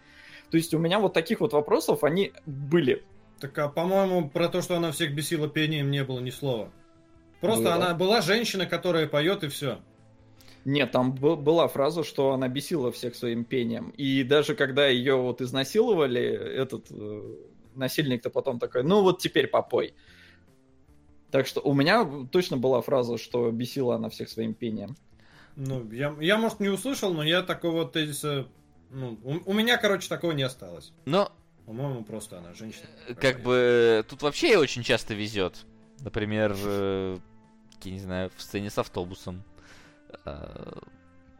То 0.50 0.58
есть 0.58 0.74
у 0.74 0.78
меня 0.78 0.98
вот 0.98 1.14
таких 1.14 1.40
вот 1.40 1.54
вопросов, 1.54 2.04
они 2.04 2.32
были. 2.44 3.02
Так, 3.40 3.56
а 3.56 3.70
по-моему, 3.70 4.28
про 4.28 4.50
то, 4.50 4.60
что 4.60 4.76
она 4.76 4.92
всех 4.92 5.14
бесила 5.14 5.48
пением, 5.48 5.90
не 5.90 6.04
было 6.04 6.20
ни 6.20 6.28
слова. 6.28 6.70
Просто 7.40 7.64
было. 7.64 7.74
она 7.76 7.94
была 7.94 8.20
женщина, 8.20 8.66
которая 8.66 9.06
поет 9.06 9.44
и 9.44 9.48
все. 9.48 9.78
Нет, 10.66 10.92
там 10.92 11.14
была 11.14 11.68
фраза, 11.68 12.04
что 12.04 12.32
она 12.32 12.48
бесила 12.48 12.92
всех 12.92 13.14
своим 13.14 13.44
пением. 13.44 13.94
И 13.96 14.22
даже 14.24 14.54
когда 14.54 14.86
ее 14.88 15.16
вот 15.16 15.40
изнасиловали, 15.40 16.20
этот 16.20 16.88
э, 16.90 17.34
насильник-то 17.74 18.28
потом 18.28 18.58
такой, 18.58 18.82
ну 18.82 19.00
вот 19.00 19.20
теперь 19.20 19.46
попой. 19.46 19.94
Так 21.36 21.46
что 21.46 21.60
у 21.60 21.74
меня 21.74 22.08
точно 22.32 22.56
была 22.56 22.80
фраза, 22.80 23.18
что 23.18 23.50
бесила 23.50 23.96
она 23.96 24.08
всех 24.08 24.30
своим 24.30 24.54
пением. 24.54 24.96
Ну, 25.54 25.86
я, 25.92 26.16
я 26.18 26.38
может, 26.38 26.60
не 26.60 26.70
услышал, 26.70 27.12
но 27.12 27.22
я 27.22 27.42
такого 27.42 27.86
тезиса... 27.86 28.46
Ну, 28.88 29.18
у, 29.22 29.50
у 29.50 29.52
меня, 29.52 29.76
короче, 29.76 30.08
такого 30.08 30.32
не 30.32 30.44
осталось. 30.44 30.94
Но... 31.04 31.30
По-моему, 31.66 32.04
просто 32.04 32.38
она 32.38 32.54
женщина. 32.54 32.86
Как 33.20 33.42
бы 33.42 34.02
тут 34.08 34.22
вообще 34.22 34.56
очень 34.56 34.82
часто 34.82 35.12
везет. 35.12 35.66
Например, 36.00 36.56
э, 36.56 37.18
я 37.82 37.92
не 37.92 38.00
знаю, 38.00 38.30
в 38.34 38.40
сцене 38.40 38.70
с 38.70 38.78
автобусом. 38.78 39.42
Э, 40.24 40.78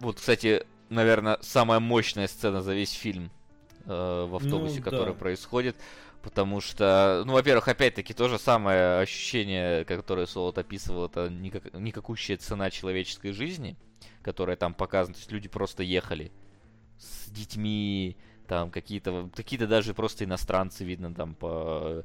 вот, 0.01 0.16
кстати, 0.16 0.66
наверное, 0.90 1.38
самая 1.40 1.80
мощная 1.80 2.28
сцена 2.28 2.61
за 2.61 2.74
весь 2.74 2.92
фильм 2.92 3.30
э, 3.86 4.26
в 4.28 4.36
автобусе, 4.36 4.80
ну, 4.80 4.84
которая 4.84 5.14
да. 5.14 5.18
происходит. 5.18 5.74
Потому 6.27 6.61
что, 6.61 7.22
ну, 7.24 7.35
во-первых, 7.35 7.68
опять-таки, 7.68 8.12
то 8.12 8.27
же 8.27 8.37
самое 8.41 8.99
ощущение, 8.99 9.85
которое 9.85 10.27
Солод 10.27 10.59
описывал, 10.59 11.07
это 11.07 11.29
никак, 11.31 11.72
никакущая 11.72 12.37
цена 12.37 12.68
человеческой 12.68 13.31
жизни, 13.31 13.77
которая 14.22 14.57
там 14.57 14.74
показана. 14.74 15.14
То 15.14 15.20
есть 15.20 15.31
люди 15.31 15.49
просто 15.49 15.85
ехали 15.85 16.33
с 16.99 17.31
детьми, 17.31 18.16
там 18.49 18.72
какие-то, 18.72 19.31
какие-то 19.37 19.68
даже 19.68 19.95
просто 19.95 20.24
иностранцы, 20.24 20.83
видно, 20.83 21.14
там 21.14 21.37
по, 21.37 22.03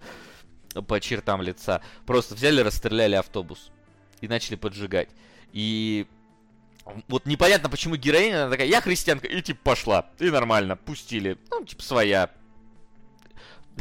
по 0.88 1.02
чертам 1.02 1.42
лица. 1.42 1.82
Просто 2.06 2.36
взяли, 2.36 2.62
расстреляли 2.62 3.16
автобус 3.16 3.72
и 4.22 4.28
начали 4.28 4.56
поджигать. 4.56 5.10
И 5.52 6.06
вот 7.08 7.26
непонятно, 7.26 7.72
почему 7.72 7.96
героиня, 7.96 8.44
она 8.44 8.52
такая, 8.52 8.68
я 8.68 8.82
христианка, 8.82 9.26
и 9.26 9.42
типа 9.42 9.62
пошла. 9.64 10.12
И 10.20 10.30
нормально, 10.30 10.78
пустили. 10.78 11.40
Ну, 11.50 11.66
типа 11.66 11.82
своя, 11.82 12.30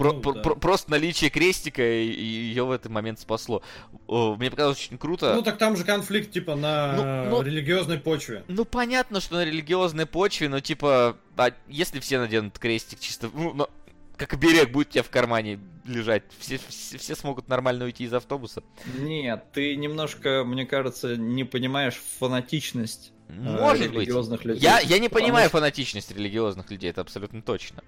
про, 0.00 0.12
ну, 0.14 0.20
про, 0.22 0.32
да. 0.32 0.40
просто 0.54 0.90
наличие 0.90 1.28
крестика 1.28 1.82
ее 1.82 2.64
в 2.64 2.70
этот 2.70 2.90
момент 2.90 3.20
спасло. 3.20 3.62
Мне 4.08 4.50
показалось 4.50 4.78
очень 4.78 4.96
круто. 4.96 5.34
Ну 5.34 5.42
так 5.42 5.58
там 5.58 5.76
же 5.76 5.84
конфликт 5.84 6.32
типа 6.32 6.56
на 6.56 7.26
ну, 7.28 7.36
ну, 7.36 7.42
религиозной 7.42 7.98
почве. 7.98 8.42
Ну 8.48 8.64
понятно, 8.64 9.20
что 9.20 9.34
на 9.34 9.44
религиозной 9.44 10.06
почве, 10.06 10.48
но 10.48 10.60
типа, 10.60 11.18
а 11.36 11.50
если 11.68 12.00
все 12.00 12.18
наденут 12.18 12.58
крестик 12.58 12.98
чисто, 13.00 13.28
ну, 13.34 13.52
но, 13.52 13.68
как 14.16 14.38
берег 14.38 14.70
будет 14.70 14.88
у 14.88 14.90
тебя 14.92 15.02
в 15.02 15.10
кармане 15.10 15.60
лежать, 15.84 16.22
все, 16.38 16.58
все, 16.68 16.96
все 16.96 17.14
смогут 17.14 17.48
нормально 17.48 17.84
уйти 17.84 18.04
из 18.04 18.14
автобуса. 18.14 18.62
Нет, 18.98 19.52
ты 19.52 19.76
немножко, 19.76 20.44
мне 20.46 20.64
кажется, 20.64 21.16
не 21.16 21.44
понимаешь 21.44 22.00
фанатичность 22.18 23.12
может 23.38 23.92
быть. 23.92 24.08
Людей. 24.08 24.60
Я, 24.62 24.80
я 24.80 24.98
не 24.98 25.08
понимаю 25.08 25.48
что... 25.48 25.58
фанатичность 25.58 26.10
религиозных 26.10 26.70
людей, 26.70 26.90
это 26.90 27.00
абсолютно 27.00 27.42
точно. 27.42 27.82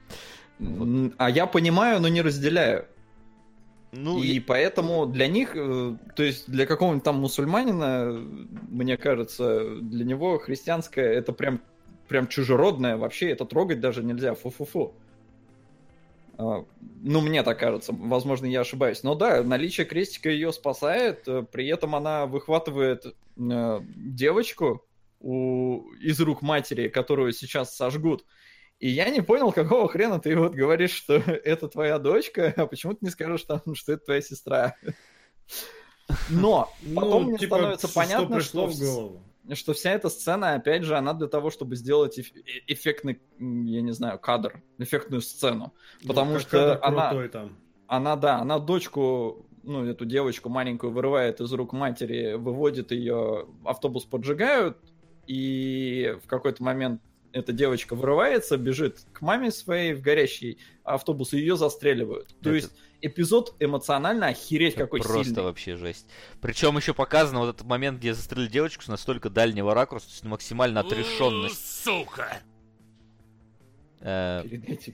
Вот. 0.59 1.13
А 1.19 1.31
я 1.31 1.47
понимаю, 1.47 2.01
но 2.01 2.09
не 2.09 2.23
разделяю. 2.23 2.87
Ну, 3.93 4.23
и, 4.23 4.37
и 4.37 4.41
поэтому 4.41 5.07
для 5.07 5.27
них, 5.27 5.53
э, 5.55 5.97
то 6.17 6.23
есть 6.23 6.51
для 6.51 6.65
какого-нибудь 6.65 7.05
там 7.05 7.17
мусульманина, 7.17 8.25
мне 8.69 8.97
кажется, 8.97 9.77
для 9.83 10.07
него 10.07 10.39
христианское 10.39 11.05
это 11.13 11.33
прям, 11.33 11.61
прям 12.09 12.27
чужеродное, 12.27 12.97
вообще 12.97 13.31
это 13.31 13.45
трогать 13.45 13.81
даже 13.81 14.03
нельзя, 14.03 14.35
фу-фу-фу. 14.35 14.95
А, 16.39 16.65
ну, 17.03 17.21
мне 17.21 17.43
так 17.43 17.59
кажется, 17.59 17.93
возможно, 17.95 18.47
я 18.47 18.61
ошибаюсь. 18.61 19.03
Но 19.03 19.15
да, 19.15 19.43
наличие 19.43 19.87
крестика 19.87 20.31
ее 20.31 20.55
спасает, 20.55 21.29
э, 21.29 21.45
при 21.51 21.69
этом 21.69 21.95
она 21.95 22.25
выхватывает 22.25 23.05
э, 23.37 23.81
девочку 23.97 24.87
у... 25.23 25.93
из 25.95 26.21
рук 26.21 26.43
матери, 26.43 26.89
которую 26.89 27.33
сейчас 27.33 27.75
сожгут, 27.75 28.25
и 28.83 28.89
я 28.89 29.09
не 29.11 29.21
понял, 29.21 29.53
какого 29.53 29.89
хрена 29.89 30.21
ты 30.21 30.37
вот 30.37 30.55
говоришь, 30.55 30.91
что 30.91 31.15
это 31.15 31.69
твоя 31.69 31.99
дочка, 32.01 32.53
а 32.57 32.67
почему 32.67 32.95
ты 32.95 33.07
не 33.07 33.11
скажешь, 33.11 33.45
там, 33.45 33.61
что 33.75 33.93
это 33.93 34.05
твоя 34.05 34.21
сестра? 34.21 34.75
Но 36.29 36.69
ну, 36.83 36.95
потом 37.01 37.23
ну, 37.23 37.29
мне 37.29 37.39
типа, 37.39 37.57
становится 37.57 37.89
понятно, 37.89 38.41
что, 38.41 38.71
что, 38.71 39.23
что 39.55 39.73
вся 39.73 39.93
эта 39.93 40.09
сцена, 40.09 40.55
опять 40.55 40.83
же, 40.83 40.97
она 40.97 41.15
для 41.15 41.29
того, 41.29 41.51
чтобы 41.51 41.77
сделать 41.77 42.19
эф- 42.19 42.33
эффектный, 42.67 43.21
я 43.39 43.83
не 43.83 43.93
знаю, 43.93 44.19
кадр, 44.19 44.63
эффектную 44.79 45.23
сцену. 45.23 45.73
Ну, 46.03 46.09
Потому 46.09 46.41
что 46.41 46.85
она, 46.85 47.29
там. 47.29 47.57
она, 47.87 48.17
да, 48.17 48.39
она 48.39 48.59
дочку, 48.59 49.47
ну, 49.63 49.85
эту 49.85 50.05
девочку 50.05 50.49
маленькую 50.49 50.93
вырывает 50.93 51.41
из 51.41 51.53
рук 51.53 51.73
матери, 51.73 52.35
выводит 52.35 52.91
ее, 52.91 53.47
автобус 53.65 54.05
поджигают, 54.05 54.79
и 55.27 56.17
в 56.23 56.27
какой-то 56.27 56.63
момент 56.63 57.01
эта 57.33 57.53
девочка 57.53 57.95
вырывается, 57.95 58.57
бежит 58.57 59.01
к 59.13 59.21
маме 59.23 59.51
своей 59.51 59.95
в 59.95 60.03
горящий 60.03 60.59
автобус, 60.85 61.33
и 61.33 61.39
ее 61.39 61.57
застреливают. 61.57 62.29
То 62.43 62.51
это... 62.51 62.57
есть 62.57 62.73
эпизод 63.01 63.55
эмоционально 63.59 64.29
охереть 64.29 64.75
это 64.75 64.85
какой 64.85 65.01
просто 65.01 65.25
сильный. 65.25 65.43
вообще 65.43 65.77
жесть. 65.77 66.07
Причем 66.41 66.77
еще 66.77 66.95
показано 66.95 67.41
вот 67.41 67.55
этот 67.55 67.67
момент, 67.67 67.99
где 67.99 68.15
застрелили 68.15 68.49
девочку 68.49 68.83
с 68.83 68.89
настолько 68.89 69.31
дальнего 69.31 69.75
ракурса, 69.75 70.07
то 70.07 70.13
есть 70.13 70.25
максимально 70.25 70.81
отрешенность. 70.81 71.83
Сука! 71.85 72.43
Э, 74.01 74.43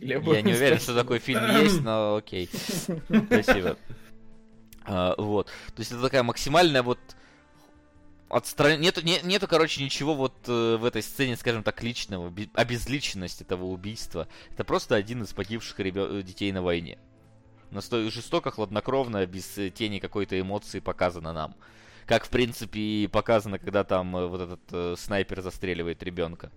я 0.00 0.42
не 0.42 0.52
уверен, 0.52 0.78
что 0.78 0.94
такой 0.94 1.18
фильм 1.18 1.44
есть, 1.62 1.82
но 1.82 2.16
окей. 2.16 2.48
Спасибо. 3.26 3.76
А, 4.84 5.14
вот. 5.18 5.46
То 5.46 5.80
есть 5.80 5.92
это 5.92 6.02
такая 6.02 6.22
максимальная 6.22 6.82
вот 6.82 6.98
отстран... 8.28 8.80
нету, 8.80 9.02
не, 9.02 9.20
нету, 9.22 9.46
короче, 9.48 9.82
ничего 9.82 10.14
вот 10.14 10.34
э, 10.46 10.76
в 10.76 10.84
этой 10.84 11.02
сцене, 11.02 11.36
скажем 11.36 11.62
так, 11.62 11.82
личного, 11.82 12.32
обезличенность 12.54 13.40
этого 13.40 13.64
убийства. 13.64 14.28
Это 14.52 14.64
просто 14.64 14.94
один 14.94 15.22
из 15.22 15.32
погибших 15.32 15.78
ребё... 15.80 16.18
Э, 16.18 16.22
детей 16.22 16.52
на 16.52 16.62
войне. 16.62 16.98
Настолько 17.70 18.10
жестоко, 18.10 18.50
хладнокровно, 18.50 19.26
без 19.26 19.58
э, 19.58 19.70
тени 19.70 19.98
какой-то 19.98 20.40
эмоции 20.40 20.80
показано 20.80 21.32
нам. 21.32 21.54
Как, 22.06 22.24
в 22.24 22.30
принципе, 22.30 22.80
и 22.80 23.06
показано, 23.06 23.58
когда 23.58 23.84
там 23.84 24.16
э, 24.16 24.26
вот 24.26 24.40
этот 24.40 24.60
э, 24.72 24.94
снайпер 24.96 25.42
застреливает 25.42 26.02
ребенка. 26.02 26.50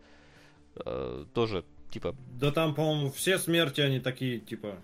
Э, 0.75 1.25
тоже, 1.33 1.65
типа... 1.89 2.15
Да 2.39 2.51
там, 2.51 2.73
по-моему, 2.73 3.11
все 3.11 3.37
смерти, 3.37 3.81
они 3.81 3.99
такие, 3.99 4.39
типа, 4.39 4.77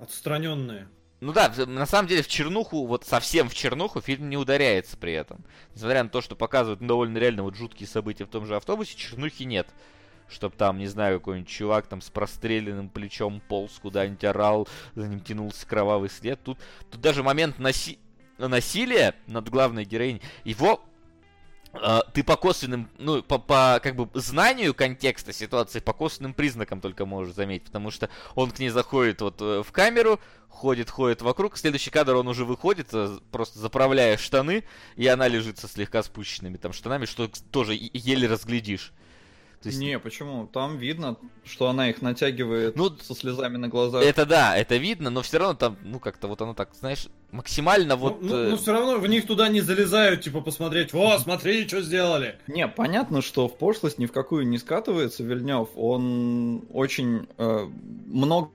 отстраненные. 0.00 0.88
Ну 1.24 1.32
да, 1.32 1.50
на 1.66 1.86
самом 1.86 2.06
деле 2.06 2.22
в 2.22 2.28
чернуху, 2.28 2.84
вот 2.84 3.06
совсем 3.06 3.48
в 3.48 3.54
чернуху 3.54 4.02
фильм 4.02 4.28
не 4.28 4.36
ударяется 4.36 4.98
при 4.98 5.14
этом. 5.14 5.42
Несмотря 5.74 6.02
на 6.02 6.10
то, 6.10 6.20
что 6.20 6.36
показывают 6.36 6.82
ну, 6.82 6.86
довольно 6.86 7.16
реально 7.16 7.44
вот 7.44 7.56
жуткие 7.56 7.88
события 7.88 8.26
в 8.26 8.28
том 8.28 8.44
же 8.44 8.54
автобусе, 8.54 8.94
чернухи 8.94 9.44
нет. 9.44 9.66
Чтоб 10.28 10.54
там, 10.54 10.76
не 10.76 10.86
знаю, 10.86 11.20
какой-нибудь 11.20 11.48
чувак 11.48 11.86
там 11.86 12.02
с 12.02 12.10
простреленным 12.10 12.90
плечом 12.90 13.40
полз 13.48 13.78
куда-нибудь 13.80 14.22
орал, 14.22 14.68
за 14.94 15.08
ним 15.08 15.20
тянулся 15.20 15.66
кровавый 15.66 16.10
след. 16.10 16.38
Тут, 16.42 16.58
тут 16.90 17.00
даже 17.00 17.22
момент 17.22 17.58
наси- 17.58 17.98
насилия 18.36 19.14
над 19.26 19.48
главной 19.48 19.86
героиней, 19.86 20.20
его 20.44 20.84
ты 22.12 22.22
по 22.22 22.36
косвенным, 22.36 22.88
ну, 22.98 23.22
по, 23.22 23.38
по 23.38 23.80
как 23.82 23.96
бы 23.96 24.08
знанию 24.14 24.74
контекста 24.74 25.32
ситуации, 25.32 25.80
по 25.80 25.92
косвенным 25.92 26.34
признакам 26.34 26.80
только 26.80 27.04
можешь 27.04 27.34
заметить, 27.34 27.66
потому 27.66 27.90
что 27.90 28.08
он 28.34 28.50
к 28.50 28.58
ней 28.58 28.68
заходит 28.68 29.20
вот 29.20 29.40
э, 29.40 29.62
в 29.62 29.72
камеру, 29.72 30.20
ходит, 30.48 30.90
ходит 30.90 31.22
вокруг, 31.22 31.56
следующий 31.56 31.90
кадр 31.90 32.14
он 32.14 32.28
уже 32.28 32.44
выходит, 32.44 32.88
э, 32.92 33.18
просто 33.32 33.58
заправляя 33.58 34.16
штаны, 34.16 34.64
и 34.96 35.06
она 35.06 35.28
лежит 35.28 35.58
со 35.58 35.68
слегка 35.68 36.02
спущенными 36.02 36.56
там 36.56 36.72
штанами, 36.72 37.06
что 37.06 37.28
тоже 37.50 37.74
еле 37.74 38.28
разглядишь. 38.28 38.92
То 39.64 39.68
есть, 39.70 39.80
Не, 39.80 39.98
почему? 39.98 40.46
Там 40.46 40.76
видно, 40.76 41.16
что 41.42 41.68
она 41.68 41.88
их 41.88 42.02
натягивает 42.02 42.76
Ну, 42.76 42.90
со 43.00 43.14
слезами 43.14 43.56
на 43.56 43.68
глазах. 43.68 44.04
это 44.04 44.26
да, 44.26 44.54
это 44.54 44.76
видно, 44.76 45.08
но 45.08 45.22
все 45.22 45.38
равно 45.38 45.54
там, 45.54 45.78
ну 45.82 45.98
как-то 45.98 46.28
вот 46.28 46.42
оно 46.42 46.52
так, 46.52 46.74
знаешь, 46.74 47.08
максимально 47.30 47.96
вот... 47.96 48.20
ну, 48.20 48.36
э, 48.36 48.50
ну, 48.50 48.56
все 48.58 48.72
равно 48.72 48.98
в 48.98 49.06
них 49.08 49.26
туда 49.26 49.48
не 49.48 49.62
залезают, 49.62 50.20
типа, 50.20 50.42
посмотреть, 50.42 50.92
о, 50.92 51.18
смотри, 51.18 51.66
что 51.66 51.80
сделали. 51.80 52.38
Не, 52.46 52.68
понятно, 52.68 53.22
что 53.22 53.48
в 53.48 53.56
пошлость 53.56 53.98
ни 53.98 54.04
в 54.04 54.12
какую 54.12 54.46
не 54.46 54.58
скатывается 54.58 55.24
Вильнев. 55.24 55.70
Он 55.76 56.64
очень 56.70 57.26
э, 57.38 57.66
много 58.06 58.50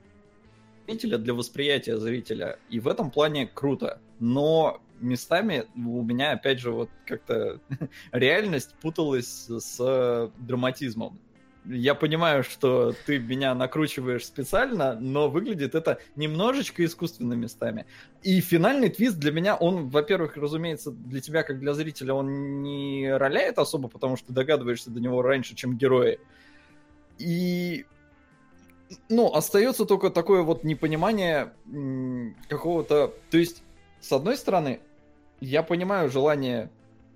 зрителя 0.87 1.17
для 1.17 1.33
восприятия 1.33 1.97
зрителя. 1.97 2.59
И 2.69 2.79
в 2.79 2.87
этом 2.87 3.09
плане 3.09 3.47
круто. 3.51 3.99
Но 4.19 4.79
местами 4.99 5.65
у 5.75 6.01
меня, 6.03 6.31
опять 6.31 6.59
же, 6.59 6.71
вот 6.71 6.89
как-то 7.05 7.59
реальность 8.11 8.75
путалась 8.81 9.47
с 9.47 9.77
э, 9.79 10.29
драматизмом. 10.37 11.19
Я 11.65 11.93
понимаю, 11.93 12.43
что 12.43 12.93
ты 13.05 13.19
меня 13.19 13.53
накручиваешь 13.53 14.25
специально, 14.25 14.97
но 14.99 15.29
выглядит 15.29 15.75
это 15.75 15.99
немножечко 16.15 16.83
искусственно 16.85 17.33
местами. 17.33 17.85
И 18.23 18.39
финальный 18.39 18.89
твист 18.89 19.17
для 19.17 19.31
меня, 19.31 19.55
он, 19.55 19.89
во-первых, 19.89 20.37
разумеется, 20.37 20.91
для 20.91 21.19
тебя, 21.19 21.43
как 21.43 21.59
для 21.59 21.73
зрителя, 21.73 22.13
он 22.13 22.63
не 22.63 23.11
роляет 23.11 23.59
особо, 23.59 23.89
потому 23.89 24.15
что 24.15 24.33
догадываешься 24.33 24.89
до 24.89 24.99
него 24.99 25.21
раньше, 25.21 25.53
чем 25.53 25.77
герои. 25.77 26.19
И 27.17 27.85
ну, 29.09 29.33
остается 29.33 29.85
только 29.85 30.09
такое 30.09 30.41
вот 30.41 30.63
непонимание 30.63 31.53
какого-то... 32.47 33.13
То 33.29 33.37
есть, 33.37 33.63
с 33.99 34.11
одной 34.11 34.37
стороны, 34.37 34.79
я 35.41 35.63
понимаю 35.63 36.09
желание 36.09 36.71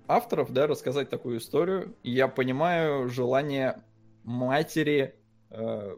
авторов, 0.06 0.52
да, 0.52 0.66
рассказать 0.66 1.10
такую 1.10 1.38
историю, 1.38 1.96
я 2.02 2.28
понимаю 2.28 3.08
желание 3.08 3.82
матери 4.22 5.14
э, 5.50 5.96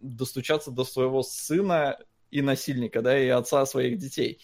достучаться 0.00 0.70
до 0.70 0.84
своего 0.84 1.22
сына 1.22 1.98
и 2.30 2.42
насильника, 2.42 3.02
да, 3.02 3.18
и 3.18 3.28
отца 3.28 3.64
своих 3.66 3.98
детей. 3.98 4.40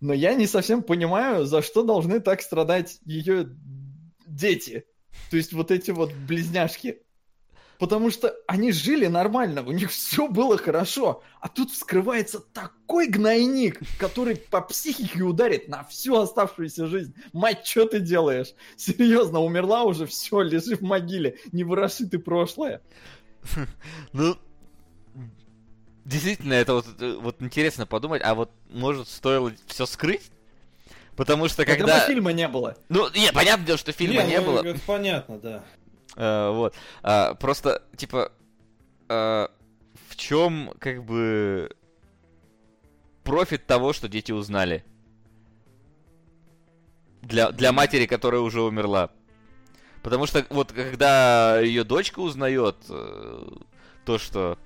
Но 0.00 0.12
я 0.12 0.34
не 0.34 0.46
совсем 0.46 0.82
понимаю, 0.82 1.46
за 1.46 1.62
что 1.62 1.82
должны 1.82 2.20
так 2.20 2.42
страдать 2.42 2.98
ее 3.04 3.48
дети. 4.26 4.84
То 5.30 5.36
есть 5.36 5.52
вот 5.52 5.70
эти 5.70 5.90
вот 5.90 6.12
близняшки. 6.12 7.03
Потому 7.78 8.10
что 8.10 8.34
они 8.46 8.72
жили 8.72 9.06
нормально, 9.06 9.62
у 9.62 9.72
них 9.72 9.90
все 9.90 10.28
было 10.28 10.56
хорошо. 10.56 11.22
А 11.40 11.48
тут 11.48 11.70
вскрывается 11.70 12.40
такой 12.40 13.08
гнойник, 13.08 13.80
который 13.98 14.36
по 14.36 14.60
психике 14.60 15.22
ударит 15.22 15.68
на 15.68 15.84
всю 15.84 16.16
оставшуюся 16.16 16.86
жизнь. 16.86 17.14
Мать, 17.32 17.66
что 17.66 17.86
ты 17.86 18.00
делаешь? 18.00 18.54
Серьезно, 18.76 19.40
умерла 19.40 19.82
уже, 19.82 20.06
все, 20.06 20.40
лежи 20.40 20.76
в 20.76 20.82
могиле, 20.82 21.38
не 21.52 21.64
вороши 21.64 22.06
ты 22.06 22.18
прошлое. 22.18 22.80
Ну, 24.12 24.36
действительно, 26.04 26.54
это 26.54 26.74
вот, 26.74 26.86
э, 27.00 27.16
вот 27.20 27.42
интересно 27.42 27.86
подумать, 27.86 28.22
а 28.24 28.34
вот 28.34 28.50
может 28.70 29.08
стоило 29.08 29.52
все 29.66 29.86
скрыть? 29.86 30.30
Потому 31.16 31.48
что 31.48 31.64
Когда 31.64 31.86
когда... 31.86 32.06
фильма 32.06 32.32
не 32.32 32.48
было. 32.48 32.76
Ну, 32.88 33.08
не, 33.14 33.30
понятное 33.32 33.66
дело, 33.66 33.78
что 33.78 33.92
фильма 33.92 34.22
не, 34.24 34.40
ну, 34.40 34.46
было. 34.46 34.64
Это 34.64 34.80
понятно, 34.86 35.38
да. 35.38 35.64
Э, 36.16 36.50
вот. 36.50 36.74
А, 37.02 37.34
просто, 37.34 37.82
типа, 37.96 38.32
э, 39.08 39.48
в 40.08 40.16
чем, 40.16 40.72
как 40.78 41.04
бы, 41.04 41.70
профит 43.22 43.66
того, 43.66 43.92
что 43.92 44.08
дети 44.08 44.32
узнали? 44.32 44.84
Для, 47.22 47.50
для 47.52 47.72
матери, 47.72 48.06
которая 48.06 48.42
уже 48.42 48.60
умерла. 48.60 49.10
Потому 50.02 50.26
что 50.26 50.44
вот 50.50 50.72
когда 50.72 51.58
ее 51.60 51.82
дочка 51.82 52.20
узнает 52.20 52.76
э, 52.90 53.48
то, 54.04 54.18
что... 54.18 54.58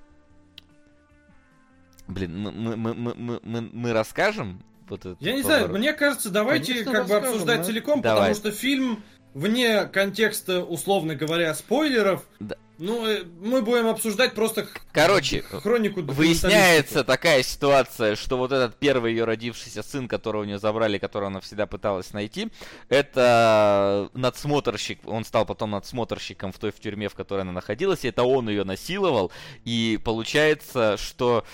Блин, 2.07 2.41
мы, 2.41 2.51
мы, 2.51 2.75
мы, 2.75 3.13
мы, 3.15 3.39
мы, 3.41 3.61
мы, 3.71 3.93
расскажем 3.93 4.61
вот 4.89 5.05
это. 5.05 5.15
Я 5.19 5.33
не 5.33 5.43
знаю, 5.43 5.65
поворот? 5.65 5.79
мне 5.79 5.93
кажется, 5.93 6.29
давайте 6.29 6.73
Конечно, 6.73 6.91
как 6.91 7.07
бы 7.07 7.15
обсуждать 7.15 7.59
да. 7.59 7.63
целиком, 7.63 8.01
Давай. 8.01 8.17
потому 8.19 8.35
что 8.35 8.51
фильм 8.51 9.03
вне 9.33 9.85
контекста, 9.85 10.63
условно 10.63 11.15
говоря, 11.15 11.53
спойлеров, 11.53 12.23
Да. 12.39 12.55
ну, 12.77 13.05
э, 13.05 13.23
мы 13.41 13.61
будем 13.61 13.87
обсуждать 13.87 14.33
просто 14.33 14.67
Короче, 14.91 15.41
хронику 15.41 16.01
Выясняется 16.01 17.03
такая 17.03 17.43
ситуация, 17.43 18.15
что 18.15 18.37
вот 18.37 18.51
этот 18.51 18.75
первый 18.77 19.11
ее 19.11 19.25
родившийся 19.25 19.83
сын, 19.83 20.07
которого 20.07 20.41
у 20.41 20.45
нее 20.45 20.59
забрали, 20.59 20.97
которого 20.97 21.27
она 21.27 21.39
всегда 21.41 21.67
пыталась 21.67 22.13
найти, 22.13 22.49
это 22.89 24.09
надсмотрщик, 24.13 24.99
он 25.05 25.25
стал 25.25 25.45
потом 25.45 25.71
надсмотрщиком 25.71 26.51
в 26.51 26.57
той 26.57 26.71
в 26.71 26.79
тюрьме, 26.79 27.09
в 27.09 27.15
которой 27.15 27.41
она 27.41 27.51
находилась, 27.51 28.03
и 28.05 28.09
это 28.09 28.23
он 28.23 28.49
ее 28.49 28.63
насиловал, 28.63 29.31
и 29.63 29.99
получается, 30.03 30.97
что 30.97 31.45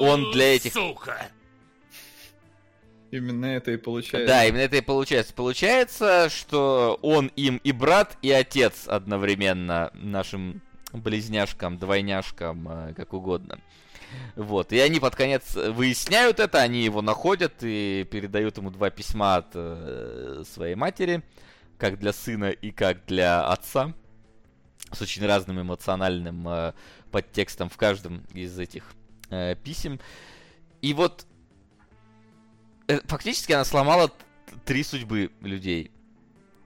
он 0.00 0.30
для 0.32 0.56
этих... 0.56 0.72
Именно 3.10 3.46
это 3.46 3.72
и 3.72 3.76
получается. 3.76 4.26
Да, 4.26 4.44
именно 4.46 4.60
это 4.60 4.76
и 4.76 4.80
получается. 4.80 5.34
Получается, 5.34 6.28
что 6.30 6.98
он 7.02 7.28
им 7.36 7.60
и 7.64 7.72
брат, 7.72 8.16
и 8.22 8.30
отец 8.30 8.86
одновременно 8.86 9.90
нашим 9.94 10.62
близняшкам, 10.92 11.78
двойняшкам, 11.78 12.68
э, 12.68 12.94
как 12.94 13.12
угодно. 13.12 13.60
Вот. 14.36 14.72
И 14.72 14.78
они 14.78 15.00
под 15.00 15.16
конец 15.16 15.54
выясняют 15.54 16.40
это, 16.40 16.60
они 16.60 16.82
его 16.82 17.02
находят 17.02 17.54
и 17.62 18.06
передают 18.10 18.56
ему 18.58 18.70
два 18.70 18.90
письма 18.90 19.36
от 19.36 19.50
э, 19.54 20.42
своей 20.50 20.74
матери, 20.74 21.22
как 21.78 21.98
для 21.98 22.12
сына 22.12 22.50
и 22.50 22.70
как 22.70 23.06
для 23.06 23.44
отца, 23.46 23.94
с 24.92 25.00
очень 25.00 25.24
разным 25.26 25.60
эмоциональным 25.60 26.48
э, 26.48 26.72
подтекстом 27.10 27.68
в 27.68 27.76
каждом 27.76 28.24
из 28.34 28.58
этих 28.58 28.84
э, 29.30 29.54
писем. 29.56 30.00
И 30.82 30.94
вот 30.94 31.26
фактически 33.06 33.52
она 33.52 33.64
сломала 33.64 34.10
три 34.64 34.82
судьбы 34.82 35.30
людей. 35.40 35.90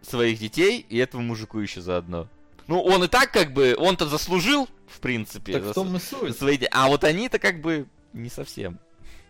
Своих 0.02 0.38
детей 0.38 0.84
и 0.88 0.98
этого 0.98 1.22
мужику 1.22 1.58
еще 1.58 1.80
заодно. 1.80 2.28
Ну, 2.66 2.80
он 2.80 3.04
и 3.04 3.08
так 3.08 3.30
как 3.30 3.52
бы, 3.52 3.74
он-то 3.78 4.06
заслужил, 4.06 4.68
в 4.86 5.00
принципе, 5.00 5.54
Так 5.54 5.64
в 5.64 5.72
том 5.74 5.96
и 5.96 6.00
суть. 6.00 6.36
свои 6.36 6.58
А 6.70 6.88
вот 6.88 7.04
они-то 7.04 7.38
как 7.38 7.60
бы 7.60 7.86
не 8.12 8.28
совсем. 8.28 8.78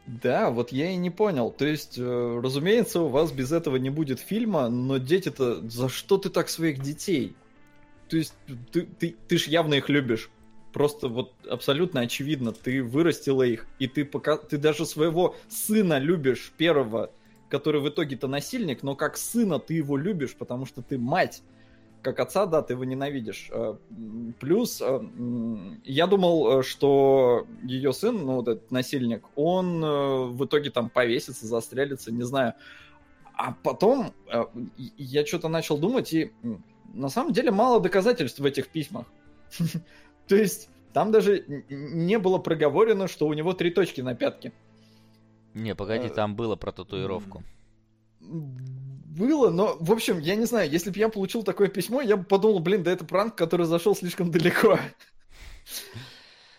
Да, 0.07 0.51
вот 0.51 0.71
я 0.71 0.91
и 0.91 0.97
не 0.97 1.11
понял. 1.11 1.51
То 1.51 1.65
есть, 1.65 1.95
э, 1.97 2.41
разумеется, 2.43 3.01
у 3.01 3.09
вас 3.09 3.33
без 3.33 3.53
этого 3.53 3.77
не 3.77 3.91
будет 3.91 4.21
фильма, 4.21 4.69
но 4.69 4.99
дети-то, 4.99 5.69
за 5.69 5.89
что 5.89 6.19
ты 6.19 6.29
так 6.29 6.49
своих 6.49 6.81
детей? 6.81 7.35
То 8.09 8.19
есть, 8.19 8.35
ты, 8.71 8.83
ты, 8.83 9.17
ты 9.27 9.39
ж 9.39 9.47
явно 9.47 9.75
их 9.75 9.89
любишь. 9.89 10.31
Просто 10.75 11.07
вот 11.07 11.33
абсолютно 11.49 12.01
очевидно, 12.01 12.51
ты 12.51 12.83
вырастила 12.83 13.45
их, 13.45 13.65
и 13.79 13.87
ты 13.87 14.05
пока 14.05 14.37
ты 14.37 14.59
даже 14.59 14.85
своего 14.87 15.37
сына 15.49 16.01
любишь 16.01 16.53
первого, 16.57 17.13
который 17.49 17.81
в 17.81 17.89
итоге-то 17.89 18.27
насильник, 18.27 18.83
но 18.83 18.97
как 18.97 19.17
сына 19.17 19.61
ты 19.61 19.75
его 19.75 19.97
любишь, 19.97 20.35
потому 20.35 20.67
что 20.67 20.83
ты 20.83 20.99
мать. 20.99 21.45
Как 22.03 22.19
отца, 22.19 22.45
да, 22.47 22.61
ты 22.61 22.73
его 22.73 22.83
ненавидишь. 22.83 23.51
Э, 23.53 23.77
Плюс, 24.41 24.83
э, 24.85 25.01
я 25.85 26.09
думал, 26.09 26.59
э, 26.59 26.63
что 26.65 27.47
ее 27.63 27.93
сын, 27.93 28.17
ну, 28.27 28.35
вот 28.35 28.49
этот 28.49 28.73
насильник, 28.73 29.25
он 29.37 29.81
в 29.81 30.45
итоге 30.45 30.71
там 30.71 30.91
повесится, 30.91 31.47
застрелится, 31.47 32.11
не 32.11 32.25
знаю. 32.25 32.55
А 33.33 33.55
потом 33.63 34.13
я 34.99 35.25
что-то 35.25 35.49
начал 35.49 35.79
думать, 35.79 36.13
и 36.13 36.33
на 36.93 37.09
самом 37.09 37.33
деле 37.33 37.53
мало 37.53 37.81
доказательств 37.81 38.41
в 38.41 38.45
этих 38.45 38.67
письмах. 38.67 39.07
То 40.27 40.37
есть 40.37 40.69
там 40.93 41.11
даже 41.11 41.45
не 41.69 42.19
было 42.19 42.39
проговорено, 42.39 43.09
что 43.09 43.27
у 43.27 43.35
него 43.35 43.53
три 43.53 43.71
точки 43.71 44.01
на 44.01 44.15
пятке. 44.15 44.53
Не, 45.55 45.75
погоди, 45.75 46.07
Э, 46.07 46.11
там 46.11 46.35
было 46.35 46.57
про 46.57 46.73
татуировку. 46.73 47.43
было, 48.21 49.51
но, 49.51 49.77
в 49.79 49.93
общем, 49.93 50.19
я 50.19 50.35
не 50.35 50.47
знаю, 50.47 50.71
если 50.71 50.91
бы 50.91 50.99
я 50.99 51.09
получил 51.09 51.43
такое 51.43 51.69
письмо, 51.69 52.01
я 52.01 52.17
бы 52.17 52.25
подумал, 52.25 52.59
блин, 52.59 52.83
да 52.83 52.91
это 52.91 53.05
пранк, 53.05 53.37
который 53.37 53.67
зашел 53.67 53.95
слишком 53.95 54.31
далеко. 54.31 54.79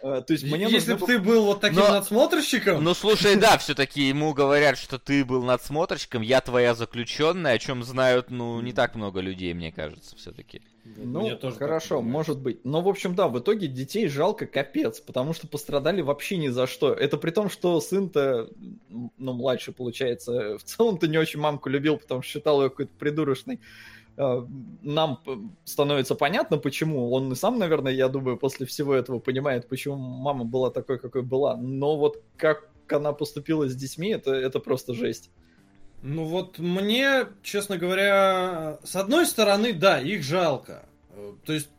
Э, 0.05 0.21
то 0.21 0.33
есть 0.33 0.43
мне 0.43 0.67
Если 0.69 0.93
бы 0.93 1.03
ты 1.03 1.17
был 1.17 1.45
вот 1.45 1.61
таким 1.61 1.79
Но... 1.79 1.89
надсмотрщиком... 1.89 2.83
Ну, 2.83 2.93
слушай, 2.93 3.35
да, 3.37 3.57
все-таки 3.57 4.03
ему 4.07 4.35
говорят, 4.35 4.77
что 4.77 4.99
ты 4.99 5.25
был 5.25 5.41
надсмотрщиком, 5.41 6.21
я 6.21 6.41
твоя 6.41 6.75
заключенная, 6.75 7.53
о 7.53 7.57
чем 7.57 7.83
знают, 7.83 8.29
ну, 8.29 8.61
не 8.61 8.71
так 8.71 8.93
много 8.93 9.19
людей, 9.19 9.55
мне 9.55 9.71
кажется, 9.71 10.15
все-таки. 10.15 10.61
Ну, 10.97 11.21
Мне 11.21 11.35
тоже 11.35 11.55
хорошо, 11.55 12.03
может 12.03 12.37
быть. 12.37 12.63
Но, 12.63 12.81
в 12.81 12.87
общем, 12.87 13.15
да, 13.15 13.27
в 13.27 13.39
итоге 13.39 13.67
детей 13.67 14.07
жалко 14.07 14.45
капец, 14.45 14.99
потому 14.99 15.33
что 15.33 15.47
пострадали 15.47 16.01
вообще 16.01 16.37
ни 16.37 16.49
за 16.49 16.67
что. 16.67 16.93
Это 16.93 17.17
при 17.17 17.31
том, 17.31 17.49
что 17.49 17.81
сын-то, 17.81 18.49
ну, 18.89 19.33
младший, 19.33 19.73
получается, 19.73 20.59
в 20.59 20.63
целом-то 20.63 21.07
не 21.07 21.17
очень 21.17 21.39
мамку 21.39 21.69
любил, 21.69 21.97
потому 21.97 22.21
что 22.21 22.33
считал 22.33 22.61
ее 22.61 22.69
какой-то 22.69 22.91
придурочной. 22.99 23.59
А, 24.17 24.47
нам 24.81 25.21
становится 25.65 26.15
понятно, 26.15 26.57
почему. 26.57 27.11
Он 27.11 27.31
и 27.31 27.35
сам, 27.35 27.59
наверное, 27.59 27.91
я 27.91 28.07
думаю, 28.07 28.37
после 28.37 28.65
всего 28.65 28.93
этого 28.93 29.19
понимает, 29.19 29.67
почему 29.67 29.97
мама 29.97 30.45
была 30.45 30.71
такой, 30.71 30.99
какой 30.99 31.21
была. 31.21 31.55
Но 31.57 31.97
вот 31.97 32.23
как 32.37 32.69
она 32.89 33.13
поступила 33.13 33.67
с 33.67 33.75
детьми, 33.75 34.09
это, 34.09 34.33
это 34.33 34.59
просто 34.59 34.93
жесть. 34.93 35.31
Ну 36.01 36.25
вот 36.25 36.59
мне, 36.59 37.27
честно 37.41 37.77
говоря, 37.77 38.79
с 38.83 38.95
одной 38.95 39.25
стороны, 39.25 39.73
да, 39.73 39.99
их 39.99 40.23
жалко. 40.23 40.85
То 41.45 41.53
есть 41.53 41.69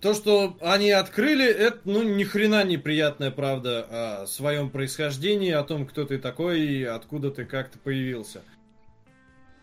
то, 0.00 0.14
что 0.14 0.56
они 0.60 0.90
открыли, 0.90 1.46
это, 1.46 1.80
ну, 1.84 2.02
ни 2.02 2.24
хрена 2.24 2.64
неприятная 2.64 3.30
правда 3.30 4.22
о 4.22 4.26
своем 4.26 4.70
происхождении, 4.70 5.50
о 5.50 5.62
том, 5.62 5.86
кто 5.86 6.04
ты 6.04 6.18
такой 6.18 6.60
и 6.60 6.84
откуда 6.84 7.30
ты 7.30 7.44
как-то 7.44 7.78
появился. 7.78 8.42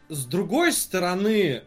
С 0.09 0.25
другой 0.25 0.73
стороны, 0.73 1.63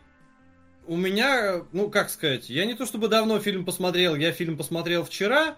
у 0.87 0.97
меня, 0.97 1.63
ну, 1.73 1.91
как 1.91 2.11
сказать, 2.11 2.51
я 2.51 2.65
не 2.65 2.75
то 2.75 2.87
чтобы 2.87 3.09
давно 3.09 3.39
фильм 3.39 3.65
посмотрел, 3.65 4.17
я 4.17 4.33
фильм 4.33 4.57
посмотрел 4.57 5.05
вчера, 5.05 5.57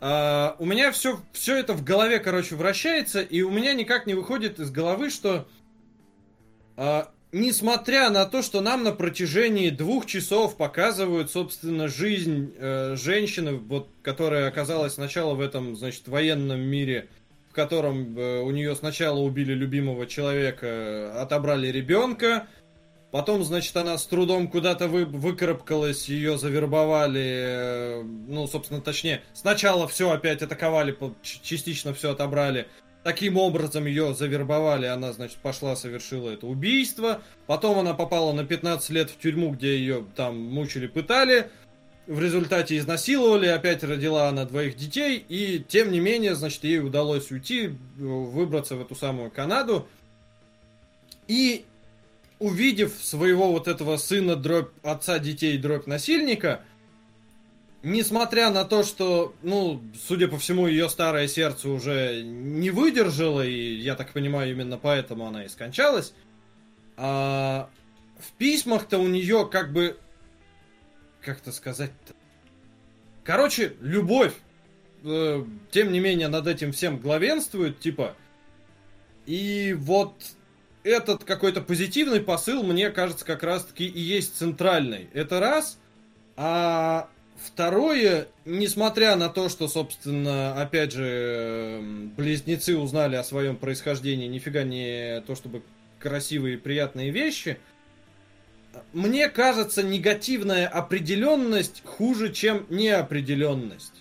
а, 0.00 0.56
у 0.58 0.66
меня 0.66 0.92
все, 0.92 1.20
все 1.32 1.56
это 1.56 1.74
в 1.74 1.84
голове, 1.84 2.18
короче, 2.18 2.54
вращается, 2.54 3.20
и 3.20 3.42
у 3.42 3.50
меня 3.50 3.74
никак 3.74 4.06
не 4.06 4.14
выходит 4.14 4.60
из 4.60 4.70
головы, 4.70 5.10
что 5.10 5.48
а, 6.76 7.10
несмотря 7.32 8.10
на 8.10 8.26
то, 8.26 8.42
что 8.42 8.60
нам 8.60 8.84
на 8.84 8.92
протяжении 8.92 9.70
двух 9.70 10.06
часов 10.06 10.56
показывают, 10.56 11.30
собственно, 11.30 11.88
жизнь 11.88 12.54
э, 12.56 12.94
женщины, 12.96 13.54
вот, 13.54 13.88
которая 14.02 14.48
оказалась 14.48 14.94
сначала 14.94 15.34
в 15.34 15.40
этом, 15.40 15.76
значит, 15.76 16.08
военном 16.08 16.60
мире, 16.60 17.08
в 17.50 17.54
котором 17.54 18.16
э, 18.16 18.40
у 18.40 18.50
нее 18.50 18.74
сначала 18.76 19.18
убили 19.18 19.52
любимого 19.52 20.06
человека, 20.06 21.20
отобрали 21.20 21.68
ребенка, 21.68 22.46
потом, 23.10 23.44
значит, 23.44 23.76
она 23.76 23.96
с 23.98 24.06
трудом 24.06 24.48
куда-то 24.48 24.88
вы, 24.88 25.04
выкарабкалась, 25.04 26.08
ее 26.08 26.38
завербовали, 26.38 27.20
э, 27.20 28.02
ну, 28.02 28.46
собственно, 28.46 28.80
точнее, 28.80 29.22
сначала 29.32 29.86
все 29.88 30.10
опять 30.10 30.42
атаковали, 30.42 30.96
частично 31.22 31.94
все 31.94 32.12
отобрали, 32.12 32.66
Таким 33.04 33.38
образом 33.38 33.86
ее 33.86 34.12
завербовали, 34.12 34.84
она, 34.86 35.12
значит, 35.12 35.38
пошла, 35.38 35.76
совершила 35.76 36.30
это 36.30 36.46
убийство. 36.46 37.22
Потом 37.46 37.78
она 37.78 37.94
попала 37.94 38.32
на 38.32 38.44
15 38.44 38.90
лет 38.90 39.08
в 39.08 39.18
тюрьму, 39.18 39.52
где 39.52 39.78
ее 39.78 40.04
там 40.16 40.38
мучили, 40.38 40.88
пытали. 40.88 41.50
В 42.06 42.20
результате 42.20 42.76
изнасиловали, 42.76 43.46
опять 43.46 43.84
родила 43.84 44.28
она 44.28 44.44
двоих 44.44 44.76
детей, 44.76 45.24
и 45.28 45.64
тем 45.66 45.92
не 45.92 46.00
менее, 46.00 46.34
значит, 46.34 46.64
ей 46.64 46.80
удалось 46.80 47.30
уйти, 47.30 47.68
выбраться 47.96 48.76
в 48.76 48.82
эту 48.82 48.94
самую 48.94 49.30
Канаду. 49.30 49.86
И 51.28 51.64
увидев 52.38 52.92
своего 53.00 53.50
вот 53.50 53.68
этого 53.68 53.96
сына, 53.96 54.36
дробь 54.36 54.70
отца 54.82 55.18
детей, 55.18 55.58
дробь 55.58 55.86
насильника, 55.86 56.62
несмотря 57.82 58.50
на 58.50 58.64
то, 58.64 58.82
что, 58.82 59.34
ну, 59.42 59.82
судя 60.06 60.28
по 60.28 60.38
всему, 60.38 60.66
ее 60.66 60.88
старое 60.88 61.28
сердце 61.28 61.68
уже 61.68 62.22
не 62.22 62.70
выдержало, 62.70 63.44
и 63.44 63.74
я 63.74 63.94
так 63.94 64.12
понимаю, 64.12 64.52
именно 64.52 64.78
поэтому 64.78 65.26
она 65.26 65.44
и 65.44 65.48
скончалась, 65.48 66.12
а 66.96 67.70
в 68.18 68.32
письмах-то 68.32 68.98
у 68.98 69.08
нее 69.08 69.48
как 69.50 69.72
бы, 69.72 69.98
как-то 71.20 71.52
сказать-то, 71.52 72.14
короче, 73.24 73.74
любовь, 73.80 74.34
э, 75.04 75.44
тем 75.70 75.92
не 75.92 76.00
менее, 76.00 76.28
над 76.28 76.46
этим 76.46 76.72
всем 76.72 76.98
главенствует, 76.98 77.80
типа, 77.80 78.16
и 79.26 79.74
вот 79.78 80.14
этот 80.88 81.24
какой-то 81.24 81.60
позитивный 81.60 82.20
посыл, 82.20 82.62
мне 82.62 82.90
кажется, 82.90 83.24
как 83.24 83.42
раз-таки 83.42 83.86
и 83.86 84.00
есть 84.00 84.36
центральный. 84.36 85.08
Это 85.12 85.40
раз, 85.40 85.78
а 86.36 87.08
Второе, 87.44 88.26
несмотря 88.44 89.14
на 89.14 89.28
то, 89.28 89.48
что, 89.48 89.68
собственно, 89.68 90.60
опять 90.60 90.92
же, 90.92 91.80
близнецы 92.16 92.76
узнали 92.76 93.14
о 93.14 93.22
своем 93.22 93.56
происхождении, 93.56 94.26
нифига 94.26 94.64
не 94.64 95.20
то 95.20 95.36
чтобы 95.36 95.62
красивые 96.00 96.54
и 96.54 96.58
приятные 96.58 97.10
вещи, 97.10 97.58
мне 98.92 99.28
кажется, 99.28 99.84
негативная 99.84 100.66
определенность 100.66 101.82
хуже, 101.84 102.32
чем 102.32 102.66
неопределенность. 102.70 103.94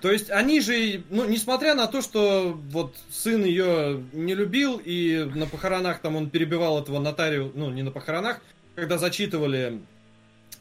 То 0.00 0.10
есть 0.10 0.30
они 0.30 0.60
же, 0.60 1.02
ну, 1.10 1.26
несмотря 1.26 1.74
на 1.74 1.86
то, 1.86 2.00
что 2.00 2.58
вот 2.70 2.96
сын 3.10 3.44
ее 3.44 4.02
не 4.12 4.34
любил, 4.34 4.80
и 4.82 5.30
на 5.34 5.46
похоронах 5.46 6.00
там 6.00 6.16
он 6.16 6.30
перебивал 6.30 6.80
этого 6.80 6.98
нотариуса, 7.00 7.52
ну, 7.54 7.70
не 7.70 7.82
на 7.82 7.90
похоронах, 7.90 8.40
когда 8.76 8.96
зачитывали 8.96 9.80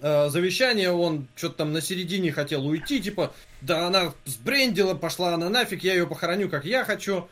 э, 0.01 0.29
завещание, 0.29 0.91
он 0.91 1.27
что-то 1.35 1.59
там 1.59 1.71
на 1.71 1.79
середине 1.79 2.33
хотел 2.33 2.67
уйти, 2.67 3.01
типа, 3.01 3.33
да 3.61 3.87
она 3.87 4.13
сбрендила, 4.25 4.93
пошла 4.93 5.33
она 5.33 5.49
нафиг, 5.49 5.83
я 5.83 5.93
ее 5.93 6.05
похороню, 6.05 6.49
как 6.49 6.65
я 6.65 6.83
хочу. 6.83 7.29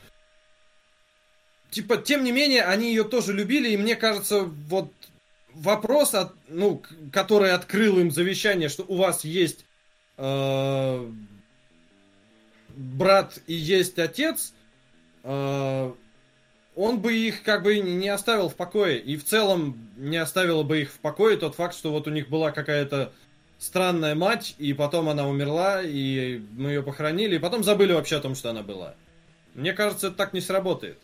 Типа, 1.72 1.98
тем 1.98 2.24
не 2.24 2.32
менее, 2.32 2.64
они 2.64 2.88
ее 2.88 3.04
тоже 3.04 3.34
любили, 3.34 3.72
и 3.72 3.78
мне 3.78 3.98
кажется, 3.98 4.44
вот 4.44 4.94
вопрос, 5.54 6.14
от, 6.14 6.34
ну, 6.48 6.82
который 7.12 7.52
открыл 7.52 8.00
им 8.00 8.12
завещание, 8.12 8.70
что 8.70 8.86
у 8.88 8.96
вас 8.96 9.26
есть 9.26 9.66
э, 10.16 11.12
брат 12.78 13.40
и 13.48 13.54
есть 13.54 14.00
отец, 14.00 14.54
э, 15.24 15.92
он 16.76 17.00
бы 17.00 17.14
их 17.14 17.44
как 17.44 17.64
бы 17.64 17.80
не 17.80 18.08
оставил 18.08 18.50
в 18.50 18.56
покое. 18.56 19.00
И 19.00 19.18
в 19.18 19.26
целом 19.26 19.90
не 19.98 20.18
оставило 20.18 20.64
бы 20.64 20.82
их 20.82 20.92
в 20.92 21.00
покое 21.00 21.36
тот 21.36 21.56
факт, 21.56 21.76
что 21.76 21.92
вот 21.92 22.08
у 22.08 22.12
них 22.12 22.30
была 22.30 22.52
какая-то 22.52 23.12
странная 23.58 24.14
мать, 24.14 24.54
и 24.60 24.74
потом 24.74 25.10
она 25.10 25.28
умерла, 25.28 25.82
и 25.82 26.40
мы 26.52 26.70
ее 26.70 26.84
похоронили, 26.84 27.36
и 27.36 27.40
потом 27.40 27.64
забыли 27.64 27.94
вообще 27.94 28.18
о 28.18 28.22
том, 28.22 28.36
что 28.36 28.52
она 28.52 28.62
была. 28.62 28.94
Мне 29.56 29.74
кажется, 29.74 30.08
это 30.08 30.16
так 30.18 30.34
не 30.34 30.42
сработает. 30.42 31.00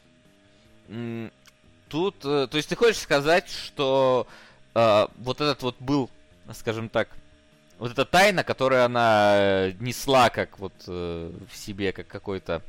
Тут, 1.89 2.15
э, 2.23 2.47
то 2.49 2.57
есть 2.57 2.69
ты 2.69 2.75
хочешь 2.75 3.01
сказать, 3.01 3.49
что 3.49 4.27
э, 4.75 5.07
вот 5.17 5.41
этот 5.41 5.63
вот 5.63 5.75
был, 5.79 6.09
скажем 6.53 6.89
так, 6.89 7.09
вот 7.83 7.91
эта 7.91 8.05
тайна, 8.05 8.45
которую 8.45 8.85
она 8.85 9.33
э, 9.35 9.73
несла 9.81 10.29
как 10.29 10.57
вот 10.57 10.71
э, 10.87 11.31
в 11.51 11.57
себе, 11.57 11.91
как 11.91 12.07
какой-то 12.07 12.61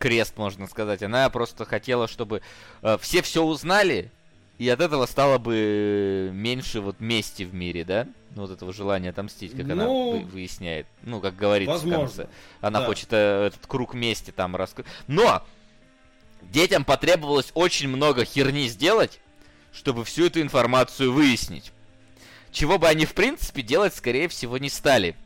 крест, 0.00 0.36
можно 0.38 0.66
сказать. 0.66 1.04
Она 1.04 1.30
просто 1.30 1.64
хотела, 1.64 2.08
чтобы 2.08 2.42
э, 2.82 2.98
все 3.00 3.22
все 3.22 3.44
узнали, 3.44 4.10
и 4.58 4.68
от 4.68 4.80
этого 4.80 5.06
стало 5.06 5.38
бы 5.38 6.30
меньше 6.32 6.80
вот 6.80 6.98
мести 6.98 7.44
в 7.44 7.54
мире, 7.54 7.84
да? 7.84 8.08
Ну, 8.34 8.42
вот 8.42 8.50
этого 8.50 8.72
желания 8.72 9.10
отомстить, 9.10 9.56
как 9.56 9.66
ну, 9.66 9.72
она 9.72 9.86
вы, 9.86 10.24
выясняет. 10.24 10.88
Ну, 11.02 11.20
как 11.20 11.36
говорится 11.36 11.74
возможно. 11.74 11.98
в 12.00 12.16
конце. 12.16 12.26
Она 12.60 12.80
да. 12.80 12.86
хочет 12.86 13.12
э, 13.12 13.46
этот 13.46 13.64
круг 13.68 13.94
мести 13.94 14.32
там 14.32 14.56
раскрыть. 14.56 14.88
Но! 15.06 15.44
Детям 16.42 16.84
потребовалось 16.84 17.52
очень 17.54 17.88
много 17.88 18.24
херни 18.24 18.66
сделать, 18.66 19.20
чтобы 19.72 20.04
всю 20.04 20.26
эту 20.26 20.40
информацию 20.40 21.12
выяснить. 21.12 21.70
Чего 22.54 22.78
бы 22.78 22.86
они, 22.86 23.04
в 23.04 23.14
принципе, 23.14 23.62
делать, 23.62 23.96
скорее 23.96 24.28
всего, 24.28 24.58
не 24.58 24.70
стали. 24.70 25.16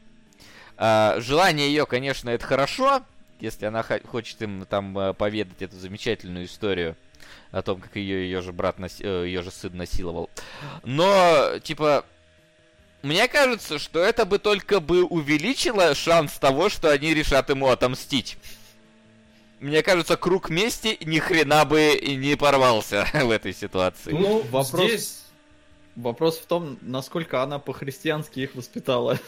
А, 0.79 1.21
желание 1.21 1.69
ее, 1.69 1.85
конечно, 1.85 2.31
это 2.31 2.47
хорошо, 2.47 3.03
если 3.39 3.67
она 3.67 3.85
хочет 4.07 4.41
им 4.41 4.65
там 4.65 4.99
э, 4.99 5.13
поведать 5.13 5.61
эту 5.61 5.77
замечательную 5.77 6.47
историю 6.47 6.97
о 7.51 7.61
том, 7.61 7.83
как 7.83 7.97
ее 7.97 8.23
ее 8.23 8.41
же 8.41 8.53
брат, 8.53 8.79
наси... 8.79 9.05
Э, 9.05 9.27
ее 9.27 9.43
же 9.43 9.51
сын 9.51 9.77
насиловал. 9.77 10.31
Но, 10.85 11.59
типа, 11.63 12.07
мне 13.03 13.29
кажется, 13.29 13.79
что 13.79 14.01
это 14.01 14.25
бы 14.25 14.39
только 14.39 14.81
бы 14.81 15.05
увеличило 15.05 15.95
шанс 15.95 16.33
того, 16.39 16.71
что 16.71 16.91
они 16.91 17.13
решат 17.13 17.51
ему 17.51 17.69
отомстить. 17.69 18.39
Мне 19.61 19.83
кажется, 19.83 20.17
круг 20.17 20.49
мести 20.49 20.97
ни 21.05 21.19
хрена 21.19 21.67
бы 21.67 21.93
и 21.93 22.17
не 22.17 22.37
порвался 22.37 23.07
в 23.13 23.31
этой 23.31 23.53
ситуации. 23.53 24.13
Ну, 24.13 24.41
вопрос... 24.51 24.87
здесь... 24.87 25.28
Вопрос 25.99 26.39
в 26.39 26.47
том, 26.47 26.79
насколько 26.81 27.43
она 27.43 27.59
по-христиански 27.59 28.41
их 28.41 28.55
воспитала. 28.55 29.19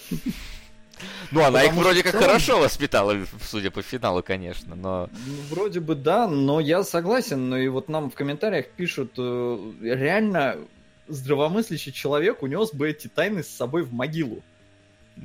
Ну, 1.33 1.43
она 1.43 1.65
их 1.65 1.73
вроде 1.73 2.03
как 2.03 2.13
целом- 2.13 2.27
хорошо 2.27 2.59
воспитала, 2.61 3.17
судя 3.43 3.71
по 3.71 3.83
финалу, 3.83 4.23
конечно, 4.23 4.77
но... 4.77 5.09
Ну, 5.27 5.33
вроде 5.49 5.81
бы 5.81 5.95
да, 5.95 6.29
но 6.29 6.61
я 6.61 6.85
согласен. 6.85 7.49
Но 7.49 7.57
и 7.57 7.69
вот 7.69 7.89
нам 7.89 8.11
в 8.11 8.15
комментариях 8.15 8.69
пишут, 8.69 9.13
э, 9.17 9.73
реально 9.81 10.59
здравомыслящий 11.09 11.91
человек 11.93 12.43
унес 12.43 12.73
бы 12.73 12.89
эти 12.89 13.09
тайны 13.09 13.43
с 13.43 13.49
собой 13.49 13.83
в 13.83 13.93
могилу. 13.93 14.43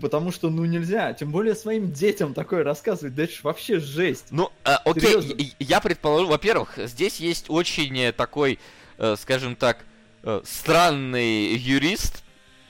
Потому 0.02 0.32
что, 0.32 0.50
ну, 0.50 0.66
нельзя. 0.66 1.14
Тем 1.14 1.32
более 1.32 1.56
своим 1.56 1.92
детям 1.92 2.34
такое 2.34 2.64
рассказывать. 2.64 3.14
Да 3.14 3.24
это 3.24 3.34
ж 3.34 3.44
вообще 3.44 3.80
жесть. 3.80 4.28
Ну, 4.32 4.50
а, 4.64 4.78
окей, 4.84 5.02
Серьезно? 5.10 5.36
я- 5.60 5.80
предположу, 5.82 6.28
во-первых, 6.28 6.78
здесь 6.78 7.20
есть 7.20 7.46
очень 7.50 7.98
э, 8.00 8.12
такой, 8.14 8.60
э, 8.98 9.16
скажем 9.20 9.56
так, 9.56 9.86
странный 10.44 11.56
юрист, 11.56 12.24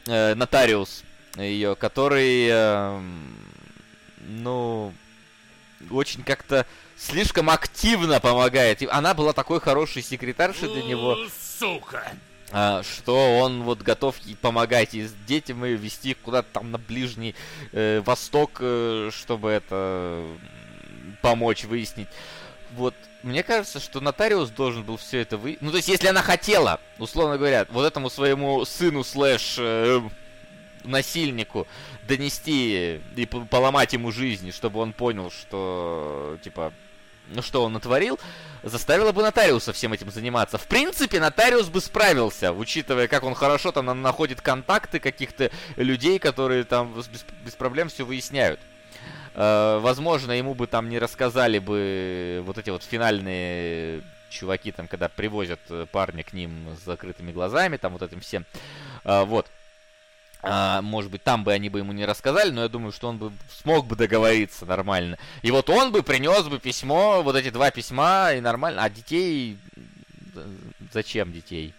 э, 0.07 0.35
нотариус 0.35 1.03
ее, 1.37 1.75
который, 1.75 2.47
эм, 2.49 3.37
ну, 4.19 4.93
очень 5.89 6.23
как-то 6.23 6.65
слишком 6.97 7.49
активно 7.49 8.19
помогает. 8.19 8.81
И 8.81 8.87
Она 8.87 9.13
была 9.13 9.33
такой 9.33 9.59
хорошей 9.59 10.01
секретаршей 10.01 10.69
для 10.73 10.83
него. 10.83 11.15
а, 12.51 12.83
что 12.83 13.39
он 13.39 13.63
вот 13.63 13.81
готов 13.81 14.17
ей 14.19 14.35
помогать 14.35 14.93
и 14.93 15.07
детям 15.27 15.65
и 15.65 15.73
вести 15.73 16.13
куда-то 16.13 16.47
там 16.53 16.71
на 16.71 16.77
Ближний 16.77 17.35
э, 17.71 18.01
Восток, 18.05 18.57
э, 18.59 19.09
чтобы 19.11 19.49
это 19.49 20.23
помочь 21.21 21.63
выяснить. 21.65 22.07
Вот, 22.75 22.93
мне 23.23 23.41
кажется, 23.41 23.79
что 23.79 24.01
нотариус 24.01 24.49
должен 24.49 24.83
был 24.83 24.97
все 24.97 25.21
это 25.21 25.37
вы... 25.37 25.57
Ну, 25.61 25.71
то 25.71 25.77
есть, 25.77 25.87
если 25.87 26.07
она 26.07 26.21
хотела, 26.21 26.79
условно 26.99 27.37
говоря, 27.37 27.65
вот 27.69 27.85
этому 27.85 28.09
своему 28.09 28.65
сыну 28.65 29.03
слэш 29.03 29.55
э, 29.57 30.01
насильнику 30.83 31.67
донести 32.07 33.01
и 33.15 33.25
поломать 33.25 33.93
ему 33.93 34.11
жизнь, 34.11 34.51
чтобы 34.51 34.79
он 34.79 34.91
понял, 34.93 35.31
что, 35.31 36.37
типа, 36.43 36.73
ну 37.29 37.41
что 37.41 37.63
он 37.63 37.73
натворил, 37.73 38.19
заставила 38.61 39.11
бы 39.11 39.21
нотариуса 39.21 39.73
всем 39.73 39.93
этим 39.93 40.11
заниматься. 40.11 40.57
В 40.57 40.67
принципе, 40.67 41.19
нотариус 41.19 41.69
бы 41.69 41.81
справился, 41.81 42.51
учитывая, 42.51 43.07
как 43.07 43.23
он 43.23 43.35
хорошо 43.35 43.71
там 43.71 43.85
на- 43.85 43.93
находит 43.93 44.41
контакты 44.41 44.99
каких-то 44.99 45.49
людей, 45.77 46.19
которые 46.19 46.65
там 46.65 46.93
без, 46.93 47.25
без 47.43 47.53
проблем 47.55 47.89
все 47.89 48.05
выясняют. 48.05 48.59
Э, 49.35 49.79
возможно, 49.81 50.31
ему 50.31 50.53
бы 50.53 50.65
там 50.67 50.89
не 50.89 50.97
рассказали 50.97 51.59
бы 51.59 52.41
вот 52.45 52.57
эти 52.57 52.69
вот 52.69 52.83
финальные 52.83 54.01
чуваки, 54.29 54.71
там, 54.71 54.87
когда 54.87 55.09
привозят 55.09 55.59
э, 55.69 55.85
парня 55.91 56.23
к 56.23 56.33
ним 56.33 56.67
с 56.79 56.85
закрытыми 56.85 57.31
глазами, 57.31 57.77
там 57.77 57.93
вот 57.93 58.01
этим 58.01 58.21
всем. 58.21 58.45
А, 59.03 59.25
вот. 59.25 59.47
А, 60.41 60.81
может 60.81 61.11
быть, 61.11 61.23
там 61.23 61.43
бы 61.43 61.53
они 61.53 61.69
бы 61.69 61.79
ему 61.79 61.91
не 61.91 62.05
рассказали, 62.05 62.51
но 62.51 62.61
я 62.61 62.69
думаю, 62.69 62.91
что 62.91 63.09
он 63.09 63.17
бы 63.17 63.31
смог 63.49 63.87
бы 63.87 63.95
договориться 63.95 64.65
нормально. 64.65 65.17
И 65.41 65.51
вот 65.51 65.69
он 65.69 65.91
бы 65.91 66.03
принес 66.03 66.43
бы 66.43 66.59
письмо, 66.59 67.21
вот 67.23 67.35
эти 67.35 67.49
два 67.49 67.71
письма, 67.71 68.33
и 68.33 68.41
нормально. 68.41 68.83
А 68.83 68.89
детей... 68.89 69.57
Зачем 70.93 71.31
детей? 71.31 71.73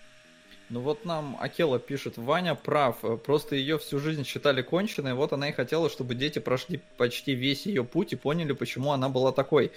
Ну 0.68 0.80
вот 0.80 1.04
нам 1.04 1.36
Акела 1.40 1.78
пишет, 1.78 2.18
Ваня 2.18 2.56
прав, 2.56 2.96
э, 3.04 3.16
просто 3.16 3.54
ее 3.54 3.78
всю 3.78 4.00
жизнь 4.00 4.24
считали 4.24 4.62
конченой, 4.62 5.14
вот 5.14 5.32
она 5.32 5.48
и 5.48 5.52
хотела, 5.52 5.88
чтобы 5.88 6.14
дети 6.16 6.40
прошли 6.40 6.80
почти 6.96 7.34
весь 7.34 7.66
ее 7.66 7.84
путь 7.84 8.12
и 8.12 8.16
поняли, 8.16 8.52
почему 8.52 8.90
она 8.92 9.08
была 9.08 9.30
такой. 9.30 9.70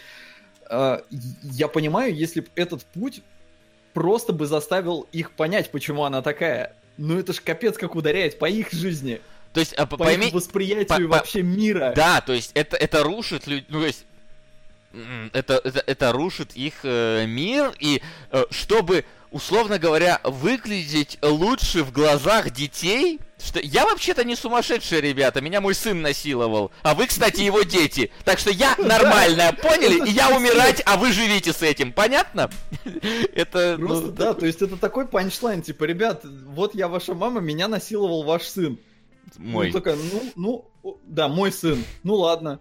Э, 0.69 1.01
Я 1.43 1.67
понимаю, 1.67 2.15
если 2.15 2.41
бы 2.41 2.47
этот 2.55 2.83
путь 2.85 3.21
просто 3.93 4.33
бы 4.33 4.47
заставил 4.47 5.07
их 5.11 5.31
понять, 5.31 5.69
почему 5.71 6.05
она 6.05 6.21
такая. 6.23 6.75
Ну 6.97 7.19
это 7.19 7.33
ж 7.33 7.39
капец 7.41 7.77
как 7.77 7.95
ударяет 7.95 8.39
по 8.39 8.45
их 8.49 8.71
жизни, 8.71 9.21
То 9.53 9.59
есть, 9.59 9.73
а, 9.73 9.85
по 9.85 9.95
пойми... 9.95 10.27
их 10.27 10.33
восприятию 10.33 11.07
по- 11.07 11.13
по- 11.13 11.19
вообще 11.19 11.43
мира. 11.43 11.93
Да, 11.95 12.21
то 12.21 12.33
есть 12.33 12.51
это, 12.55 12.75
это 12.77 13.03
рушит 13.03 13.45
людей, 13.45 13.65
ну 13.69 13.79
то 13.81 13.85
есть 13.87 14.05
это, 15.33 15.61
это, 15.63 15.83
это 15.85 16.11
рушит 16.11 16.55
их 16.55 16.79
э, 16.83 17.25
мир, 17.27 17.71
и 17.79 18.01
э, 18.31 18.43
чтобы, 18.49 19.05
условно 19.31 19.79
говоря, 19.79 20.19
выглядеть 20.23 21.17
лучше 21.21 21.83
в 21.83 21.91
глазах 21.91 22.51
детей, 22.51 23.19
что 23.37 23.59
я 23.59 23.85
вообще-то 23.85 24.23
не 24.23 24.35
сумасшедший, 24.35 25.01
ребята, 25.01 25.39
меня 25.41 25.61
мой 25.61 25.73
сын 25.73 26.01
насиловал, 26.01 26.71
а 26.81 26.93
вы, 26.93 27.07
кстати, 27.07 27.41
его 27.41 27.61
дети, 27.61 28.11
так 28.25 28.39
что 28.39 28.51
я 28.51 28.75
нормальная, 28.77 29.53
поняли? 29.53 30.07
И 30.09 30.11
я 30.11 30.29
умирать, 30.35 30.81
а 30.85 30.97
вы 30.97 31.11
живите 31.11 31.53
с 31.53 31.61
этим, 31.61 31.93
понятно? 31.93 32.49
Это, 33.33 33.77
Просто, 33.77 34.07
ну, 34.07 34.11
да, 34.11 34.33
то 34.33 34.45
есть 34.45 34.61
это 34.61 34.77
такой 34.77 35.07
панчлайн, 35.07 35.61
типа, 35.61 35.85
ребят, 35.85 36.21
вот 36.23 36.75
я 36.75 36.87
ваша 36.87 37.13
мама, 37.13 37.39
меня 37.39 37.67
насиловал 37.67 38.23
ваш 38.23 38.43
сын. 38.43 38.77
мой. 39.37 39.67
Ну, 39.67 39.73
такая, 39.73 39.95
ну, 39.95 40.65
ну, 40.83 40.97
да, 41.05 41.27
мой 41.27 41.51
сын. 41.51 41.83
Ну 42.03 42.15
ладно. 42.15 42.59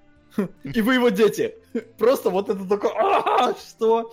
И 0.62 0.80
вы 0.80 0.94
его 0.94 1.08
дети. 1.08 1.54
Просто 1.96 2.30
вот 2.30 2.48
это 2.48 2.64
такое, 2.64 2.92
«А, 2.92 3.54
что? 3.54 4.12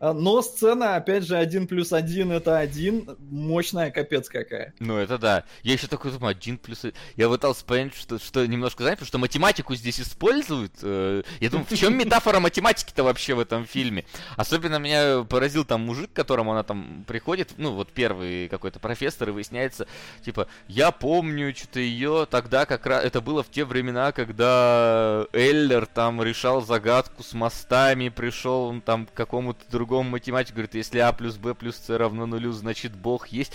А, 0.00 0.12
Но 0.12 0.42
сцена, 0.42 0.96
опять 0.96 1.24
же, 1.24 1.36
один 1.36 1.66
плюс 1.66 1.92
один 1.92 2.32
это 2.32 2.58
один. 2.58 3.16
Мощная 3.30 3.90
капец 3.90 4.28
какая. 4.28 4.74
Ну, 4.80 4.98
это 4.98 5.18
да. 5.18 5.44
Я 5.62 5.74
еще 5.74 5.86
такой 5.86 6.10
думаю, 6.10 6.30
один 6.32 6.58
плюс... 6.58 6.84
один. 6.84 6.94
Я 7.16 7.28
пытался 7.28 7.64
понять, 7.64 7.94
что, 7.94 8.18
что 8.18 8.44
немножко 8.46 8.82
знать, 8.82 8.94
потому 8.94 9.06
что 9.06 9.18
математику 9.18 9.74
здесь 9.74 10.00
используют. 10.00 10.72
э, 10.82 11.22
Я 11.40 11.50
думаю, 11.50 11.66
в 11.68 11.76
чем 11.76 11.94
метафора 11.98 12.40
математики-то 12.40 13.04
вообще 13.04 13.34
в 13.34 13.40
этом 13.40 13.64
фильме? 13.66 14.04
Особенно 14.36 14.78
меня 14.78 15.24
поразил 15.24 15.64
там 15.64 15.82
мужик, 15.82 16.12
к 16.12 16.16
которому 16.16 16.52
она 16.52 16.64
там 16.64 17.04
приходит, 17.06 17.54
ну, 17.56 17.72
вот 17.72 17.92
первый 17.92 18.48
какой-то 18.48 18.80
профессор, 18.80 19.28
и 19.28 19.32
выясняется, 19.32 19.86
типа, 20.24 20.48
я 20.68 20.90
помню 20.90 21.54
что-то 21.54 21.80
ее 21.80 22.26
тогда 22.30 22.66
как 22.66 22.84
раз... 22.86 23.04
Это 23.04 23.20
было 23.20 23.42
в 23.42 23.50
те 23.50 23.64
времена, 23.64 24.12
когда 24.12 25.26
Эллер 25.32 25.86
там 25.86 26.22
решал 26.22 26.62
загадку 26.62 27.22
с 27.22 27.32
мостами, 27.32 28.08
пришел 28.08 28.64
он 28.64 28.80
там 28.80 29.06
к 29.06 29.12
какому-то 29.12 29.60
другому 29.70 29.83
математику, 29.86 30.54
говорит, 30.56 30.74
если 30.74 30.98
А 30.98 31.12
плюс 31.12 31.36
Б 31.36 31.54
плюс 31.54 31.76
С 31.76 31.96
равно 31.96 32.26
нулю, 32.26 32.52
значит 32.52 32.92
Бог 32.94 33.28
есть. 33.28 33.52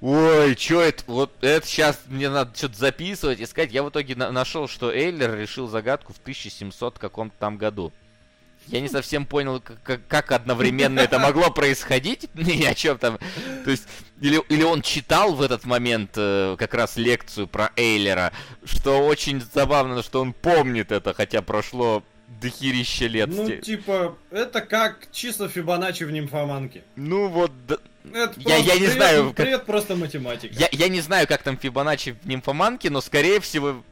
Ой, 0.00 0.54
чё 0.54 0.80
это? 0.80 1.02
Вот 1.08 1.32
это 1.40 1.66
сейчас 1.66 1.98
мне 2.06 2.30
надо 2.30 2.56
что-то 2.56 2.76
записывать, 2.78 3.40
искать. 3.40 3.72
Я 3.72 3.82
в 3.82 3.90
итоге 3.90 4.14
на- 4.14 4.30
нашел, 4.30 4.68
что 4.68 4.92
Эйлер 4.92 5.34
решил 5.36 5.66
загадку 5.68 6.12
в 6.12 6.18
1700 6.18 6.98
каком-то 7.00 7.34
там 7.38 7.56
году. 7.58 7.92
Я 8.68 8.80
не 8.80 8.88
совсем 8.88 9.26
понял, 9.26 9.60
как- 9.82 10.06
как 10.06 10.30
одновременно 10.30 11.00
это 11.00 11.18
могло 11.18 11.50
происходить, 11.50 12.28
и 12.34 12.64
о 12.64 12.74
чем 12.74 12.98
там. 12.98 13.18
То 13.64 13.70
есть, 13.70 13.88
или, 14.20 14.40
или 14.50 14.62
он 14.62 14.82
читал 14.82 15.34
в 15.34 15.42
этот 15.42 15.64
момент 15.64 16.10
э, 16.16 16.54
как 16.58 16.74
раз 16.74 16.96
лекцию 16.96 17.48
про 17.48 17.72
Эйлера, 17.76 18.32
что 18.64 19.04
очень 19.04 19.40
забавно, 19.52 20.02
что 20.04 20.20
он 20.20 20.32
помнит 20.32 20.92
это, 20.92 21.12
хотя 21.14 21.42
прошло 21.42 22.04
дохерища 22.40 23.06
лет. 23.06 23.28
Ну, 23.30 23.48
типа, 23.56 24.16
это 24.30 24.60
как 24.60 25.08
числа 25.12 25.48
Фибоначчи 25.48 26.04
в 26.04 26.10
нимфоманке. 26.10 26.82
Ну 26.96 27.28
вот, 27.28 27.50
да- 27.66 27.78
Это 28.12 28.34
Я- 28.38 28.56
я 28.56 28.74
не 28.76 28.86
бред- 28.86 28.92
знаю, 28.94 29.34
как- 29.34 29.46
Бред 29.46 29.66
просто 29.66 29.96
математика. 29.96 30.54
Я, 30.54 30.68
я 30.72 30.88
не 30.88 31.00
знаю, 31.00 31.26
как 31.26 31.42
там 31.42 31.58
Фибоначчи 31.58 32.12
в 32.22 32.26
нимфоманке, 32.26 32.90
но 32.90 33.00
скорее 33.00 33.40
всего 33.40 33.82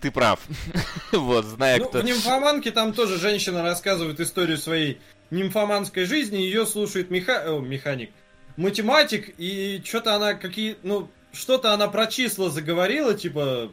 ты 0.00 0.10
прав. 0.10 0.40
вот, 1.12 1.44
зная, 1.44 1.78
Ну, 1.78 1.88
кто. 1.88 2.00
в 2.00 2.04
нимфоманке 2.04 2.70
там 2.70 2.92
тоже 2.92 3.18
женщина 3.18 3.62
рассказывает 3.62 4.20
историю 4.20 4.56
своей 4.58 5.00
нимфоманской 5.30 6.04
жизни, 6.06 6.36
ее 6.38 6.66
слушает 6.66 7.10
меха... 7.10 7.42
о, 7.46 7.60
механик, 7.60 8.10
математик, 8.56 9.34
и 9.38 9.82
что-то 9.84 10.14
она 10.14 10.34
какие... 10.34 10.76
Ну, 10.82 11.10
что-то 11.32 11.74
она 11.74 11.88
про 11.88 12.06
числа 12.06 12.48
заговорила, 12.50 13.12
типа, 13.14 13.70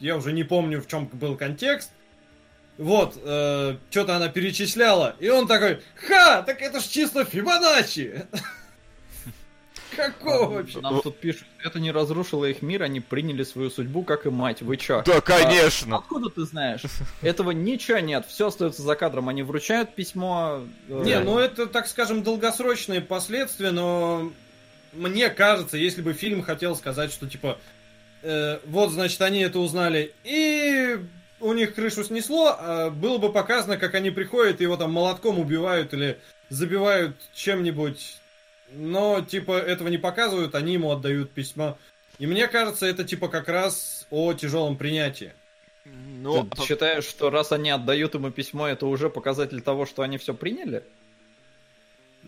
я 0.00 0.16
уже 0.16 0.32
не 0.32 0.42
помню, 0.44 0.80
в 0.82 0.88
чем 0.88 1.06
был 1.06 1.36
контекст. 1.36 1.90
Вот, 2.78 3.14
что-то 3.14 4.14
она 4.16 4.28
перечисляла, 4.28 5.16
и 5.18 5.28
он 5.28 5.46
такой, 5.48 5.80
ха, 5.96 6.42
так 6.42 6.62
это 6.62 6.78
ж 6.80 6.84
числа 6.84 7.24
Фибоначчи! 7.24 8.22
Какого 9.96 10.54
вообще? 10.54 10.80
Нам 10.80 11.00
тут 11.02 11.18
пишут, 11.18 11.46
это 11.64 11.80
не 11.80 11.90
разрушило 11.90 12.44
их 12.44 12.62
мир, 12.62 12.82
они 12.84 13.00
приняли 13.00 13.42
свою 13.42 13.68
судьбу, 13.70 14.04
как 14.04 14.26
и 14.26 14.30
мать. 14.30 14.62
Вы 14.62 14.76
чё? 14.76 15.02
Да, 15.04 15.20
конечно. 15.20 15.96
Откуда 15.96 16.30
ты 16.30 16.42
знаешь? 16.44 16.82
Этого 17.22 17.50
ничего 17.50 17.98
нет, 17.98 18.24
все 18.28 18.48
остается 18.48 18.82
за 18.82 18.94
кадром. 18.94 19.28
Они 19.28 19.42
вручают 19.42 19.94
письмо. 19.94 20.60
э, 20.88 21.02
Не, 21.04 21.18
ну 21.20 21.38
это, 21.38 21.66
так 21.66 21.88
скажем, 21.88 22.22
долгосрочные 22.22 23.00
последствия, 23.00 23.72
но 23.72 24.30
мне 24.92 25.30
кажется, 25.30 25.76
если 25.76 26.02
бы 26.02 26.12
фильм 26.12 26.42
хотел 26.42 26.76
сказать, 26.76 27.10
что 27.12 27.28
типа, 27.28 27.58
э, 28.22 28.58
вот, 28.66 28.90
значит, 28.90 29.20
они 29.22 29.40
это 29.40 29.58
узнали, 29.58 30.12
и 30.22 30.98
у 31.40 31.52
них 31.52 31.74
крышу 31.74 32.04
снесло, 32.04 32.56
а 32.58 32.90
было 32.90 33.18
бы 33.18 33.32
показано, 33.32 33.76
как 33.76 33.94
они 33.94 34.10
приходят 34.10 34.60
и 34.60 34.64
его 34.64 34.76
там 34.76 34.92
молотком 34.92 35.38
убивают 35.38 35.92
или 35.94 36.18
забивают 36.50 37.16
чем-нибудь, 37.34 38.18
но, 38.72 39.20
типа, 39.20 39.58
этого 39.58 39.88
не 39.88 39.98
показывают, 39.98 40.54
они 40.54 40.74
ему 40.74 40.90
отдают 40.90 41.30
письмо. 41.30 41.78
И 42.18 42.26
мне 42.26 42.48
кажется, 42.48 42.86
это, 42.86 43.04
типа, 43.04 43.28
как 43.28 43.48
раз 43.48 44.06
о 44.10 44.32
тяжелом 44.34 44.76
принятии. 44.76 45.32
Ну, 45.84 46.44
Ты 46.44 46.62
считаешь, 46.62 47.04
что 47.04 47.30
раз 47.30 47.52
они 47.52 47.70
отдают 47.70 48.14
ему 48.14 48.30
письмо, 48.30 48.68
это 48.68 48.86
уже 48.86 49.08
показатель 49.08 49.62
того, 49.62 49.86
что 49.86 50.02
они 50.02 50.18
все 50.18 50.34
приняли? 50.34 50.82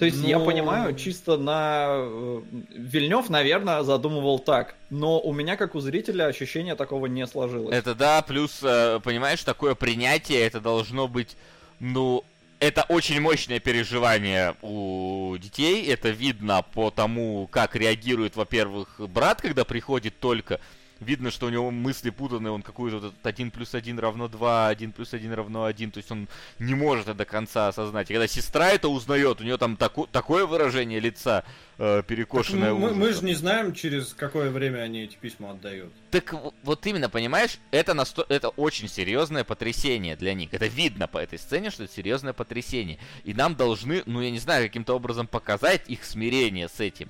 То 0.00 0.06
есть 0.06 0.24
я 0.24 0.38
Ну- 0.38 0.46
понимаю, 0.46 0.96
чисто 0.96 1.36
на... 1.36 1.88
э, 1.90 2.40
Вильнев, 2.70 3.28
наверное, 3.28 3.82
задумывал 3.82 4.38
так, 4.38 4.74
но 4.88 5.20
у 5.20 5.34
меня, 5.34 5.56
как 5.58 5.74
у 5.74 5.80
зрителя, 5.80 6.24
ощущение 6.24 6.74
такого 6.74 7.04
не 7.04 7.26
сложилось. 7.26 7.76
Это 7.76 7.94
да, 7.94 8.22
плюс, 8.22 8.60
э, 8.62 8.98
понимаешь, 9.04 9.44
такое 9.44 9.74
принятие, 9.74 10.40
это 10.40 10.58
должно 10.58 11.06
быть, 11.06 11.36
ну, 11.80 12.24
это 12.60 12.86
очень 12.88 13.20
мощное 13.20 13.60
переживание 13.60 14.54
у 14.62 15.36
детей. 15.38 15.86
Это 15.86 16.08
видно 16.08 16.64
по 16.72 16.90
тому, 16.90 17.46
как 17.50 17.76
реагирует, 17.76 18.36
во-первых, 18.36 18.88
брат, 19.00 19.42
когда 19.42 19.66
приходит 19.66 20.18
только. 20.18 20.60
Видно, 21.00 21.30
что 21.30 21.46
у 21.46 21.48
него 21.48 21.70
мысли 21.70 22.10
путаны, 22.10 22.50
он 22.50 22.62
какую-то 22.62 22.98
вот 22.98 23.12
этот 23.12 23.26
1 23.26 23.50
плюс 23.50 23.74
1 23.74 23.98
равно 23.98 24.28
2, 24.28 24.68
1 24.68 24.92
плюс 24.92 25.14
1 25.14 25.32
равно 25.32 25.64
1, 25.64 25.90
то 25.90 25.98
есть 25.98 26.10
он 26.12 26.28
не 26.58 26.74
может 26.74 27.08
это 27.08 27.14
до 27.14 27.24
конца 27.24 27.68
осознать. 27.68 28.10
И 28.10 28.14
когда 28.14 28.26
сестра 28.26 28.68
это 28.68 28.88
узнает, 28.88 29.40
у 29.40 29.44
нее 29.44 29.56
там 29.56 29.76
тако- 29.76 30.08
такое 30.12 30.44
выражение 30.44 31.00
лица 31.00 31.44
э, 31.78 32.02
перекошенное 32.06 32.74
мы, 32.74 32.90
мы 32.94 33.06
ужасом. 33.06 33.12
же 33.20 33.24
не 33.24 33.34
знаем, 33.34 33.72
через 33.72 34.12
какое 34.12 34.50
время 34.50 34.80
они 34.80 35.04
эти 35.04 35.16
письма 35.16 35.52
отдают. 35.52 35.92
Так 36.10 36.34
вот 36.62 36.86
именно, 36.86 37.08
понимаешь, 37.08 37.58
это, 37.70 37.94
насто... 37.94 38.26
это 38.28 38.50
очень 38.50 38.88
серьезное 38.88 39.44
потрясение 39.44 40.16
для 40.16 40.34
них. 40.34 40.52
Это 40.52 40.66
видно 40.66 41.08
по 41.08 41.16
этой 41.16 41.38
сцене, 41.38 41.70
что 41.70 41.84
это 41.84 41.94
серьезное 41.94 42.34
потрясение. 42.34 42.98
И 43.24 43.32
нам 43.32 43.54
должны, 43.54 44.02
ну 44.04 44.20
я 44.20 44.30
не 44.30 44.38
знаю, 44.38 44.66
каким-то 44.66 44.94
образом 44.94 45.26
показать 45.26 45.88
их 45.88 46.04
смирение 46.04 46.68
с 46.68 46.78
этим. 46.80 47.08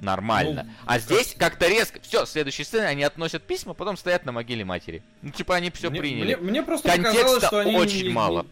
Нормально. 0.00 0.64
Ну, 0.66 0.72
а 0.84 0.94
как- 0.94 1.02
здесь 1.02 1.34
как-то 1.38 1.68
резко. 1.68 2.00
Все, 2.00 2.26
следующей 2.26 2.64
сцене 2.64 2.86
они 2.86 3.02
относят 3.02 3.42
письма, 3.42 3.74
потом 3.74 3.96
стоят 3.96 4.24
на 4.24 4.32
могиле 4.32 4.64
матери. 4.64 5.02
Ну, 5.22 5.30
типа, 5.30 5.56
они 5.56 5.70
все 5.70 5.90
мне, 5.90 6.00
приняли. 6.00 6.34
Мне, 6.34 6.36
мне 6.36 6.62
просто 6.62 6.88
Контекста 6.88 7.18
показалось, 7.18 7.44
что 7.44 7.58
они 7.60 7.76
очень 7.76 8.06
не, 8.08 8.12
мало. 8.12 8.46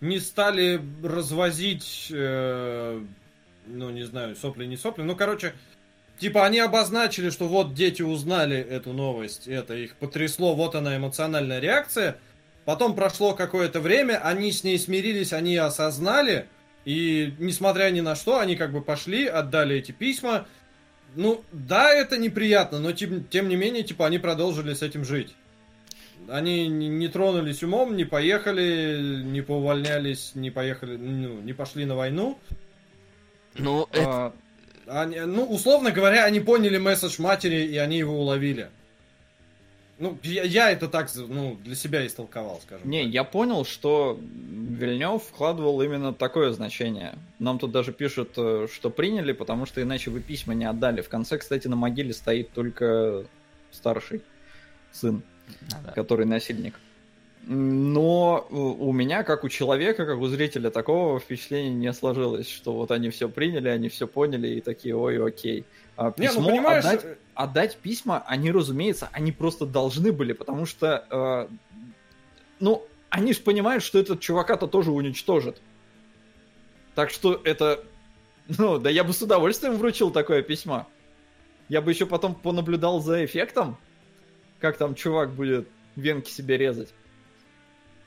Не, 0.00 0.08
не 0.08 0.20
стали 0.20 0.80
развозить, 1.02 2.08
э, 2.10 3.02
ну 3.66 3.90
не 3.90 4.04
знаю, 4.04 4.36
сопли 4.36 4.66
не 4.66 4.76
сопли. 4.76 5.02
Ну, 5.02 5.16
короче, 5.16 5.54
типа 6.18 6.44
они 6.46 6.60
обозначили, 6.60 7.30
что 7.30 7.48
вот 7.48 7.74
дети 7.74 8.02
узнали 8.02 8.58
эту 8.58 8.92
новость, 8.92 9.48
это 9.48 9.74
их 9.74 9.96
потрясло, 9.96 10.54
вот 10.54 10.74
она 10.74 10.96
эмоциональная 10.96 11.58
реакция. 11.58 12.18
Потом 12.64 12.94
прошло 12.94 13.34
какое-то 13.34 13.80
время, 13.80 14.20
они 14.22 14.52
с 14.52 14.62
ней 14.62 14.78
смирились, 14.78 15.32
они 15.32 15.56
осознали, 15.56 16.46
и 16.84 17.34
несмотря 17.38 17.90
ни 17.90 18.00
на 18.00 18.14
что, 18.14 18.38
они 18.38 18.56
как 18.56 18.72
бы 18.72 18.80
пошли, 18.80 19.26
отдали 19.26 19.76
эти 19.76 19.92
письма. 19.92 20.46
Ну, 21.16 21.42
да, 21.52 21.92
это 21.92 22.16
неприятно, 22.18 22.78
но 22.78 22.92
тем, 22.92 23.24
тем 23.24 23.48
не 23.48 23.56
менее, 23.56 23.82
типа, 23.82 24.06
они 24.06 24.18
продолжили 24.18 24.74
с 24.74 24.82
этим 24.82 25.04
жить. 25.04 25.34
Они 26.28 26.68
не, 26.68 27.08
тронулись 27.08 27.62
умом, 27.62 27.96
не 27.96 28.04
поехали, 28.04 29.22
не 29.24 29.40
поувольнялись, 29.40 30.32
не 30.34 30.50
поехали, 30.50 30.96
ну, 30.96 31.40
не 31.40 31.54
пошли 31.54 31.86
на 31.86 31.96
войну. 31.96 32.38
Ну, 33.56 33.88
это... 33.92 34.32
А, 34.86 35.02
Они, 35.02 35.20
ну, 35.20 35.44
условно 35.44 35.90
говоря, 35.90 36.24
они 36.24 36.40
поняли 36.40 36.76
месседж 36.76 37.20
матери, 37.20 37.64
и 37.64 37.76
они 37.78 37.98
его 37.98 38.20
уловили. 38.20 38.68
Ну, 39.98 40.16
я, 40.22 40.44
я 40.44 40.70
это 40.70 40.88
так, 40.88 41.10
ну, 41.16 41.56
для 41.64 41.74
себя 41.74 42.06
истолковал, 42.06 42.60
скажем 42.62 42.88
Не, 42.88 43.02
так. 43.04 43.12
я 43.12 43.24
понял, 43.24 43.64
что 43.64 44.18
Вильнев 44.20 45.24
вкладывал 45.24 45.82
именно 45.82 46.14
такое 46.14 46.52
значение. 46.52 47.14
Нам 47.40 47.58
тут 47.58 47.72
даже 47.72 47.92
пишут, 47.92 48.30
э, 48.36 48.68
что 48.72 48.90
приняли, 48.90 49.32
потому 49.32 49.66
что 49.66 49.82
иначе 49.82 50.10
вы 50.10 50.20
письма 50.20 50.54
не 50.54 50.66
отдали. 50.66 51.00
В 51.00 51.08
конце, 51.08 51.36
кстати, 51.36 51.66
на 51.66 51.74
могиле 51.74 52.12
стоит 52.12 52.52
только 52.52 53.24
старший 53.72 54.22
сын, 54.92 55.22
ну 55.62 55.76
да. 55.84 55.92
который 55.92 56.26
насильник. 56.26 56.74
Но 57.44 58.46
у 58.50 58.92
меня, 58.92 59.22
как 59.22 59.42
у 59.42 59.48
человека, 59.48 60.04
как 60.04 60.18
у 60.18 60.26
зрителя, 60.26 60.70
такого 60.70 61.18
впечатления 61.18 61.70
не 61.70 61.92
сложилось, 61.92 62.48
что 62.48 62.72
вот 62.72 62.90
они 62.90 63.10
все 63.10 63.28
приняли, 63.28 63.68
они 63.68 63.88
все 63.88 64.06
поняли 64.06 64.48
и 64.48 64.60
такие, 64.60 64.94
ой, 64.94 65.24
окей. 65.24 65.64
А 65.96 66.12
Не, 66.16 66.26
ну 66.26 66.34
письмо 66.34 66.50
понимаешь, 66.50 66.84
отдать 66.84 67.04
э, 67.04 67.16
отдать 67.38 67.76
письма, 67.76 68.24
они, 68.26 68.50
разумеется, 68.50 69.08
они 69.12 69.30
просто 69.30 69.64
должны 69.64 70.10
были, 70.10 70.32
потому 70.32 70.66
что, 70.66 71.06
э, 71.08 71.48
ну, 72.58 72.84
они 73.10 73.32
же 73.32 73.40
понимают, 73.42 73.84
что 73.84 74.00
этот 74.00 74.18
чувака-то 74.18 74.66
тоже 74.66 74.90
уничтожит. 74.90 75.62
Так 76.96 77.10
что 77.10 77.40
это, 77.44 77.84
ну, 78.58 78.78
да 78.78 78.90
я 78.90 79.04
бы 79.04 79.12
с 79.12 79.22
удовольствием 79.22 79.76
вручил 79.76 80.10
такое 80.10 80.42
письмо. 80.42 80.88
Я 81.68 81.80
бы 81.80 81.92
еще 81.92 82.06
потом 82.06 82.34
понаблюдал 82.34 83.00
за 83.00 83.24
эффектом, 83.24 83.78
как 84.58 84.76
там 84.76 84.96
чувак 84.96 85.32
будет 85.32 85.68
венки 85.94 86.30
себе 86.30 86.56
резать. 86.56 86.92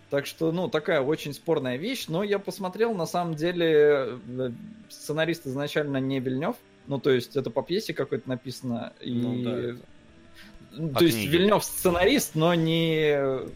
Так 0.09 0.25
что, 0.25 0.51
ну, 0.51 0.67
такая 0.67 0.99
очень 0.99 1.33
спорная 1.33 1.77
вещь, 1.77 2.07
но 2.09 2.21
я 2.21 2.37
посмотрел, 2.37 2.93
на 2.93 3.05
самом 3.05 3.35
деле, 3.35 4.19
э, 4.27 4.51
сценарист 4.89 5.47
изначально 5.47 6.01
не 6.01 6.19
Вильнев, 6.19 6.57
ну, 6.87 6.99
то 6.99 7.11
есть 7.11 7.35
это 7.35 7.49
по 7.49 7.63
пьесе 7.63 7.93
какой-то 7.93 8.27
написано, 8.27 8.93
и... 8.99 9.13
Ну 9.13 9.43
да, 9.43 9.79
Ну, 10.71 10.89
По 10.89 10.99
То 10.99 11.05
есть 11.05 11.17
книге. 11.17 11.37
Вильнев 11.37 11.63
сценарист, 11.63 12.35
но 12.35 12.53
не 12.53 13.13
э, 13.13 13.47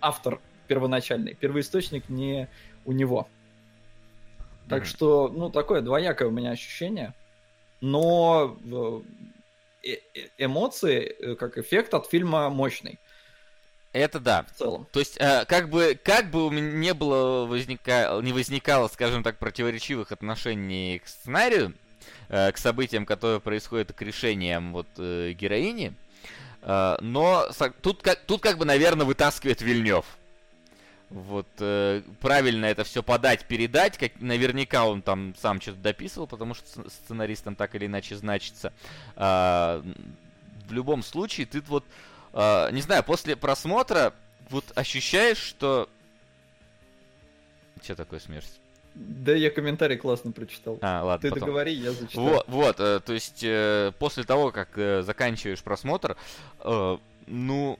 автор 0.00 0.40
первоначальный. 0.68 1.34
Первоисточник 1.34 2.08
не 2.08 2.48
у 2.84 2.92
него. 2.92 3.28
Так 4.68 4.86
что, 4.86 5.28
ну, 5.28 5.50
такое 5.50 5.82
двоякое 5.82 6.28
у 6.28 6.30
меня 6.30 6.52
ощущение. 6.52 7.14
Но 7.80 8.56
э, 9.84 9.90
э- 10.14 10.28
эмоции, 10.38 11.34
как 11.34 11.58
эффект 11.58 11.92
от 11.94 12.06
фильма 12.06 12.48
мощный 12.48 12.98
Это 13.92 14.20
да. 14.20 14.44
в 14.44 14.56
целом. 14.56 14.86
То 14.92 15.00
есть, 15.00 15.16
э, 15.18 15.44
как 15.46 15.68
бы, 15.68 15.98
как 16.02 16.30
бы 16.30 16.46
у 16.46 16.50
меня 16.50 16.70
не 16.70 16.94
было 16.94 17.44
возника... 17.44 18.20
не 18.22 18.32
возникало, 18.32 18.88
скажем 18.88 19.22
так, 19.22 19.38
противоречивых 19.38 20.12
отношений 20.12 21.00
к 21.04 21.08
сценарию, 21.08 21.74
к 22.52 22.56
событиям, 22.56 23.06
которые 23.06 23.40
происходят, 23.40 23.92
к 23.92 24.02
решениям 24.02 24.72
вот 24.72 24.86
э, 24.96 25.32
героини, 25.32 25.94
э, 26.62 26.96
но 27.00 27.46
тут 27.82 28.02
как, 28.02 28.20
тут 28.20 28.40
как 28.40 28.58
бы, 28.58 28.64
наверное, 28.64 29.06
вытаскивает 29.06 29.60
Вильнев. 29.60 30.06
Вот 31.10 31.48
э, 31.58 32.02
правильно 32.20 32.64
это 32.64 32.84
все 32.84 33.02
подать, 33.02 33.44
передать, 33.44 33.98
как 33.98 34.12
наверняка 34.20 34.86
он 34.86 35.02
там 35.02 35.34
сам 35.38 35.60
что-то 35.60 35.78
дописывал, 35.78 36.26
потому 36.26 36.54
что 36.54 36.64
сц- 36.66 36.90
сценаристом 36.90 37.54
так 37.54 37.74
или 37.74 37.84
иначе 37.84 38.16
значится. 38.16 38.72
А, 39.14 39.84
в 40.66 40.72
любом 40.72 41.02
случае, 41.02 41.44
ты 41.46 41.60
вот 41.60 41.84
а, 42.32 42.70
не 42.70 42.80
знаю, 42.80 43.04
после 43.04 43.36
просмотра 43.36 44.14
вот 44.48 44.64
ощущаешь, 44.74 45.38
что... 45.38 45.88
Что 47.82 47.96
такое 47.96 48.20
смерть? 48.20 48.61
Да, 48.94 49.32
я 49.32 49.50
комментарий 49.50 49.96
классно 49.96 50.32
прочитал. 50.32 50.78
А, 50.82 51.02
ладно, 51.02 51.22
Ты 51.22 51.30
потом. 51.30 51.46
договори, 51.46 51.72
я 51.72 51.92
зачитаю. 51.92 52.28
Вот, 52.28 52.44
вот, 52.48 52.80
э, 52.80 53.00
то 53.00 53.12
есть 53.12 53.42
э, 53.42 53.92
после 53.98 54.24
того, 54.24 54.50
как 54.52 54.70
э, 54.76 55.02
заканчиваешь 55.02 55.62
просмотр, 55.62 56.16
э, 56.60 56.98
ну, 57.26 57.78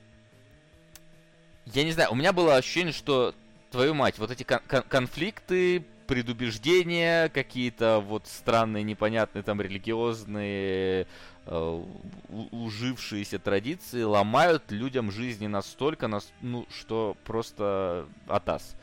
я 1.66 1.84
не 1.84 1.92
знаю, 1.92 2.12
у 2.12 2.14
меня 2.14 2.32
было 2.32 2.56
ощущение, 2.56 2.92
что 2.92 3.34
твою 3.70 3.94
мать, 3.94 4.18
вот 4.18 4.30
эти 4.30 4.42
кон- 4.42 4.60
кон- 4.66 4.84
конфликты, 4.88 5.84
предубеждения, 6.06 7.28
какие-то 7.28 8.00
вот 8.00 8.26
странные, 8.26 8.82
непонятные 8.84 9.42
там 9.42 9.60
религиозные 9.60 11.06
э, 11.46 11.84
ужившиеся 12.50 13.38
традиции 13.38 14.02
ломают 14.02 14.70
людям 14.70 15.10
жизни 15.10 15.46
настолько, 15.46 16.08
нас, 16.08 16.30
ну, 16.40 16.66
что 16.70 17.16
просто 17.24 18.06
атас. 18.26 18.76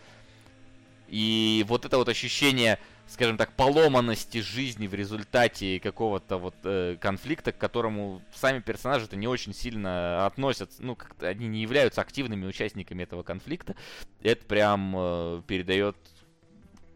И 1.09 1.65
вот 1.67 1.85
это 1.85 1.97
вот 1.97 2.07
ощущение, 2.09 2.79
скажем 3.07 3.37
так, 3.37 3.53
поломанности 3.53 4.39
жизни 4.41 4.87
в 4.87 4.93
результате 4.93 5.79
какого-то 5.79 6.37
вот 6.37 6.55
э, 6.63 6.97
конфликта, 6.99 7.51
к 7.51 7.57
которому 7.57 8.21
сами 8.33 8.59
персонажи-то 8.59 9.15
не 9.15 9.27
очень 9.27 9.53
сильно 9.53 10.25
относятся, 10.25 10.83
ну, 10.83 10.95
как-то 10.95 11.27
они 11.27 11.47
не 11.47 11.61
являются 11.61 12.01
активными 12.01 12.45
участниками 12.45 13.03
этого 13.03 13.23
конфликта, 13.23 13.75
это 14.21 14.45
прям 14.45 14.93
э, 14.95 15.41
передает 15.47 15.95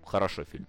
хорошо 0.06 0.44
фильм. 0.44 0.68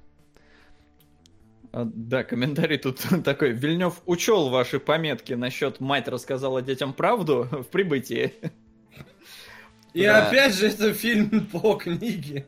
А, 1.73 1.85
Да, 1.85 2.25
комментарий 2.25 2.79
тут 2.79 3.01
такой. 3.25 3.53
Вильнев 3.53 4.01
учел 4.07 4.49
ваши 4.49 4.79
пометки 4.79 5.33
насчет 5.35 5.81
мать 5.81 6.09
рассказала 6.09 6.63
детям 6.63 6.93
правду 6.95 7.49
в 7.51 7.65
прибытии. 7.65 8.33
И 9.93 10.03
Да. 10.05 10.29
опять 10.29 10.55
же, 10.55 10.69
это 10.69 10.95
фильм 10.95 11.47
по 11.53 11.75
книге. 11.75 12.47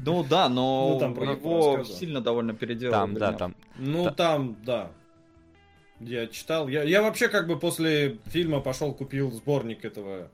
Ну 0.00 0.24
да, 0.24 0.48
но 0.48 0.90
Ну, 0.94 0.98
там 0.98 1.14
его 1.14 1.84
сильно 1.84 2.20
довольно 2.20 2.54
переделал. 2.54 2.92
Там, 2.92 3.14
да, 3.14 3.32
там. 3.32 3.54
Ну, 3.78 4.04
Да. 4.04 4.10
там, 4.12 4.56
да. 4.64 4.90
Я 6.00 6.26
читал. 6.26 6.68
Я, 6.68 6.82
я 6.82 7.02
вообще 7.02 7.28
как 7.28 7.46
бы 7.46 7.58
после 7.58 8.18
фильма 8.26 8.60
пошел 8.60 8.92
купил 8.92 9.30
сборник 9.30 9.84
этого 9.84 10.28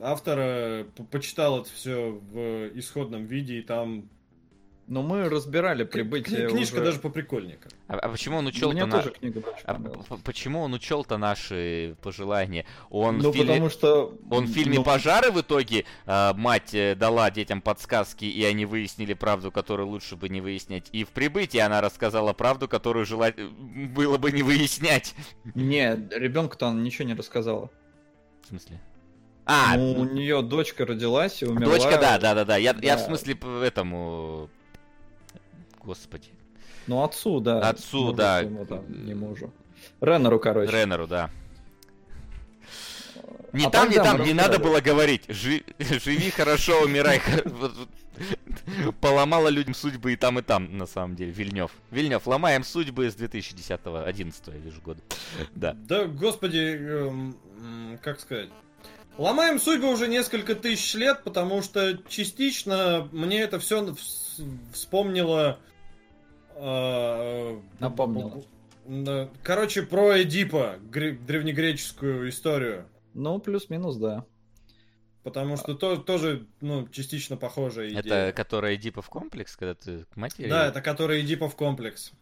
автора, 0.00 0.86
по- 0.96 1.04
почитал 1.04 1.60
это 1.60 1.70
все 1.70 2.10
в 2.32 2.68
исходном 2.78 3.24
виде, 3.24 3.58
и 3.58 3.62
там 3.62 4.08
Но 4.86 5.02
мы 5.02 5.28
разбирали 5.28 5.84
прибытие 5.84 6.46
Кни- 6.48 6.50
Книжка 6.50 6.74
уже. 6.76 6.84
даже 6.84 6.98
поприкольнее. 6.98 7.58
А, 7.86 7.94
а 7.94 8.08
почему 8.08 8.38
он 8.38 8.46
учел-то 8.46 8.74
Мне 8.74 8.86
на- 8.86 8.96
тоже 9.02 9.10
книга 9.12 9.42
а 9.64 9.78
почему 10.24 10.62
он 10.62 10.74
учел-то 10.74 11.16
наши 11.16 11.94
пожелания? 12.02 12.66
Он 12.90 13.18
Ну, 13.18 13.30
в 13.30 13.32
фильме... 13.32 13.48
потому 13.52 13.70
что... 13.70 14.18
Он 14.30 14.46
в 14.46 14.50
фильме 14.50 14.78
ну, 14.78 14.84
«Пожары» 14.84 15.30
в 15.30 15.40
итоге 15.40 15.84
а, 16.06 16.34
мать 16.34 16.74
э, 16.74 16.96
дала 16.96 17.30
детям 17.30 17.62
подсказки, 17.62 18.24
и 18.24 18.44
они 18.44 18.66
выяснили 18.66 19.14
правду, 19.14 19.52
которую 19.52 19.88
лучше 19.88 20.16
бы 20.16 20.28
не 20.28 20.40
выяснять. 20.40 20.88
И 20.90 21.04
в 21.04 21.10
«Прибытии» 21.10 21.58
она 21.58 21.80
рассказала 21.80 22.32
правду, 22.32 22.66
которую 22.66 23.06
желать 23.06 23.34
э, 23.38 23.46
было 23.46 24.18
бы 24.18 24.32
не 24.32 24.42
выяснять. 24.42 25.14
Не, 25.54 25.94
ребенку-то 26.10 26.66
она 26.66 26.80
ничего 26.80 27.06
не 27.06 27.14
рассказала. 27.14 27.70
В 28.42 28.48
смысле? 28.48 28.80
А, 29.46 29.76
ну, 29.76 30.00
у 30.00 30.04
нее 30.04 30.42
дочка 30.42 30.84
родилась 30.86 31.42
и 31.42 31.46
умерла. 31.46 31.74
дочка, 31.76 31.98
да, 32.00 32.18
да, 32.18 32.34
да, 32.34 32.44
да. 32.44 32.56
Я, 32.56 32.70
я 32.82 32.96
в 32.96 32.98
Да. 33.00 33.06
смысле 33.06 33.36
этому... 33.64 34.48
Господи. 35.82 36.28
Ну, 36.86 37.02
отцу, 37.02 37.40
да. 37.40 37.60
Отцу, 37.68 38.00
Мужу 38.02 38.12
да. 38.14 38.38
своему 38.40 38.66
там, 38.66 39.06
не 39.06 39.14
мужу. 39.14 39.52
Реннеру, 40.00 40.38
короче. 40.38 40.72
Реннеру, 40.72 41.06
да. 41.06 41.30
А 43.52 43.70
там, 43.70 43.88
ни 43.88 43.94
тогда 43.94 44.12
мы 44.12 44.18
там 44.18 44.26
не 44.26 44.32
надо 44.34 44.58
было 44.58 44.80
говорить. 44.80 45.24
Жи- 45.28 45.64
живи 45.78 46.30
хорошо, 46.30 46.82
умирай. 46.82 47.20
Поломала 49.00 49.48
людям 49.48 49.74
судьбы 49.74 50.12
и 50.12 50.16
там, 50.16 50.38
и 50.38 50.42
там, 50.42 50.76
на 50.76 50.86
самом 50.86 51.16
деле. 51.16 51.32
Вильнев. 51.32 51.72
Вильнев, 51.90 52.26
ломаем 52.26 52.62
судьбы 52.64 53.10
с 53.10 53.16
2010-го, 53.16 54.04
11 54.04 54.46
я 54.48 54.52
вижу 54.54 54.80
года. 54.82 55.00
Да. 55.54 55.72
Да, 55.74 56.04
господи, 56.04 56.58
эм, 56.58 57.36
как 58.02 58.20
сказать. 58.20 58.50
Ломаем 59.18 59.58
судьбы 59.58 59.90
уже 59.92 60.06
несколько 60.06 60.54
тысяч 60.54 60.94
лет, 60.94 61.24
потому 61.24 61.62
что 61.62 61.98
частично 62.08 63.08
мне 63.12 63.40
это 63.40 63.58
все 63.58 63.94
вспомнило... 64.72 65.58
э, 66.60 67.60
Напомнило. 67.78 68.42
да, 68.86 69.28
Короче, 69.42 69.82
про 69.82 70.22
Эдипа, 70.22 70.76
гре- 70.80 71.12
древнегреческую 71.18 72.28
историю. 72.28 72.86
Ну, 73.14 73.38
плюс-минус, 73.40 73.96
да. 73.96 74.24
Потому 75.22 75.56
что 75.56 75.74
то, 75.74 75.96
тоже, 75.96 76.46
ну, 76.60 76.88
частично 76.88 77.36
похожая 77.36 77.88
идея. 77.88 78.00
Это 78.00 78.32
которая 78.34 78.76
Эдипов 78.76 79.08
комплекс, 79.08 79.56
когда 79.56 79.74
ты 79.74 80.04
к 80.04 80.16
матери... 80.16 80.48
Да, 80.48 80.66
это 80.68 80.80
который 80.80 81.20
Эдипов 81.20 81.56
комплекс. 81.56 82.12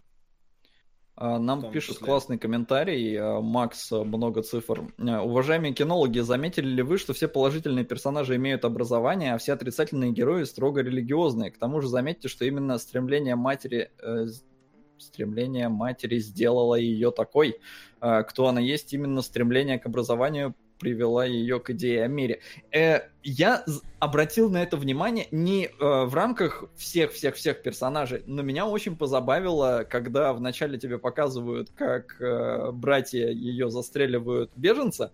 А, 1.21 1.39
Нам 1.41 1.63
том 1.63 1.73
пишет 1.73 1.97
числе. 1.97 2.07
классный 2.07 2.39
комментарий, 2.39 3.17
а, 3.17 3.41
Макс, 3.41 3.91
а, 3.91 4.05
много 4.05 4.43
цифр. 4.43 4.87
Уважаемые 4.99 5.75
кинологи, 5.75 6.21
заметили 6.21 6.69
ли 6.69 6.83
вы, 6.83 6.97
что 6.97 7.13
все 7.13 7.27
положительные 7.27 7.85
персонажи 7.85 8.37
имеют 8.37 8.65
образование, 8.65 9.35
а 9.35 9.39
все 9.39 9.55
отрицательные 9.55 10.13
герои 10.13 10.45
строго 10.45 10.81
религиозные? 10.81 11.51
К 11.51 11.59
тому 11.59 11.81
же 11.81 11.89
заметьте, 11.89 12.29
что 12.29 12.45
именно 12.45 12.79
стремление 12.79 13.35
матери, 13.35 13.91
э, 14.01 14.27
стремление 14.99 15.69
матери 15.69 16.19
сделало 16.19 16.77
ее 16.77 17.11
такой, 17.11 17.59
а, 18.01 18.23
кто 18.23 18.47
она 18.47 18.61
есть, 18.61 18.93
именно 18.93 19.21
стремление 19.21 19.81
к 19.81 19.87
образованию 19.87 20.55
привела 20.79 21.25
ее 21.25 21.61
к 21.61 21.71
идее 21.71 22.05
о 22.05 22.09
мире. 22.09 22.41
Э, 22.73 23.01
я 23.23 23.65
обратил 23.99 24.51
на 24.51 24.63
это 24.63 24.77
внимание 24.77 25.27
не 25.31 25.67
э, 25.67 25.71
в 25.79 26.15
рамках 26.15 26.65
всех-всех-всех 26.77 27.63
персонажей, 27.63 28.23
но 28.27 28.43
меня 28.43 28.67
очень 28.67 28.97
позабавило, 28.97 29.85
когда 29.89 30.33
вначале 30.33 30.79
тебе 30.79 30.99
показывают, 30.99 31.71
как 31.75 32.21
э, 32.21 32.71
братья 32.73 33.29
ее 33.29 33.71
застреливают 33.71 34.51
беженца, 34.57 35.13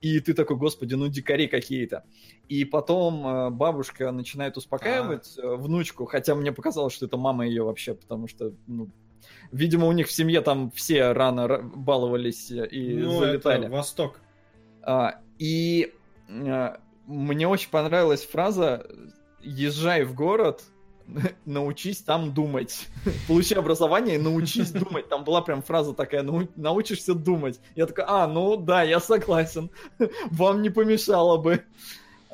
и 0.00 0.20
ты 0.20 0.34
такой, 0.34 0.56
господи, 0.56 0.94
ну 0.94 1.08
дикари 1.08 1.46
какие-то. 1.46 2.04
И 2.48 2.64
потом 2.64 3.26
э, 3.26 3.50
бабушка 3.50 4.10
начинает 4.12 4.56
успокаивать 4.56 5.36
э, 5.38 5.54
внучку, 5.56 6.04
хотя 6.04 6.34
мне 6.34 6.52
показалось, 6.52 6.92
что 6.92 7.06
это 7.06 7.16
мама 7.16 7.46
ее 7.46 7.64
вообще, 7.64 7.94
потому 7.94 8.28
что, 8.28 8.52
ну, 8.66 8.88
видимо, 9.50 9.86
у 9.86 9.92
них 9.92 10.08
в 10.08 10.12
семье 10.12 10.40
там 10.42 10.70
все 10.72 11.12
рано 11.12 11.40
ра- 11.46 11.62
баловались 11.62 12.50
и 12.50 12.94
ну, 12.94 13.20
залетали. 13.20 13.66
это 13.66 13.72
Восток. 13.72 14.20
А, 14.86 15.16
и 15.38 15.92
а, 16.28 16.78
мне 17.06 17.48
очень 17.48 17.70
понравилась 17.70 18.24
фраза 18.24 18.86
«Езжай 19.42 20.04
в 20.04 20.14
город, 20.14 20.62
научись 21.44 22.02
там 22.02 22.32
думать. 22.32 22.86
Получи 23.28 23.54
образование 23.54 24.14
и 24.14 24.22
научись 24.22 24.70
думать». 24.72 25.08
Там 25.08 25.24
была 25.24 25.42
прям 25.42 25.60
фраза 25.62 25.92
такая 25.92 26.22
«Нау- 26.22 26.48
«научишься 26.54 27.14
думать». 27.14 27.60
Я 27.74 27.86
такой 27.86 28.04
«А, 28.06 28.28
ну 28.28 28.56
да, 28.56 28.84
я 28.84 29.00
согласен. 29.00 29.70
Вам 30.30 30.62
не 30.62 30.70
помешало 30.70 31.36
бы». 31.36 31.64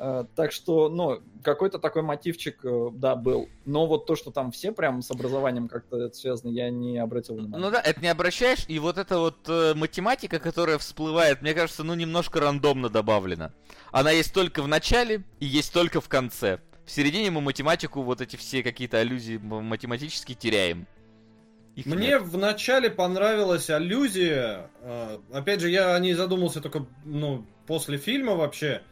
А, 0.04 0.26
Так 0.34 0.50
что, 0.50 0.88
ну, 0.88 1.22
какой-то 1.44 1.78
такой 1.78 2.02
мотивчик, 2.02 2.58
э, 2.64 2.88
да, 2.92 3.14
был. 3.14 3.48
Но 3.64 3.86
вот 3.86 4.04
то, 4.04 4.16
что 4.16 4.32
там 4.32 4.50
все 4.50 4.72
прям 4.72 5.00
с 5.00 5.12
образованием 5.12 5.68
как-то 5.68 5.96
это 5.96 6.16
связано, 6.16 6.50
я 6.50 6.70
не 6.70 6.98
обратил 6.98 7.36
внимания. 7.36 7.64
Ну 7.64 7.70
да, 7.70 7.80
это 7.80 8.00
не 8.00 8.08
обращаешь, 8.08 8.64
и 8.66 8.80
вот 8.80 8.98
эта 8.98 9.18
вот 9.20 9.48
э, 9.48 9.74
математика, 9.74 10.40
которая 10.40 10.78
всплывает, 10.78 11.40
мне 11.40 11.54
кажется, 11.54 11.84
ну 11.84 11.94
немножко 11.94 12.40
рандомно 12.40 12.88
добавлена. 12.88 13.52
Она 13.92 14.10
есть 14.10 14.34
только 14.34 14.60
в 14.62 14.66
начале 14.66 15.22
и 15.38 15.46
есть 15.46 15.72
только 15.72 16.00
в 16.00 16.08
конце. 16.08 16.58
В 16.84 16.90
середине 16.90 17.30
мы 17.30 17.40
математику, 17.40 18.02
вот 18.02 18.20
эти 18.20 18.34
все 18.34 18.64
какие-то 18.64 18.98
аллюзии 18.98 19.36
математически 19.36 20.34
теряем. 20.34 20.88
Их 21.76 21.86
Мне 21.86 22.08
нет. 22.08 22.22
вначале 22.22 22.90
понравилась 22.90 23.70
аллюзия. 23.70 24.68
э, 24.80 25.18
Опять 25.32 25.60
же, 25.60 25.70
я 25.70 25.94
о 25.94 26.00
ней 26.00 26.14
задумался 26.14 26.60
только, 26.60 26.86
ну, 27.04 27.46
после 27.68 27.98
фильма 27.98 28.34
вообще. 28.34 28.82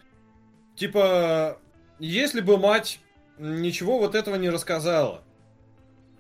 Типа, 0.81 1.59
если 1.99 2.41
бы 2.41 2.57
мать 2.57 3.01
ничего 3.37 3.99
вот 3.99 4.15
этого 4.15 4.37
не 4.37 4.49
рассказала, 4.49 5.23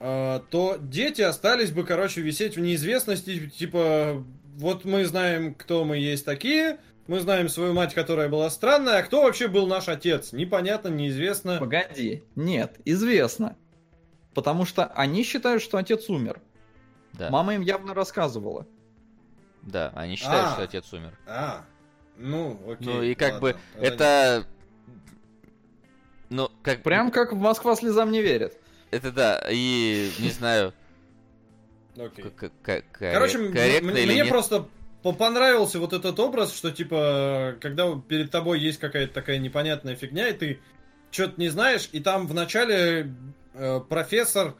э, 0.01 0.41
то 0.51 0.77
дети 0.78 1.23
остались 1.23 1.70
бы, 1.70 1.82
короче, 1.82 2.20
висеть 2.20 2.57
в 2.59 2.61
неизвестности. 2.61 3.49
Типа, 3.49 4.23
вот 4.59 4.85
мы 4.85 5.07
знаем, 5.07 5.55
кто 5.55 5.87
мы 5.87 5.97
есть 5.97 6.27
такие, 6.27 6.78
мы 7.07 7.20
знаем 7.20 7.49
свою 7.49 7.73
мать, 7.73 7.95
которая 7.95 8.28
была 8.28 8.51
странная, 8.51 8.99
а 8.99 9.03
кто 9.03 9.23
вообще 9.23 9.49
был 9.49 9.66
наш 9.66 9.89
отец? 9.89 10.35
Непонятно, 10.35 10.89
неизвестно. 10.89 11.57
Погоди, 11.59 12.23
нет, 12.37 12.78
известно. 12.85 13.57
Потому 14.35 14.66
что 14.66 14.85
они 14.89 15.24
считают, 15.24 15.62
что 15.62 15.78
отец 15.78 16.11
умер. 16.11 16.39
Да, 17.15 17.31
Мама 17.31 17.55
им 17.55 17.62
явно 17.62 17.95
рассказывала. 17.95 18.66
да, 19.62 19.91
они 19.95 20.16
считают, 20.16 20.49
А. 20.49 20.53
что 20.53 20.62
отец 20.65 20.93
умер. 20.93 21.19
А, 21.27 21.65
ну, 22.20 22.60
окей. 22.70 22.86
ну 22.86 23.02
и 23.02 23.14
как 23.14 23.34
ладно, 23.34 23.40
бы 23.40 23.56
это... 23.80 24.47
Ну, 26.28 26.48
как... 26.62 26.82
Прям 26.82 27.10
как 27.10 27.32
Москва 27.32 27.74
слезам 27.74 28.12
не 28.12 28.22
верит. 28.22 28.56
Это 28.90 29.10
да, 29.10 29.44
и 29.51 30.10
не 30.18 30.30
знаю, 30.30 30.72
к- 31.97 32.82
Короче, 32.92 33.38
мне 33.38 34.06
нет. 34.06 34.28
просто 34.28 34.66
по- 35.02 35.12
понравился 35.12 35.78
вот 35.78 35.92
этот 35.92 36.18
образ, 36.18 36.55
что 36.55 36.70
типа, 36.70 37.56
когда 37.60 37.97
перед 37.97 38.30
тобой 38.30 38.60
есть 38.60 38.78
какая-то 38.78 39.12
такая 39.12 39.38
непонятная 39.38 39.97
фигня, 39.97 40.28
и 40.28 40.32
ты 40.32 40.60
что-то 41.10 41.40
не 41.40 41.48
знаешь, 41.48 41.88
и 41.92 42.01
там 42.01 42.26
вначале 42.26 43.12
э, 43.55 43.80
профессор 43.88 44.55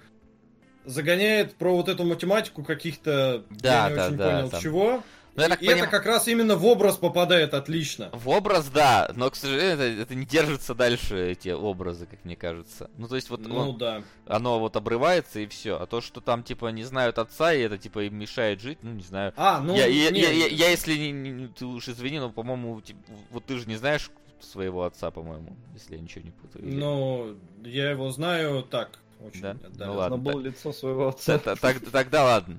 загоняет 0.85 1.55
про 1.55 1.77
вот 1.77 1.89
эту 1.89 2.05
математику 2.05 2.65
каких-то, 2.65 3.45
Да, 3.51 3.89
я 3.89 3.91
не 3.91 3.97
да, 3.97 4.07
очень 4.07 4.16
да, 4.16 4.31
понял, 4.31 4.51
там. 4.51 4.61
чего. 4.61 5.03
Ну, 5.36 5.43
я 5.43 5.48
и 5.55 5.57
поним- 5.66 5.78
это 5.85 5.86
как 5.86 6.07
раз 6.07 6.27
именно 6.28 6.57
в 6.57 6.65
образ 6.66 6.97
попадает 6.97 7.55
отлично. 7.55 8.11
В 8.12 8.28
образ, 8.28 8.69
да, 8.69 9.11
но, 9.15 9.31
к 9.31 9.36
сожалению, 9.36 9.74
это, 9.74 9.82
это 10.02 10.15
не 10.15 10.27
держится 10.27 10.74
дальше, 10.74 11.31
эти 11.31 11.51
образы, 11.51 12.07
как 12.07 12.24
мне 12.24 12.36
кажется. 12.36 12.90
Ну, 12.97 13.07
то 13.09 13.16
есть, 13.16 13.31
вот 13.31 13.40
Ну 13.40 13.57
он- 13.57 13.78
да. 13.78 14.02
оно 14.27 14.59
вот 14.59 14.77
обрывается 14.77 15.40
и 15.40 15.47
все. 15.47 15.78
А 15.81 15.86
то, 15.86 16.01
что 16.01 16.20
там, 16.20 16.43
типа, 16.43 16.66
не 16.69 16.82
знают 16.85 17.19
отца, 17.19 17.52
и 17.55 17.61
это, 17.61 17.78
типа, 17.78 18.05
им 18.05 18.16
мешает 18.16 18.61
жить, 18.61 18.78
ну, 18.82 18.93
не 18.93 19.02
знаю. 19.02 19.32
А, 19.36 19.61
ну, 19.61 19.74
я, 19.77 19.86
я- 19.86 20.11
не, 20.11 20.20
я- 20.20 20.31
я- 20.31 20.47
я, 20.48 20.70
если 20.70 20.94
не, 20.97 21.12
не- 21.12 21.31
не- 21.31 21.48
ты 21.48 21.65
уж 21.65 21.89
извини, 21.89 22.19
но, 22.19 22.31
по-моему, 22.31 22.81
тип- 22.81 22.97
вот 23.31 23.44
ты 23.44 23.59
же 23.59 23.66
не 23.66 23.77
знаешь 23.77 24.11
своего 24.40 24.85
отца, 24.85 25.11
по-моему, 25.11 25.57
если 25.74 25.97
я 25.97 26.01
ничего 26.02 26.24
не 26.24 26.31
путаю. 26.31 26.65
или- 26.66 26.74
ну, 26.77 27.36
я 27.65 27.90
его 27.90 28.11
знаю 28.11 28.62
так, 28.62 28.98
очень 29.24 29.43
Да? 29.43 29.57
Ну 29.86 29.94
ладно. 29.94 30.16
Забыл 30.16 30.40
лицо 30.40 30.73
своего 30.73 31.09
отца. 31.09 31.39
Так- 31.39 31.81
Тогда 31.93 32.24
ладно. 32.24 32.57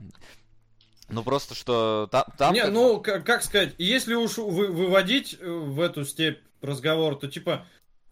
Ну, 1.12 1.24
просто 1.24 1.56
что 1.56 2.08
та- 2.12 2.26
там... 2.38 2.54
Не, 2.54 2.62
как- 2.62 2.72
ну, 2.72 3.00
как, 3.02 3.26
как 3.26 3.44
сказать, 3.44 3.74
если 3.78 4.14
уж 4.16 4.38
вы, 4.38 4.68
выводить 4.68 5.38
э, 5.40 5.46
в 5.50 5.80
эту 5.82 6.06
степь 6.06 6.40
разговор, 6.62 7.16
то 7.18 7.28
типа, 7.28 7.66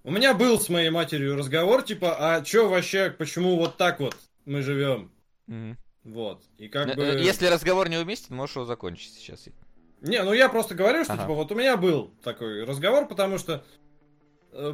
у 0.04 0.12
меня 0.12 0.34
был 0.34 0.60
с 0.60 0.70
моей 0.70 0.90
матерью 0.90 1.36
разговор, 1.36 1.82
типа, 1.84 2.16
а 2.20 2.42
чё 2.42 2.68
вообще, 2.70 3.10
почему 3.12 3.56
вот 3.58 3.78
так 3.78 4.00
вот 4.00 4.16
мы 4.46 4.62
живем? 4.62 5.12
Мгм. 5.48 5.78
Вот. 6.04 6.44
И 6.58 6.68
как 6.68 6.88
Э, 6.90 6.96
бы... 6.96 7.04
э, 7.04 7.24
Если 7.24 7.46
разговор 7.48 7.90
не 7.90 7.98
уместен, 7.98 8.36
можешь 8.36 8.56
его 8.56 8.66
закончить 8.66 9.14
сейчас. 9.14 9.48
Не, 10.02 10.24
ну 10.24 10.32
я 10.34 10.48
просто 10.50 10.76
говорю, 10.76 11.04
что 11.04 11.14
Ага. 11.14 11.24
типа 11.24 11.34
вот 11.34 11.52
у 11.52 11.56
меня 11.56 11.76
был 11.78 12.12
такой 12.24 12.64
разговор, 12.64 13.08
потому 13.08 13.38
что 13.38 13.64
э, 14.54 14.74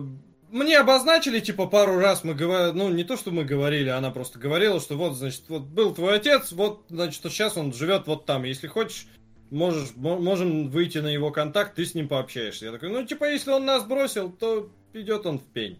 мне 0.49 0.77
обозначили, 0.77 1.39
типа, 1.39 1.67
пару 1.67 1.97
раз 1.97 2.23
мы 2.23 2.33
говорили, 2.33 2.77
ну, 2.77 2.89
не 2.89 3.03
то, 3.03 3.17
что 3.17 3.31
мы 3.31 3.43
говорили, 3.43 3.89
она 3.89 4.11
просто 4.11 4.39
говорила, 4.39 4.79
что 4.79 4.95
вот, 4.95 5.15
значит, 5.15 5.43
вот 5.47 5.63
был 5.63 5.93
твой 5.93 6.15
отец, 6.15 6.51
вот, 6.51 6.85
значит, 6.89 7.21
сейчас 7.23 7.57
он 7.57 7.73
живет 7.73 8.07
вот 8.07 8.25
там, 8.25 8.43
если 8.43 8.67
хочешь, 8.67 9.07
можешь, 9.49 9.89
мо- 9.95 10.19
можем 10.19 10.69
выйти 10.69 10.99
на 10.99 11.07
его 11.07 11.31
контакт, 11.31 11.75
ты 11.75 11.85
с 11.85 11.95
ним 11.95 12.07
пообщаешься. 12.07 12.65
Я 12.65 12.71
такой, 12.71 12.89
ну, 12.89 13.05
типа, 13.05 13.29
если 13.29 13.51
он 13.51 13.65
нас 13.65 13.83
бросил, 13.83 14.31
то 14.31 14.69
идет 14.93 15.25
он 15.25 15.39
в 15.39 15.43
пень. 15.43 15.79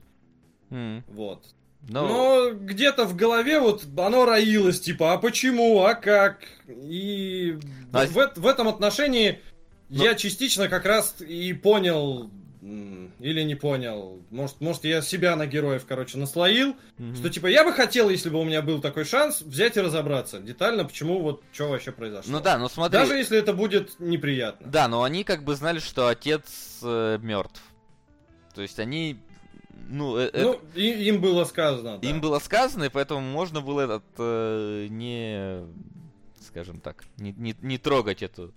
М, 0.70 1.04
Вот. 1.08 1.46
Но... 1.88 2.08
Но 2.08 2.52
где-то 2.52 3.06
в 3.06 3.16
голове 3.16 3.60
вот 3.60 3.86
оно 3.98 4.26
роилось, 4.26 4.80
типа, 4.80 5.14
а 5.14 5.18
почему, 5.18 5.84
а 5.84 5.94
как? 5.94 6.40
И 6.68 7.60
а... 7.94 8.08
в, 8.08 8.34
в 8.36 8.48
этом 8.48 8.68
отношении 8.68 9.40
Но... 9.90 10.04
я 10.04 10.16
частично 10.16 10.68
как 10.68 10.86
раз 10.86 11.18
и 11.22 11.54
понял, 11.54 12.32
или 13.20 13.44
не 13.44 13.54
понял, 13.54 14.24
может, 14.32 14.60
может 14.60 14.86
я 14.86 15.02
себя 15.02 15.36
на 15.36 15.46
героев, 15.46 15.86
короче, 15.88 16.18
наслоил, 16.18 16.76
mm-hmm. 16.98 17.16
что, 17.16 17.30
типа, 17.30 17.48
я 17.48 17.64
бы 17.64 17.72
хотел, 17.72 18.10
если 18.10 18.30
бы 18.30 18.40
у 18.40 18.44
меня 18.44 18.64
был 18.64 18.82
такой 18.82 19.06
шанс, 19.06 19.42
взять 19.42 19.78
и 19.78 19.82
разобраться 19.82 20.40
детально, 20.40 20.84
почему 20.84 21.22
вот, 21.22 21.44
что 21.54 21.70
вообще 21.70 21.92
произошло. 21.92 22.32
Ну 22.32 22.40
да, 22.42 22.58
но 22.58 22.68
смотри... 22.68 22.98
Даже 22.98 23.16
если 23.16 23.38
это 23.38 23.54
будет 23.54 24.00
неприятно. 24.00 24.68
Да, 24.68 24.88
но 24.88 25.04
они 25.04 25.24
как 25.24 25.44
бы 25.44 25.54
знали, 25.56 25.78
что 25.78 26.08
отец 26.08 26.80
э, 26.82 27.20
мертв. 27.22 27.62
То 28.56 28.64
есть 28.64 28.80
они 28.80 29.20
ну, 29.88 30.18
э, 30.18 30.32
ну 30.34 30.54
это... 30.54 30.80
им 30.80 31.22
было 31.22 31.44
сказано. 31.44 32.00
Да. 32.00 32.08
Им 32.08 32.20
было 32.20 32.40
сказано, 32.40 32.86
и 32.86 32.90
поэтому 32.90 33.22
можно 33.22 33.62
было 33.62 33.82
этот 33.82 34.04
э, 34.18 34.88
не, 34.90 35.66
скажем 36.42 36.80
так, 36.80 37.04
не, 37.18 37.32
не, 37.34 37.56
не 37.62 37.78
трогать 37.78 38.24
эту. 38.24 38.54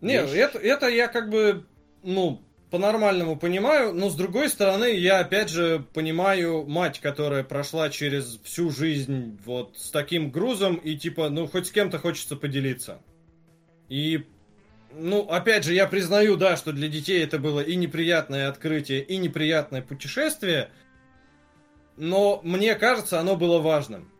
Не, 0.00 0.14
это, 0.14 0.58
это 0.58 0.88
я 0.88 1.08
как 1.08 1.28
бы, 1.28 1.66
ну, 2.02 2.42
по-нормальному 2.70 3.36
понимаю, 3.36 3.92
но 3.92 4.10
с 4.10 4.14
другой 4.14 4.48
стороны, 4.48 4.94
я 4.94 5.18
опять 5.18 5.48
же 5.48 5.84
понимаю 5.92 6.64
мать, 6.66 7.00
которая 7.00 7.42
прошла 7.42 7.90
через 7.90 8.38
всю 8.44 8.70
жизнь 8.70 9.38
вот 9.44 9.76
с 9.76 9.90
таким 9.90 10.30
грузом, 10.30 10.76
и 10.76 10.96
типа, 10.96 11.28
ну, 11.30 11.46
хоть 11.46 11.66
с 11.66 11.70
кем-то 11.70 11.98
хочется 11.98 12.36
поделиться. 12.36 13.02
И 13.88 14.24
ну, 14.92 15.22
опять 15.22 15.64
же, 15.64 15.74
я 15.74 15.86
признаю, 15.86 16.36
да, 16.36 16.56
что 16.56 16.72
для 16.72 16.88
детей 16.88 17.22
это 17.22 17.38
было 17.38 17.60
и 17.60 17.76
неприятное 17.76 18.48
открытие, 18.48 19.02
и 19.02 19.16
неприятное 19.16 19.82
путешествие, 19.82 20.70
но 21.96 22.40
мне 22.42 22.74
кажется, 22.74 23.20
оно 23.20 23.36
было 23.36 23.58
важным. 23.58 24.10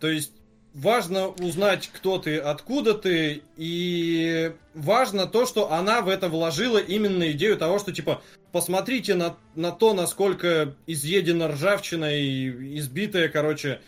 То 0.00 0.08
есть, 0.08 0.32
важно 0.74 1.28
узнать, 1.28 1.90
кто 1.92 2.18
ты, 2.18 2.38
откуда 2.38 2.94
ты, 2.94 3.42
и 3.56 4.52
важно 4.74 5.26
то, 5.26 5.46
что 5.46 5.72
она 5.72 6.02
в 6.02 6.08
это 6.08 6.28
вложила 6.28 6.78
именно 6.78 7.30
идею 7.32 7.56
того, 7.56 7.78
что, 7.78 7.92
типа, 7.92 8.22
посмотрите 8.52 9.14
на, 9.14 9.36
на 9.54 9.72
то, 9.72 9.94
насколько 9.94 10.74
изъедена 10.86 11.48
ржавчина 11.48 12.16
и 12.16 12.78
избитая, 12.78 13.28
короче, 13.28 13.80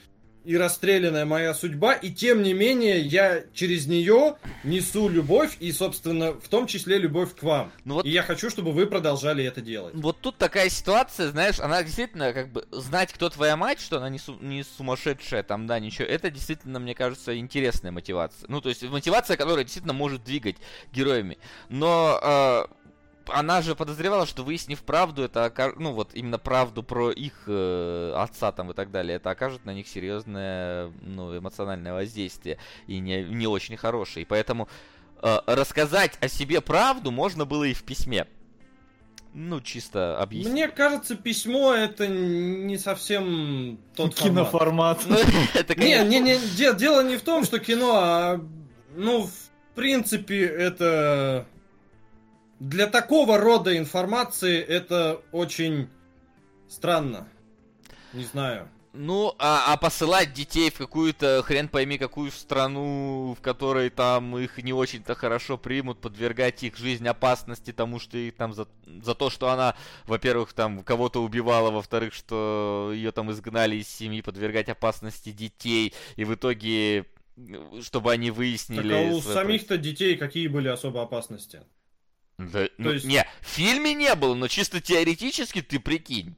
и 0.44 0.56
расстрелянная 0.56 1.24
моя 1.24 1.54
судьба, 1.54 1.94
и 1.94 2.10
тем 2.10 2.42
не 2.42 2.52
менее 2.52 3.00
я 3.00 3.44
через 3.54 3.86
нее 3.86 4.36
несу 4.64 5.08
любовь, 5.08 5.56
и, 5.60 5.72
собственно, 5.72 6.32
в 6.32 6.48
том 6.48 6.66
числе 6.66 6.98
любовь 6.98 7.34
к 7.34 7.42
вам. 7.42 7.72
Ну 7.84 7.94
вот, 7.94 8.06
и 8.06 8.10
я 8.10 8.22
хочу, 8.22 8.50
чтобы 8.50 8.72
вы 8.72 8.86
продолжали 8.86 9.44
это 9.44 9.60
делать. 9.60 9.94
Вот 9.94 10.20
тут 10.20 10.36
такая 10.38 10.68
ситуация, 10.68 11.30
знаешь, 11.30 11.60
она 11.60 11.82
действительно, 11.82 12.32
как 12.32 12.50
бы, 12.50 12.66
знать, 12.70 13.12
кто 13.12 13.28
твоя 13.28 13.56
мать, 13.56 13.80
что 13.80 13.98
она 13.98 14.08
не, 14.08 14.18
су- 14.18 14.38
не 14.40 14.64
сумасшедшая, 14.64 15.42
там, 15.42 15.66
да, 15.66 15.78
ничего, 15.78 16.06
это 16.06 16.30
действительно, 16.30 16.78
мне 16.78 16.94
кажется, 16.94 17.36
интересная 17.36 17.92
мотивация. 17.92 18.46
Ну, 18.48 18.60
то 18.60 18.68
есть, 18.68 18.82
мотивация, 18.82 19.36
которая 19.36 19.64
действительно 19.64 19.94
может 19.94 20.24
двигать 20.24 20.56
героями. 20.92 21.38
Но... 21.68 22.18
Э- 22.22 22.81
она 23.28 23.62
же 23.62 23.74
подозревала, 23.74 24.26
что 24.26 24.42
выяснив 24.42 24.82
правду, 24.82 25.22
это 25.22 25.52
ну 25.76 25.92
вот 25.92 26.14
именно 26.14 26.38
правду 26.38 26.82
про 26.82 27.10
их 27.10 27.44
э, 27.46 28.14
отца 28.16 28.52
там 28.52 28.70
и 28.70 28.74
так 28.74 28.90
далее, 28.90 29.16
это 29.16 29.30
окажет 29.30 29.64
на 29.64 29.72
них 29.72 29.88
серьезное 29.88 30.90
ну, 31.00 31.36
эмоциональное 31.36 31.92
воздействие 31.92 32.58
и 32.86 32.98
не, 32.98 33.24
не 33.24 33.46
очень 33.46 33.76
хорошее. 33.76 34.22
И 34.22 34.26
поэтому 34.26 34.68
э, 35.22 35.38
рассказать 35.46 36.18
о 36.20 36.28
себе 36.28 36.60
правду 36.60 37.10
можно 37.10 37.44
было 37.44 37.64
и 37.64 37.74
в 37.74 37.82
письме. 37.82 38.26
Ну, 39.34 39.62
чисто 39.62 40.18
объяснить. 40.18 40.52
Мне 40.52 40.68
кажется, 40.68 41.16
письмо 41.16 41.72
это 41.72 42.06
не 42.06 42.76
совсем 42.76 43.78
тот 43.96 44.14
Киноформат. 44.14 45.00
Ну, 45.06 45.16
не, 45.76 46.04
не, 46.04 46.20
не, 46.20 46.74
дело 46.74 47.02
не 47.02 47.16
в 47.16 47.22
том, 47.22 47.44
что 47.44 47.58
кино, 47.58 47.92
а 47.96 48.40
ну, 48.94 49.22
в 49.26 49.74
принципе, 49.74 50.44
это 50.44 51.46
для 52.62 52.86
такого 52.86 53.38
рода 53.38 53.76
информации 53.76 54.60
это 54.60 55.20
очень 55.32 55.88
странно. 56.68 57.28
Не 58.12 58.24
знаю. 58.24 58.68
Ну, 58.92 59.34
а, 59.38 59.72
а 59.72 59.76
посылать 59.78 60.32
детей 60.32 60.70
в 60.70 60.76
какую-то 60.76 61.42
хрен 61.44 61.66
пойми 61.66 61.98
какую 61.98 62.30
страну, 62.30 63.34
в 63.36 63.42
которой 63.42 63.88
там 63.90 64.36
их 64.36 64.62
не 64.62 64.72
очень-то 64.72 65.14
хорошо 65.14 65.56
примут, 65.58 66.00
подвергать 66.00 66.62
их 66.62 66.76
жизнь 66.76 67.08
опасности 67.08 67.72
тому, 67.72 67.98
что 67.98 68.16
их 68.18 68.36
там 68.36 68.52
за, 68.52 68.68
за 68.86 69.14
то, 69.14 69.30
что 69.30 69.48
она, 69.48 69.74
во-первых, 70.04 70.52
там 70.52 70.84
кого-то 70.84 71.22
убивала, 71.22 71.70
во-вторых, 71.70 72.12
что 72.12 72.92
ее 72.94 73.12
там 73.12 73.32
изгнали 73.32 73.76
из 73.76 73.88
семьи, 73.88 74.20
подвергать 74.20 74.68
опасности 74.68 75.32
детей, 75.32 75.94
и 76.16 76.24
в 76.24 76.34
итоге, 76.34 77.06
чтобы 77.80 78.12
они 78.12 78.30
выяснили... 78.30 78.92
Так 78.92 79.12
а 79.12 79.16
у 79.16 79.20
самих-то 79.22 79.78
детей 79.78 80.16
какие 80.16 80.48
были 80.48 80.68
особо 80.68 81.02
опасности? 81.02 81.62
Да, 82.38 82.68
ну, 82.78 82.92
есть... 82.92 83.04
Не, 83.04 83.26
в 83.40 83.46
фильме 83.46 83.94
не 83.94 84.14
было, 84.14 84.34
но 84.34 84.48
чисто 84.48 84.80
теоретически 84.80 85.62
ты 85.62 85.78
прикинь. 85.78 86.34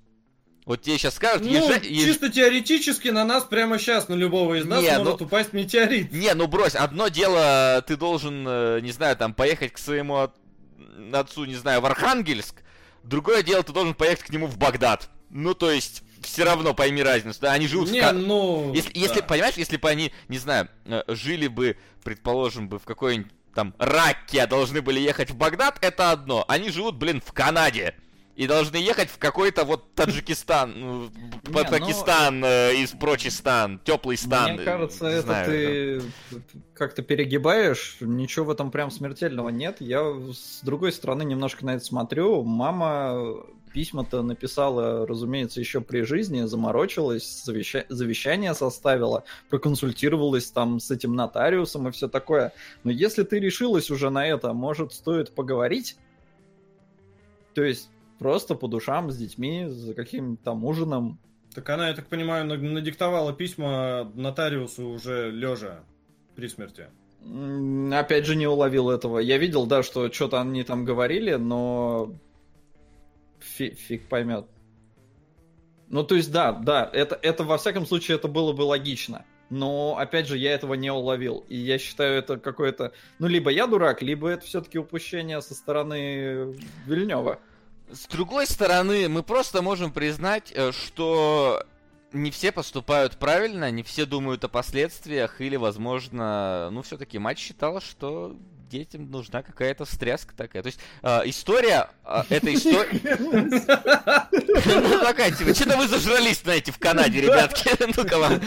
Вот 0.66 0.81
тебе 0.81 0.97
сейчас 0.97 1.16
скажут, 1.16 1.43
ну, 1.43 1.53
езжай... 1.53 1.81
чисто 1.81 2.31
теоретически 2.31 3.09
на 3.09 3.25
нас 3.25 3.45
прямо 3.45 3.79
сейчас, 3.79 4.09
на 4.09 4.15
любого 4.15 4.55
из 4.55 4.65
нас 4.65 4.83
не, 4.83 4.99
может 4.99 5.21
ну... 5.21 5.27
упасть 5.27 5.53
метеорит. 5.53 6.11
Не, 6.11 6.33
ну 6.35 6.47
брось, 6.47 6.75
одно 6.75 7.09
дело, 7.09 7.85
ты 7.87 7.97
должен, 7.97 8.47
э, 8.49 8.81
не 8.81 8.91
знаю, 8.91 9.15
там, 9.16 9.35
поехать 9.35 9.73
к 9.73 9.79
своему 9.79 10.16
от... 10.16 10.35
отцу, 11.12 11.45
не 11.45 11.57
знаю, 11.57 11.83
в 11.83 11.87
Архангельск. 11.87 12.62
Другое 13.03 13.43
дело, 13.43 13.62
ты 13.62 13.73
должен 13.73 13.95
поехать 13.95 14.25
к 14.25 14.31
нему 14.31 14.47
в 14.47 14.57
Багдад. 14.57 15.11
Ну, 15.29 15.53
то 15.53 15.71
есть, 15.71 16.03
все 16.23 16.45
равно 16.45 16.73
пойми 16.73 17.03
разницу. 17.03 17.41
Да, 17.43 17.53
они 17.53 17.66
живут 17.66 17.91
не, 17.91 18.01
в... 18.01 18.12
ну... 18.15 18.73
Если, 18.73 18.93
да. 18.95 19.01
если, 19.01 19.21
понимаешь, 19.21 19.57
если 19.57 19.77
бы 19.77 19.91
они, 19.91 20.12
не 20.29 20.39
знаю, 20.39 20.71
э, 20.87 21.03
жили 21.09 21.47
бы, 21.47 21.77
предположим, 22.03 22.71
бы 22.71 22.79
в 22.79 22.85
какой-нибудь 22.85 23.31
там 23.55 23.74
Ракке 23.78 24.47
должны 24.47 24.82
были 24.82 25.01
ехать 25.01 25.31
в 25.31 25.36
Багдад, 25.36 25.78
это 25.81 26.10
одно. 26.10 26.44
Они 26.48 26.70
живут, 26.70 26.97
блин, 26.97 27.22
в 27.24 27.32
Канаде. 27.32 27.94
И 28.36 28.48
должны 28.48 28.76
ехать 28.76 29.10
в 29.10 29.18
какой-то 29.18 29.64
вот 29.64 29.94
Таджикистан, 29.94 30.74
ну, 30.76 31.10
Пакистан, 31.52 32.40
ну, 32.40 32.47
э, 32.48 32.74
из 32.74 32.90
Прочистан, 32.90 33.78
теплый 33.85 34.16
стан. 34.16 34.55
Мне 34.55 34.64
кажется, 34.64 35.06
это 35.06 35.22
знаю, 35.22 35.47
ты 35.47 36.02
да. 36.32 36.39
как-то 36.74 37.02
перегибаешь, 37.02 37.98
ничего 38.01 38.47
в 38.47 38.51
этом 38.51 38.72
прям 38.72 38.90
смертельного 38.90 39.51
нет. 39.51 39.76
Я 39.78 40.02
с 40.32 40.60
другой 40.64 40.90
стороны 40.90 41.22
немножко 41.22 41.64
на 41.64 41.76
это 41.76 41.85
смотрю. 41.85 42.43
Мама 42.43 43.36
письма-то 43.75 44.23
написала, 44.23 45.05
разумеется, 45.05 45.59
еще 45.59 45.81
при 45.81 46.03
жизни, 46.03 46.43
заморочилась, 46.43 47.43
завеща... 47.45 47.85
завещание 47.89 48.55
составила, 48.55 49.25
проконсультировалась 49.51 50.47
там 50.51 50.79
с 50.79 50.93
этим 50.93 51.15
нотариусом 51.17 51.89
и 51.89 51.91
все 51.91 52.09
такое. 52.09 52.53
Но 52.85 52.93
если 52.93 53.25
ты 53.25 53.41
решилась 53.41 53.91
уже 53.91 54.11
на 54.11 54.25
это, 54.27 54.53
может, 54.53 54.93
стоит 54.93 55.35
поговорить? 55.35 55.97
То 57.55 57.65
есть 57.65 57.91
просто 58.21 58.55
по 58.55 58.69
душам 58.69 59.11
с 59.11 59.17
детьми, 59.17 59.67
за 59.67 59.93
каким-то 59.93 60.45
там 60.45 60.65
ужином. 60.65 61.19
Так 61.53 61.69
она, 61.69 61.89
я 61.89 61.95
так 61.95 62.07
понимаю, 62.07 62.47
надиктовала 62.47 63.33
письма 63.33 64.11
нотариусу 64.15 64.89
уже 64.89 65.33
лежа 65.33 65.81
при 66.37 66.47
смерти. 66.47 66.87
Опять 67.93 68.27
же, 68.27 68.37
не 68.37 68.47
уловил 68.47 68.91
этого. 68.91 69.19
Я 69.19 69.39
видел, 69.39 69.67
да, 69.67 69.83
что 69.83 70.13
что-то 70.13 70.41
они 70.41 70.63
там 70.63 70.85
говорили, 70.85 71.35
но 71.35 72.13
фиг, 73.55 73.78
фиг 73.78 74.09
поймет. 74.09 74.47
Ну, 75.89 76.02
то 76.02 76.14
есть, 76.14 76.32
да, 76.32 76.52
да, 76.52 76.89
это, 76.93 77.18
это 77.22 77.44
во 77.44 77.59
всяком 77.59 77.86
случае 77.86 78.16
это 78.16 78.28
было 78.28 78.52
бы 78.52 78.62
логично. 78.62 79.24
Но, 79.51 79.97
опять 79.98 80.26
же, 80.26 80.39
я 80.39 80.52
этого 80.52 80.74
не 80.74 80.90
уловил. 80.90 81.44
И 81.48 81.56
я 81.56 81.78
считаю, 81.78 82.18
это 82.18 82.39
какое-то... 82.39 82.93
Ну, 83.18 83.28
либо 83.28 83.51
я 83.51 83.66
дурак, 83.66 84.02
либо 84.02 84.28
это 84.28 84.44
все-таки 84.44 84.78
упущение 84.78 85.40
со 85.43 85.55
стороны 85.55 86.56
Вильнева. 86.86 87.39
С 87.90 88.06
другой 88.06 88.47
стороны, 88.47 89.09
мы 89.09 89.22
просто 89.22 89.60
можем 89.60 89.93
признать, 89.93 90.51
э, 90.55 90.72
что 90.72 91.62
не 92.12 92.31
все 92.31 92.51
поступают 92.51 93.16
правильно, 93.18 93.70
не 93.70 93.82
все 93.82 94.06
думают 94.06 94.43
о 94.44 94.48
последствиях, 94.48 95.40
или, 95.40 95.56
возможно, 95.56 96.70
ну, 96.72 96.82
все-таки 96.82 97.18
мать 97.18 97.39
считала, 97.39 97.81
что 97.81 98.35
детям 98.75 99.11
нужна 99.11 99.43
какая-то 99.43 99.85
встряска 99.85 100.35
такая. 100.37 100.63
То 100.63 100.67
есть 100.67 100.81
э, 101.03 101.21
история, 101.27 101.89
э, 102.05 102.23
эта 102.29 102.53
история... 102.53 103.17
Ну 104.65 104.99
такая, 105.01 105.31
типа, 105.31 105.55
что-то 105.55 105.77
вы 105.77 105.87
зажрались, 105.87 106.41
знаете, 106.43 106.73
в 106.73 106.79
Канаде, 106.79 107.21
ребятки. 107.21 107.71
Ну-ка 107.97 108.19
вам. 108.19 108.41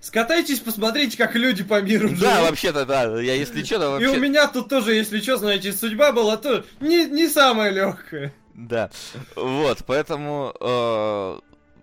Скатайтесь, 0.00 0.60
посмотрите, 0.60 1.18
как 1.18 1.34
люди 1.34 1.62
по 1.62 1.82
миру 1.82 2.08
живут. 2.08 2.22
Да, 2.22 2.40
вообще-то, 2.40 2.86
да. 2.86 3.20
Я, 3.20 3.34
если 3.34 3.62
что, 3.62 3.78
то 3.78 3.90
вообще... 3.90 4.06
И 4.06 4.16
у 4.16 4.20
меня 4.20 4.48
тут 4.48 4.70
тоже, 4.70 4.94
если 4.94 5.20
что, 5.20 5.36
знаете, 5.36 5.72
судьба 5.72 6.12
была 6.12 6.38
то 6.38 6.64
не, 6.80 7.04
не 7.04 7.28
самая 7.28 7.70
легкая. 7.70 8.32
Да. 8.54 8.90
Вот, 9.36 9.84
поэтому 9.86 10.54
э, 10.58 11.38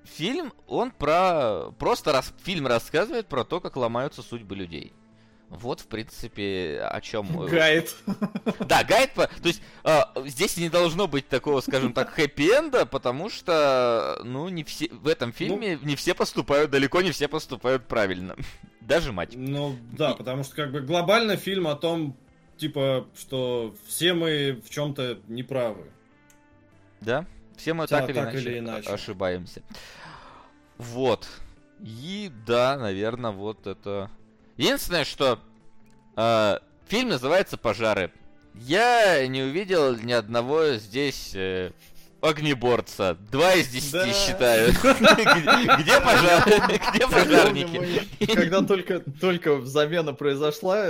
фильм, 0.08 0.54
он 0.68 0.92
про... 0.92 1.72
Просто 1.78 2.12
раз... 2.12 2.34
фильм 2.44 2.68
рассказывает 2.68 3.28
про 3.28 3.44
то, 3.44 3.60
как 3.60 3.76
ломаются 3.76 4.22
судьбы 4.22 4.56
людей. 4.56 4.94
Вот, 5.50 5.80
в 5.80 5.88
принципе, 5.88 6.82
о 6.82 7.00
чем... 7.00 7.46
гайд. 7.46 7.96
Да, 8.68 8.84
гайд. 8.84 9.14
То 9.14 9.30
есть 9.44 9.62
э, 9.86 10.02
здесь 10.26 10.58
не 10.58 10.68
должно 10.68 11.08
быть 11.08 11.30
такого, 11.30 11.62
скажем 11.62 11.94
так, 11.94 12.18
хэппи-энда, 12.18 12.86
потому 12.86 13.30
что, 13.30 14.20
ну, 14.26 14.50
не 14.50 14.66
все 14.66 14.90
в 14.92 15.08
этом 15.08 15.32
фильме 15.32 15.80
ну, 15.82 15.88
не 15.88 15.96
все 15.96 16.14
поступают, 16.14 16.70
далеко 16.72 17.02
не 17.02 17.12
все 17.12 17.30
поступают 17.30 17.86
правильно. 17.88 18.36
Даже 18.82 19.14
мать. 19.14 19.34
Ну, 19.36 19.78
да, 19.94 20.12
И... 20.12 20.18
потому 20.18 20.44
что 20.44 20.56
как 20.56 20.72
бы 20.72 20.82
глобально 20.82 21.38
фильм 21.38 21.68
о 21.68 21.76
том, 21.76 22.18
типа, 22.58 23.08
что 23.18 23.74
все 23.88 24.14
мы 24.14 24.62
в 24.66 24.70
чем-то 24.70 25.20
неправы. 25.28 25.92
Да, 27.00 27.26
все 27.58 27.74
мы 27.74 27.88
да, 27.88 28.00
так, 28.00 28.10
или, 28.10 28.18
так 28.18 28.34
иначе 28.34 28.50
или 28.50 28.60
иначе 28.60 28.90
ошибаемся. 28.90 29.62
Вот. 30.78 31.28
И 31.80 32.32
да, 32.46 32.78
наверное, 32.78 33.32
вот 33.32 33.68
это 33.68 34.10
Единственное, 34.58 35.06
что 35.06 35.40
э, 36.16 36.60
фильм 36.88 37.10
называется 37.10 37.58
«Пожары». 37.58 38.12
Я 38.56 39.26
не 39.28 39.44
увидел 39.44 39.96
ни 39.96 40.12
одного 40.12 40.74
здесь 40.74 41.34
э, 41.36 41.74
огнеборца. 42.22 43.18
Два 43.32 43.54
из 43.54 43.68
десяти 43.68 44.12
считаю. 44.14 44.72
Где 45.80 46.00
пожарники? 46.02 46.96
Где 46.96 47.08
пожарники? 47.08 48.34
Когда 48.34 48.62
только, 48.62 49.00
только 49.00 49.62
замена 49.62 50.14
произошла, 50.14 50.86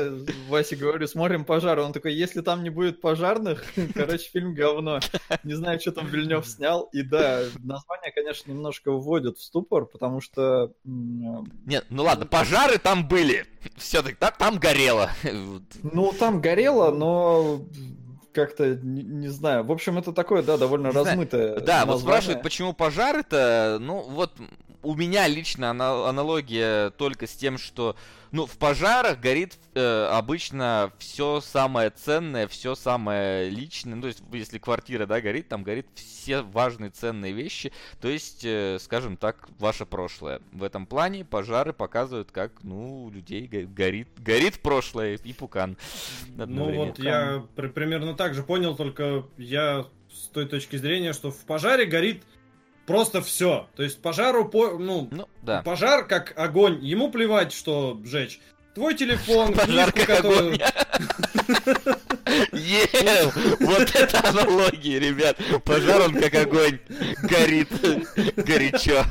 Вася 0.47 0.75
говорю, 0.75 1.07
смотрим 1.07 1.45
пожар. 1.45 1.79
Он 1.79 1.93
такой, 1.93 2.13
если 2.13 2.41
там 2.41 2.63
не 2.63 2.69
будет 2.69 3.01
пожарных, 3.01 3.65
короче, 3.93 4.29
фильм 4.31 4.53
говно. 4.53 4.99
Не 5.43 5.53
знаю, 5.53 5.79
что 5.79 5.91
там 5.91 6.07
Вильнев 6.07 6.45
снял. 6.47 6.83
И 6.93 7.01
да, 7.01 7.43
название, 7.63 8.11
конечно, 8.13 8.51
немножко 8.51 8.91
вводит 8.91 9.37
в 9.37 9.43
ступор, 9.43 9.85
потому 9.85 10.21
что... 10.21 10.71
Нет, 10.83 11.85
ну 11.89 12.03
ладно, 12.03 12.25
пожары 12.25 12.77
там 12.77 13.07
были. 13.07 13.45
Все-таки 13.75 14.17
там 14.37 14.59
горело. 14.59 15.11
Ну, 15.83 16.13
там 16.17 16.41
горело, 16.41 16.91
но 16.91 17.61
как-то, 18.37 18.75
не, 18.75 19.01
не 19.01 19.27
знаю. 19.29 19.63
В 19.63 19.71
общем, 19.71 19.97
это 19.97 20.13
такое, 20.13 20.43
да, 20.43 20.57
довольно 20.57 20.89
не 20.89 20.93
размытое. 20.93 21.53
Знаю. 21.53 21.65
Да, 21.65 21.73
название. 21.73 21.93
вот 21.93 22.01
спрашивают, 22.01 22.43
почему 22.43 22.73
пожары-то. 22.73 23.79
Ну, 23.81 24.01
вот 24.01 24.31
у 24.83 24.93
меня 24.93 25.27
лично 25.27 25.71
аналогия 25.71 26.91
только 26.91 27.25
с 27.25 27.31
тем, 27.31 27.57
что 27.57 27.95
ну, 28.31 28.45
в 28.45 28.57
пожарах 28.57 29.19
горит 29.19 29.57
э, 29.73 30.09
обычно 30.11 30.91
все 30.99 31.41
самое 31.41 31.89
ценное, 31.89 32.47
все 32.47 32.75
самое 32.75 33.49
личное. 33.49 33.95
Ну, 33.95 34.01
то 34.01 34.07
есть, 34.07 34.23
если 34.31 34.57
квартира, 34.57 35.05
да, 35.05 35.21
горит, 35.21 35.47
там 35.47 35.63
горит 35.63 35.87
все 35.95 36.41
важные 36.41 36.89
ценные 36.89 37.33
вещи. 37.33 37.71
То 38.01 38.07
есть, 38.07 38.43
э, 38.43 38.77
скажем 38.79 39.17
так, 39.17 39.47
ваше 39.59 39.85
прошлое. 39.85 40.41
В 40.51 40.63
этом 40.63 40.85
плане 40.85 41.25
пожары 41.25 41.73
показывают, 41.73 42.31
как, 42.31 42.63
ну, 42.63 43.05
у 43.05 43.09
людей 43.09 43.47
горит, 43.47 44.09
горит 44.17 44.59
прошлое 44.59 45.15
и 45.15 45.33
пукан. 45.33 45.77
Ну, 46.35 46.71
вот 46.73 46.99
я 46.99 47.45
при, 47.55 47.67
примерно 47.67 48.13
так 48.13 48.33
же 48.33 48.43
понял, 48.43 48.75
только 48.75 49.25
я 49.37 49.85
с 50.11 50.27
той 50.27 50.47
точки 50.47 50.77
зрения, 50.77 51.13
что 51.13 51.31
в 51.31 51.45
пожаре 51.45 51.85
горит 51.85 52.23
просто 52.87 53.21
все. 53.21 53.67
То 53.75 53.83
есть 53.83 54.01
пожару, 54.01 54.45
по, 54.45 54.79
ну, 54.79 55.07
ну 55.11 55.27
да. 55.43 55.61
пожар 55.61 56.07
как 56.07 56.33
огонь, 56.35 56.83
ему 56.83 57.11
плевать, 57.11 57.53
что 57.53 58.01
сжечь. 58.03 58.39
Твой 58.73 58.95
телефон, 58.95 59.53
книжку, 59.53 59.99
которую... 60.05 60.53
Ел! 62.51 63.31
Вот 63.59 63.95
это 63.95 64.29
аналогии, 64.29 64.99
ребят. 64.99 65.37
Пожар 65.65 66.01
он 66.01 66.13
как 66.13 66.33
огонь. 66.35 66.79
Горит. 67.23 67.69
Горячо. 68.35 69.03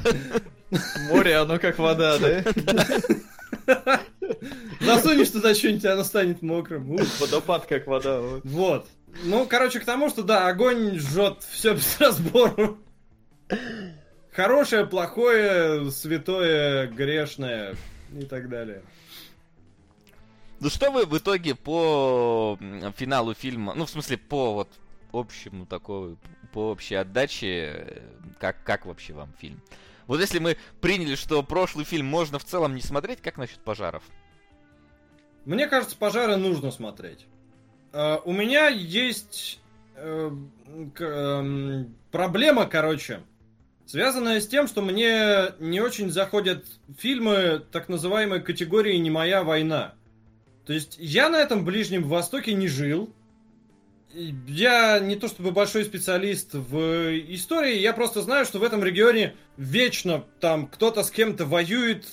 Море, 1.10 1.36
оно 1.36 1.58
как 1.58 1.78
вода, 1.78 2.16
да? 2.18 2.44
Засунешь 4.80 5.30
туда 5.30 5.54
что-нибудь, 5.54 5.84
оно 5.84 6.04
станет 6.04 6.42
мокрым. 6.42 6.96
Водопад 7.18 7.66
как 7.66 7.88
вода. 7.88 8.20
Вот. 8.44 8.86
Ну, 9.24 9.46
короче, 9.46 9.80
к 9.80 9.84
тому, 9.84 10.10
что 10.10 10.22
да, 10.22 10.46
огонь 10.46 10.96
жжет 10.98 11.38
все 11.50 11.74
без 11.74 11.98
разбору. 11.98 12.78
Хорошее, 14.32 14.86
плохое, 14.86 15.90
святое, 15.90 16.88
грешное 16.88 17.74
и 18.12 18.24
так 18.24 18.48
далее. 18.48 18.82
Ну 20.60 20.68
что 20.70 20.90
вы 20.90 21.04
в 21.06 21.16
итоге 21.16 21.54
по 21.54 22.58
финалу 22.96 23.34
фильма, 23.34 23.74
ну 23.74 23.86
в 23.86 23.90
смысле 23.90 24.16
по 24.16 24.54
вот 24.54 24.68
общему 25.12 25.66
такой, 25.66 26.16
по 26.52 26.70
общей 26.70 26.94
отдаче, 26.94 28.02
как, 28.38 28.62
как 28.64 28.86
вообще 28.86 29.12
вам 29.12 29.32
фильм? 29.38 29.60
Вот 30.06 30.20
если 30.20 30.38
мы 30.38 30.56
приняли, 30.80 31.14
что 31.14 31.42
прошлый 31.42 31.84
фильм 31.84 32.06
можно 32.06 32.38
в 32.38 32.44
целом 32.44 32.74
не 32.74 32.80
смотреть, 32.80 33.20
как 33.20 33.38
насчет 33.38 33.60
пожаров? 33.60 34.02
Мне 35.44 35.66
кажется, 35.66 35.96
пожары 35.96 36.36
нужно 36.36 36.70
смотреть. 36.70 37.26
Uh, 37.92 38.20
у 38.24 38.32
меня 38.32 38.68
есть 38.68 39.60
uh, 39.94 41.90
проблема, 42.10 42.66
короче, 42.66 43.22
связанная 43.86 44.40
с 44.40 44.46
тем, 44.46 44.66
что 44.66 44.82
мне 44.82 45.52
не 45.60 45.80
очень 45.80 46.10
заходят 46.10 46.66
фильмы 46.98 47.62
так 47.72 47.88
называемой 47.88 48.42
категории 48.42 48.96
«Не 48.96 49.10
моя 49.10 49.42
война». 49.42 49.94
То 50.66 50.72
есть 50.72 50.96
я 50.98 51.28
на 51.28 51.36
этом 51.36 51.64
Ближнем 51.64 52.02
Востоке 52.02 52.52
не 52.52 52.66
жил. 52.66 53.14
Я 54.48 54.98
не 54.98 55.14
то 55.16 55.28
чтобы 55.28 55.52
большой 55.52 55.84
специалист 55.84 56.54
в 56.54 57.16
истории, 57.34 57.78
я 57.78 57.92
просто 57.92 58.22
знаю, 58.22 58.46
что 58.46 58.58
в 58.58 58.64
этом 58.64 58.82
регионе 58.82 59.34
вечно 59.56 60.24
там 60.40 60.66
кто-то 60.66 61.02
с 61.02 61.10
кем-то 61.10 61.44
воюет, 61.44 62.06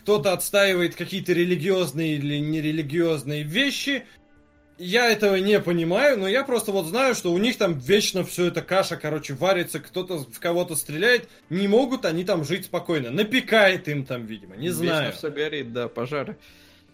кто-то 0.00 0.32
отстаивает 0.32 0.94
какие-то 0.94 1.32
религиозные 1.32 2.14
или 2.14 2.38
нерелигиозные 2.38 3.42
вещи, 3.42 4.06
я 4.80 5.10
этого 5.10 5.36
не 5.36 5.60
понимаю, 5.60 6.18
но 6.18 6.26
я 6.26 6.42
просто 6.42 6.72
вот 6.72 6.86
знаю, 6.86 7.14
что 7.14 7.32
у 7.32 7.38
них 7.38 7.58
там 7.58 7.78
вечно 7.78 8.24
все 8.24 8.46
это 8.46 8.62
каша, 8.62 8.96
короче, 8.96 9.34
варится, 9.34 9.78
кто-то 9.78 10.24
в 10.24 10.40
кого-то 10.40 10.74
стреляет. 10.74 11.28
Не 11.50 11.68
могут 11.68 12.06
они 12.06 12.24
там 12.24 12.44
жить 12.44 12.64
спокойно. 12.64 13.10
Напекает 13.10 13.88
им 13.88 14.06
там, 14.06 14.24
видимо, 14.24 14.56
не 14.56 14.70
знаю. 14.70 15.06
Вечно 15.08 15.18
все 15.18 15.30
горит, 15.30 15.72
да, 15.74 15.88
пожары. 15.88 16.38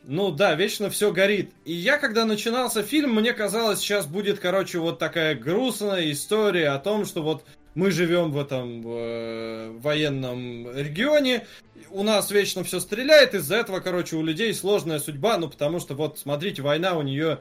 Ну 0.02 0.32
да, 0.32 0.54
вечно 0.54 0.90
все 0.90 1.12
горит. 1.12 1.52
И 1.64 1.72
я, 1.72 1.98
когда 1.98 2.24
начинался 2.24 2.82
фильм, 2.82 3.14
мне 3.14 3.32
казалось, 3.32 3.78
сейчас 3.78 4.06
будет, 4.06 4.40
короче, 4.40 4.78
вот 4.78 4.98
такая 4.98 5.36
грустная 5.36 6.10
история 6.10 6.70
о 6.70 6.78
том, 6.78 7.04
что 7.06 7.22
вот 7.22 7.44
мы 7.76 7.92
живем 7.92 8.32
в 8.32 8.40
этом 8.40 8.82
э, 8.84 9.70
военном 9.78 10.76
регионе, 10.76 11.46
у 11.90 12.02
нас 12.02 12.30
вечно 12.30 12.64
все 12.64 12.80
стреляет, 12.80 13.34
из-за 13.34 13.56
этого, 13.56 13.80
короче, 13.80 14.16
у 14.16 14.24
людей 14.24 14.52
сложная 14.54 14.98
судьба, 14.98 15.38
ну 15.38 15.48
потому 15.48 15.78
что 15.78 15.94
вот, 15.94 16.18
смотрите, 16.18 16.62
война 16.62 16.96
у 16.96 17.02
нее 17.02 17.40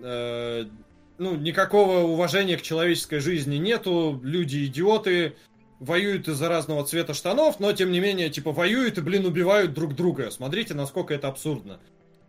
э, 0.00 0.64
ну, 1.18 1.36
никакого 1.36 2.00
уважения 2.00 2.56
к 2.56 2.62
человеческой 2.62 3.20
жизни 3.20 3.56
нету, 3.56 4.20
люди 4.22 4.66
идиоты, 4.66 5.36
воюют 5.80 6.28
из-за 6.28 6.48
разного 6.48 6.84
цвета 6.84 7.14
штанов, 7.14 7.60
но 7.60 7.72
тем 7.72 7.92
не 7.92 8.00
менее, 8.00 8.30
типа, 8.30 8.52
воюют 8.52 8.98
и, 8.98 9.00
блин, 9.00 9.26
убивают 9.26 9.74
друг 9.74 9.94
друга. 9.94 10.30
Смотрите, 10.30 10.74
насколько 10.74 11.14
это 11.14 11.28
абсурдно. 11.28 11.80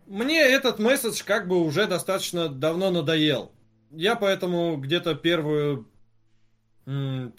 Мне 0.06 0.40
этот 0.40 0.78
месседж 0.78 1.22
как 1.24 1.48
бы 1.48 1.62
уже 1.62 1.86
достаточно 1.86 2.48
давно 2.48 2.90
надоел. 2.90 3.50
Я 3.90 4.14
поэтому 4.14 4.76
где-то 4.76 5.14
первую 5.14 5.88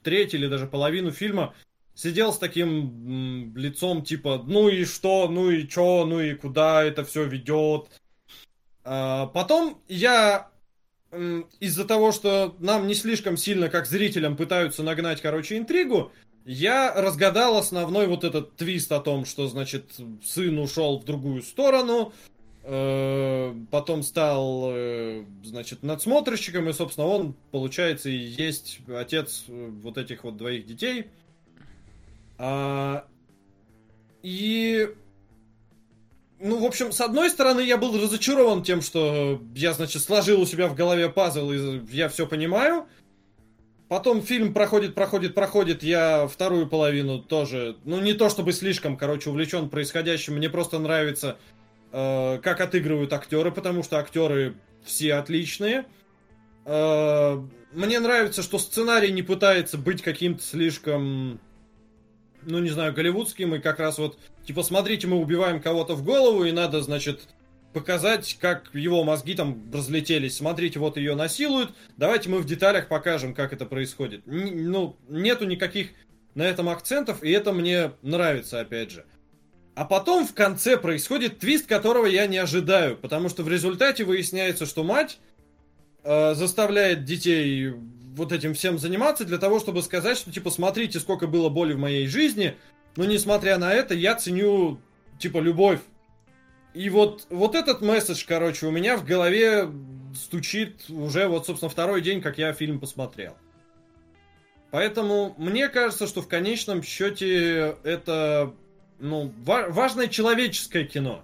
треть 0.04 0.34
или 0.34 0.48
даже 0.48 0.68
половину 0.68 1.12
фильма 1.12 1.54
сидел 1.94 2.34
с 2.34 2.38
таким 2.38 3.56
лицом 3.56 4.04
типа, 4.04 4.44
ну 4.45 4.68
и 4.68 4.84
что, 4.86 5.28
ну 5.30 5.49
и 5.49 5.68
чё, 5.68 6.06
ну 6.06 6.20
и 6.20 6.34
куда 6.34 6.84
это 6.84 7.06
все 7.06 7.24
ведет, 7.24 7.88
потом 9.34 9.81
я 9.88 10.49
из-за 11.59 11.85
того, 11.85 12.11
что 12.11 12.55
нам 12.59 12.88
не 12.88 12.93
слишком 12.93 13.38
сильно, 13.38 13.69
как 13.69 13.85
зрителям, 13.85 14.35
пытаются 14.35 14.84
нагнать, 14.84 15.22
короче, 15.22 15.57
интригу, 15.57 16.11
я 16.47 16.93
разгадал 16.93 17.57
основной 17.57 18.07
вот 18.07 18.23
этот 18.23 18.55
твист 18.55 18.89
о 18.93 19.01
том, 19.01 19.26
что, 19.26 19.47
значит, 19.47 19.91
сын 20.23 20.57
ушел 20.59 20.97
в 20.97 21.03
другую 21.03 21.41
сторону, 21.41 22.14
э, 22.64 23.53
потом 23.69 24.01
стал, 24.01 24.69
э, 24.72 25.26
значит, 25.43 25.84
надсмотрщиком, 25.84 26.69
и, 26.69 26.73
собственно, 26.73 27.07
он, 27.07 27.35
получается, 27.51 28.09
и 28.09 28.15
есть 28.15 28.80
отец 28.88 29.43
э, 29.49 29.69
вот 29.81 29.97
этих 29.97 30.23
вот 30.23 30.38
двоих 30.38 30.65
детей. 30.65 31.07
А, 32.38 33.05
и 34.23 34.88
ну, 36.39 36.59
в 36.59 36.65
общем, 36.65 36.91
с 36.91 37.01
одной 37.01 37.30
стороны, 37.30 37.61
я 37.61 37.77
был 37.77 37.99
разочарован 37.99 38.64
тем, 38.64 38.81
что 38.81 39.41
я, 39.55 39.73
значит, 39.73 40.01
сложил 40.03 40.41
у 40.41 40.45
себя 40.45 40.68
в 40.68 40.76
голове 40.76 41.09
пазл, 41.09 41.51
и 41.51 41.81
я 41.89 42.09
все 42.09 42.27
понимаю. 42.27 42.85
Потом 43.88 44.22
фильм 44.22 44.53
проходит, 44.53 44.93
проходит, 44.95 45.34
проходит. 45.34 45.81
Я 45.81 46.27
вторую 46.27 46.68
половину 46.68 47.19
тоже, 47.19 47.77
ну, 47.85 47.99
не 48.01 48.14
то 48.14 48.30
чтобы 48.30 48.51
слишком, 48.51 48.97
короче, 48.97 49.30
увлечен 49.30 49.69
происходящим. 49.69 50.35
Мне 50.35 50.49
просто 50.49 50.77
нравится, 50.77 51.38
э, 51.91 52.39
как 52.43 52.61
отыгрывают 52.61 53.14
актеры, 53.14 53.51
потому 53.51 53.84
что 53.84 53.97
актеры 53.97 54.55
все 54.84 55.15
отличные. 55.15 55.85
Э, 56.65 57.41
мне 57.72 57.99
нравится, 57.99 58.43
что 58.43 58.59
сценарий 58.59 59.11
не 59.11 59.23
пытается 59.23 59.77
быть 59.77 60.01
каким-то 60.01 60.43
слишком 60.43 61.39
ну, 62.43 62.59
не 62.59 62.69
знаю, 62.69 62.93
голливудским, 62.93 63.55
и 63.55 63.59
как 63.59 63.80
раз 63.80 63.97
вот, 63.97 64.18
типа, 64.45 64.64
смотрите, 64.64 65.07
мы 65.07 65.18
убиваем 65.18 65.61
кого-то 65.61 65.95
в 65.95 66.03
голову, 66.03 66.45
и 66.45 66.51
надо, 66.51 66.81
значит, 66.81 67.27
показать, 67.73 68.38
как 68.39 68.69
его 68.73 69.03
мозги 69.03 69.35
там 69.35 69.69
разлетелись. 69.72 70.38
Смотрите, 70.38 70.80
вот 70.80 70.97
ее 70.97 71.15
насилуют. 71.15 71.72
Давайте 71.97 72.30
мы 72.30 72.39
в 72.39 72.45
деталях 72.45 72.88
покажем, 72.88 73.34
как 73.34 73.53
это 73.53 73.65
происходит. 73.65 74.27
Н- 74.27 74.72
ну, 74.72 74.95
нету 75.09 75.45
никаких 75.45 75.89
на 76.34 76.43
этом 76.43 76.69
акцентов, 76.69 77.23
и 77.23 77.31
это 77.31 77.51
мне 77.53 77.91
нравится, 78.01 78.59
опять 78.59 78.91
же. 78.91 79.05
А 79.76 79.85
потом 79.85 80.26
в 80.26 80.34
конце 80.34 80.76
происходит 80.77 81.38
твист, 81.38 81.68
которого 81.68 82.07
я 82.07 82.26
не 82.26 82.38
ожидаю, 82.38 82.97
потому 82.97 83.30
что 83.30 83.43
в 83.43 83.49
результате 83.49 84.05
выясняется, 84.05 84.65
что 84.65 84.84
мать 84.84 85.19
э, 86.03 86.34
заставляет 86.34 87.05
детей 87.05 87.73
вот 88.18 88.31
этим 88.31 88.53
всем 88.53 88.77
заниматься 88.77 89.23
для 89.23 89.38
того, 89.38 89.60
чтобы 89.60 89.81
сказать, 89.81 90.18
что 90.18 90.31
типа 90.31 90.49
смотрите, 90.49 90.99
сколько 90.99 91.27
было 91.27 91.49
боли 91.49 91.73
в 91.73 91.80
моей 91.80 92.07
жизни, 92.07 92.56
но 92.95 93.06
несмотря 93.06 93.57
на 93.57 93.73
это, 93.73 93.94
я 93.94 94.15
ценю 94.15 94.80
типа 95.19 95.38
любовь. 95.38 95.80
И 96.73 96.89
вот, 96.89 97.26
вот 97.30 97.56
этот 97.56 97.81
месседж, 97.81 98.23
короче, 98.27 98.68
у 98.68 98.72
меня 98.72 98.98
в 98.98 99.06
голове 99.06 99.69
стучит 100.15 100.89
уже 100.89 101.27
вот, 101.27 101.45
собственно, 101.45 101.69
второй 101.69 102.02
день, 102.02 102.22
как 102.22 102.38
я 102.38 102.53
фильм 102.53 102.80
посмотрел. 102.80 103.35
Поэтому 104.69 105.34
мне 105.38 105.69
кажется, 105.69 106.07
что 106.07 106.22
в 106.22 106.27
конечном 106.27 106.84
счете 106.84 107.77
это 107.84 108.53
ну, 108.99 109.34
ва- 109.44 109.68
важное 109.69 110.07
человеческое 110.07 110.84
кино. 110.84 111.23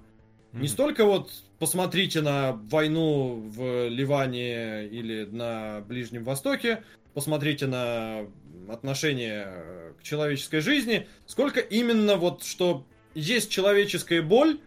Не 0.54 0.68
столько 0.68 1.06
вот 1.06 1.32
посмотрите 1.60 2.22
на 2.22 2.54
войну 2.54 3.42
в 3.50 3.88
Ливане 3.88 4.88
или 4.88 5.26
на 5.26 5.82
Ближнем 5.82 6.24
Востоке, 6.24 6.84
посмотрите 7.14 7.68
на 7.68 8.28
отношение 8.70 9.94
к 10.00 10.04
человеческой 10.04 10.62
жизни, 10.62 11.08
сколько 11.26 11.60
именно 11.60 12.18
вот, 12.18 12.44
что 12.44 12.86
есть 13.14 13.52
человеческая 13.52 14.22
боль, 14.22 14.60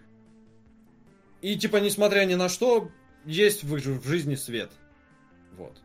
и 1.43 1.57
типа, 1.57 1.77
несмотря 1.79 2.25
ни 2.25 2.35
на 2.35 2.49
что, 2.49 2.91
есть 3.25 3.63
в, 3.65 3.75
в 3.75 4.09
жизни 4.09 4.35
свет. 4.35 4.71
Вот. 5.57 5.81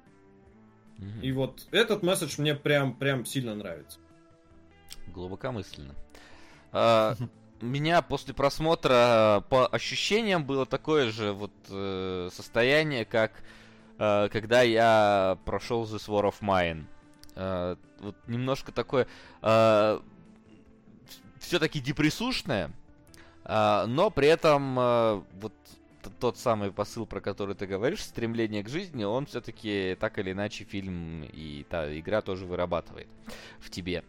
Мгм. 0.98 1.22
И 1.22 1.32
вот 1.32 1.68
этот 1.72 2.03
месседж 2.03 2.36
мне 2.40 2.56
прям, 2.56 2.95
прям 2.95 3.26
сильно 3.26 3.56
нравится. 3.56 3.99
Глубокомысленно. 5.07 5.95
А, 6.72 7.15
меня 7.61 8.01
после 8.01 8.33
просмотра 8.33 9.43
по 9.49 9.67
ощущениям 9.67 10.45
было 10.45 10.65
такое 10.65 11.11
же 11.11 11.33
вот 11.33 11.51
э, 11.69 12.29
состояние, 12.33 13.05
как 13.05 13.31
э, 13.97 14.29
когда 14.31 14.61
я 14.61 15.38
прошел 15.45 15.83
The 15.85 15.97
War 16.07 16.31
of 16.31 16.35
Mine. 16.41 16.85
Э, 17.35 17.75
вот 17.99 18.15
немножко 18.27 18.71
такое 18.71 19.07
все-таки 21.41 21.79
депрессушное, 21.79 22.71
а, 23.43 23.85
но 23.88 24.09
при 24.09 24.27
этом 24.27 24.79
э, 24.79 25.21
вот 25.41 25.53
тот 26.19 26.38
самый 26.38 26.71
посыл, 26.71 27.05
про 27.05 27.21
который 27.21 27.55
ты 27.55 27.67
говоришь, 27.67 28.03
стремление 28.03 28.63
к 28.63 28.69
жизни, 28.69 29.03
он 29.03 29.25
все-таки 29.25 29.97
так 29.99 30.17
или 30.19 30.31
иначе 30.31 30.63
фильм 30.63 31.23
и 31.23 31.65
та 31.69 31.97
игра 31.97 32.21
тоже 32.21 32.45
вырабатывает 32.45 33.07
в 33.59 33.69
тебе. 33.69 34.03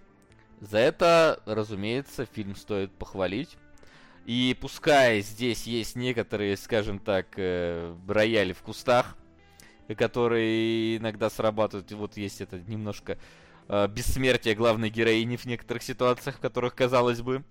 За 0.63 0.79
это, 0.79 1.43
разумеется, 1.45 2.25
фильм 2.25 2.55
стоит 2.55 2.93
похвалить. 2.93 3.57
И 4.27 4.57
пускай 4.61 5.21
здесь 5.21 5.67
есть 5.67 5.97
некоторые, 5.97 6.57
скажем 6.57 7.01
так, 7.01 7.27
э, 7.37 7.97
рояли 8.07 8.53
в 8.53 8.63
кустах, 8.63 9.17
которые 9.99 10.99
иногда 10.99 11.31
срабатывают, 11.31 11.91
и 11.91 11.97
вот 11.97 12.17
есть 12.17 12.41
это 12.41 12.61
немножко 12.61 13.19
э, 13.67 13.89
бессмертие 13.89 14.55
главной 14.55 14.89
героини 14.89 15.35
в 15.35 15.47
некоторых 15.47 15.83
ситуациях, 15.83 16.37
в 16.37 16.41
которых, 16.41 16.77
казалось 16.77 17.23
бы. 17.23 17.43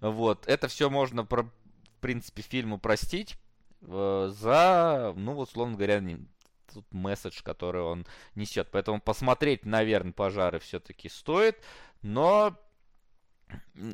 Вот, 0.00 0.46
это 0.46 0.68
все 0.68 0.88
можно, 0.88 1.24
про, 1.24 1.42
в 1.42 2.00
принципе, 2.00 2.42
фильму 2.42 2.78
простить 2.78 3.36
э, 3.82 4.30
за, 4.32 5.12
ну, 5.16 5.32
вот, 5.32 5.48
условно 5.48 5.74
говоря, 5.74 5.98
не- 5.98 6.24
тут 6.72 6.84
месседж, 6.92 7.42
который 7.42 7.82
он 7.82 8.06
несет. 8.34 8.68
Поэтому 8.70 9.00
посмотреть, 9.00 9.64
наверное, 9.64 10.12
пожары 10.12 10.60
все-таки 10.60 11.08
стоит, 11.08 11.58
но, 12.02 12.56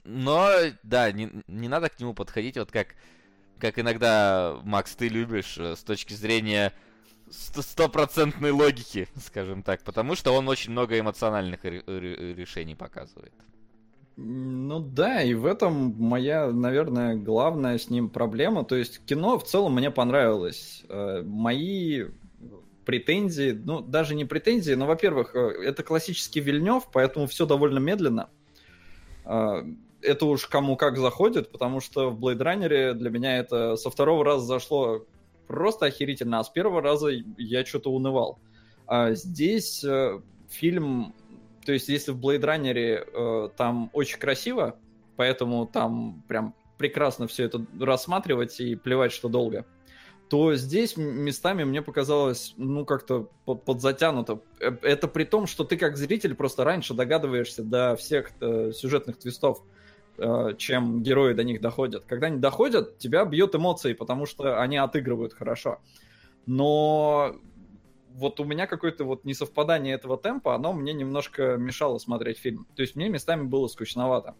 но, 0.04 0.48
да, 0.82 1.12
не, 1.12 1.30
не 1.46 1.68
надо 1.68 1.88
к 1.88 1.98
нему 2.00 2.14
подходить 2.14 2.56
вот 2.56 2.70
как, 2.70 2.94
как 3.58 3.78
иногда, 3.78 4.58
Макс, 4.64 4.94
ты 4.94 5.08
любишь, 5.08 5.56
э, 5.58 5.76
с 5.76 5.82
точки 5.82 6.14
зрения 6.14 6.72
сто- 7.30 7.62
стопроцентной 7.62 8.50
логики, 8.50 9.08
скажем 9.16 9.62
так, 9.62 9.82
потому 9.82 10.14
что 10.14 10.32
он 10.32 10.48
очень 10.48 10.72
много 10.72 10.98
эмоциональных 10.98 11.64
ре- 11.64 11.82
ре- 11.86 12.34
решений 12.34 12.74
показывает. 12.74 13.32
Ну 14.16 14.78
да, 14.78 15.22
и 15.22 15.34
в 15.34 15.44
этом 15.44 15.94
моя, 15.98 16.46
наверное, 16.52 17.16
главная 17.16 17.78
с 17.78 17.90
ним 17.90 18.08
проблема. 18.08 18.64
То 18.64 18.76
есть 18.76 19.04
кино 19.04 19.38
в 19.38 19.44
целом 19.44 19.74
мне 19.74 19.90
понравилось. 19.90 20.84
Э, 20.88 21.22
Мои 21.26 22.04
претензии, 22.84 23.52
ну 23.52 23.80
даже 23.80 24.14
не 24.14 24.24
претензии, 24.24 24.74
но, 24.74 24.86
во-первых, 24.86 25.34
э, 25.34 25.38
это 25.64 25.82
классический 25.82 26.40
Вильнев, 26.40 26.84
поэтому 26.92 27.26
все 27.26 27.46
довольно 27.46 27.78
медленно. 27.78 28.28
Э, 29.24 29.62
Это 30.02 30.26
уж 30.26 30.46
кому 30.46 30.76
как 30.76 30.98
заходит, 30.98 31.50
потому 31.50 31.80
что 31.80 32.10
в 32.10 32.18
Blade 32.18 32.38
Runner 32.38 32.92
для 32.94 33.10
меня 33.10 33.38
это 33.38 33.76
со 33.76 33.90
второго 33.90 34.24
раза 34.24 34.44
зашло 34.44 35.06
просто 35.46 35.86
охерительно, 35.86 36.40
а 36.40 36.44
с 36.44 36.50
первого 36.50 36.82
раза 36.82 37.10
я 37.38 37.64
что-то 37.64 37.90
унывал. 37.90 38.38
А 38.86 39.12
здесь 39.12 39.82
э, 39.84 40.20
фильм 40.50 41.14
то 41.64 41.72
есть, 41.72 41.88
если 41.88 42.12
в 42.12 42.18
Blade 42.18 42.42
Runner 42.42 42.74
э, 42.76 43.48
там 43.56 43.90
очень 43.92 44.18
красиво, 44.18 44.76
поэтому 45.16 45.66
там 45.66 46.22
прям 46.28 46.54
прекрасно 46.76 47.26
все 47.26 47.44
это 47.44 47.64
рассматривать 47.80 48.60
и 48.60 48.76
плевать, 48.76 49.12
что 49.12 49.28
долго, 49.28 49.64
то 50.28 50.54
здесь 50.54 50.96
местами 50.96 51.64
мне 51.64 51.82
показалось, 51.82 52.54
ну, 52.56 52.84
как-то 52.84 53.28
по- 53.44 53.54
подзатянуто. 53.54 54.40
Э, 54.60 54.72
Это 54.82 55.08
при 55.08 55.24
том, 55.24 55.46
что 55.46 55.64
ты 55.64 55.76
как 55.76 55.96
зритель 55.96 56.34
просто 56.34 56.64
раньше 56.64 56.94
догадываешься 56.94 57.62
до 57.62 57.96
всех 57.96 58.30
э, 58.40 58.72
сюжетных 58.72 59.18
твистов, 59.18 59.62
э, 60.18 60.54
чем 60.56 61.02
герои 61.02 61.34
до 61.34 61.44
них 61.44 61.60
доходят. 61.60 62.04
Когда 62.06 62.28
они 62.28 62.38
доходят, 62.38 62.98
тебя 62.98 63.24
бьет 63.24 63.54
эмоции, 63.54 63.92
потому 63.92 64.26
что 64.26 64.60
они 64.60 64.76
отыгрывают 64.76 65.34
хорошо. 65.34 65.78
Но 66.46 67.36
вот 68.14 68.40
у 68.40 68.44
меня 68.44 68.66
какое-то 68.66 69.04
вот 69.04 69.24
несовпадание 69.24 69.94
этого 69.94 70.16
темпа, 70.16 70.54
оно 70.54 70.72
мне 70.72 70.92
немножко 70.92 71.56
мешало 71.56 71.98
смотреть 71.98 72.38
фильм. 72.38 72.66
То 72.76 72.82
есть 72.82 72.96
мне 72.96 73.08
местами 73.08 73.42
было 73.42 73.66
скучновато. 73.66 74.34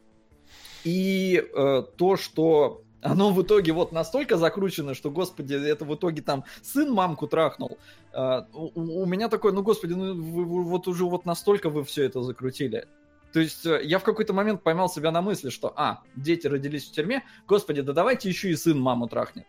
И 0.85 1.43
э, 1.43 1.83
то, 1.97 2.17
что 2.17 2.84
оно 3.05 3.31
в 3.33 3.43
итоге 3.43 3.73
вот 3.73 3.93
настолько 3.93 4.37
закручено, 4.37 4.95
что, 4.95 5.11
господи, 5.11 5.55
это 5.55 5.85
в 5.85 5.95
итоге 5.95 6.23
там 6.23 6.45
сын 6.63 6.91
мамку 6.91 7.27
трахнул. 7.29 7.79
Э, 8.13 8.43
у, 8.53 9.03
у 9.03 9.07
меня 9.07 9.29
такой, 9.29 9.53
ну, 9.53 9.63
господи, 9.63 9.93
ну 9.93 10.15
вы- 10.15 10.45
вы 10.45 10.65
вот 10.65 10.89
уже 10.89 11.05
вот 11.05 11.27
настолько 11.27 11.69
вы 11.69 11.85
все 11.85 12.05
это 12.05 12.23
закрутили. 12.23 12.89
То 13.33 13.41
есть 13.41 13.67
э, 13.67 13.81
я 13.85 13.99
в 13.99 14.05
какой-то 14.05 14.33
момент 14.33 14.63
поймал 14.63 14.89
себя 14.89 15.11
на 15.11 15.21
мысли, 15.21 15.51
что, 15.51 15.73
а, 15.77 16.03
дети 16.17 16.47
родились 16.47 16.85
в 16.87 16.93
тюрьме, 16.93 17.25
господи, 17.47 17.83
да 17.83 17.93
давайте 17.93 18.29
еще 18.29 18.51
и 18.51 18.57
сын 18.57 18.79
маму 18.81 19.07
трахнет. 19.07 19.47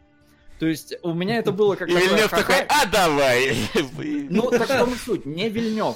То 0.60 0.66
есть 0.66 0.96
у 1.02 1.14
меня 1.14 1.38
это 1.38 1.52
было 1.52 1.76
как 1.76 1.88
Вильнев 1.88 2.30
такой, 2.30 2.62
а 2.68 2.86
давай! 2.86 3.56
Ну, 4.30 4.50
так 4.52 4.70
в 4.70 4.80
том 4.80 4.94
и 4.94 4.96
суть, 4.96 5.26
не 5.26 5.50
Вильнев. 5.50 5.96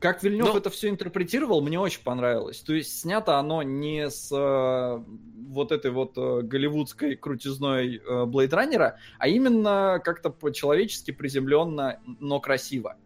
Как 0.00 0.22
Вильнев 0.22 0.46
Ну- 0.46 0.56
это 0.56 0.70
все 0.70 0.88
интерпретировал, 0.88 1.60
мне 1.60 1.78
очень 1.78 2.02
понравилось. 2.02 2.60
То 2.60 2.72
есть 2.72 3.00
снято 3.00 3.38
оно 3.38 3.62
не 3.62 4.08
с 4.10 4.30
э, 4.32 5.02
вот 5.48 5.72
этой 5.72 5.90
вот 5.90 6.12
э, 6.16 6.42
голливудской 6.42 7.16
крутизной 7.16 7.96
э, 7.96 8.24
Блейдраннера, 8.26 8.98
а 9.18 9.28
именно 9.28 10.00
как-то 10.04 10.30
по-человечески 10.30 11.10
приземленно, 11.10 12.00
но 12.20 12.38
красиво. 12.38 12.96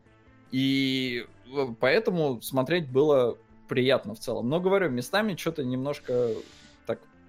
И 0.51 1.25
э, 1.47 1.67
поэтому 1.81 2.43
смотреть 2.43 2.91
было 2.91 3.39
приятно 3.69 4.15
в 4.15 4.19
целом. 4.19 4.51
Но 4.51 4.61
говорю, 4.61 4.91
местами 4.91 5.35
что-то 5.35 5.65
немножко 5.65 6.31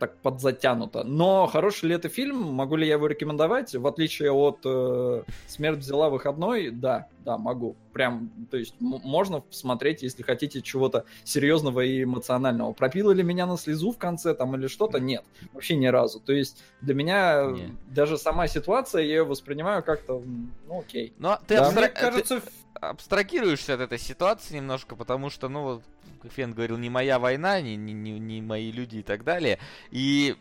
так, 0.08 0.18
подзатянуто. 0.18 1.04
Но 1.04 1.48
хороший 1.48 1.90
ли 1.90 1.96
это 1.96 2.10
фильм? 2.10 2.38
Могу 2.54 2.76
ли 2.76 2.86
я 2.88 2.94
его 2.94 3.08
рекомендовать? 3.08 3.74
В 3.76 3.88
отличие 3.88 4.32
от 4.32 4.60
э, 4.66 5.24
«Смерть 5.48 5.80
взяла 5.80 6.10
выходной», 6.10 6.72
да, 6.72 7.08
да, 7.24 7.38
могу. 7.38 7.76
Прям, 7.94 8.30
то 8.52 8.58
есть 8.58 8.76
м- 8.82 9.00
можно 9.04 9.40
посмотреть, 9.40 10.04
если 10.04 10.24
хотите 10.24 10.62
чего-то 10.62 11.06
серьезного 11.24 11.82
и 11.82 12.04
эмоционального. 12.04 12.74
Пропило 12.74 13.12
ли 13.12 13.24
меня 13.24 13.46
на 13.46 13.58
слезу 13.58 13.92
в 13.92 13.98
конце 13.98 14.34
там 14.34 14.56
или 14.56 14.68
что-то? 14.68 15.00
Нет, 15.00 15.24
вообще 15.54 15.76
ни 15.78 15.88
разу. 15.88 16.20
То 16.20 16.34
есть 16.34 16.64
для 16.82 16.94
меня 16.96 17.44
э, 17.44 17.52
Не. 17.54 17.78
даже 17.96 18.18
сама 18.18 18.48
ситуация, 18.48 19.04
я 19.04 19.08
ее 19.08 19.24
воспринимаю 19.24 19.84
как-то, 19.84 20.22
ну 20.68 20.80
окей. 20.80 21.14
Но 21.18 21.40
ты, 21.48 21.56
Да. 21.56 21.70
абстра- 21.70 21.80
Мне 21.80 21.88
ты 21.90 22.00
кажется, 22.02 22.42
абстрагируешься 22.90 23.74
от 23.76 23.82
этой 23.82 24.00
ситуации 24.00 24.56
немножко, 24.56 24.96
потому 24.96 25.30
что, 25.30 25.50
ну, 25.50 25.64
вот, 25.64 25.84
как 26.22 26.32
Фен 26.32 26.54
говорил, 26.54 26.78
не 26.78 26.90
моя 26.90 27.20
война, 27.20 27.62
не, 27.62 27.76
не, 27.76 27.94
не, 27.94 28.20
не 28.20 28.42
мои 28.42 28.72
люди 28.72 28.98
и 28.98 29.04
так 29.04 29.24
далее. 29.24 29.60
И 29.92 30.36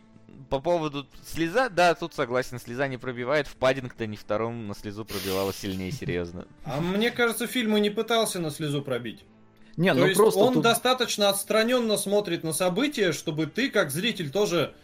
по 0.49 0.59
поводу 0.59 1.07
слеза, 1.25 1.69
да, 1.69 1.93
тут 1.95 2.13
согласен, 2.13 2.59
слеза 2.59 2.87
не 2.87 2.97
пробивает. 2.97 3.47
В 3.47 3.55
Паддингтоне 3.55 4.17
втором 4.17 4.67
на 4.67 4.75
слезу 4.75 5.05
пробивала 5.05 5.53
сильнее, 5.53 5.91
серьезно. 5.91 6.47
а 6.65 6.79
мне 6.81 7.11
кажется, 7.11 7.47
фильм 7.47 7.77
и 7.77 7.79
не 7.81 7.89
пытался 7.89 8.39
на 8.39 8.51
слезу 8.51 8.81
пробить. 8.81 9.23
Не, 9.75 9.91
То 9.93 9.99
ну 10.01 10.05
есть 10.05 10.17
просто 10.17 10.39
он 10.39 10.53
тут- 10.53 10.63
достаточно 10.63 11.29
отстраненно 11.29 11.97
смотрит 11.97 12.43
на 12.43 12.53
события, 12.53 13.11
чтобы 13.11 13.47
ты, 13.47 13.71
как 13.71 13.89
зритель, 13.89 14.29
тоже, 14.31 14.75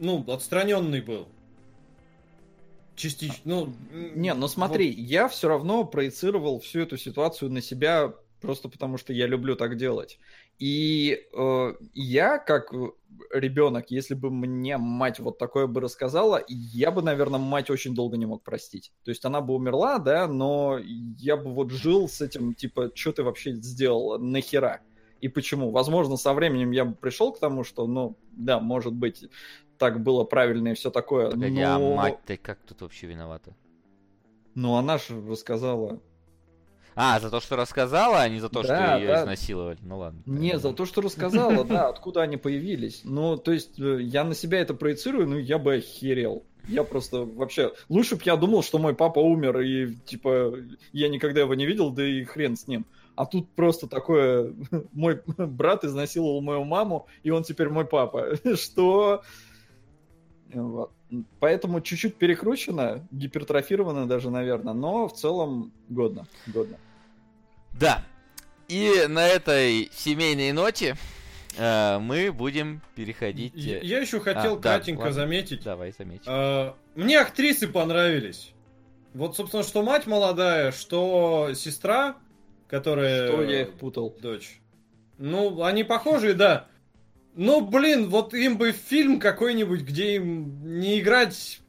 ну, 0.00 0.24
отстраненный 0.28 1.00
был. 1.00 1.28
Частично. 2.96 3.38
Ну, 3.44 3.72
Не, 4.14 4.34
но 4.34 4.48
смотри, 4.48 4.90
я 4.90 5.28
все 5.28 5.48
равно 5.48 5.84
проецировал 5.84 6.60
всю 6.60 6.80
эту 6.80 6.96
ситуацию 6.96 7.50
на 7.50 7.60
себя 7.60 8.14
просто 8.40 8.68
потому, 8.68 8.98
что 8.98 9.12
я 9.12 9.26
люблю 9.26 9.56
так 9.56 9.76
делать. 9.76 10.18
И 10.58 11.26
э, 11.32 11.72
я, 11.94 12.38
как 12.38 12.72
ребенок, 13.32 13.90
если 13.90 14.14
бы 14.14 14.30
мне 14.30 14.76
мать 14.76 15.20
вот 15.20 15.38
такое 15.38 15.66
бы 15.66 15.80
рассказала, 15.80 16.42
я 16.48 16.90
бы, 16.90 17.02
наверное, 17.02 17.40
мать 17.40 17.70
очень 17.70 17.94
долго 17.94 18.16
не 18.16 18.26
мог 18.26 18.42
простить. 18.42 18.92
То 19.04 19.10
есть 19.10 19.24
она 19.24 19.40
бы 19.40 19.54
умерла, 19.54 19.98
да, 19.98 20.26
но 20.26 20.78
я 21.18 21.36
бы 21.36 21.52
вот 21.52 21.70
жил 21.70 22.08
с 22.08 22.20
этим, 22.20 22.54
типа, 22.54 22.90
что 22.94 23.12
ты 23.12 23.22
вообще 23.22 23.54
сделал, 23.54 24.18
нахера? 24.18 24.80
И 25.20 25.28
почему? 25.28 25.70
Возможно, 25.70 26.16
со 26.16 26.34
временем 26.34 26.72
я 26.72 26.84
бы 26.84 26.94
пришел 26.94 27.32
к 27.32 27.38
тому, 27.38 27.62
что, 27.62 27.86
ну, 27.86 28.18
да, 28.32 28.58
может 28.58 28.92
быть, 28.92 29.24
так 29.82 30.00
было 30.00 30.22
правильно 30.22 30.68
и 30.68 30.74
все 30.74 30.92
такое. 30.92 31.32
Погоди, 31.32 31.60
но... 31.60 31.74
а 31.74 31.96
мать-то 31.96 32.36
как 32.36 32.60
тут 32.60 32.82
вообще 32.82 33.08
виновата? 33.08 33.52
Ну, 34.54 34.76
она 34.76 34.96
же 34.96 35.20
рассказала. 35.28 35.98
А, 36.94 37.18
за 37.18 37.30
то, 37.30 37.40
что 37.40 37.56
рассказала, 37.56 38.20
а 38.20 38.28
не 38.28 38.38
за 38.38 38.48
то, 38.48 38.62
Да, 38.62 38.94
что 38.94 38.98
ее 38.98 39.08
да. 39.08 39.22
изнасиловали. 39.22 39.78
Ну 39.82 39.98
ладно. 39.98 40.22
Не, 40.24 40.56
за 40.60 40.72
то, 40.72 40.86
что 40.86 41.00
рассказала, 41.00 41.64
да, 41.64 41.88
откуда 41.88 42.22
они 42.22 42.36
появились. 42.36 43.00
Ну, 43.02 43.36
то 43.36 43.50
есть, 43.50 43.80
э, 43.80 44.02
я 44.02 44.22
на 44.22 44.36
себя 44.36 44.60
это 44.60 44.74
проецирую, 44.74 45.26
ну, 45.26 45.36
я 45.36 45.58
бы 45.58 45.74
охерел. 45.74 46.44
Я 46.68 46.84
просто 46.84 47.24
вообще... 47.24 47.72
Лучше 47.88 48.14
бы 48.14 48.22
я 48.24 48.36
думал, 48.36 48.62
что 48.62 48.78
мой 48.78 48.94
папа 48.94 49.18
умер, 49.18 49.62
и, 49.62 49.96
типа, 50.04 50.54
я 50.92 51.08
никогда 51.08 51.40
его 51.40 51.54
не 51.54 51.66
видел, 51.66 51.90
да 51.90 52.06
и 52.06 52.22
хрен 52.22 52.56
с 52.56 52.68
ним. 52.68 52.86
А 53.16 53.26
тут 53.26 53.50
просто 53.56 53.88
такое... 53.88 54.54
Мой 54.92 55.22
брат 55.26 55.82
изнасиловал 55.82 56.40
мою 56.40 56.62
маму, 56.62 57.08
и 57.24 57.30
он 57.30 57.42
теперь 57.42 57.68
мой 57.68 57.84
папа. 57.84 58.36
Что? 58.54 59.22
Вот. 60.52 60.92
Поэтому 61.40 61.80
чуть-чуть 61.80 62.16
перекручено, 62.16 63.06
гипертрофировано 63.10 64.06
даже, 64.06 64.30
наверное, 64.30 64.72
но 64.74 65.08
в 65.08 65.14
целом 65.14 65.72
годно. 65.88 66.26
годно. 66.46 66.76
Да. 67.78 68.04
И 68.68 69.06
на 69.08 69.26
этой 69.26 69.90
семейной 69.92 70.52
ноте 70.52 70.96
э, 71.58 71.98
мы 71.98 72.32
будем 72.32 72.80
переходить... 72.94 73.52
Я, 73.54 73.78
э, 73.78 73.84
я 73.84 73.98
еще 74.00 74.20
хотел 74.20 74.54
А, 74.54 74.56
да, 74.56 74.76
кратенько 74.76 75.00
ладно. 75.00 75.14
заметить. 75.14 75.62
Давай, 75.62 75.92
заметь. 75.96 76.22
А, 76.26 76.74
Мне 76.94 77.18
актрисы 77.18 77.68
понравились. 77.68 78.52
Вот, 79.14 79.36
собственно, 79.36 79.62
что 79.62 79.82
мать 79.82 80.06
молодая, 80.06 80.72
что 80.72 81.50
сестра, 81.54 82.16
которая... 82.68 83.28
Что 83.28 83.42
я 83.42 83.62
их 83.62 83.74
путал? 83.74 84.16
Дочь. 84.20 84.60
Ну, 85.18 85.62
они 85.62 85.84
похожие, 85.84 86.32
да. 86.32 86.68
Ну, 87.34 87.60
блин, 87.62 88.08
вот 88.08 88.34
им 88.34 88.58
бы 88.58 88.72
фильм 88.72 89.18
какой-нибудь, 89.18 89.82
где 89.82 90.16
им 90.16 90.78
не 90.80 91.00
играть 91.00 91.60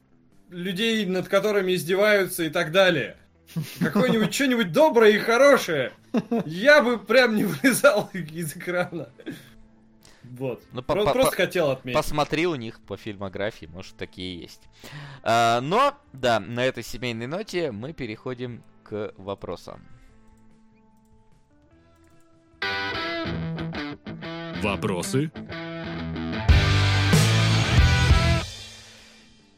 людей, 0.50 1.06
над 1.06 1.28
которыми 1.28 1.74
издеваются 1.74 2.44
и 2.44 2.50
так 2.50 2.70
далее. 2.70 3.16
Какое-нибудь 3.80 4.32
что-нибудь 4.34 4.72
доброе 4.72 5.12
и 5.12 5.18
хорошее. 5.18 5.92
Я 6.44 6.82
бы 6.82 6.98
прям 6.98 7.34
не 7.36 7.44
вылезал 7.44 8.10
из 8.12 8.54
экрана. 8.56 9.08
Вот. 10.24 10.62
Ну, 10.72 10.82
по- 10.82 10.94
Про- 10.94 11.04
по- 11.06 11.12
Просто 11.12 11.30
по- 11.30 11.36
хотел 11.36 11.70
отметить. 11.70 11.96
Посмотри 11.96 12.46
у 12.46 12.54
них 12.56 12.80
по 12.80 12.96
фильмографии, 12.96 13.66
может, 13.66 13.96
такие 13.96 14.40
есть. 14.40 14.62
А, 15.22 15.60
но, 15.60 15.96
да, 16.12 16.40
на 16.40 16.64
этой 16.64 16.82
семейной 16.82 17.26
ноте 17.26 17.72
мы 17.72 17.92
переходим 17.92 18.62
к 18.82 19.12
вопросам. 19.16 19.82
Вопросы? 24.64 25.30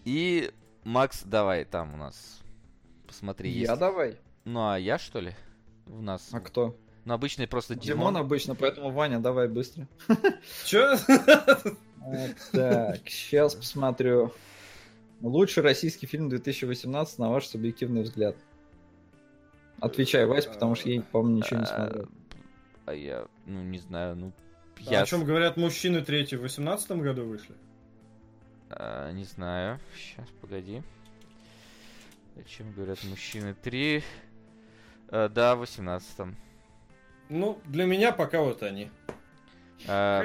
И, 0.05 0.51
Макс, 0.83 1.23
давай, 1.23 1.65
там 1.65 1.95
у 1.95 1.97
нас, 1.97 2.41
посмотри, 3.07 3.51
Я 3.51 3.61
есть. 3.71 3.79
давай. 3.79 4.17
Ну, 4.45 4.69
а 4.69 4.77
я, 4.81 4.99
что 4.99 5.21
ли? 5.21 5.33
У 5.87 6.03
нас. 6.03 6.29
А 6.33 6.41
кто? 6.41 6.77
Ну, 7.05 7.15
обычный 7.15 7.47
просто 7.47 7.77
Димон 7.77 8.15
Димон. 8.15 8.17
обычно, 8.17 8.57
поэтому 8.57 8.91
Ваня, 8.91 9.21
давай 9.21 9.47
быстро. 9.47 9.87
Вот 11.99 12.37
Так, 12.53 13.09
сейчас 13.09 13.55
посмотрю. 13.55 14.33
Лучший 15.21 15.63
российский 15.63 16.07
фильм 16.07 16.29
2018, 16.29 17.19
на 17.21 17.31
ваш 17.31 17.47
субъективный 17.47 18.03
взгляд. 18.03 18.37
Отвечай, 19.81 20.27
Вась, 20.27 20.47
потому 20.47 20.75
что 20.75 20.89
я, 20.89 21.01
по-моему, 21.03 21.39
ничего 21.39 21.61
не 21.61 21.67
смотрел. 21.67 22.09
А 22.87 22.93
я, 22.93 23.27
ну, 23.45 23.63
не 23.63 23.79
знаю, 23.79 24.17
ну, 24.17 24.33
А 24.33 24.46
я 24.79 25.03
О 25.03 25.07
чем 25.07 25.25
говорят 25.25 25.57
мужчины 25.57 26.03
третий 26.03 26.37
в 26.37 26.43
18 26.43 26.91
году 26.93 27.25
вышли? 27.25 27.55
а, 28.71 29.11
не 29.13 29.25
знаю. 29.25 29.79
Сейчас, 29.97 30.29
погоди. 30.41 30.83
О 32.37 32.43
чем 32.43 32.73
говорят 32.73 33.03
мужчины? 33.05 33.55
Три. 33.55 34.03
А, 35.09 35.29
да, 35.29 35.57
в 35.57 35.63
18-м. 35.63 36.37
Ну, 37.29 37.59
для 37.65 37.85
меня 37.87 38.13
пока 38.13 38.41
вот 38.43 38.63
они. 38.63 38.91
А. 39.89 40.25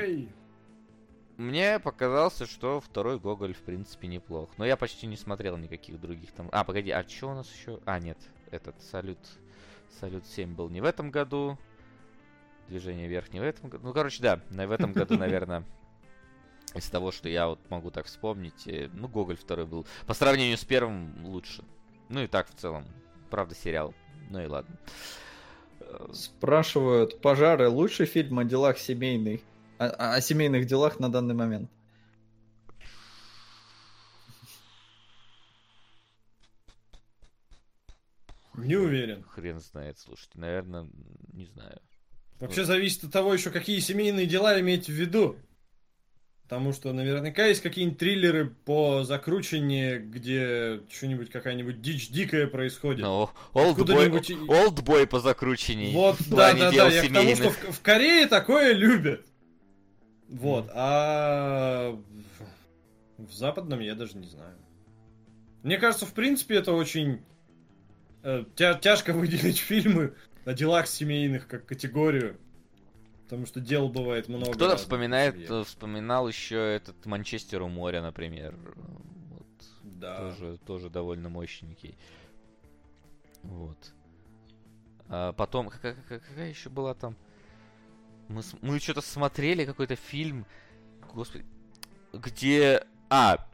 Мне 1.38 1.80
показался, 1.80 2.46
что 2.46 2.80
второй 2.80 3.20
Гоголь, 3.20 3.54
в 3.54 3.62
принципе, 3.62 4.08
неплох. 4.08 4.50
Но 4.58 4.66
я 4.66 4.78
почти 4.78 5.08
не 5.08 5.18
смотрел 5.18 5.58
никаких 5.58 6.00
других 6.00 6.32
там. 6.34 6.50
А, 6.52 6.64
погоди, 6.64 6.92
а 6.92 7.08
что 7.08 7.30
у 7.30 7.34
нас 7.34 7.52
еще? 7.52 7.80
А, 7.86 8.00
нет, 8.00 8.18
этот 8.52 8.80
Салют. 8.82 9.18
Салют 10.00 10.26
7 10.26 10.54
был 10.54 10.70
не 10.70 10.82
в 10.82 10.86
этом 10.86 11.10
году. 11.10 11.58
Движение 12.72 13.06
вверх 13.10 13.34
не 13.34 13.42
в 13.42 13.44
этом 13.44 13.70
году. 13.70 13.86
Ну, 13.88 13.94
короче, 13.94 14.24
да, 14.24 14.40
на- 14.50 14.66
в 14.66 14.72
этом 14.72 14.94
году, 14.94 15.18
наверное, 15.18 15.66
из 16.74 16.90
того, 16.90 17.12
что 17.12 17.28
я 17.28 17.48
вот 17.48 17.60
могу 17.70 17.92
так 17.92 18.06
вспомнить, 18.06 18.66
э, 18.66 18.90
ну, 18.94 19.10
Гоголь 19.10 19.36
второй 19.36 19.66
был. 19.66 19.86
По 20.08 20.14
сравнению 20.14 20.58
с 20.58 20.64
первым 20.64 21.14
лучше. 21.26 21.66
Ну 22.08 22.22
и 22.22 22.28
так 22.28 22.48
в 22.50 22.56
целом. 22.56 22.86
Правда, 23.30 23.56
сериал. 23.56 23.94
Ну 24.30 24.42
и 24.42 24.46
ладно. 24.46 24.74
Спрашивают, 26.14 27.20
пожары 27.20 27.68
лучший 27.68 28.06
фильм 28.06 28.40
о 28.40 28.46
делах 28.46 28.78
семейных, 28.78 29.42
о- 29.78 30.14
о 30.16 30.22
семейных 30.22 30.66
делах 30.66 30.98
на 30.98 31.12
данный 31.12 31.36
момент. 31.36 31.70
Не 38.56 38.76
уверен. 38.76 39.24
Хрен 39.24 39.60
знает, 39.60 39.98
слушайте, 39.98 40.38
наверное, 40.40 40.88
не 41.34 41.46
знаю. 41.46 41.82
Вообще 42.42 42.66
зависит 42.66 43.04
от 43.04 43.12
того 43.12 43.34
еще, 43.34 43.52
какие 43.52 43.80
семейные 43.80 44.26
дела 44.26 44.60
иметь 44.60 44.88
в 44.88 44.92
виду. 44.92 45.38
Потому 46.44 46.74
что 46.74 46.92
наверняка 46.92 47.46
есть 47.46 47.62
какие-нибудь 47.62 48.00
триллеры 48.00 48.50
по 48.50 49.04
закручению, 49.04 50.06
где 50.10 50.82
что-нибудь, 50.92 51.30
какая-нибудь 51.30 51.82
дичь 51.82 52.10
дикая 52.10 52.48
происходит. 52.48 53.06
Ну, 53.06 53.30
Олдбой, 53.54 55.08
по 55.08 55.20
закручению. 55.20 55.92
Вот, 55.94 56.18
да, 56.28 56.54
да, 56.54 56.72
да. 56.72 56.90
Я 56.90 57.08
к 57.08 57.14
тому, 57.14 57.36
что 57.36 57.52
в, 57.52 57.76
в 57.76 57.82
Корее 57.82 58.28
такое 58.28 58.74
любят. 58.74 59.26
Вот, 60.28 60.70
а 60.74 61.98
в, 63.18 63.28
в 63.28 63.34
западном 63.34 63.80
я 63.80 63.96
даже 63.96 64.18
не 64.18 64.28
знаю. 64.28 64.58
Мне 65.62 65.78
кажется, 65.78 66.06
в 66.06 66.14
принципе, 66.14 66.56
это 66.56 66.74
очень 66.74 67.22
э, 68.24 68.46
тя- 68.56 68.74
тяжко 68.74 69.14
выделить 69.14 69.58
фильмы 69.60 70.16
о 70.46 70.54
делах 70.54 70.88
семейных 70.88 71.48
как 71.48 71.66
категорию. 71.66 72.38
Потому 73.24 73.46
что 73.46 73.62
дел 73.62 73.88
бывает 73.88 74.28
много. 74.28 74.52
Кто-то 74.52 74.76
вспоминает, 74.76 75.50
э, 75.50 75.64
вспоминал 75.64 76.28
еще 76.28 76.76
этот 76.76 77.06
Манчестер 77.06 77.62
у 77.62 77.70
моря, 77.70 78.02
например. 78.02 78.58
Вот. 78.76 79.48
Да. 79.84 80.18
Тоже, 80.18 80.58
тоже 80.66 80.90
довольно 80.90 81.30
мощненький. 81.30 81.98
Вот. 83.44 83.94
А 85.08 85.32
потом, 85.34 85.70
какая, 85.70 85.96
какая- 86.08 86.50
еще 86.50 86.70
была 86.70 86.94
там? 86.94 87.16
Мы, 88.28 88.42
мы 88.62 88.80
что-то 88.80 89.02
смотрели, 89.02 89.66
какой-то 89.66 89.96
фильм, 89.96 90.46
господи, 91.14 91.46
где... 92.14 92.86
А, 93.10 93.46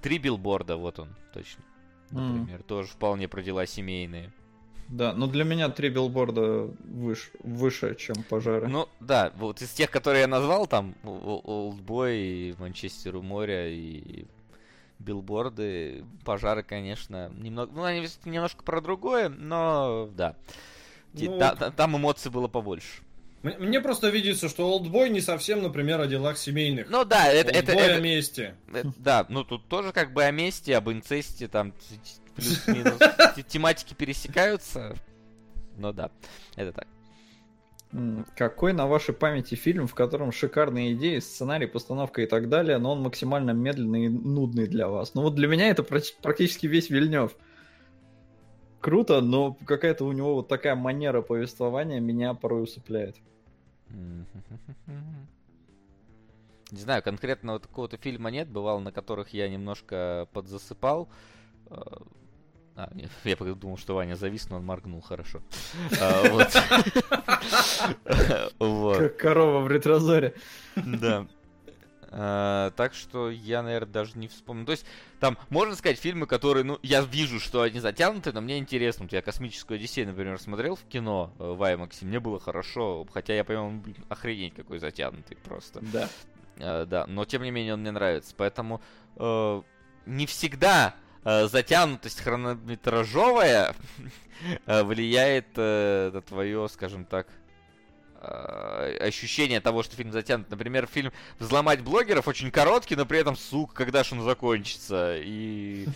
три 0.00 0.18
билборда, 0.18 0.76
вот 0.76 0.98
он, 0.98 1.14
точно. 1.32 1.62
Например, 2.10 2.62
тоже 2.62 2.88
вполне 2.88 3.28
про 3.28 3.42
дела 3.42 3.66
семейные. 3.66 4.32
Да, 4.92 5.14
но 5.14 5.26
для 5.26 5.44
меня 5.44 5.70
три 5.70 5.88
билборда 5.88 6.68
выше, 6.84 7.30
выше 7.42 7.94
чем 7.94 8.14
пожары. 8.28 8.68
Ну, 8.68 8.88
да, 9.00 9.32
вот 9.36 9.62
из 9.62 9.70
тех, 9.70 9.90
которые 9.90 10.20
я 10.22 10.26
назвал, 10.26 10.66
там, 10.66 10.94
Олдбой, 11.02 12.18
и 12.18 12.54
Манчестер 12.58 13.16
у 13.16 13.22
моря, 13.22 13.68
и 13.72 14.26
билборды, 14.98 16.04
пожары, 16.26 16.62
конечно, 16.62 17.30
немного, 17.38 17.72
ну, 17.74 17.84
они 17.84 18.06
немножко 18.26 18.62
про 18.62 18.82
другое, 18.82 19.30
но, 19.30 20.10
да. 20.14 20.36
Ну, 21.14 21.38
та- 21.38 21.50
вот- 21.50 21.58
та- 21.58 21.70
там 21.70 21.96
эмоций 21.96 22.30
было 22.30 22.48
побольше. 22.48 23.00
Мне 23.42 23.80
просто 23.80 24.10
видится, 24.10 24.48
что 24.48 24.68
Олдбой 24.70 25.08
не 25.10 25.20
совсем, 25.20 25.62
например, 25.62 26.00
о 26.00 26.06
делах 26.06 26.36
семейных. 26.38 26.88
Ну, 26.90 27.04
да, 27.04 27.26
это, 27.32 27.50
это, 27.50 27.72
Олдбой 27.72 27.86
это- 27.88 27.96
о 27.96 28.00
месте. 28.00 28.54
э, 28.72 28.82
да, 28.98 29.26
ну, 29.30 29.42
тут 29.42 29.66
тоже 29.68 29.92
как 29.92 30.12
бы 30.12 30.22
о 30.22 30.30
месте, 30.30 30.76
об 30.76 30.90
инцесте, 30.90 31.48
там, 31.48 31.72
плюс-минус, 32.34 32.98
те- 33.36 33.42
тематики 33.42 33.94
пересекаются, 33.94 34.94
но 35.76 35.92
да, 35.92 36.10
это 36.56 36.72
так. 36.72 36.88
Какой 38.36 38.72
на 38.72 38.86
вашей 38.86 39.14
памяти 39.14 39.54
фильм, 39.54 39.86
в 39.86 39.94
котором 39.94 40.32
шикарные 40.32 40.94
идеи, 40.94 41.18
сценарий, 41.18 41.66
постановка 41.66 42.22
и 42.22 42.26
так 42.26 42.48
далее, 42.48 42.78
но 42.78 42.92
он 42.92 43.02
максимально 43.02 43.50
медленный 43.50 44.06
и 44.06 44.08
нудный 44.08 44.66
для 44.66 44.88
вас? 44.88 45.14
Ну 45.14 45.20
вот 45.22 45.34
для 45.34 45.46
меня 45.46 45.68
это 45.68 45.82
практически 45.82 46.66
весь 46.66 46.88
Вильнев. 46.88 47.36
Круто, 48.80 49.20
но 49.20 49.58
какая-то 49.66 50.06
у 50.06 50.12
него 50.12 50.36
вот 50.36 50.48
такая 50.48 50.74
манера 50.74 51.20
повествования 51.20 52.00
меня 52.00 52.32
порой 52.32 52.62
усыпляет. 52.62 53.16
Не 56.70 56.80
знаю, 56.80 57.02
конкретно 57.02 57.52
вот 57.52 57.62
такого-то 57.64 57.98
фильма 57.98 58.30
нет. 58.30 58.48
Бывало, 58.48 58.80
на 58.80 58.90
которых 58.90 59.34
я 59.34 59.50
немножко 59.50 60.26
подзасыпал. 60.32 61.10
А, 62.76 62.90
я 63.24 63.36
думал, 63.36 63.76
что 63.76 63.94
Ваня 63.94 64.16
завис, 64.16 64.48
но 64.48 64.56
он 64.56 64.64
моргнул 64.64 65.00
хорошо. 65.00 65.42
А. 66.00 66.48
Как 68.98 69.16
корова 69.16 69.60
в 69.60 69.70
ретрозоре. 69.70 70.34
Да. 70.76 71.26
А, 72.14 72.70
так 72.72 72.92
что 72.92 73.30
я, 73.30 73.62
наверное, 73.62 73.90
даже 73.90 74.18
не 74.18 74.28
вспомню. 74.28 74.66
То 74.66 74.72
есть, 74.72 74.84
там, 75.18 75.38
можно 75.48 75.74
сказать, 75.74 75.98
фильмы, 75.98 76.26
которые, 76.26 76.62
ну, 76.62 76.78
я 76.82 77.00
вижу, 77.00 77.40
что 77.40 77.62
они 77.62 77.80
затянуты, 77.80 78.32
но 78.32 78.42
мне 78.42 78.58
интересно. 78.58 79.04
Вот 79.04 79.12
я 79.12 79.22
«Космическую 79.22 79.76
Одиссею», 79.76 80.08
например, 80.08 80.38
смотрел 80.38 80.76
в 80.76 80.84
кино 80.84 81.32
э, 81.38 81.44
в 81.44 81.62
IMAX, 81.62 81.98
и 82.02 82.04
мне 82.04 82.20
было 82.20 82.38
хорошо, 82.38 83.06
хотя 83.12 83.34
я 83.34 83.44
понимаю, 83.44 83.68
он, 83.68 83.80
блин, 83.80 84.04
охренеть 84.10 84.54
какой 84.54 84.78
затянутый 84.78 85.38
просто. 85.38 85.80
Да. 85.80 86.08
Э, 86.58 86.84
да, 86.84 87.06
но 87.06 87.24
тем 87.24 87.42
не 87.42 87.50
менее 87.50 87.74
он 87.74 87.80
мне 87.80 87.92
нравится. 87.92 88.34
Поэтому 88.36 88.82
э, 89.16 89.62
не 90.04 90.26
всегда 90.26 90.94
э, 91.24 91.46
затянутость 91.48 92.20
хронометражовая 92.20 93.74
э, 94.66 94.82
влияет 94.82 95.48
э, 95.56 96.10
на 96.12 96.22
твое, 96.22 96.68
скажем 96.68 97.04
так, 97.04 97.26
ощущение 99.00 99.60
того, 99.60 99.82
что 99.82 99.96
фильм 99.96 100.12
затянут. 100.12 100.48
Например, 100.48 100.86
фильм 100.86 101.12
«Взломать 101.40 101.80
блогеров» 101.80 102.28
очень 102.28 102.52
короткий, 102.52 102.94
но 102.94 103.04
при 103.04 103.18
этом, 103.18 103.34
сука, 103.34 103.74
когда 103.74 104.04
же 104.04 104.14
он 104.14 104.22
закончится? 104.22 105.16
И 105.18 105.88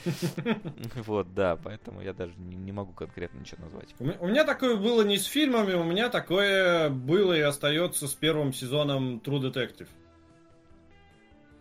вот, 1.06 1.32
да, 1.34 1.54
поэтому 1.54 2.00
я 2.00 2.12
даже 2.12 2.32
не, 2.36 2.72
могу 2.72 2.92
конкретно 2.94 3.38
ничего 3.38 3.62
назвать. 3.66 3.94
У 4.18 4.26
меня 4.26 4.42
такое 4.42 4.74
было 4.74 5.02
не 5.02 5.18
с 5.18 5.24
фильмами, 5.26 5.74
у 5.74 5.84
меня 5.84 6.08
такое 6.08 6.90
было 6.90 7.32
и 7.32 7.42
остается 7.42 8.08
с 8.08 8.14
первым 8.14 8.52
сезоном 8.52 9.22
True 9.24 9.40
Detective. 9.40 9.86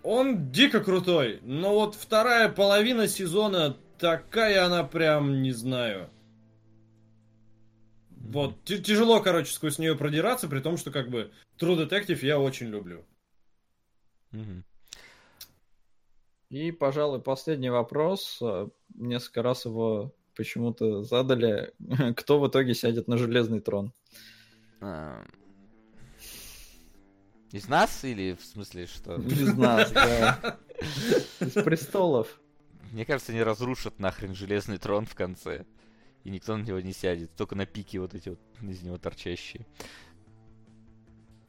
Он 0.06 0.52
дико 0.52 0.82
крутой, 0.82 1.40
но 1.42 1.74
вот 1.74 1.96
вторая 1.96 2.48
половина 2.48 3.08
сезона 3.08 3.76
такая 3.98 4.64
она 4.64 4.84
прям, 4.84 5.42
не 5.42 5.52
знаю. 5.52 6.12
Вот, 8.12 8.64
тяжело, 8.66 9.20
короче, 9.20 9.52
сквозь 9.52 9.80
нее 9.80 9.96
продираться, 9.96 10.48
при 10.48 10.60
том, 10.60 10.78
что 10.78 10.92
как 10.92 11.10
бы 11.10 11.32
True 11.60 11.88
Detective 11.88 12.20
я 12.24 12.40
очень 12.40 12.68
люблю. 12.68 13.04
И, 16.50 16.72
пожалуй, 16.72 17.20
последний 17.20 17.72
вопрос. 17.72 18.40
Несколько 18.94 19.42
раз 19.42 19.66
его 19.66 20.14
почему-то 20.36 21.02
задали. 21.02 21.74
Кто 22.16 22.40
в 22.40 22.48
итоге 22.48 22.76
сядет 22.76 23.08
на 23.08 23.18
железный 23.18 23.60
трон? 23.60 23.92
Из 27.56 27.70
нас 27.70 28.04
или 28.04 28.34
в 28.34 28.44
смысле, 28.44 28.86
что... 28.86 29.16
Из 29.16 29.54
нас, 29.56 29.90
да. 29.92 30.58
Из 31.40 31.54
престолов. 31.54 32.42
Мне 32.92 33.06
кажется, 33.06 33.32
они 33.32 33.42
разрушат 33.42 33.98
нахрен 33.98 34.36
железный 34.36 34.78
трон 34.78 35.06
в 35.06 35.16
конце. 35.16 35.64
И 36.26 36.30
никто 36.32 36.58
на 36.58 36.64
него 36.64 36.82
не 36.82 36.92
сядет. 36.92 37.34
Только 37.38 37.56
на 37.56 37.66
пике 37.66 38.02
вот 38.02 38.14
эти 38.14 38.28
вот 38.28 38.40
из 38.62 38.82
него 38.82 38.98
торчащие. 38.98 39.66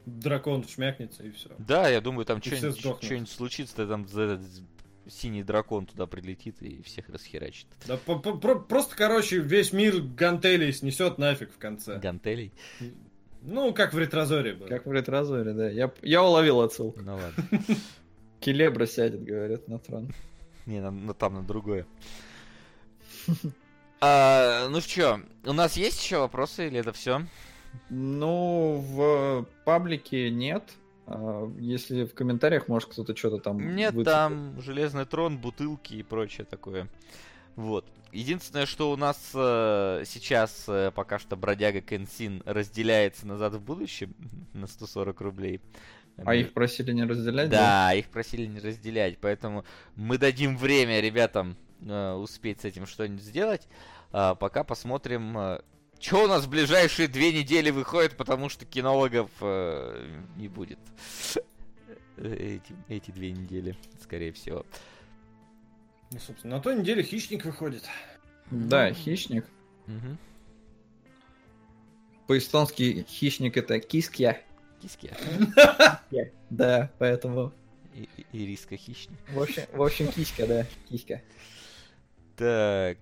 Дракон 0.05 0.65
шмякнется 0.65 1.23
и 1.23 1.31
все. 1.31 1.49
Да, 1.57 1.89
я 1.89 1.99
думаю, 1.99 2.25
там 2.25 2.41
что-нибудь 2.41 3.29
случится, 3.29 3.85
там 3.85 4.07
за- 4.07 4.21
этот 4.21 4.47
синий 5.09 5.43
дракон 5.43 5.87
туда 5.87 6.05
прилетит 6.05 6.61
и 6.61 6.81
всех 6.83 7.09
расхерачит. 7.09 7.67
Да, 7.85 7.97
просто, 7.97 8.95
короче, 8.95 9.39
весь 9.39 9.73
мир 9.73 9.99
гантелей 10.01 10.71
снесет 10.71 11.17
нафиг 11.17 11.51
в 11.51 11.57
конце. 11.57 11.99
Гантелей. 11.99 12.53
Ну, 13.41 13.73
как 13.73 13.93
в 13.93 13.99
ретрозоре 13.99 14.53
было. 14.53 14.67
Как 14.67 14.85
в 14.85 14.91
ретрозоре, 14.91 15.53
да. 15.53 15.69
Я, 15.69 15.91
я 16.01 16.23
уловил 16.23 16.61
отсылку. 16.61 17.01
Ну 17.01 17.15
ладно. 17.15 17.43
Келебра 18.39 18.85
сядет, 18.85 19.23
говорят, 19.23 19.67
на 19.67 19.79
трон. 19.79 20.09
Не, 20.65 20.81
на- 20.81 20.91
на- 20.91 21.13
там 21.13 21.35
на 21.35 21.43
другое. 21.43 21.85
А, 23.99 24.67
ну 24.69 24.79
что, 24.79 25.21
у 25.43 25.53
нас 25.53 25.75
есть 25.75 26.03
еще 26.03 26.19
вопросы 26.19 26.67
или 26.67 26.79
это 26.79 26.93
все? 26.93 27.23
Ну, 27.89 28.75
в 28.87 29.47
паблике 29.65 30.29
нет. 30.29 30.63
А, 31.07 31.51
Если 31.57 32.03
в 32.05 32.13
комментариях, 32.13 32.67
может, 32.67 32.89
кто-то 32.91 33.15
что-то 33.15 33.39
там 33.39 33.75
Нет, 33.75 33.93
выцепит. 33.93 34.05
там 34.13 34.61
железный 34.61 35.05
трон, 35.05 35.39
бутылки 35.39 35.95
и 35.95 36.03
прочее 36.03 36.45
такое. 36.45 36.87
Вот. 37.55 37.85
Единственное, 38.17 38.65
что 38.65 38.91
у 38.91 38.95
нас 38.95 39.29
э, 39.35 40.03
сейчас 40.07 40.63
э, 40.67 40.89
пока 40.89 41.19
что 41.19 41.35
бродяга 41.35 41.81
Кенсин 41.81 42.41
разделяется 42.47 43.27
назад 43.27 43.53
в 43.53 43.61
будущем 43.61 44.15
на 44.53 44.65
140 44.65 45.21
рублей. 45.21 45.61
А 46.25 46.33
их 46.33 46.53
просили 46.53 46.93
не 46.93 47.03
разделять? 47.03 47.51
Да, 47.51 47.93
их 47.93 48.07
просили 48.07 48.47
не 48.47 48.59
разделять, 48.59 49.19
поэтому 49.19 49.65
мы 49.95 50.17
дадим 50.17 50.57
время 50.57 50.99
ребятам 50.99 51.57
э, 51.79 52.13
успеть 52.13 52.61
с 52.61 52.65
этим 52.65 52.87
что-нибудь 52.87 53.21
сделать. 53.21 53.67
А 54.11 54.33
пока 54.33 54.63
посмотрим, 54.63 55.59
что 55.99 56.23
у 56.23 56.27
нас 56.27 56.45
в 56.45 56.49
ближайшие 56.49 57.07
две 57.07 57.31
недели 57.31 57.69
выходит, 57.69 58.17
потому 58.17 58.49
что 58.49 58.65
кинологов 58.65 59.29
э, 59.41 60.21
не 60.37 60.47
будет 60.47 60.79
эти, 62.17 62.75
эти 62.87 63.11
две 63.11 63.31
недели, 63.31 63.75
скорее 64.01 64.31
всего. 64.31 64.65
Ну, 66.11 66.19
собственно, 66.19 66.55
на 66.57 66.61
той 66.61 66.75
неделе 66.75 67.03
хищник 67.03 67.45
выходит. 67.45 67.83
Да, 68.51 68.93
хищник. 68.93 69.45
Мгм. 69.87 70.17
По-эстонски 72.27 73.05
хищник 73.07 73.57
это 73.57 73.79
кискья. 73.79 74.41
Киски. 74.81 75.11
Да, 76.49 76.91
поэтому... 76.99 77.53
И, 77.93 78.07
и- 78.17 78.25
ириска 78.43 78.77
хищник. 78.77 79.17
В 79.33 79.41
общем, 79.41 79.63
в 79.73 79.81
общем, 79.81 80.07
киська, 80.11 80.45
да, 80.45 80.65
киська. 80.87 81.21
Так, 82.35 82.99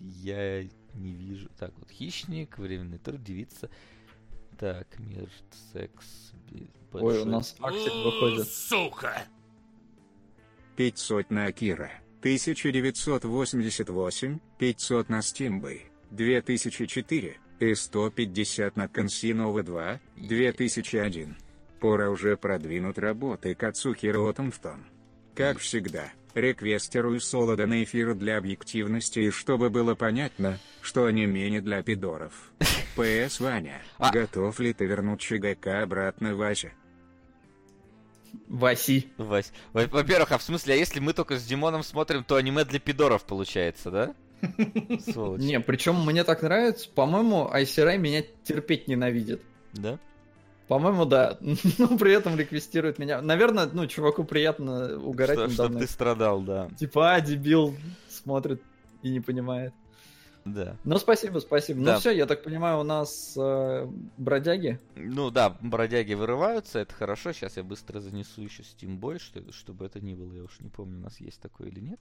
я 0.00 0.64
не 0.94 1.12
вижу. 1.12 1.48
Так, 1.58 1.72
вот 1.78 1.90
хищник, 1.90 2.58
временный 2.58 2.98
труд, 2.98 3.22
девица. 3.22 3.70
Так, 4.58 4.98
мир, 4.98 5.30
секс. 5.72 6.32
би- 6.50 6.68
Ой, 6.92 7.02
большой 7.02 7.22
у 7.22 7.24
нас 7.26 7.54
Аксель 7.60 8.04
выходит. 8.04 8.48
Сука! 8.48 9.22
500 10.76 11.30
на 11.30 11.44
Акира, 11.46 11.90
1988, 12.20 14.38
500 14.58 15.08
на 15.08 15.22
Стимбы, 15.22 15.80
2004, 16.10 17.36
и 17.60 17.74
150 17.74 18.76
на 18.76 18.88
Консинова 18.88 19.62
2, 19.62 20.00
2001. 20.16 21.36
Пора 21.80 22.10
уже 22.10 22.36
продвинуть 22.36 22.98
работы 22.98 23.54
Кацухиро 23.54 24.28
Отомфтон. 24.28 24.84
Как 25.34 25.58
всегда, 25.58 26.12
реквестерую 26.34 27.20
Солода 27.20 27.66
на 27.66 27.82
эфир 27.82 28.14
для 28.14 28.38
объективности 28.38 29.20
и 29.20 29.30
чтобы 29.30 29.70
было 29.70 29.94
понятно, 29.94 30.58
что 30.80 31.06
они 31.06 31.26
менее 31.26 31.60
для 31.60 31.82
пидоров. 31.82 32.52
П.С. 32.96 33.40
Ваня, 33.40 33.82
А. 33.98 34.10
готов 34.10 34.58
ли 34.60 34.72
ты 34.72 34.86
вернуть 34.86 35.20
ЧГК 35.20 35.82
обратно 35.82 36.34
Вася? 36.34 36.72
Васи. 38.48 39.08
Вась. 39.18 39.52
Во- 39.72 39.86
Во-первых, 39.86 40.32
а 40.32 40.38
в 40.38 40.42
смысле, 40.42 40.74
а 40.74 40.76
если 40.76 41.00
мы 41.00 41.12
только 41.12 41.38
с 41.38 41.44
Димоном 41.44 41.82
смотрим, 41.82 42.24
то 42.24 42.36
аниме 42.36 42.64
для 42.64 42.78
пидоров 42.80 43.24
получается, 43.24 43.90
да? 43.90 44.14
Сволочь. 45.10 45.40
Не, 45.42 45.60
причем 45.60 46.04
мне 46.04 46.24
так 46.24 46.42
нравится. 46.42 46.88
По-моему, 46.94 47.50
Айсерай 47.50 47.98
меня 47.98 48.22
терпеть 48.44 48.86
ненавидит. 48.88 49.42
Да? 49.72 49.98
По-моему, 50.68 51.04
да. 51.04 51.38
Но 51.78 51.96
при 51.96 52.12
этом 52.12 52.36
реквестирует 52.36 52.98
меня. 52.98 53.22
Наверное, 53.22 53.68
ну, 53.72 53.86
чуваку 53.86 54.24
приятно 54.24 54.98
угорать 54.98 55.36
Что- 55.38 55.42
надо 55.42 55.54
Чтоб 55.54 55.70
мной. 55.70 55.82
ты 55.82 55.88
страдал, 55.92 56.40
да. 56.40 56.68
Типа, 56.78 57.14
а, 57.14 57.20
дебил, 57.20 57.76
смотрит 58.08 58.62
и 59.02 59.10
не 59.10 59.20
понимает. 59.20 59.72
Да. 60.46 60.76
Ну, 60.84 60.96
спасибо, 60.98 61.40
спасибо. 61.40 61.84
Да. 61.84 61.94
Ну, 61.94 61.98
все, 62.00 62.10
я 62.12 62.24
так 62.26 62.42
понимаю, 62.44 62.78
у 62.78 62.82
нас 62.84 63.34
э, 63.36 63.88
бродяги. 64.16 64.78
Ну 64.94 65.30
да, 65.30 65.56
бродяги 65.60 66.14
вырываются, 66.14 66.78
это 66.78 66.94
хорошо. 66.94 67.32
Сейчас 67.32 67.56
я 67.56 67.64
быстро 67.64 67.98
занесу 68.00 68.42
еще 68.42 68.62
Steam 68.62 68.98
Boy, 68.98 69.18
что, 69.18 69.40
чтобы 69.52 69.84
это 69.86 70.00
ни 70.00 70.14
было. 70.14 70.32
Я 70.32 70.44
уж 70.44 70.60
не 70.60 70.68
помню, 70.70 70.98
у 70.98 71.02
нас 71.02 71.20
есть 71.20 71.40
такое 71.40 71.68
или 71.68 71.80
нет. 71.80 72.00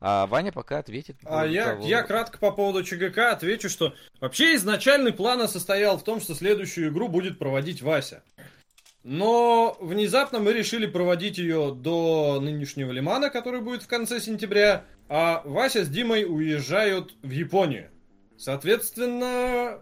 А 0.00 0.26
Ваня 0.26 0.52
пока 0.52 0.78
ответит. 0.78 1.18
по 1.20 1.42
А 1.42 1.46
я, 1.46 1.72
того- 1.74 1.86
я 1.86 2.02
кратко 2.02 2.38
по 2.38 2.52
поводу 2.52 2.84
ЧГК 2.84 3.32
отвечу, 3.32 3.68
что 3.68 3.94
вообще 4.20 4.54
изначальный 4.54 5.12
план 5.12 5.48
состоял 5.48 5.98
в 5.98 6.04
том, 6.04 6.20
что 6.20 6.34
следующую 6.34 6.90
игру 6.90 7.08
будет 7.08 7.38
проводить 7.38 7.82
Вася. 7.82 8.22
Но 9.08 9.76
внезапно 9.80 10.40
мы 10.40 10.52
решили 10.52 10.84
проводить 10.84 11.38
ее 11.38 11.72
до 11.72 12.40
нынешнего 12.40 12.90
Лимана, 12.90 13.30
который 13.30 13.60
будет 13.60 13.84
в 13.84 13.86
конце 13.86 14.20
сентября, 14.20 14.84
а 15.08 15.42
Вася 15.44 15.84
с 15.84 15.88
Димой 15.88 16.24
уезжают 16.24 17.14
в 17.22 17.30
Японию. 17.30 17.88
Соответственно, 18.36 19.78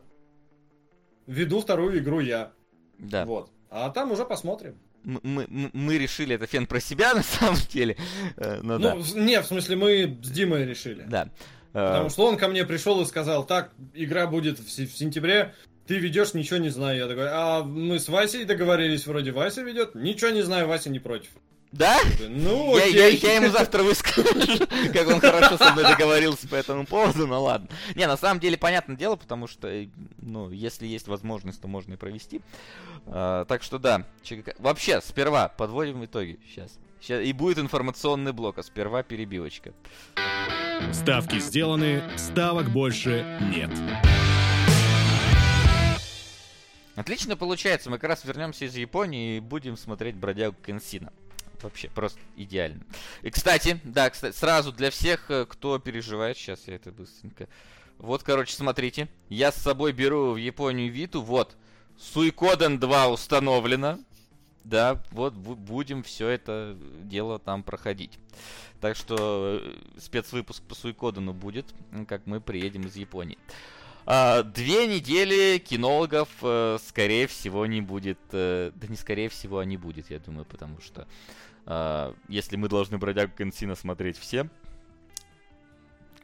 веду 1.27 1.61
вторую 1.63 1.99
игру 2.01 2.21
я. 2.21 2.53
Да. 2.99 3.25
Вот. 3.25 3.51
А 3.71 3.89
там 3.89 4.13
уже 4.13 4.27
посмотрим. 4.27 4.79
Мы, 5.05 5.21
мы, 5.23 5.71
мы 5.73 5.97
решили, 5.97 6.35
это 6.35 6.47
фен 6.47 6.67
про 6.67 6.79
себя 6.81 7.15
на 7.15 7.23
самом 7.23 7.57
деле. 7.71 7.97
Э, 8.37 8.61
Ну, 8.63 8.79
да. 8.79 8.95
Ну, 8.95 9.03
не, 9.23 9.41
в 9.41 9.47
смысле, 9.47 9.77
мы 9.77 10.19
с 10.23 10.31
Димой 10.31 10.67
решили. 10.67 11.05
Да. 11.09 11.31
Потому 11.73 12.07
Э, 12.09 12.11
что 12.11 12.27
он 12.27 12.37
ко 12.37 12.47
мне 12.49 12.65
пришел 12.67 13.01
и 13.01 13.07
сказал, 13.07 13.47
так, 13.47 13.73
игра 13.95 14.27
будет 14.27 14.59
в, 14.59 14.67
в 14.67 14.71
сентябре, 14.71 15.55
ты 15.86 15.98
ведешь, 15.98 16.35
ничего 16.35 16.59
не 16.59 16.70
знаю. 16.70 16.98
Я 16.98 17.06
такой, 17.09 17.27
а 17.31 17.62
мы 17.62 17.98
с 17.98 18.09
Васей 18.09 18.44
договорились, 18.44 19.06
вроде 19.06 19.32
Вася 19.32 19.62
ведет, 19.62 19.94
ничего 19.94 20.31
не 20.31 20.43
знаю, 20.43 20.66
Вася 20.69 20.90
не 20.90 20.98
против. 20.98 21.31
Да? 21.73 21.97
Я 22.20 22.28
Ну, 22.28 22.77
Я, 22.77 22.85
окей. 22.85 22.94
я- 22.94 23.09
я 23.09 23.35
ему 23.36 23.48
завтра 23.51 23.82
выскажу, 23.82 24.23
как 24.93 25.09
он 25.09 25.19
хорошо 25.20 25.56
со 25.59 25.73
мной 25.73 25.85
договорился 25.85 26.47
по 26.47 26.55
этому 26.55 26.86
поводу, 26.86 27.27
ну 27.27 27.43
ладно. 27.43 27.69
Не, 27.97 28.06
на 28.06 28.16
самом 28.16 28.39
деле, 28.39 28.56
понятное 28.56 28.97
дело, 28.97 29.16
потому 29.16 29.48
что, 29.48 29.66
э, 29.66 29.89
ну, 30.23 30.51
если 30.51 30.86
есть 30.86 31.09
возможность, 31.09 31.61
то 31.61 31.66
можно 31.66 31.94
и 31.94 31.97
провести. 31.97 32.43
А, 33.06 33.44
так 33.47 33.65
что 33.65 33.78
да. 33.78 34.06
ЧГК. 34.23 34.55
Вообще, 34.61 35.01
сперва 35.01 35.48
подводим 35.48 36.05
итоги. 36.05 36.39
Сейчас. 36.48 36.78
Сейчас. 37.01 37.23
И 37.24 37.32
будет 37.32 37.59
информационный 37.59 38.32
блок, 38.32 38.59
а 38.59 38.62
сперва 38.62 39.02
перебивочка. 39.02 39.73
Ставки 40.93 41.40
сделаны, 41.40 42.05
ставок 42.16 42.70
больше 42.70 43.27
нет. 43.52 43.70
Отлично 46.97 47.37
получается, 47.37 47.91
мы 47.91 47.99
как 47.99 48.09
раз 48.11 48.25
вернемся 48.25 48.66
из 48.66 48.77
Японии 48.77 49.37
и 49.37 49.41
будем 49.41 49.77
смотреть 49.77 50.16
бродягу 50.16 50.57
Кенсина. 50.65 51.12
Вообще, 51.62 51.89
просто 51.89 52.21
идеально. 52.37 52.83
И, 53.23 53.31
кстати, 53.31 53.81
да, 53.85 54.11
кстати, 54.11 54.37
сразу 54.37 54.71
для 54.71 54.91
всех, 54.91 55.31
э, 55.31 55.47
кто 55.47 55.79
переживает, 55.79 56.37
сейчас 56.37 56.69
я 56.69 56.77
это 56.77 56.93
быстренько. 56.93 57.49
Вот, 57.99 58.23
короче, 58.23 58.55
смотрите, 58.55 59.09
я 59.29 59.51
с 59.51 59.57
собой 59.57 59.93
беру 59.93 60.33
в 60.33 60.37
Японию 60.37 60.93
Виту, 60.93 61.23
вот, 61.23 61.57
Суикоден 61.99 62.79
2 62.79 63.09
установлено. 63.09 63.99
Да, 64.65 65.03
вот 65.11 65.35
бу- 65.35 65.55
будем 65.57 66.03
все 66.03 66.29
это 66.29 66.77
дело 67.03 67.39
там 67.39 67.62
проходить. 67.62 68.19
Так 68.81 68.97
что 68.97 69.61
э, 69.62 69.75
спецвыпуск 69.99 70.62
по 70.65 70.75
Суикодену 70.75 71.33
будет, 71.33 71.66
как 72.09 72.27
мы 72.27 72.41
приедем 72.41 72.87
из 72.87 72.97
Японии. 72.97 73.39
А, 74.07 74.43
две 74.43 74.87
недели 74.87 75.59
кинологов, 75.59 76.29
э, 76.43 76.79
скорее 76.87 77.27
всего, 77.27 77.65
не 77.67 77.81
будет. 77.81 78.19
э, 78.33 78.71
да 78.75 78.87
не 78.87 78.97
скорее 78.97 79.29
всего, 79.29 79.59
а 79.59 79.65
не 79.65 79.77
будет, 79.77 80.11
я 80.11 80.19
думаю, 80.19 80.45
потому 80.45 80.81
что 80.81 81.07
а, 81.67 82.15
если 82.29 82.57
мы 82.57 82.69
должны 82.69 82.99
бродягу 82.99 83.33
Консина 83.35 83.75
смотреть 83.75 84.19
все, 84.19 84.49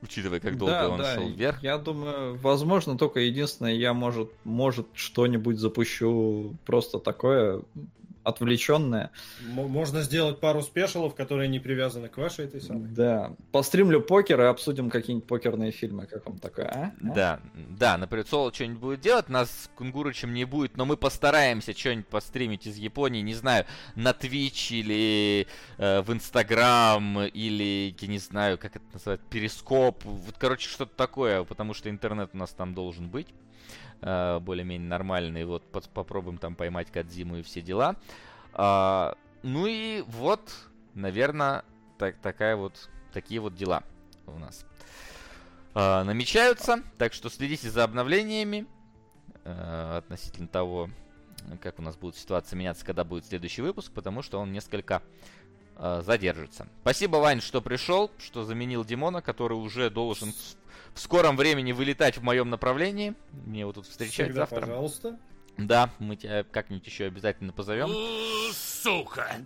учитывая, 0.03 0.41
как 0.41 0.59
долго 0.59 0.73
Да, 0.73 0.89
он 0.91 0.99
да, 0.99 1.15
шел 1.15 1.29
вверх. 1.29 1.63
Я 1.63 1.79
думаю, 1.79 2.37
возможно, 2.37 2.99
только 2.99 3.21
единственное, 3.21 3.73
я, 3.75 3.95
может, 3.95 4.31
может 4.45 4.87
что-нибудь 4.95 5.59
запущу 5.59 6.55
просто 6.67 6.99
такое 6.99 7.63
отвлеченное. 8.23 9.11
Можно 9.41 10.03
сделать 10.03 10.41
пару 10.41 10.63
спешалов, 10.63 11.15
которые 11.15 11.49
не 11.49 11.59
привязаны 11.59 12.09
к 12.09 12.17
вашей 12.17 12.45
этой 12.45 12.61
самой. 12.61 12.89
Да. 12.89 13.35
Постримлю 13.53 14.01
покер 14.01 14.41
и 14.41 14.45
обсудим 14.45 14.91
какие-нибудь 14.91 15.27
покерные 15.27 15.71
фильмы. 15.71 16.07
Как 16.07 16.27
вам 16.27 16.39
такое, 16.39 16.67
а? 16.67 16.81
А? 16.81 16.93
Да, 17.01 17.41
да, 17.55 17.97
например, 17.97 18.27
Соло 18.27 18.53
что-нибудь 18.53 18.81
будет 18.81 19.01
делать, 19.01 19.29
нас 19.29 19.51
с 19.51 19.71
Кунгурычем 19.75 20.35
не 20.35 20.45
будет, 20.45 20.77
но 20.77 20.85
мы 20.85 20.97
постараемся 20.97 21.77
что-нибудь 21.77 22.09
постримить 22.09 22.67
из 22.67 22.77
Японии, 22.77 23.23
не 23.23 23.35
знаю, 23.35 23.65
на 23.95 24.11
Twitch 24.11 24.71
или 24.71 25.47
э, 25.79 26.03
в 26.03 26.13
Инстаграм, 26.13 27.23
или, 27.23 27.95
я 27.99 28.09
не 28.09 28.19
знаю, 28.19 28.59
как 28.59 28.77
это 28.77 28.85
называется, 28.93 29.27
Перископ, 29.31 30.05
вот, 30.05 30.35
короче, 30.39 30.69
что-то 30.69 30.95
такое, 30.95 31.45
потому 31.45 31.75
что 31.75 31.89
интернет 31.89 32.31
у 32.33 32.37
нас 32.37 32.51
там 32.51 32.75
должен 32.75 33.09
быть 33.09 33.29
э, 34.03 34.39
более-менее 34.41 34.89
нормальный, 34.89 35.45
вот 35.45 35.65
пос- 35.73 35.91
попробуем 35.93 36.39
там 36.39 36.55
поймать 36.55 36.91
Кадзиму 36.91 37.37
и 37.37 37.43
все 37.43 37.61
дела. 37.61 37.97
А, 38.53 39.17
ну 39.43 39.67
и 39.67 40.03
вот, 40.07 40.51
наверное, 40.95 41.65
так, 41.99 42.17
такая 42.19 42.57
вот, 42.57 42.91
такие 43.13 43.41
вот 43.41 43.55
дела 43.55 43.83
у 44.27 44.39
нас 44.39 44.65
а, 45.75 46.05
намечаются, 46.05 46.83
так 46.99 47.13
что 47.13 47.31
следите 47.31 47.71
за 47.71 47.85
обновлениями 47.85 48.67
э, 49.45 49.97
относительно 49.99 50.49
того, 50.49 50.91
как 51.63 51.79
у 51.79 51.83
нас 51.83 51.97
будет 51.97 52.17
ситуация 52.17 52.57
меняться, 52.57 52.85
когда 52.85 53.05
будет 53.05 53.27
следующий 53.27 53.63
выпуск, 53.63 53.93
потому 53.93 54.23
что 54.23 54.39
он 54.39 54.53
несколько 54.53 54.97
э, 54.97 55.01
задержится. 56.05 56.67
Спасибо, 56.83 57.17
Вань, 57.17 57.41
что 57.41 57.61
пришел, 57.63 58.11
что 58.19 58.45
заменил 58.45 58.85
Димона, 58.85 59.23
который 59.23 59.55
уже 59.55 59.89
должен 59.91 60.33
в- 60.95 61.01
скором 61.01 61.37
времени 61.37 61.73
вылетать 61.73 62.19
в 62.19 62.23
моем 62.23 62.51
направлении. 62.51 63.15
Мне 63.47 63.61
его 63.61 63.73
тут 63.73 63.87
встречать 63.87 64.27
Всегда, 64.27 64.41
завтра. 64.43 64.61
пожалуйста. 64.61 65.19
Да, 65.57 65.91
мы 65.99 66.17
тебя 66.17 66.45
как-нибудь 66.45 66.87
еще 66.87 67.05
обязательно 67.07 67.53
позовем. 67.53 67.89
Сука! 68.53 69.37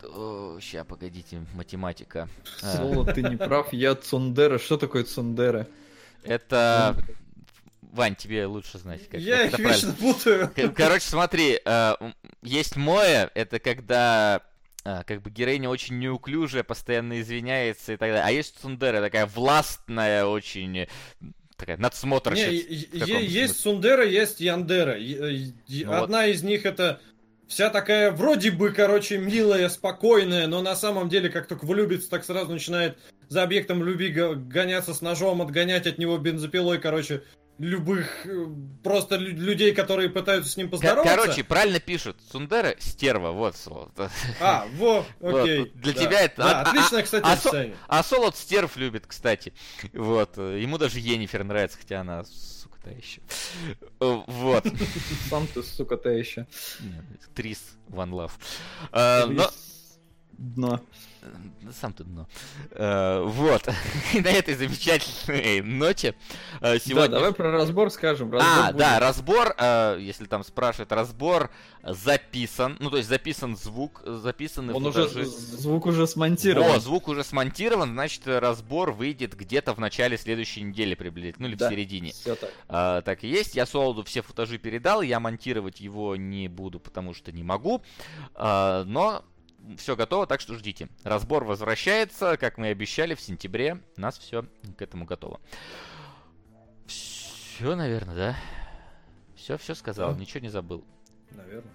Сейчас, 0.00 0.86
погодите, 0.86 1.44
математика. 1.54 2.28
Соло, 2.60 3.04
ты 3.04 3.22
не 3.22 3.36
прав, 3.36 3.72
я 3.72 3.94
Цундера. 3.96 4.58
Что 4.58 4.76
такое 4.76 5.02
Цундера? 5.04 5.66
Это... 6.22 6.96
Вань, 7.92 8.16
тебе 8.16 8.46
лучше 8.46 8.78
знать, 8.78 9.08
как 9.08 9.20
Я 9.20 9.36
как 9.36 9.46
их 9.46 9.54
это 9.54 9.62
правильно. 9.62 9.86
вечно 9.86 9.94
путаю. 9.98 10.72
Короче, 10.74 11.06
смотри, 11.06 11.60
э, 11.64 11.94
есть 12.42 12.76
Моя, 12.76 13.30
это 13.34 13.58
когда 13.58 14.42
э, 14.84 15.02
как 15.06 15.22
бы 15.22 15.30
героиня 15.30 15.70
очень 15.70 15.98
неуклюжая, 15.98 16.64
постоянно 16.64 17.20
извиняется 17.20 17.92
и 17.94 17.96
так 17.96 18.10
далее. 18.10 18.24
А 18.24 18.30
есть 18.30 18.60
Сундера, 18.60 19.00
такая 19.00 19.26
властная, 19.26 20.24
очень 20.26 20.80
э, 20.80 20.88
такая 21.56 21.76
Не, 21.76 21.82
надсмотрщица. 21.82 22.50
е- 22.50 22.86
в 22.86 22.98
каком 23.00 23.16
е- 23.22 23.26
есть? 23.26 23.58
Сундера, 23.60 24.04
есть 24.06 24.40
Яндера. 24.40 24.96
Ну 24.98 25.86
вот. 25.86 26.02
Одна 26.04 26.26
из 26.26 26.42
них 26.42 26.66
это 26.66 27.00
вся 27.48 27.70
такая 27.70 28.10
вроде 28.12 28.50
бы, 28.50 28.70
короче, 28.70 29.16
милая, 29.18 29.68
спокойная, 29.70 30.46
но 30.46 30.60
на 30.62 30.76
самом 30.76 31.08
деле, 31.08 31.30
как 31.30 31.46
только 31.48 31.64
влюбится, 31.64 32.10
так 32.10 32.24
сразу 32.24 32.52
начинает 32.52 32.98
за 33.28 33.42
объектом 33.42 33.82
любви 33.82 34.10
го- 34.12 34.34
гоняться 34.36 34.92
с 34.94 35.00
ножом, 35.00 35.40
отгонять 35.42 35.86
от 35.86 35.96
него 35.98 36.16
бензопилой, 36.18 36.78
короче, 36.78 37.22
любых 37.58 38.24
э, 38.26 38.46
просто 38.82 39.16
лю- 39.16 39.34
людей, 39.36 39.72
которые 39.74 40.08
пытаются 40.08 40.50
с 40.52 40.56
ним 40.56 40.70
поздороваться. 40.70 41.16
Короче, 41.16 41.44
правильно 41.44 41.80
пишут. 41.80 42.16
Сундера 42.30 42.74
стерва, 42.78 43.32
вот 43.32 43.56
слово. 43.56 43.90
А, 44.40 44.66
во, 44.76 45.04
Вот, 45.20 45.42
окей. 45.42 45.60
вот 45.60 45.72
для 45.74 45.92
да. 45.92 46.00
тебя 46.00 46.20
это- 46.20 46.36
Да, 46.36 46.44
а- 46.60 46.62
а- 46.62 46.70
отличное, 46.70 47.02
кстати, 47.02 47.24
а 47.24 47.32
описание. 47.32 47.76
А 47.88 48.02
Солод 48.02 48.36
стерв 48.36 48.76
любит, 48.76 49.06
кстати. 49.06 49.52
Вот. 49.92 50.36
Ему 50.38 50.78
даже 50.78 51.00
Енифер 51.00 51.44
нравится, 51.44 51.78
хотя 51.78 52.00
она, 52.00 52.24
сука, 52.24 52.78
та 52.84 52.90
еще. 52.90 53.20
Вот. 53.98 54.64
Сам 55.28 55.46
ты, 55.48 55.62
сука, 55.62 55.96
ты 55.96 56.10
еще. 56.10 56.46
Трис, 57.34 57.60
One 57.90 58.10
Love. 58.10 58.32
Э, 58.92 59.26
Но... 59.26 59.50
Дно. 60.38 60.80
Э, 61.20 61.26
Сам 61.80 61.92
ты 61.92 62.04
дно. 62.04 62.28
Э, 62.70 63.22
Вот. 63.24 63.68
И 64.14 64.20
на 64.20 64.28
этой 64.28 64.54
замечательной 64.54 65.62
ноте 65.62 66.14
э, 66.60 66.78
сегодня... 66.78 67.08
Да, 67.08 67.16
давай 67.16 67.32
про 67.32 67.50
разбор 67.50 67.90
скажем. 67.90 68.30
Разбор 68.30 68.52
А, 68.56 68.66
будет. 68.68 68.76
да, 68.76 69.00
разбор, 69.00 69.54
э, 69.58 69.98
если 70.00 70.26
там 70.26 70.44
спрашивают, 70.44 70.92
разбор 70.92 71.50
записан, 71.82 72.76
ну, 72.78 72.88
то 72.90 72.98
есть 72.98 73.08
записан 73.08 73.56
звук, 73.56 74.00
записаны 74.06 74.72
Он 74.74 74.86
уже, 74.86 75.08
футажи. 75.08 75.24
звук 75.26 75.86
уже 75.86 76.06
смонтирован. 76.06 76.70
О, 76.70 76.78
звук 76.78 77.08
уже 77.08 77.24
смонтирован, 77.24 77.90
значит, 77.94 78.22
разбор 78.28 78.92
выйдет 78.92 79.34
где-то 79.34 79.74
в 79.74 79.80
начале 79.80 80.16
следующей 80.16 80.62
недели 80.62 80.94
приблизительно, 80.94 81.48
ну, 81.48 81.52
или 81.52 81.58
Да. 81.58 81.66
в 81.68 81.70
середине. 81.72 82.12
Все 82.12 82.36
так. 82.36 82.50
А, 82.68 83.02
так 83.02 83.24
и 83.24 83.28
есть. 83.28 83.56
Я 83.56 83.66
Солоду 83.66 84.04
все 84.04 84.22
футажи 84.22 84.58
передал, 84.58 85.02
я 85.02 85.18
монтировать 85.18 85.80
его 85.80 86.14
не 86.14 86.46
буду, 86.46 86.78
потому 86.78 87.12
что 87.12 87.32
не 87.32 87.42
могу. 87.42 87.82
А, 88.36 88.84
но 88.84 89.24
все 89.76 89.96
готово, 89.96 90.26
так 90.26 90.40
что 90.40 90.54
ждите. 90.54 90.88
Разбор 91.04 91.44
возвращается, 91.44 92.36
как 92.36 92.58
мы 92.58 92.68
и 92.68 92.70
обещали, 92.70 93.14
в 93.14 93.20
сентябре. 93.20 93.80
У 93.96 94.00
нас 94.00 94.18
все 94.18 94.46
к 94.76 94.82
этому 94.82 95.04
готово. 95.04 95.40
Все, 96.86 97.74
наверное, 97.74 98.14
да? 98.14 98.36
Все, 99.36 99.58
все 99.58 99.74
сказал, 99.74 100.12
Да. 100.12 100.20
ничего 100.20 100.40
не 100.40 100.48
забыл. 100.48 100.84
Наверное. 101.30 101.72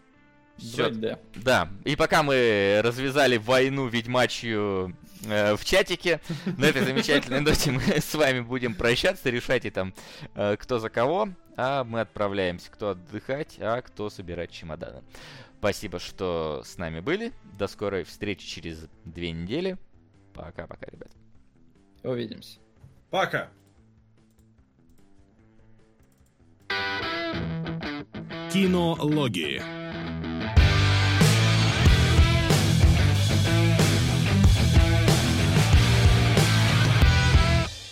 Все, 0.57 0.89
да. 0.91 1.19
да, 1.33 1.69
и 1.83 1.95
пока 1.95 2.21
мы 2.21 2.79
развязали 2.83 3.37
войну 3.37 3.87
ведьмачью 3.87 4.95
э, 5.25 5.55
в 5.55 5.65
чатике, 5.65 6.21
на 6.45 6.65
этой 6.65 6.83
замечательной 6.83 7.39
ноте 7.41 7.71
мы 7.71 7.81
с 7.81 8.13
вами 8.13 8.41
будем 8.41 8.75
прощаться, 8.75 9.31
решайте 9.31 9.71
там, 9.71 9.95
э, 10.35 10.55
кто 10.57 10.77
за 10.77 10.89
кого, 10.91 11.29
а 11.57 11.83
мы 11.83 12.01
отправляемся, 12.01 12.69
кто 12.69 12.89
отдыхать, 12.89 13.57
а 13.59 13.81
кто 13.81 14.11
собирать 14.11 14.51
чемоданы. 14.51 15.01
Спасибо, 15.63 15.97
что 15.97 16.61
с 16.65 16.77
нами 16.77 16.99
были. 16.99 17.31
До 17.57 17.67
скорой 17.67 18.03
встречи 18.03 18.45
через 18.45 18.89
две 19.05 19.31
недели. 19.31 19.77
Пока-пока, 20.33 20.87
ребят. 20.87 21.09
Увидимся. 22.03 22.59
Пока. 23.09 23.49
Кинологии. 28.51 29.82